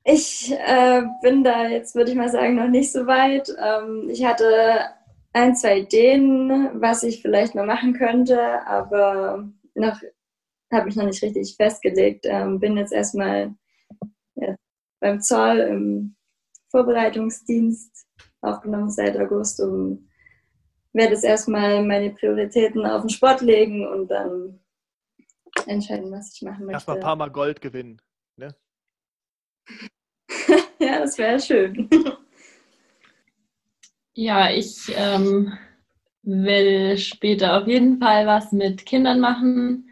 ich 0.03 0.51
äh, 0.51 1.03
bin 1.21 1.43
da 1.43 1.67
jetzt, 1.67 1.95
würde 1.95 2.11
ich 2.11 2.17
mal 2.17 2.29
sagen, 2.29 2.55
noch 2.55 2.67
nicht 2.67 2.91
so 2.91 3.05
weit. 3.05 3.49
Ähm, 3.59 4.09
ich 4.09 4.25
hatte 4.25 4.89
ein, 5.33 5.55
zwei 5.55 5.79
Ideen, 5.79 6.81
was 6.81 7.03
ich 7.03 7.21
vielleicht 7.21 7.55
mal 7.55 7.65
machen 7.65 7.93
könnte, 7.93 8.65
aber 8.65 9.47
noch 9.75 10.01
habe 10.71 10.89
ich 10.89 10.95
noch 10.95 11.05
nicht 11.05 11.21
richtig 11.23 11.55
festgelegt. 11.55 12.25
Ähm, 12.27 12.59
bin 12.59 12.77
jetzt 12.77 12.93
erstmal 12.93 13.55
ja, 14.35 14.55
beim 14.99 15.21
Zoll 15.21 15.59
im 15.59 16.15
Vorbereitungsdienst 16.71 18.05
aufgenommen 18.41 18.89
seit 18.89 19.17
August 19.17 19.59
und 19.59 20.09
werde 20.93 21.13
jetzt 21.13 21.23
erstmal 21.25 21.83
meine 21.85 22.11
Prioritäten 22.11 22.85
auf 22.85 23.01
den 23.01 23.09
Sport 23.09 23.41
legen 23.41 23.87
und 23.87 24.09
dann 24.09 24.59
entscheiden, 25.65 26.11
was 26.11 26.33
ich 26.33 26.41
machen 26.41 26.65
möchte. 26.65 26.73
Erstmal 26.73 26.97
ein 26.97 27.03
paar 27.03 27.15
Mal 27.15 27.31
Gold 27.31 27.61
gewinnen. 27.61 28.01
Ne? 28.37 28.55
ja, 30.79 30.99
das 30.99 31.17
wäre 31.17 31.39
schön. 31.39 31.89
Ja, 34.21 34.51
ich 34.51 34.93
ähm, 34.97 35.53
will 36.23 36.97
später 36.97 37.57
auf 37.57 37.69
jeden 37.69 37.99
Fall 38.01 38.27
was 38.27 38.51
mit 38.51 38.85
Kindern 38.85 39.21
machen. 39.21 39.89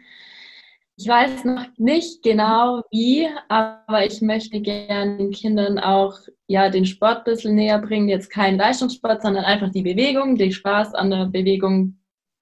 ich 0.98 1.08
weiß 1.08 1.46
noch 1.46 1.64
nicht 1.78 2.22
genau 2.22 2.82
wie, 2.90 3.26
aber 3.48 4.04
ich 4.04 4.20
möchte 4.20 4.60
gerne 4.60 5.16
den 5.16 5.30
Kindern 5.30 5.78
auch 5.78 6.18
ja, 6.46 6.68
den 6.68 6.84
Sport 6.84 7.20
ein 7.20 7.24
bisschen 7.24 7.54
näher 7.54 7.78
bringen. 7.78 8.10
Jetzt 8.10 8.28
kein 8.28 8.58
Leistungssport, 8.58 9.22
sondern 9.22 9.46
einfach 9.46 9.70
die 9.70 9.80
Bewegung, 9.80 10.36
den 10.36 10.52
Spaß 10.52 10.94
an 10.94 11.08
der 11.10 11.24
Bewegung, 11.24 11.98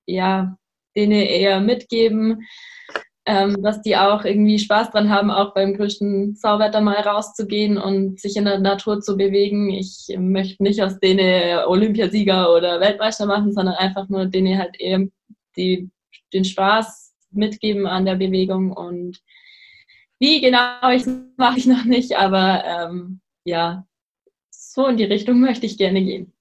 ja, 0.07 0.59
denen 0.97 1.13
eher 1.13 1.61
mitgeben, 1.61 2.43
ähm, 3.27 3.61
dass 3.63 3.83
die 3.83 3.97
auch 3.97 4.25
irgendwie 4.25 4.59
Spaß 4.59 4.93
dran 4.93 5.11
haben, 5.11 5.31
auch 5.31 5.53
beim 5.53 5.75
größten 5.75 6.37
Sauwetter 6.37 6.81
mal 6.81 7.01
rauszugehen 7.01 7.77
und 7.77 8.21
sich 8.21 8.37
in 8.37 8.45
der 8.45 8.61
Natur 8.61 9.01
zu 9.01 9.17
bewegen. 9.17 9.69
Ich 9.71 10.07
möchte 10.17 10.63
nicht 10.63 10.81
aus 10.81 11.01
denen 11.01 11.59
Olympiasieger 11.67 12.55
oder 12.55 12.81
Weltmeister 12.81 13.27
machen, 13.27 13.53
sondern 13.53 13.75
einfach 13.75 14.09
nur 14.09 14.27
denen 14.27 14.59
halt 14.59 14.81
eher 14.81 15.07
die, 15.57 15.91
den 16.33 16.45
Spaß 16.45 17.15
mitgeben 17.33 17.87
an 17.87 18.05
der 18.05 18.15
Bewegung 18.15 18.73
und 18.73 19.21
wie 20.19 20.41
genau 20.41 20.91
ich 20.91 21.05
mache 21.37 21.59
ich 21.59 21.67
noch 21.67 21.85
nicht, 21.85 22.17
aber 22.17 22.65
ähm, 22.65 23.21
ja, 23.45 23.87
so 24.51 24.87
in 24.87 24.97
die 24.97 25.05
Richtung 25.05 25.41
möchte 25.41 25.67
ich 25.67 25.77
gerne 25.77 26.03
gehen. 26.03 26.33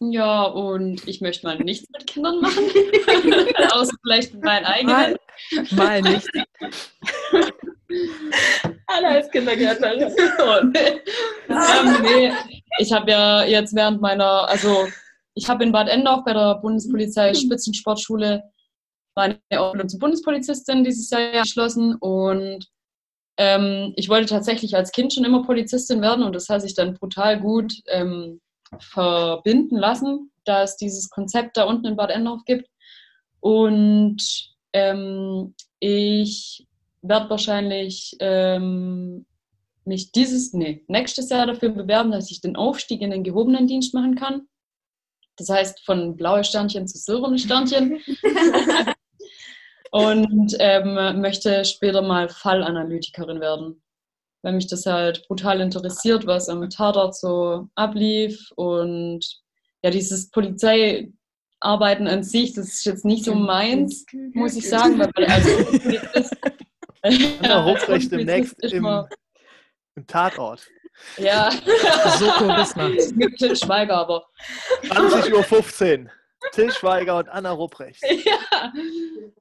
Ja, 0.00 0.42
und 0.42 1.06
ich 1.08 1.22
möchte 1.22 1.46
mal 1.46 1.58
nichts 1.58 1.88
mit 1.90 2.06
Kindern 2.06 2.40
machen, 2.40 2.64
außer 3.72 3.94
vielleicht 4.02 4.34
mit 4.34 4.44
meinen 4.44 4.66
eigenen. 4.66 4.94
Mal, 4.94 5.16
mal 5.70 6.02
nicht. 6.02 6.28
Anna 8.88 9.08
als 9.08 9.30
Kindergärtnerin. 9.30 10.12
Nee. 10.72 11.00
ähm, 11.48 12.02
nee. 12.02 12.32
Ich 12.78 12.92
habe 12.92 13.10
ja 13.10 13.44
jetzt 13.44 13.74
während 13.74 14.02
meiner, 14.02 14.48
also 14.48 14.86
ich 15.34 15.48
habe 15.48 15.64
in 15.64 15.72
Bad 15.72 15.88
Endorf 15.88 16.24
bei 16.24 16.34
der 16.34 16.56
Bundespolizei 16.56 17.32
Spitzensportschule 17.32 18.42
meine 19.14 19.38
Ausbildung 19.50 19.88
zur 19.88 20.00
Bundespolizistin 20.00 20.84
dieses 20.84 21.08
Jahr 21.08 21.42
geschlossen 21.42 21.94
und 21.96 22.66
ähm, 23.38 23.94
ich 23.96 24.10
wollte 24.10 24.28
tatsächlich 24.28 24.76
als 24.76 24.92
Kind 24.92 25.12
schon 25.14 25.24
immer 25.24 25.42
Polizistin 25.42 26.02
werden 26.02 26.22
und 26.22 26.34
das 26.34 26.48
hat 26.50 26.62
sich 26.62 26.74
dann 26.74 26.94
brutal 26.94 27.40
gut 27.40 27.72
ähm, 27.86 28.40
verbinden 28.78 29.76
lassen, 29.76 30.30
da 30.44 30.62
es 30.62 30.76
dieses 30.76 31.10
Konzept 31.10 31.56
da 31.56 31.64
unten 31.64 31.86
in 31.86 31.96
Bad 31.96 32.10
Endorf 32.10 32.44
gibt. 32.44 32.68
Und 33.40 34.22
ähm, 34.72 35.54
ich 35.78 36.66
werde 37.02 37.30
wahrscheinlich 37.30 38.16
ähm, 38.20 39.26
mich 39.84 40.12
dieses, 40.12 40.52
nee, 40.52 40.84
nächstes 40.88 41.30
Jahr 41.30 41.46
dafür 41.46 41.70
bewerben, 41.70 42.10
dass 42.10 42.30
ich 42.30 42.40
den 42.40 42.56
Aufstieg 42.56 43.00
in 43.00 43.10
den 43.10 43.24
gehobenen 43.24 43.66
Dienst 43.66 43.94
machen 43.94 44.16
kann. 44.16 44.48
Das 45.36 45.48
heißt, 45.48 45.84
von 45.84 46.16
blaue 46.16 46.44
Sternchen 46.44 46.88
zu 46.88 46.98
silberne 46.98 47.38
Sternchen. 47.38 48.00
und 49.92 50.56
ähm, 50.58 51.20
möchte 51.20 51.64
später 51.64 52.02
mal 52.02 52.28
Fallanalytikerin 52.28 53.40
werden. 53.40 53.82
Weil 54.46 54.52
mich 54.52 54.68
das 54.68 54.86
halt 54.86 55.26
brutal 55.26 55.60
interessiert, 55.60 56.24
was 56.24 56.48
am 56.48 56.70
Tatort 56.70 57.16
so 57.16 57.66
ablief 57.74 58.52
und 58.54 59.18
ja, 59.82 59.90
dieses 59.90 60.30
Polizeiarbeiten 60.30 62.06
an 62.06 62.22
sich, 62.22 62.52
das 62.52 62.66
ist 62.68 62.84
jetzt 62.84 63.04
nicht 63.04 63.24
so 63.24 63.34
meins, 63.34 64.06
muss 64.34 64.54
ich 64.54 64.68
sagen, 64.68 65.00
weil 65.00 65.10
also 65.26 65.50
Polizist, 65.82 66.36
Anna 67.42 67.64
Ruprecht 67.64 68.12
demnächst 68.12 68.54
im, 68.62 68.86
im 69.96 70.06
Tatort. 70.06 70.64
Ja. 71.16 71.50
Soko 71.50 72.46
Wismar. 72.46 72.90
Mit 73.16 73.36
Till 73.38 73.56
Schweiger 73.56 73.96
aber. 73.96 74.26
20.15 74.84 76.04
Uhr. 76.04 76.10
Till 76.52 76.70
Schweiger 76.70 77.18
und 77.18 77.28
Anna 77.30 77.50
Rupprecht. 77.50 78.00
Ja. 78.24 78.72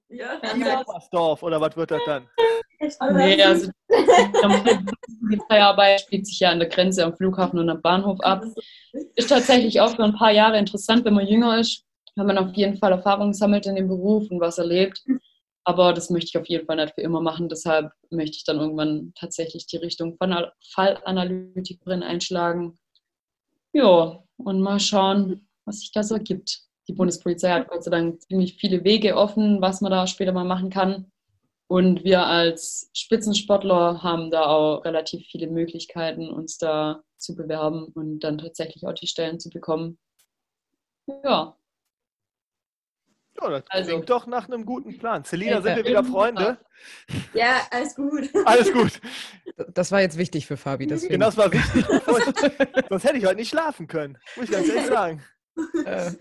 Ja. 0.09 0.81
Oberstdorf 0.81 1.43
oder 1.43 1.61
was 1.61 1.77
wird 1.77 1.91
das 1.91 2.01
dann? 2.07 2.27
Nee, 3.11 3.41
also 3.43 3.71
die 3.89 5.15
Polizeiarbeit 5.19 6.01
spielt 6.01 6.27
sich 6.27 6.39
ja 6.39 6.51
an 6.51 6.59
der 6.59 6.69
Grenze 6.69 7.03
am 7.03 7.15
Flughafen 7.15 7.59
und 7.59 7.69
am 7.69 7.81
Bahnhof 7.81 8.19
ab. 8.21 8.43
Ist 9.15 9.29
tatsächlich 9.29 9.81
auch 9.81 9.95
für 9.95 10.03
ein 10.03 10.15
paar 10.15 10.31
Jahre 10.31 10.57
interessant, 10.57 11.05
wenn 11.05 11.13
man 11.13 11.27
jünger 11.27 11.59
ist, 11.59 11.83
wenn 12.15 12.27
man 12.27 12.37
auf 12.37 12.53
jeden 12.53 12.77
Fall 12.77 12.91
Erfahrung 12.91 13.33
sammelt 13.33 13.65
in 13.65 13.75
dem 13.75 13.87
Beruf 13.87 14.29
und 14.29 14.39
was 14.39 14.57
erlebt. 14.57 15.03
Aber 15.63 15.93
das 15.93 16.09
möchte 16.09 16.29
ich 16.29 16.37
auf 16.37 16.47
jeden 16.47 16.65
Fall 16.65 16.75
nicht 16.75 16.93
für 16.93 17.01
immer 17.01 17.21
machen. 17.21 17.49
Deshalb 17.49 17.91
möchte 18.11 18.37
ich 18.37 18.43
dann 18.43 18.59
irgendwann 18.59 19.13
tatsächlich 19.19 19.65
die 19.65 19.77
Richtung 19.77 20.15
von 20.17 20.35
Fallanalytikerin 20.73 22.03
einschlagen. 22.03 22.77
Ja, 23.73 24.23
und 24.37 24.61
mal 24.61 24.79
schauen, 24.79 25.47
was 25.65 25.79
sich 25.79 25.91
da 25.91 26.03
so 26.03 26.15
ergibt 26.15 26.65
die 26.87 26.93
Bundespolizei 26.93 27.51
hat 27.51 27.67
Gott 27.67 27.83
sei 27.83 27.91
Dank 27.91 28.21
ziemlich 28.21 28.55
viele 28.55 28.83
Wege 28.83 29.15
offen, 29.15 29.61
was 29.61 29.81
man 29.81 29.91
da 29.91 30.07
später 30.07 30.31
mal 30.31 30.45
machen 30.45 30.69
kann. 30.69 31.11
Und 31.67 32.03
wir 32.03 32.25
als 32.25 32.91
Spitzensportler 32.93 34.03
haben 34.03 34.29
da 34.29 34.45
auch 34.45 34.85
relativ 34.85 35.25
viele 35.27 35.47
Möglichkeiten, 35.47 36.29
uns 36.29 36.57
da 36.57 37.03
zu 37.17 37.35
bewerben 37.35 37.85
und 37.95 38.19
dann 38.19 38.37
tatsächlich 38.37 38.85
auch 38.85 38.93
die 38.93 39.07
Stellen 39.07 39.39
zu 39.39 39.49
bekommen. 39.49 39.97
Ja. 41.23 41.57
Ja, 43.41 43.49
das 43.49 43.63
also, 43.69 43.89
klingt 43.89 44.09
doch 44.09 44.27
nach 44.27 44.47
einem 44.47 44.65
guten 44.65 44.97
Plan. 44.97 45.23
Selina, 45.23 45.61
sind 45.61 45.75
wir 45.75 45.85
wieder 45.85 46.03
Freunde? 46.03 46.57
Ja, 47.33 47.67
alles 47.71 47.95
gut. 47.95 48.29
Alles 48.45 48.71
gut. 48.71 49.01
Das 49.73 49.91
war 49.91 50.01
jetzt 50.01 50.17
wichtig 50.17 50.45
für 50.45 50.57
Fabi. 50.57 50.87
Deswegen. 50.87 51.13
Genau, 51.13 51.25
das 51.25 51.37
war 51.37 51.51
wichtig. 51.51 51.85
Sonst 52.89 53.03
hätte 53.03 53.17
ich 53.17 53.25
heute 53.25 53.35
nicht 53.35 53.49
schlafen 53.49 53.87
können. 53.87 54.17
Muss 54.35 54.45
ich 54.45 54.51
ganz 54.51 54.69
ehrlich 54.69 54.85
sagen. 54.85 55.23
Äh, 55.85 56.11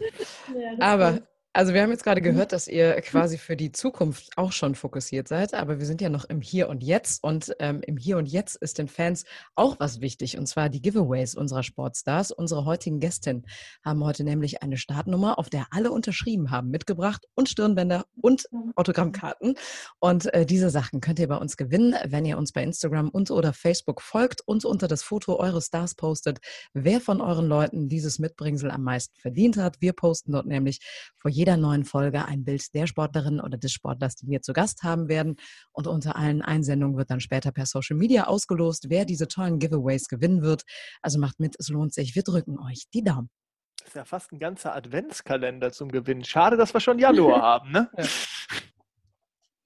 aber 0.81 1.21
also 1.57 1.73
wir 1.73 1.83
haben 1.83 1.93
jetzt 1.93 2.03
gerade 2.03 2.21
gehört, 2.21 2.51
dass 2.51 2.67
ihr 2.67 3.01
quasi 3.03 3.39
für 3.39 3.57
die 3.57 3.71
Zukunft 3.71 4.37
auch 4.37 4.51
schon 4.51 4.75
fokussiert 4.75 5.29
seid, 5.29 5.55
aber 5.55 5.79
wir 5.79 5.87
sind 5.87 6.01
ja 6.01 6.09
noch 6.09 6.25
im 6.25 6.41
Hier 6.41 6.69
und 6.69 6.83
Jetzt 6.83 7.23
und 7.23 7.55
ähm, 7.61 7.81
im 7.87 7.97
Hier 7.97 8.19
und 8.19 8.27
Jetzt 8.27 8.57
ist 8.57 8.79
den 8.79 8.89
Fans 8.89 9.25
auch 9.55 9.79
was 9.79 10.01
wichtig 10.01 10.37
und 10.37 10.49
zwar 10.49 10.69
die 10.69 10.83
Giveaways 10.83 11.37
unserer 11.37 11.63
Sportstars. 11.63 12.33
Unsere 12.33 12.65
heutigen 12.65 12.99
Gästinnen 12.99 13.47
haben 13.85 14.03
heute 14.05 14.25
nämlich 14.25 14.65
eine 14.65 14.77
Startnummer, 14.77 15.39
auf 15.39 15.49
der 15.49 15.69
alle 15.71 15.93
unterschrieben 15.93 16.51
haben, 16.51 16.71
mitgebracht 16.71 17.29
und 17.37 17.49
Stirnbänder 17.49 18.05
und 18.21 18.49
Autogrammkarten 18.75 19.55
und 20.01 20.35
äh, 20.35 20.45
diese 20.47 20.71
Sachen 20.71 21.01
könnt 21.01 21.21
ihr 21.21 21.29
bei 21.29 21.37
uns 21.37 21.57
gewinnen, 21.57 21.95
wenn 22.05 22.25
ihr 22.25 22.37
uns 22.37 22.51
bei 22.51 22.65
Instagram 22.65 23.11
und 23.11 23.31
oder 23.31 23.53
Facebook 23.53 24.03
folgt 24.03 24.41
und 24.41 24.65
unter 24.65 24.89
das 24.89 25.05
Foto 25.05 25.39
eures 25.39 25.67
Stars 25.67 25.95
postet, 25.95 26.41
wer 26.73 27.01
von 27.01 27.21
euren 27.21 27.47
Leuten 27.47 27.89
dieses 27.89 28.19
Mitbringsel 28.19 28.73
am 28.73 28.83
meisten 28.83 29.15
verdient 29.21 29.57
hat. 29.57 29.81
Wir 29.81 29.93
posten 29.93 30.33
dort 30.33 30.47
nämlich 30.47 30.81
vor 31.17 31.31
jedem 31.31 31.44
jeder 31.45 31.59
neuen 31.59 31.85
Folge 31.85 32.25
ein 32.25 32.43
Bild 32.43 32.73
der 32.73 32.87
Sportlerin 32.87 33.39
oder 33.39 33.59
des 33.59 33.71
Sportlers, 33.71 34.17
die 34.17 34.27
wir 34.29 34.41
zu 34.41 34.55
Gast 34.55 34.83
haben 34.83 35.11
werden. 35.11 35.37
Und 35.73 35.87
unter 35.87 36.17
allen 36.17 36.41
Einsendungen 36.41 36.97
wird 36.97 37.11
dann 37.11 37.21
später 37.21 37.53
per 37.53 37.67
Social 37.67 37.99
Media 37.99 38.25
ausgelost, 38.25 38.87
wer 38.89 39.05
diese 39.05 39.29
tollen 39.29 39.59
Giveaways 39.59 40.09
gewinnen 40.09 40.41
wird. 40.41 40.63
Also 41.03 41.19
macht 41.19 41.41
mit, 41.41 41.55
es 41.59 41.69
lohnt 41.69 41.93
sich. 41.93 42.15
Wir 42.15 42.23
drücken 42.23 42.59
euch 42.59 42.85
die 42.95 43.05
Daumen. 43.05 43.29
Das 43.77 43.89
ist 43.89 43.95
ja 43.95 44.05
fast 44.07 44.33
ein 44.33 44.39
ganzer 44.39 44.75
Adventskalender 44.75 45.71
zum 45.71 45.93
Gewinnen. 45.93 46.25
Schade, 46.25 46.57
dass 46.57 46.73
wir 46.73 46.81
schon 46.81 46.99
Januar 46.99 47.43
haben, 47.43 47.73
ne? 47.73 47.91
Ja. 47.99 48.05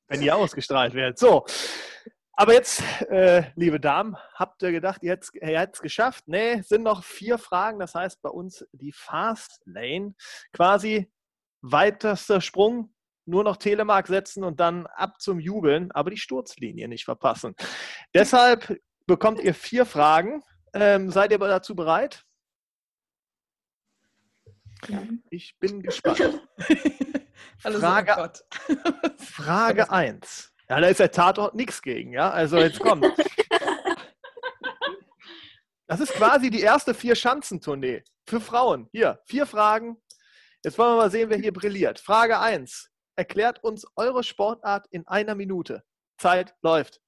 Wenn 0.09 0.21
ihr 0.21 0.35
ausgestrahlt 0.35 0.95
werdet. 0.95 1.21
So. 1.21 1.47
Aber 2.33 2.55
jetzt, 2.55 2.83
äh, 3.03 3.45
liebe 3.55 3.79
Damen, 3.79 4.17
habt 4.35 4.65
ihr 4.65 4.73
gedacht, 4.73 5.05
ihr 5.05 5.13
hättet 5.13 5.75
es 5.75 5.81
geschafft? 5.81 6.25
Nee, 6.27 6.61
sind 6.63 6.83
noch 6.83 7.05
vier 7.05 7.39
Fragen. 7.39 7.79
Das 7.79 7.95
heißt 7.95 8.21
bei 8.21 8.31
uns 8.31 8.67
die 8.73 8.93
Fast 8.93 9.61
Lane. 9.65 10.17
Quasi 10.53 11.09
weitester 11.61 12.41
Sprung, 12.41 12.95
nur 13.27 13.45
noch 13.45 13.57
Telemark 13.57 14.07
setzen 14.07 14.45
und 14.45 14.59
dann 14.61 14.87
ab 14.87 15.21
zum 15.21 15.39
Jubeln, 15.39 15.93
aber 15.93 16.11
die 16.11 16.17
Sturzlinie 16.17 16.89
nicht 16.89 17.05
verpassen. 17.05 17.55
Deshalb 18.15 18.81
bekommt 19.07 19.41
ihr 19.41 19.55
vier 19.55 19.85
Fragen. 19.85 20.43
Ähm, 20.73 21.11
seid 21.11 21.31
ihr 21.31 21.39
dazu 21.39 21.75
bereit? 21.75 22.25
Ja. 24.89 25.03
Ich 25.31 25.59
bin 25.59 25.83
gespannt. 25.83 26.41
Frage, 27.59 28.33
Frage 29.19 29.91
1. 29.91 30.53
Ja, 30.69 30.81
da 30.81 30.87
ist 30.87 31.01
der 31.01 31.11
Tatort 31.11 31.55
nichts 31.55 31.83
gegen, 31.83 32.13
ja? 32.13 32.31
Also 32.31 32.59
jetzt 32.59 32.81
kommt. 32.81 33.07
Das 35.91 36.01
ist 36.01 36.13
quasi 36.13 36.51
die 36.51 36.61
erste 36.61 36.93
Vier-Schanzentournee 36.93 38.05
für 38.27 38.43
Frauen. 38.43 38.91
Hier, 38.93 39.23
vier 39.25 39.47
Fragen, 39.47 39.97
Jetzt 40.69 40.79
wollen 40.79 40.97
wir 40.97 40.97
mal 40.97 41.11
sehen, 41.11 41.31
wer 41.31 41.39
hier 41.39 41.55
brilliert. 41.55 41.99
Frage 41.99 42.39
1. 42.39 42.91
Erklärt 43.17 43.65
uns 43.65 43.87
eure 43.97 44.23
Sportart 44.23 44.87
in 44.91 45.09
einer 45.09 45.35
Minute. 45.35 45.83
Zeit 46.19 46.55
läuft. 46.61 47.01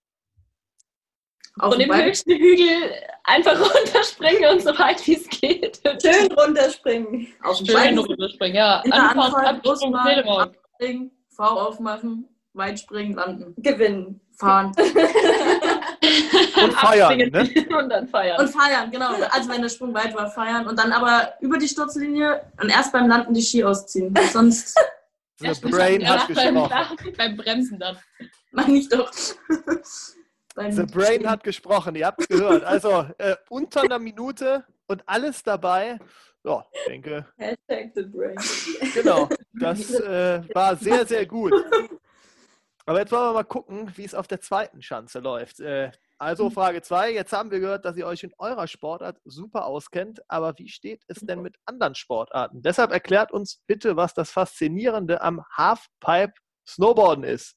Auf 1.59 1.75
Von 1.75 1.79
dem 1.79 1.95
höchsten 1.95 2.39
Hügel 2.39 2.95
einfach 3.25 3.61
runterspringen 3.61 4.51
und 4.51 4.63
so 4.63 4.71
weit 4.79 5.07
wie 5.07 5.17
es 5.17 5.29
geht. 5.29 5.79
Schön 6.01 6.33
runterspringen. 6.33 7.35
Auf 7.43 7.59
dem 7.59 7.67
Schön 7.67 7.99
runterspringen, 7.99 8.57
ja. 8.57 8.81
In 8.81 8.93
Anfahren, 8.95 9.45
Absprung, 9.45 9.95
abspringen, 9.95 11.11
V 11.29 11.45
aufmachen, 11.45 12.35
weit 12.55 12.81
springen, 12.81 13.13
landen. 13.17 13.55
Gewinnen. 13.59 14.23
Fahren. 14.39 14.73
Und 16.65 16.73
feiern, 16.73 17.19
ne? 17.19 17.51
Und 17.79 17.89
dann 17.89 18.09
feiern. 18.09 18.41
Und 18.41 18.49
feiern, 18.49 18.91
genau. 18.91 19.13
Also 19.31 19.49
wenn 19.51 19.63
der 19.63 19.69
Sprung 19.69 19.95
weit 19.95 20.15
war, 20.15 20.31
feiern. 20.31 20.67
Und 20.67 20.79
dann 20.79 20.93
aber 20.93 21.35
über 21.41 21.59
die 21.59 21.69
Sturzlinie 21.69 22.43
und 22.61 22.71
erst 22.71 22.93
beim 22.93 23.09
Landen 23.09 23.35
die 23.35 23.43
Ski 23.43 23.65
ausziehen. 23.65 24.15
Sonst 24.33 24.77
The 25.39 25.47
Ja, 25.47 25.55
stimmt. 25.55 25.75
Brain 25.75 26.09
hat 26.09 26.29
beim, 26.29 26.55
gesprochen. 26.55 26.71
Lachen, 26.71 26.97
beim 27.17 27.37
Bremsen 27.37 27.79
dann. 27.79 27.99
Mach 28.53 28.69
ich 28.69 28.89
doch. 28.89 29.11
Beim 30.55 30.73
The 30.73 30.83
Brain 30.83 31.29
hat 31.29 31.45
gesprochen, 31.45 31.95
ihr 31.95 32.07
habt 32.07 32.21
es 32.21 32.29
gehört. 32.29 32.65
Also 32.65 33.07
äh, 33.19 33.37
unter 33.49 33.83
einer 33.83 33.99
Minute 33.99 34.65
und 34.87 35.03
alles 35.07 35.43
dabei. 35.43 35.99
Ja, 36.43 36.67
ich 36.73 36.85
denke, 36.87 37.27
Hashtag 37.37 37.93
The 37.95 38.03
Brain. 38.03 38.37
genau. 38.95 39.29
Das 39.53 39.91
äh, 39.91 40.43
war 40.55 40.75
sehr, 40.77 41.07
sehr 41.07 41.27
gut. 41.27 41.53
Aber 42.91 42.99
jetzt 42.99 43.13
wollen 43.13 43.29
wir 43.29 43.35
mal 43.35 43.45
gucken, 43.45 43.93
wie 43.95 44.03
es 44.03 44.17
auf 44.17 44.27
der 44.27 44.41
zweiten 44.41 44.83
Schanze 44.83 45.21
läuft. 45.21 45.61
Äh, 45.61 45.93
also 46.19 46.51
Frage 46.51 46.83
2. 46.83 47.13
Jetzt 47.13 47.33
haben 47.33 47.53
wir 47.53 47.61
gehört, 47.61 47.85
dass 47.85 47.97
ihr 47.97 48.05
euch 48.05 48.25
in 48.25 48.33
eurer 48.37 48.67
Sportart 48.67 49.21
super 49.25 49.67
auskennt. 49.67 50.21
Aber 50.27 50.59
wie 50.59 50.69
steht 50.69 51.05
es 51.07 51.21
denn 51.21 51.41
mit 51.41 51.55
anderen 51.67 51.95
Sportarten? 51.95 52.63
Deshalb 52.63 52.91
erklärt 52.91 53.31
uns 53.31 53.63
bitte, 53.69 53.95
was 53.95 54.13
das 54.13 54.33
Faszinierende 54.33 55.21
am 55.21 55.45
Halfpipe 55.53 56.33
Snowboarden 56.67 57.23
ist. 57.23 57.55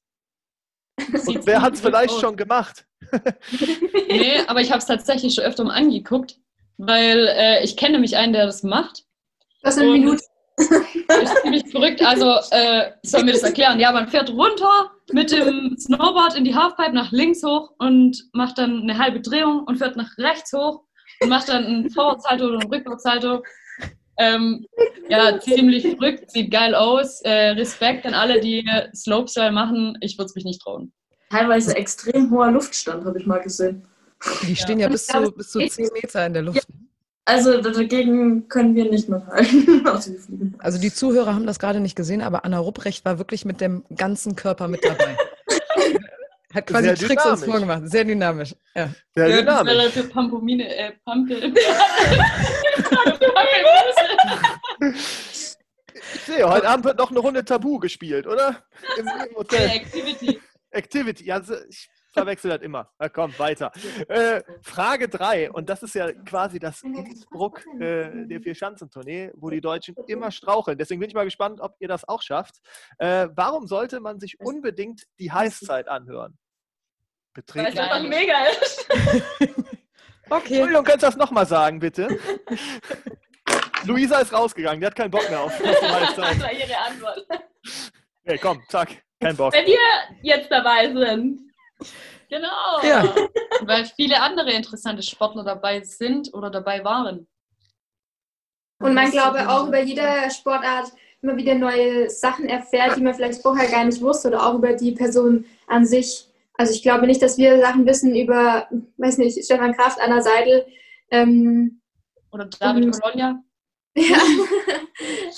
Und 1.26 1.44
wer 1.48 1.62
hat 1.62 1.74
es 1.74 1.80
vielleicht 1.80 2.20
schon 2.20 2.36
gemacht? 2.36 2.86
Nee, 4.06 4.38
aber 4.46 4.60
ich 4.60 4.70
habe 4.70 4.78
es 4.78 4.86
tatsächlich 4.86 5.34
schon 5.34 5.42
öfter 5.42 5.64
mal 5.64 5.74
angeguckt, 5.74 6.38
weil 6.76 7.26
äh, 7.26 7.64
ich 7.64 7.76
kenne 7.76 7.94
nämlich 7.94 8.16
einen, 8.16 8.34
der 8.34 8.46
das 8.46 8.62
macht. 8.62 9.02
Das 9.62 9.76
ist 9.76 9.82
eine 9.82 10.16
Minute. 10.56 10.84
ist 11.22 11.42
ziemlich 11.42 11.70
verrückt. 11.70 12.04
Also, 12.04 12.36
äh, 12.50 12.90
soll 13.02 13.24
mir 13.24 13.32
das 13.32 13.42
erklären? 13.42 13.80
Ja, 13.80 13.92
man 13.92 14.08
fährt 14.08 14.30
runter 14.30 14.90
mit 15.12 15.32
dem 15.32 15.76
Snowboard 15.78 16.36
in 16.36 16.44
die 16.44 16.54
Halfpipe 16.54 16.92
nach 16.92 17.12
links 17.12 17.42
hoch 17.42 17.72
und 17.78 18.24
macht 18.32 18.58
dann 18.58 18.82
eine 18.82 18.98
halbe 18.98 19.20
Drehung 19.20 19.64
und 19.64 19.76
fährt 19.78 19.96
nach 19.96 20.16
rechts 20.18 20.52
hoch 20.52 20.82
und 21.20 21.28
macht 21.28 21.48
dann 21.48 21.64
einen 21.64 21.90
Vorwärtssalto 21.90 22.46
oder 22.46 22.60
einen 22.60 22.72
Rückwärtssalto. 22.72 23.42
Ähm, 24.16 24.64
ja, 25.08 25.40
ziemlich 25.40 25.82
verrückt, 25.82 26.30
sieht 26.30 26.50
geil 26.50 26.74
aus. 26.74 27.20
Äh, 27.22 27.50
Respekt 27.50 28.06
an 28.06 28.14
alle, 28.14 28.40
die 28.40 28.68
Slopestyle 28.94 29.50
machen. 29.50 29.98
Ich 30.00 30.16
würde 30.18 30.26
es 30.26 30.34
mich 30.34 30.44
nicht 30.44 30.62
trauen. 30.62 30.92
Teilweise 31.30 31.74
extrem 31.76 32.30
hoher 32.30 32.52
Luftstand, 32.52 33.04
habe 33.04 33.18
ich 33.18 33.26
mal 33.26 33.40
gesehen. 33.40 33.86
Die 34.42 34.54
stehen 34.54 34.78
ja, 34.78 34.88
bis, 34.88 35.06
zu, 35.06 35.32
bis 35.32 35.50
zu 35.50 35.66
10 35.66 35.88
Meter 35.92 36.26
in 36.26 36.32
der 36.32 36.42
Luft. 36.42 36.66
Also 37.26 37.60
dagegen 37.62 38.48
können 38.48 38.74
wir 38.74 38.90
nicht 38.90 39.08
mithalten. 39.08 39.86
Also. 39.86 40.12
Also 40.58 40.78
die 40.80 40.92
Zuhörer 40.92 41.34
haben 41.34 41.46
das 41.46 41.58
gerade 41.58 41.80
nicht 41.80 41.96
gesehen, 41.96 42.20
aber 42.22 42.44
Anna 42.44 42.58
Rupprecht 42.58 43.04
war 43.04 43.18
wirklich 43.18 43.44
mit 43.44 43.60
dem 43.60 43.84
ganzen 43.96 44.36
Körper 44.36 44.68
mit 44.68 44.84
dabei. 44.84 45.16
Hat 46.54 46.66
quasi 46.68 46.84
Sehr 46.84 46.94
Tricks 46.96 47.24
uns 47.26 47.40
dynamisch. 47.40 47.44
vorgemacht. 47.66 47.90
Sehr 47.90 48.04
dynamisch. 48.04 48.54
Ja. 48.76 48.90
Sehr 49.14 49.28
Ja, 49.28 49.36
das 49.36 49.40
dynamisch. 49.62 49.72
wäre 49.74 49.90
für 49.90 50.04
Pampomine, 50.04 50.76
äh, 50.76 50.92
Pampel. 51.04 51.52
Ich 56.14 56.20
sehe, 56.26 56.48
heute 56.48 56.68
Abend 56.68 56.84
wird 56.84 56.98
noch 56.98 57.10
eine 57.10 57.18
Runde 57.20 57.44
Tabu 57.44 57.78
gespielt, 57.78 58.26
oder? 58.26 58.62
Im, 58.98 59.06
im 59.06 59.36
Hotel. 59.36 59.68
Activity. 59.70 60.40
Activity, 60.70 61.24
ja, 61.24 61.42
so- 61.42 61.54
ich 61.68 61.88
verwechsel 62.14 62.50
das 62.50 62.62
immer. 62.62 62.90
Na 62.98 63.08
komm, 63.08 63.38
weiter. 63.38 63.70
Äh, 64.08 64.42
Frage 64.62 65.08
3, 65.08 65.50
und 65.50 65.68
das 65.68 65.82
ist 65.82 65.94
ja 65.94 66.12
quasi 66.12 66.58
das 66.58 66.82
Innsbruck 66.82 67.64
äh, 67.80 68.26
der 68.26 68.40
Vier-Schanzentournee, 68.40 69.32
wo 69.34 69.50
die 69.50 69.60
Deutschen 69.60 69.94
immer 70.06 70.30
straucheln. 70.30 70.78
Deswegen 70.78 71.00
bin 71.00 71.08
ich 71.08 71.14
mal 71.14 71.24
gespannt, 71.24 71.60
ob 71.60 71.76
ihr 71.80 71.88
das 71.88 72.08
auch 72.08 72.22
schafft. 72.22 72.56
Äh, 72.98 73.28
warum 73.34 73.66
sollte 73.66 74.00
man 74.00 74.18
sich 74.20 74.40
unbedingt 74.40 75.02
die 75.18 75.30
Heißzeit 75.30 75.88
anhören? 75.88 76.38
Weil 77.34 77.42
Betreten. 77.42 77.66
es 77.66 77.78
einfach 77.78 78.02
mega 78.02 78.44
ist. 78.46 78.88
Okay. 80.30 80.54
Entschuldigung, 80.54 80.84
könntest 80.84 81.02
du 81.02 81.06
das 81.08 81.16
nochmal 81.16 81.46
sagen, 81.46 81.78
bitte? 81.78 82.08
Luisa 83.84 84.20
ist 84.20 84.32
rausgegangen, 84.32 84.80
die 84.80 84.86
hat 84.86 84.96
keinen 84.96 85.10
Bock 85.10 85.28
mehr 85.28 85.40
auf, 85.40 85.56
die 85.58 85.64
Das 85.68 85.82
Heißzeit. 85.82 86.40
war 86.40 86.52
ihre 86.52 86.78
Antwort. 86.78 87.26
Hey, 88.24 88.38
komm, 88.38 88.62
zack, 88.68 89.02
kein 89.20 89.36
Bock. 89.36 89.52
Wenn 89.52 89.66
wir 89.66 89.78
jetzt 90.22 90.50
dabei 90.50 90.90
sind. 90.92 91.40
Genau. 92.28 92.82
Ja. 92.82 93.14
Weil 93.62 93.84
viele 93.84 94.20
andere 94.20 94.52
interessante 94.52 95.02
Sportler 95.02 95.44
dabei 95.44 95.82
sind 95.82 96.32
oder 96.34 96.50
dabei 96.50 96.84
waren. 96.84 97.26
Und 98.80 98.94
man 98.94 99.10
glaube 99.10 99.48
auch 99.48 99.68
über 99.68 99.80
jede 99.80 100.30
Sportart 100.30 100.92
immer 101.22 101.36
wieder 101.36 101.54
neue 101.54 102.10
Sachen 102.10 102.46
erfährt, 102.46 102.96
die 102.96 103.00
man 103.00 103.14
vielleicht 103.14 103.40
vorher 103.40 103.70
gar 103.70 103.84
nicht 103.84 104.02
wusste 104.02 104.28
oder 104.28 104.46
auch 104.46 104.54
über 104.54 104.74
die 104.74 104.92
Person 104.92 105.46
an 105.66 105.86
sich. 105.86 106.28
Also 106.56 106.72
ich 106.72 106.82
glaube 106.82 107.06
nicht, 107.06 107.22
dass 107.22 107.38
wir 107.38 107.60
Sachen 107.60 107.86
wissen 107.86 108.14
über, 108.14 108.68
weiß 108.98 109.18
nicht, 109.18 109.42
Stefan 109.44 109.74
Kraft, 109.74 109.98
Anna 110.00 110.20
Seidel. 110.20 110.66
Ähm, 111.10 111.80
Oder 112.30 112.46
David. 112.46 113.00
Colonia. 113.00 113.42
ja. 113.96 114.18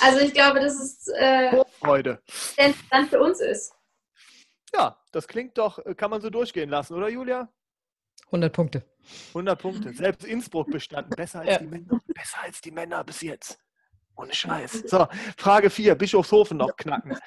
Also 0.00 0.20
ich 0.20 0.32
glaube, 0.32 0.60
dass 0.60 0.74
es 0.74 1.08
äh, 1.08 1.62
Freude. 1.78 2.20
sehr 2.26 2.66
interessant 2.66 3.10
für 3.10 3.20
uns 3.20 3.40
ist. 3.40 3.72
Ja, 4.74 4.96
das 5.16 5.26
klingt 5.26 5.56
doch, 5.56 5.78
äh, 5.84 5.94
kann 5.94 6.10
man 6.10 6.20
so 6.20 6.28
durchgehen 6.30 6.68
lassen, 6.68 6.94
oder 6.94 7.08
Julia? 7.08 7.48
100 8.26 8.52
Punkte. 8.52 8.84
100 9.28 9.58
Punkte. 9.60 9.92
Selbst 9.94 10.24
Innsbruck 10.24 10.70
bestanden. 10.70 11.10
Besser 11.16 11.40
als 11.40 11.48
Ja. 11.50 11.58
die 11.58 11.66
Männer. 11.66 12.00
Besser 12.06 12.42
als 12.42 12.60
die 12.60 12.70
Männer 12.70 13.02
bis 13.02 13.22
jetzt. 13.22 13.58
Ohne 14.16 14.34
Scheiß. 14.34 14.84
So, 14.86 15.06
Frage 15.38 15.70
4. 15.70 15.94
Bischofshofen 15.94 16.58
noch 16.58 16.76
knacken. 16.76 17.18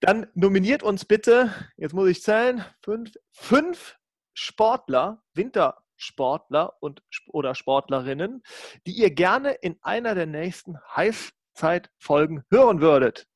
Dann 0.00 0.26
nominiert 0.34 0.82
uns 0.82 1.04
bitte, 1.04 1.52
jetzt 1.76 1.92
muss 1.92 2.08
ich 2.08 2.22
zählen, 2.22 2.64
fünf, 2.82 3.12
fünf 3.32 3.96
Sportler, 4.32 5.22
Wintersportler 5.34 6.74
und, 6.80 7.02
oder 7.28 7.54
Sportlerinnen, 7.54 8.42
die 8.86 8.92
ihr 8.92 9.10
gerne 9.10 9.52
in 9.52 9.78
einer 9.82 10.14
der 10.14 10.26
nächsten 10.26 10.78
Heißzeitfolgen 10.96 12.44
hören 12.50 12.80
würdet. 12.80 13.26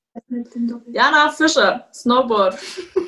Jana 0.93 1.31
Fischer, 1.31 1.89
Snowboard. 1.93 2.57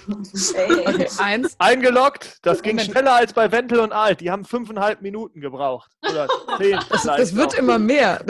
Okay, 0.09 1.07
eins. 1.19 1.55
Eingeloggt, 1.59 2.39
das 2.43 2.63
ging 2.63 2.77
Moment. 2.77 2.91
schneller 2.93 3.15
als 3.15 3.33
bei 3.33 3.51
Wentel 3.51 3.81
und 3.81 3.93
Alt. 3.93 4.21
Die 4.21 4.31
haben 4.31 4.45
fünfeinhalb 4.45 5.03
Minuten 5.03 5.41
gebraucht. 5.41 5.91
Oder 6.09 6.27
zehn. 6.59 6.79
Das, 6.91 7.03
das 7.05 7.35
wird 7.35 7.53
noch. 7.53 7.59
immer 7.59 7.79
mehr. 7.79 8.25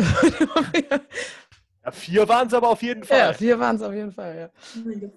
Ja, 1.85 1.91
vier 1.91 2.29
waren 2.29 2.49
es 2.49 2.55
aber 2.55 2.69
auf 2.69 2.83
jeden 2.83 3.03
ja, 3.05 3.07
Fall. 3.07 3.35
vier 3.35 3.59
waren 3.59 3.77
es 3.77 3.83
auf 3.83 3.93
jeden 3.95 4.13
Fall. 4.13 4.51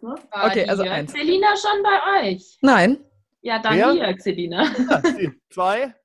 Ja. 0.01 0.45
Okay, 0.45 0.67
also 0.69 0.83
eins. 0.83 1.11
Selina 1.11 1.47
schon 1.57 1.83
bei 1.83 2.29
euch? 2.29 2.57
Nein, 2.61 2.97
Ja, 3.41 3.59
dann 3.59 3.75
Wer? 3.75 3.91
hier, 3.91 4.15
Selina. 4.19 4.63
Ja, 4.89 5.01
zwei. 5.49 5.95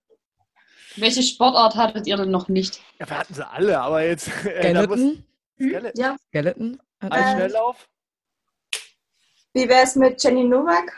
Welche 0.97 1.23
Sportart 1.23 1.75
hattet 1.77 2.07
ihr 2.07 2.17
denn 2.17 2.31
noch 2.31 2.49
nicht? 2.49 2.81
Ja, 3.01 3.09
wir 3.09 3.19
hatten 3.19 3.35
sie 3.35 3.47
alle, 3.47 3.81
aber 3.81 4.05
jetzt. 4.05 4.29
Äh, 4.47 4.61
Skeleton. 4.71 5.25
Skeleton. 5.57 6.01
Ja. 6.01 6.17
Skeleton. 6.29 6.81
Ein 7.01 7.12
Äh, 7.12 7.33
Schnelllauf. 7.35 7.89
Wie 9.53 9.69
wäre 9.69 9.83
es 9.85 9.95
mit 9.97 10.23
Jenny 10.23 10.45
Nowak? 10.45 10.93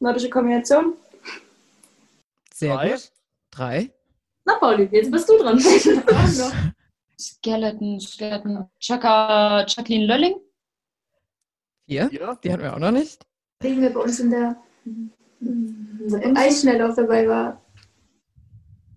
Nordische 0.00 0.28
Kombination? 0.28 0.94
Sehr 2.52 2.74
Drei. 2.74 2.90
gut. 2.90 3.12
Drei. 3.50 3.90
Na, 4.44 4.54
Pauli, 4.58 4.88
jetzt 4.92 5.10
bist 5.10 5.28
du 5.28 5.38
dran. 5.38 5.58
Skeleton, 7.18 7.98
Skeleton. 8.00 8.68
Chaka, 8.78 9.64
Jacqueline 9.66 10.06
Lölling? 10.06 10.36
Vier. 11.86 12.08
Vier. 12.10 12.38
Die 12.42 12.52
hatten 12.52 12.62
wir 12.62 12.74
auch 12.74 12.78
noch 12.78 12.90
nicht. 12.90 13.24
Wegen 13.60 13.80
wir 13.80 13.90
bei 13.92 14.00
uns 14.00 14.20
in 14.20 14.30
der 14.30 14.56
im 15.40 16.36
Eisschnelllauf 16.36 16.94
dabei 16.96 17.26
war. 17.28 17.60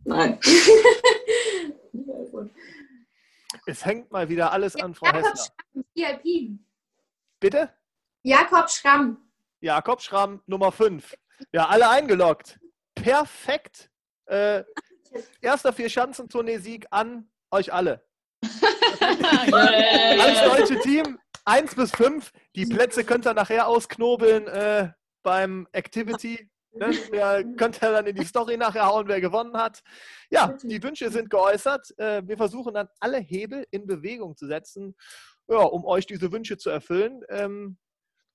Nein. 0.03 0.40
Es 3.65 3.86
hängt 3.86 4.11
mal 4.11 4.30
wieder 4.30 4.52
alles 4.52 4.76
an 4.76 4.94
Frau 4.94 5.07
Jakob 5.07 5.23
Hessler. 5.23 5.45
Schramm, 5.45 5.86
Ski 5.91 6.06
Alpin. 6.06 6.65
Bitte? 7.40 7.69
Jakob 8.23 8.69
Schramm. 8.69 9.18
Jakob 9.61 10.02
Schramm, 10.02 10.41
Nummer 10.45 10.72
5. 10.72 11.15
Ja, 11.52 11.68
alle 11.68 11.90
eingeloggt. 11.90 12.60
Perfekt. 12.95 13.90
Äh, 14.26 14.64
erster 15.41 15.73
Vier-Schanzentournee-Sieg 15.73 16.88
an 16.91 17.30
euch 17.52 17.73
alle. 17.73 18.06
Alles 19.52 20.41
deutsche 20.44 20.80
Team, 20.81 21.19
1 21.45 21.76
bis 21.76 21.91
5. 21.91 22.31
Die 22.56 22.65
Plätze 22.65 23.03
könnt 23.03 23.26
ihr 23.26 23.34
nachher 23.34 23.68
ausknobeln 23.68 24.48
äh, 24.48 24.91
beim 25.23 25.68
Activity. 25.72 26.49
Ne? 26.80 26.91
Ihr 27.14 27.56
könnt 27.56 27.80
ja 27.81 27.91
dann 27.91 28.07
in 28.07 28.15
die 28.15 28.26
Story 28.26 28.57
nachher 28.57 28.85
hauen, 28.85 29.07
wer 29.07 29.22
gewonnen 29.22 29.56
hat. 29.56 29.81
Ja, 30.30 30.56
die 30.64 30.81
Wünsche 30.81 31.10
sind 31.10 31.30
geäußert. 31.30 31.97
Äh, 31.97 32.23
wir 32.26 32.38
versuchen 32.38 32.73
dann 32.73 32.88
alle 32.99 33.18
Hebel 33.18 33.65
in 33.72 33.85
Bewegung 33.85 34.35
zu 34.35 34.47
setzen, 34.47 34.95
ja, 35.47 35.57
um 35.57 35.85
euch 35.85 36.06
diese 36.06 36.31
Wünsche 36.31 36.57
zu 36.57 36.69
erfüllen. 36.69 37.22
Ähm, 37.30 37.77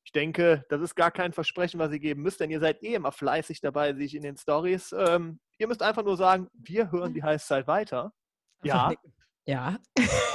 ich 0.05 0.13
denke, 0.13 0.65
das 0.69 0.83
ist 0.83 0.95
gar 0.95 1.11
kein 1.11 1.33
Versprechen, 1.33 1.81
was 1.81 1.91
ihr 1.93 1.99
geben 1.99 2.23
müsst, 2.23 2.41
denn 2.41 2.51
ihr 2.51 2.61
seid 2.61 2.83
eh 2.83 2.95
immer 2.95 3.11
fleißig 3.13 3.61
dabei, 3.61 3.95
sich 3.95 4.15
in 4.15 4.23
den 4.23 4.37
Stories. 4.37 4.93
Ähm, 4.93 5.41
ihr 5.59 5.67
müsst 5.67 5.83
einfach 5.83 6.05
nur 6.05 6.17
sagen, 6.17 6.49
wir 6.53 6.93
hören 6.93 7.15
die 7.15 7.23
Heißzeit 7.23 7.67
weiter. 7.67 8.13
Ja. 8.63 8.93
Ja. 9.47 9.77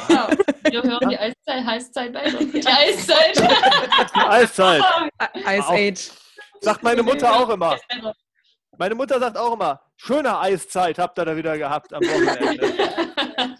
Ja, 0.08 0.30
wir 0.70 0.84
hören 0.84 1.10
die 1.10 1.18
Eiszeit, 1.18 1.66
Heißzeit 1.66 2.14
weiter. 2.14 2.38
Die 2.46 2.68
Eiszeit. 2.68 3.38
Die 4.16 4.20
Eiszeit. 4.20 4.84
Ice. 5.48 5.68
Age. 5.68 6.12
Sagt 6.62 6.84
meine 6.84 7.04
Mutter 7.04 7.34
auch 7.40 7.50
immer. 7.50 7.78
Meine 8.78 8.96
Mutter 8.96 9.20
sagt 9.20 9.38
auch 9.38 9.54
immer, 9.54 9.82
schöne 9.98 10.40
Eiszeit 10.40 10.98
habt 11.00 11.20
ihr 11.20 11.26
da 11.26 11.36
wieder 11.36 11.58
gehabt 11.58 11.94
am 11.94 12.02
Wochenende. 12.02 12.74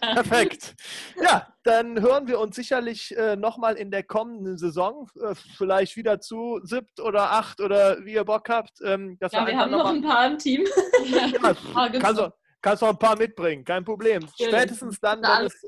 Perfekt. 0.14 0.74
Ja, 1.22 1.46
dann 1.62 2.00
hören 2.00 2.26
wir 2.26 2.40
uns 2.40 2.56
sicherlich 2.56 3.14
äh, 3.16 3.36
nochmal 3.36 3.74
in 3.74 3.90
der 3.90 4.02
kommenden 4.02 4.56
Saison, 4.56 5.10
äh, 5.22 5.34
vielleicht 5.56 5.96
wieder 5.96 6.20
zu 6.20 6.60
siebt 6.62 7.00
oder 7.00 7.32
acht 7.32 7.60
oder 7.60 8.02
wie 8.04 8.14
ihr 8.14 8.24
Bock 8.24 8.48
habt. 8.48 8.80
Ähm, 8.82 9.18
ja, 9.20 9.30
wir, 9.30 9.46
wir 9.46 9.58
haben 9.58 9.70
noch, 9.70 9.84
noch 9.84 9.90
ein 9.90 10.02
paar 10.02 10.26
im 10.26 10.38
Team. 10.38 10.64
ja, 11.04 11.54
kannst, 12.00 12.20
du, 12.20 12.32
kannst 12.62 12.82
du 12.82 12.86
ein 12.86 12.98
paar 12.98 13.18
mitbringen, 13.18 13.64
kein 13.64 13.84
Problem. 13.84 14.26
Spätestens 14.40 14.98
dann, 15.00 15.20
wenn 15.20 15.46
es, 15.46 15.66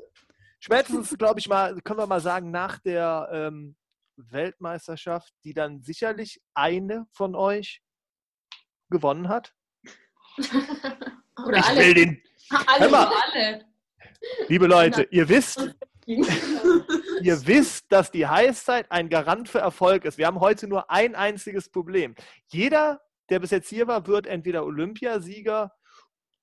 spätestens, 0.59 1.15
glaube 1.17 1.39
ich 1.39 1.47
mal, 1.47 1.79
können 1.81 1.99
wir 1.99 2.07
mal 2.07 2.21
sagen, 2.21 2.49
nach 2.49 2.79
der 2.79 3.29
ähm, 3.31 3.75
Weltmeisterschaft, 4.17 5.33
die 5.43 5.53
dann 5.53 5.81
sicherlich 5.81 6.41
eine 6.53 7.07
von 7.11 7.35
euch 7.35 7.81
gewonnen 8.89 9.29
hat. 9.29 9.53
Oder 11.45 11.57
ich 11.57 11.65
alle. 11.65 11.79
will 11.79 11.93
den. 11.93 12.21
Alle, 12.67 12.89
mal, 12.89 13.11
alle. 13.33 13.65
Liebe 14.47 14.67
Leute, 14.67 15.07
ihr 15.09 15.27
wisst, 15.27 15.75
ihr 16.05 17.47
wisst, 17.47 17.91
dass 17.91 18.11
die 18.11 18.27
Heißzeit 18.27 18.91
ein 18.91 19.09
Garant 19.09 19.49
für 19.49 19.59
Erfolg 19.59 20.05
ist. 20.05 20.17
Wir 20.17 20.27
haben 20.27 20.39
heute 20.39 20.67
nur 20.67 20.91
ein 20.91 21.15
einziges 21.15 21.69
Problem. 21.69 22.15
Jeder, 22.47 23.01
der 23.29 23.39
bis 23.39 23.51
jetzt 23.51 23.69
hier 23.69 23.87
war, 23.87 24.05
wird 24.07 24.27
entweder 24.27 24.65
Olympiasieger 24.65 25.73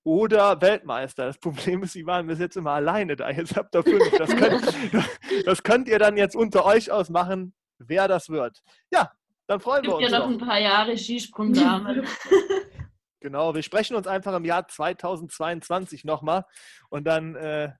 oder 0.02 0.60
Weltmeister. 0.60 1.26
Das 1.26 1.38
Problem 1.38 1.82
ist, 1.82 1.92
sie 1.92 2.06
waren 2.06 2.26
bis 2.26 2.38
jetzt 2.38 2.56
immer 2.56 2.72
alleine 2.72 3.16
da. 3.16 3.30
Jetzt 3.30 3.56
habt 3.56 3.74
ihr 3.74 3.82
fünf. 3.82 4.10
Das 4.16 4.30
könnt, 4.30 5.46
das 5.46 5.62
könnt 5.62 5.88
ihr 5.88 5.98
dann 5.98 6.16
jetzt 6.16 6.34
unter 6.34 6.64
euch 6.64 6.90
ausmachen, 6.90 7.54
wer 7.86 8.08
das 8.08 8.28
wird. 8.28 8.62
Ja, 8.92 9.12
dann 9.46 9.60
freuen 9.60 9.82
wir 9.84 9.94
uns. 9.94 10.04
Es 10.04 10.10
gibt 10.10 10.20
ja 10.20 10.26
noch 10.26 10.32
ein 10.32 10.38
paar 10.38 10.60
Jahre 10.60 10.96
Skisprungdame. 10.96 12.04
Genau, 13.22 13.54
wir 13.54 13.62
sprechen 13.62 13.96
uns 13.96 14.06
einfach 14.06 14.34
im 14.34 14.46
Jahr 14.46 14.66
2022 14.66 16.04
nochmal 16.04 16.46
und 16.88 17.04
dann 17.04 17.36
äh, 17.36 17.70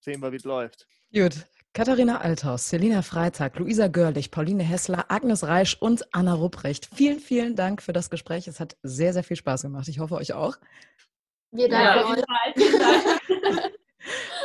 sehen 0.00 0.20
wir, 0.20 0.32
wie 0.32 0.36
es 0.36 0.44
läuft. 0.44 0.88
Gut. 1.14 1.46
Katharina 1.74 2.20
Althaus, 2.20 2.68
Selina 2.68 3.00
Freitag, 3.00 3.58
Luisa 3.58 3.86
Görlich, 3.86 4.30
Pauline 4.30 4.62
Hessler, 4.62 5.06
Agnes 5.08 5.44
Reisch 5.44 5.74
und 5.80 6.12
Anna 6.12 6.34
Rupprecht. 6.34 6.90
Vielen, 6.94 7.18
vielen 7.18 7.56
Dank 7.56 7.80
für 7.80 7.94
das 7.94 8.10
Gespräch. 8.10 8.46
Es 8.46 8.60
hat 8.60 8.76
sehr, 8.82 9.14
sehr 9.14 9.24
viel 9.24 9.36
Spaß 9.36 9.62
gemacht. 9.62 9.88
Ich 9.88 9.98
hoffe, 9.98 10.16
euch 10.16 10.34
auch. 10.34 10.56
Wir 11.50 11.70
danken 11.70 12.18
ja, 12.18 13.56
euch. 13.56 13.72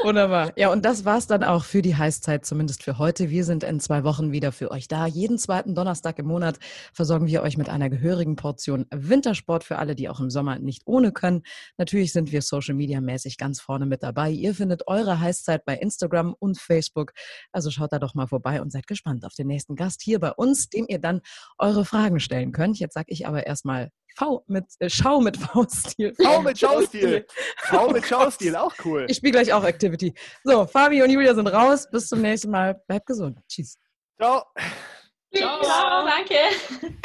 Wunderbar. 0.04 0.54
Ja, 0.56 0.72
und 0.72 0.86
das 0.86 1.06
war's 1.06 1.28
dann 1.28 1.44
auch 1.44 1.64
für 1.64 1.82
die 1.82 1.96
Heißzeit, 1.96 2.46
zumindest 2.46 2.84
für 2.84 2.98
heute. 2.98 3.30
Wir 3.30 3.44
sind 3.44 3.64
in 3.64 3.80
zwei 3.80 4.04
Wochen 4.04 4.32
wieder 4.32 4.52
für 4.52 4.72
euch 4.72 4.88
da. 4.88 5.08
Jeden 5.08 5.38
zweiten 5.40 5.74
Donnerstag 5.74 6.20
im 6.20 6.28
Monat 6.28 6.60
versorgen 6.94 7.28
wir 7.28 7.42
euch 7.42 7.58
mit 7.58 7.70
einer 7.70 7.90
gehörigen 7.90 8.36
Portion 8.36 8.86
Wintersport 8.94 9.64
für 9.64 9.80
alle, 9.80 9.96
die 9.96 10.10
auch 10.10 10.20
im 10.20 10.30
Sommer 10.30 10.60
nicht 10.60 10.84
ohne 10.86 11.12
können. 11.12 11.42
Natürlich 11.78 12.14
sind 12.14 12.32
wir 12.32 12.42
Social 12.42 12.76
Media 12.76 13.02
mäßig 13.02 13.38
ganz 13.38 13.60
vorne 13.60 13.86
mit 13.86 14.04
dabei. 14.04 14.30
Ihr 14.30 14.54
findet 14.54 14.88
eure 14.88 15.20
Heißzeit 15.20 15.66
bei 15.66 15.76
Instagram 15.76 16.36
und 16.38 16.60
Facebook. 16.60 17.14
Also 17.52 17.72
schaut 17.72 17.92
da 17.92 18.00
doch 18.00 18.14
mal 18.14 18.28
vorbei 18.28 18.62
und 18.62 18.72
seid 18.72 18.86
gespannt 18.88 19.26
auf 19.26 19.34
den 19.34 19.48
nächsten 19.48 19.76
Gast 19.76 20.02
hier 20.04 20.20
bei 20.20 20.32
uns, 20.32 20.70
dem 20.70 20.86
ihr 20.88 21.00
dann 21.00 21.22
eure 21.58 21.86
Fragen 21.86 22.20
stellen 22.20 22.52
könnt. 22.52 22.80
Jetzt 22.80 22.94
sage 22.94 23.08
ich 23.10 23.28
aber 23.28 23.48
erstmal 23.48 23.90
V 24.18 24.44
mit 24.48 24.66
äh, 24.80 24.90
Schau 24.90 25.22
mit 25.22 25.38
V-Stil. 25.54 26.14
V 26.16 26.42
mit 26.42 26.60
Schaustil. 26.60 27.26
V 27.58 27.90
mit 27.92 28.06
Schaustil, 28.06 28.56
auch 28.56 28.74
cool. 28.84 29.06
Ich 29.08 29.18
spiele 29.18 29.34
gleich 29.34 29.54
auch 29.54 29.64
Activity. 29.64 30.14
So, 30.44 30.66
Fabi 30.66 31.02
und 31.04 31.10
Julia 31.10 31.36
sind 31.36 31.48
raus. 31.48 31.88
Bis 31.90 32.08
zum 32.08 32.22
nächsten 32.22 32.50
Mal. 32.50 32.82
Bleibt 32.88 33.06
gesund. 33.06 33.40
Tschüss. 33.48 33.78
Ciao. 34.20 34.44
Ciao. 35.36 35.62
Ciao. 35.62 36.08
Danke. 36.08 36.98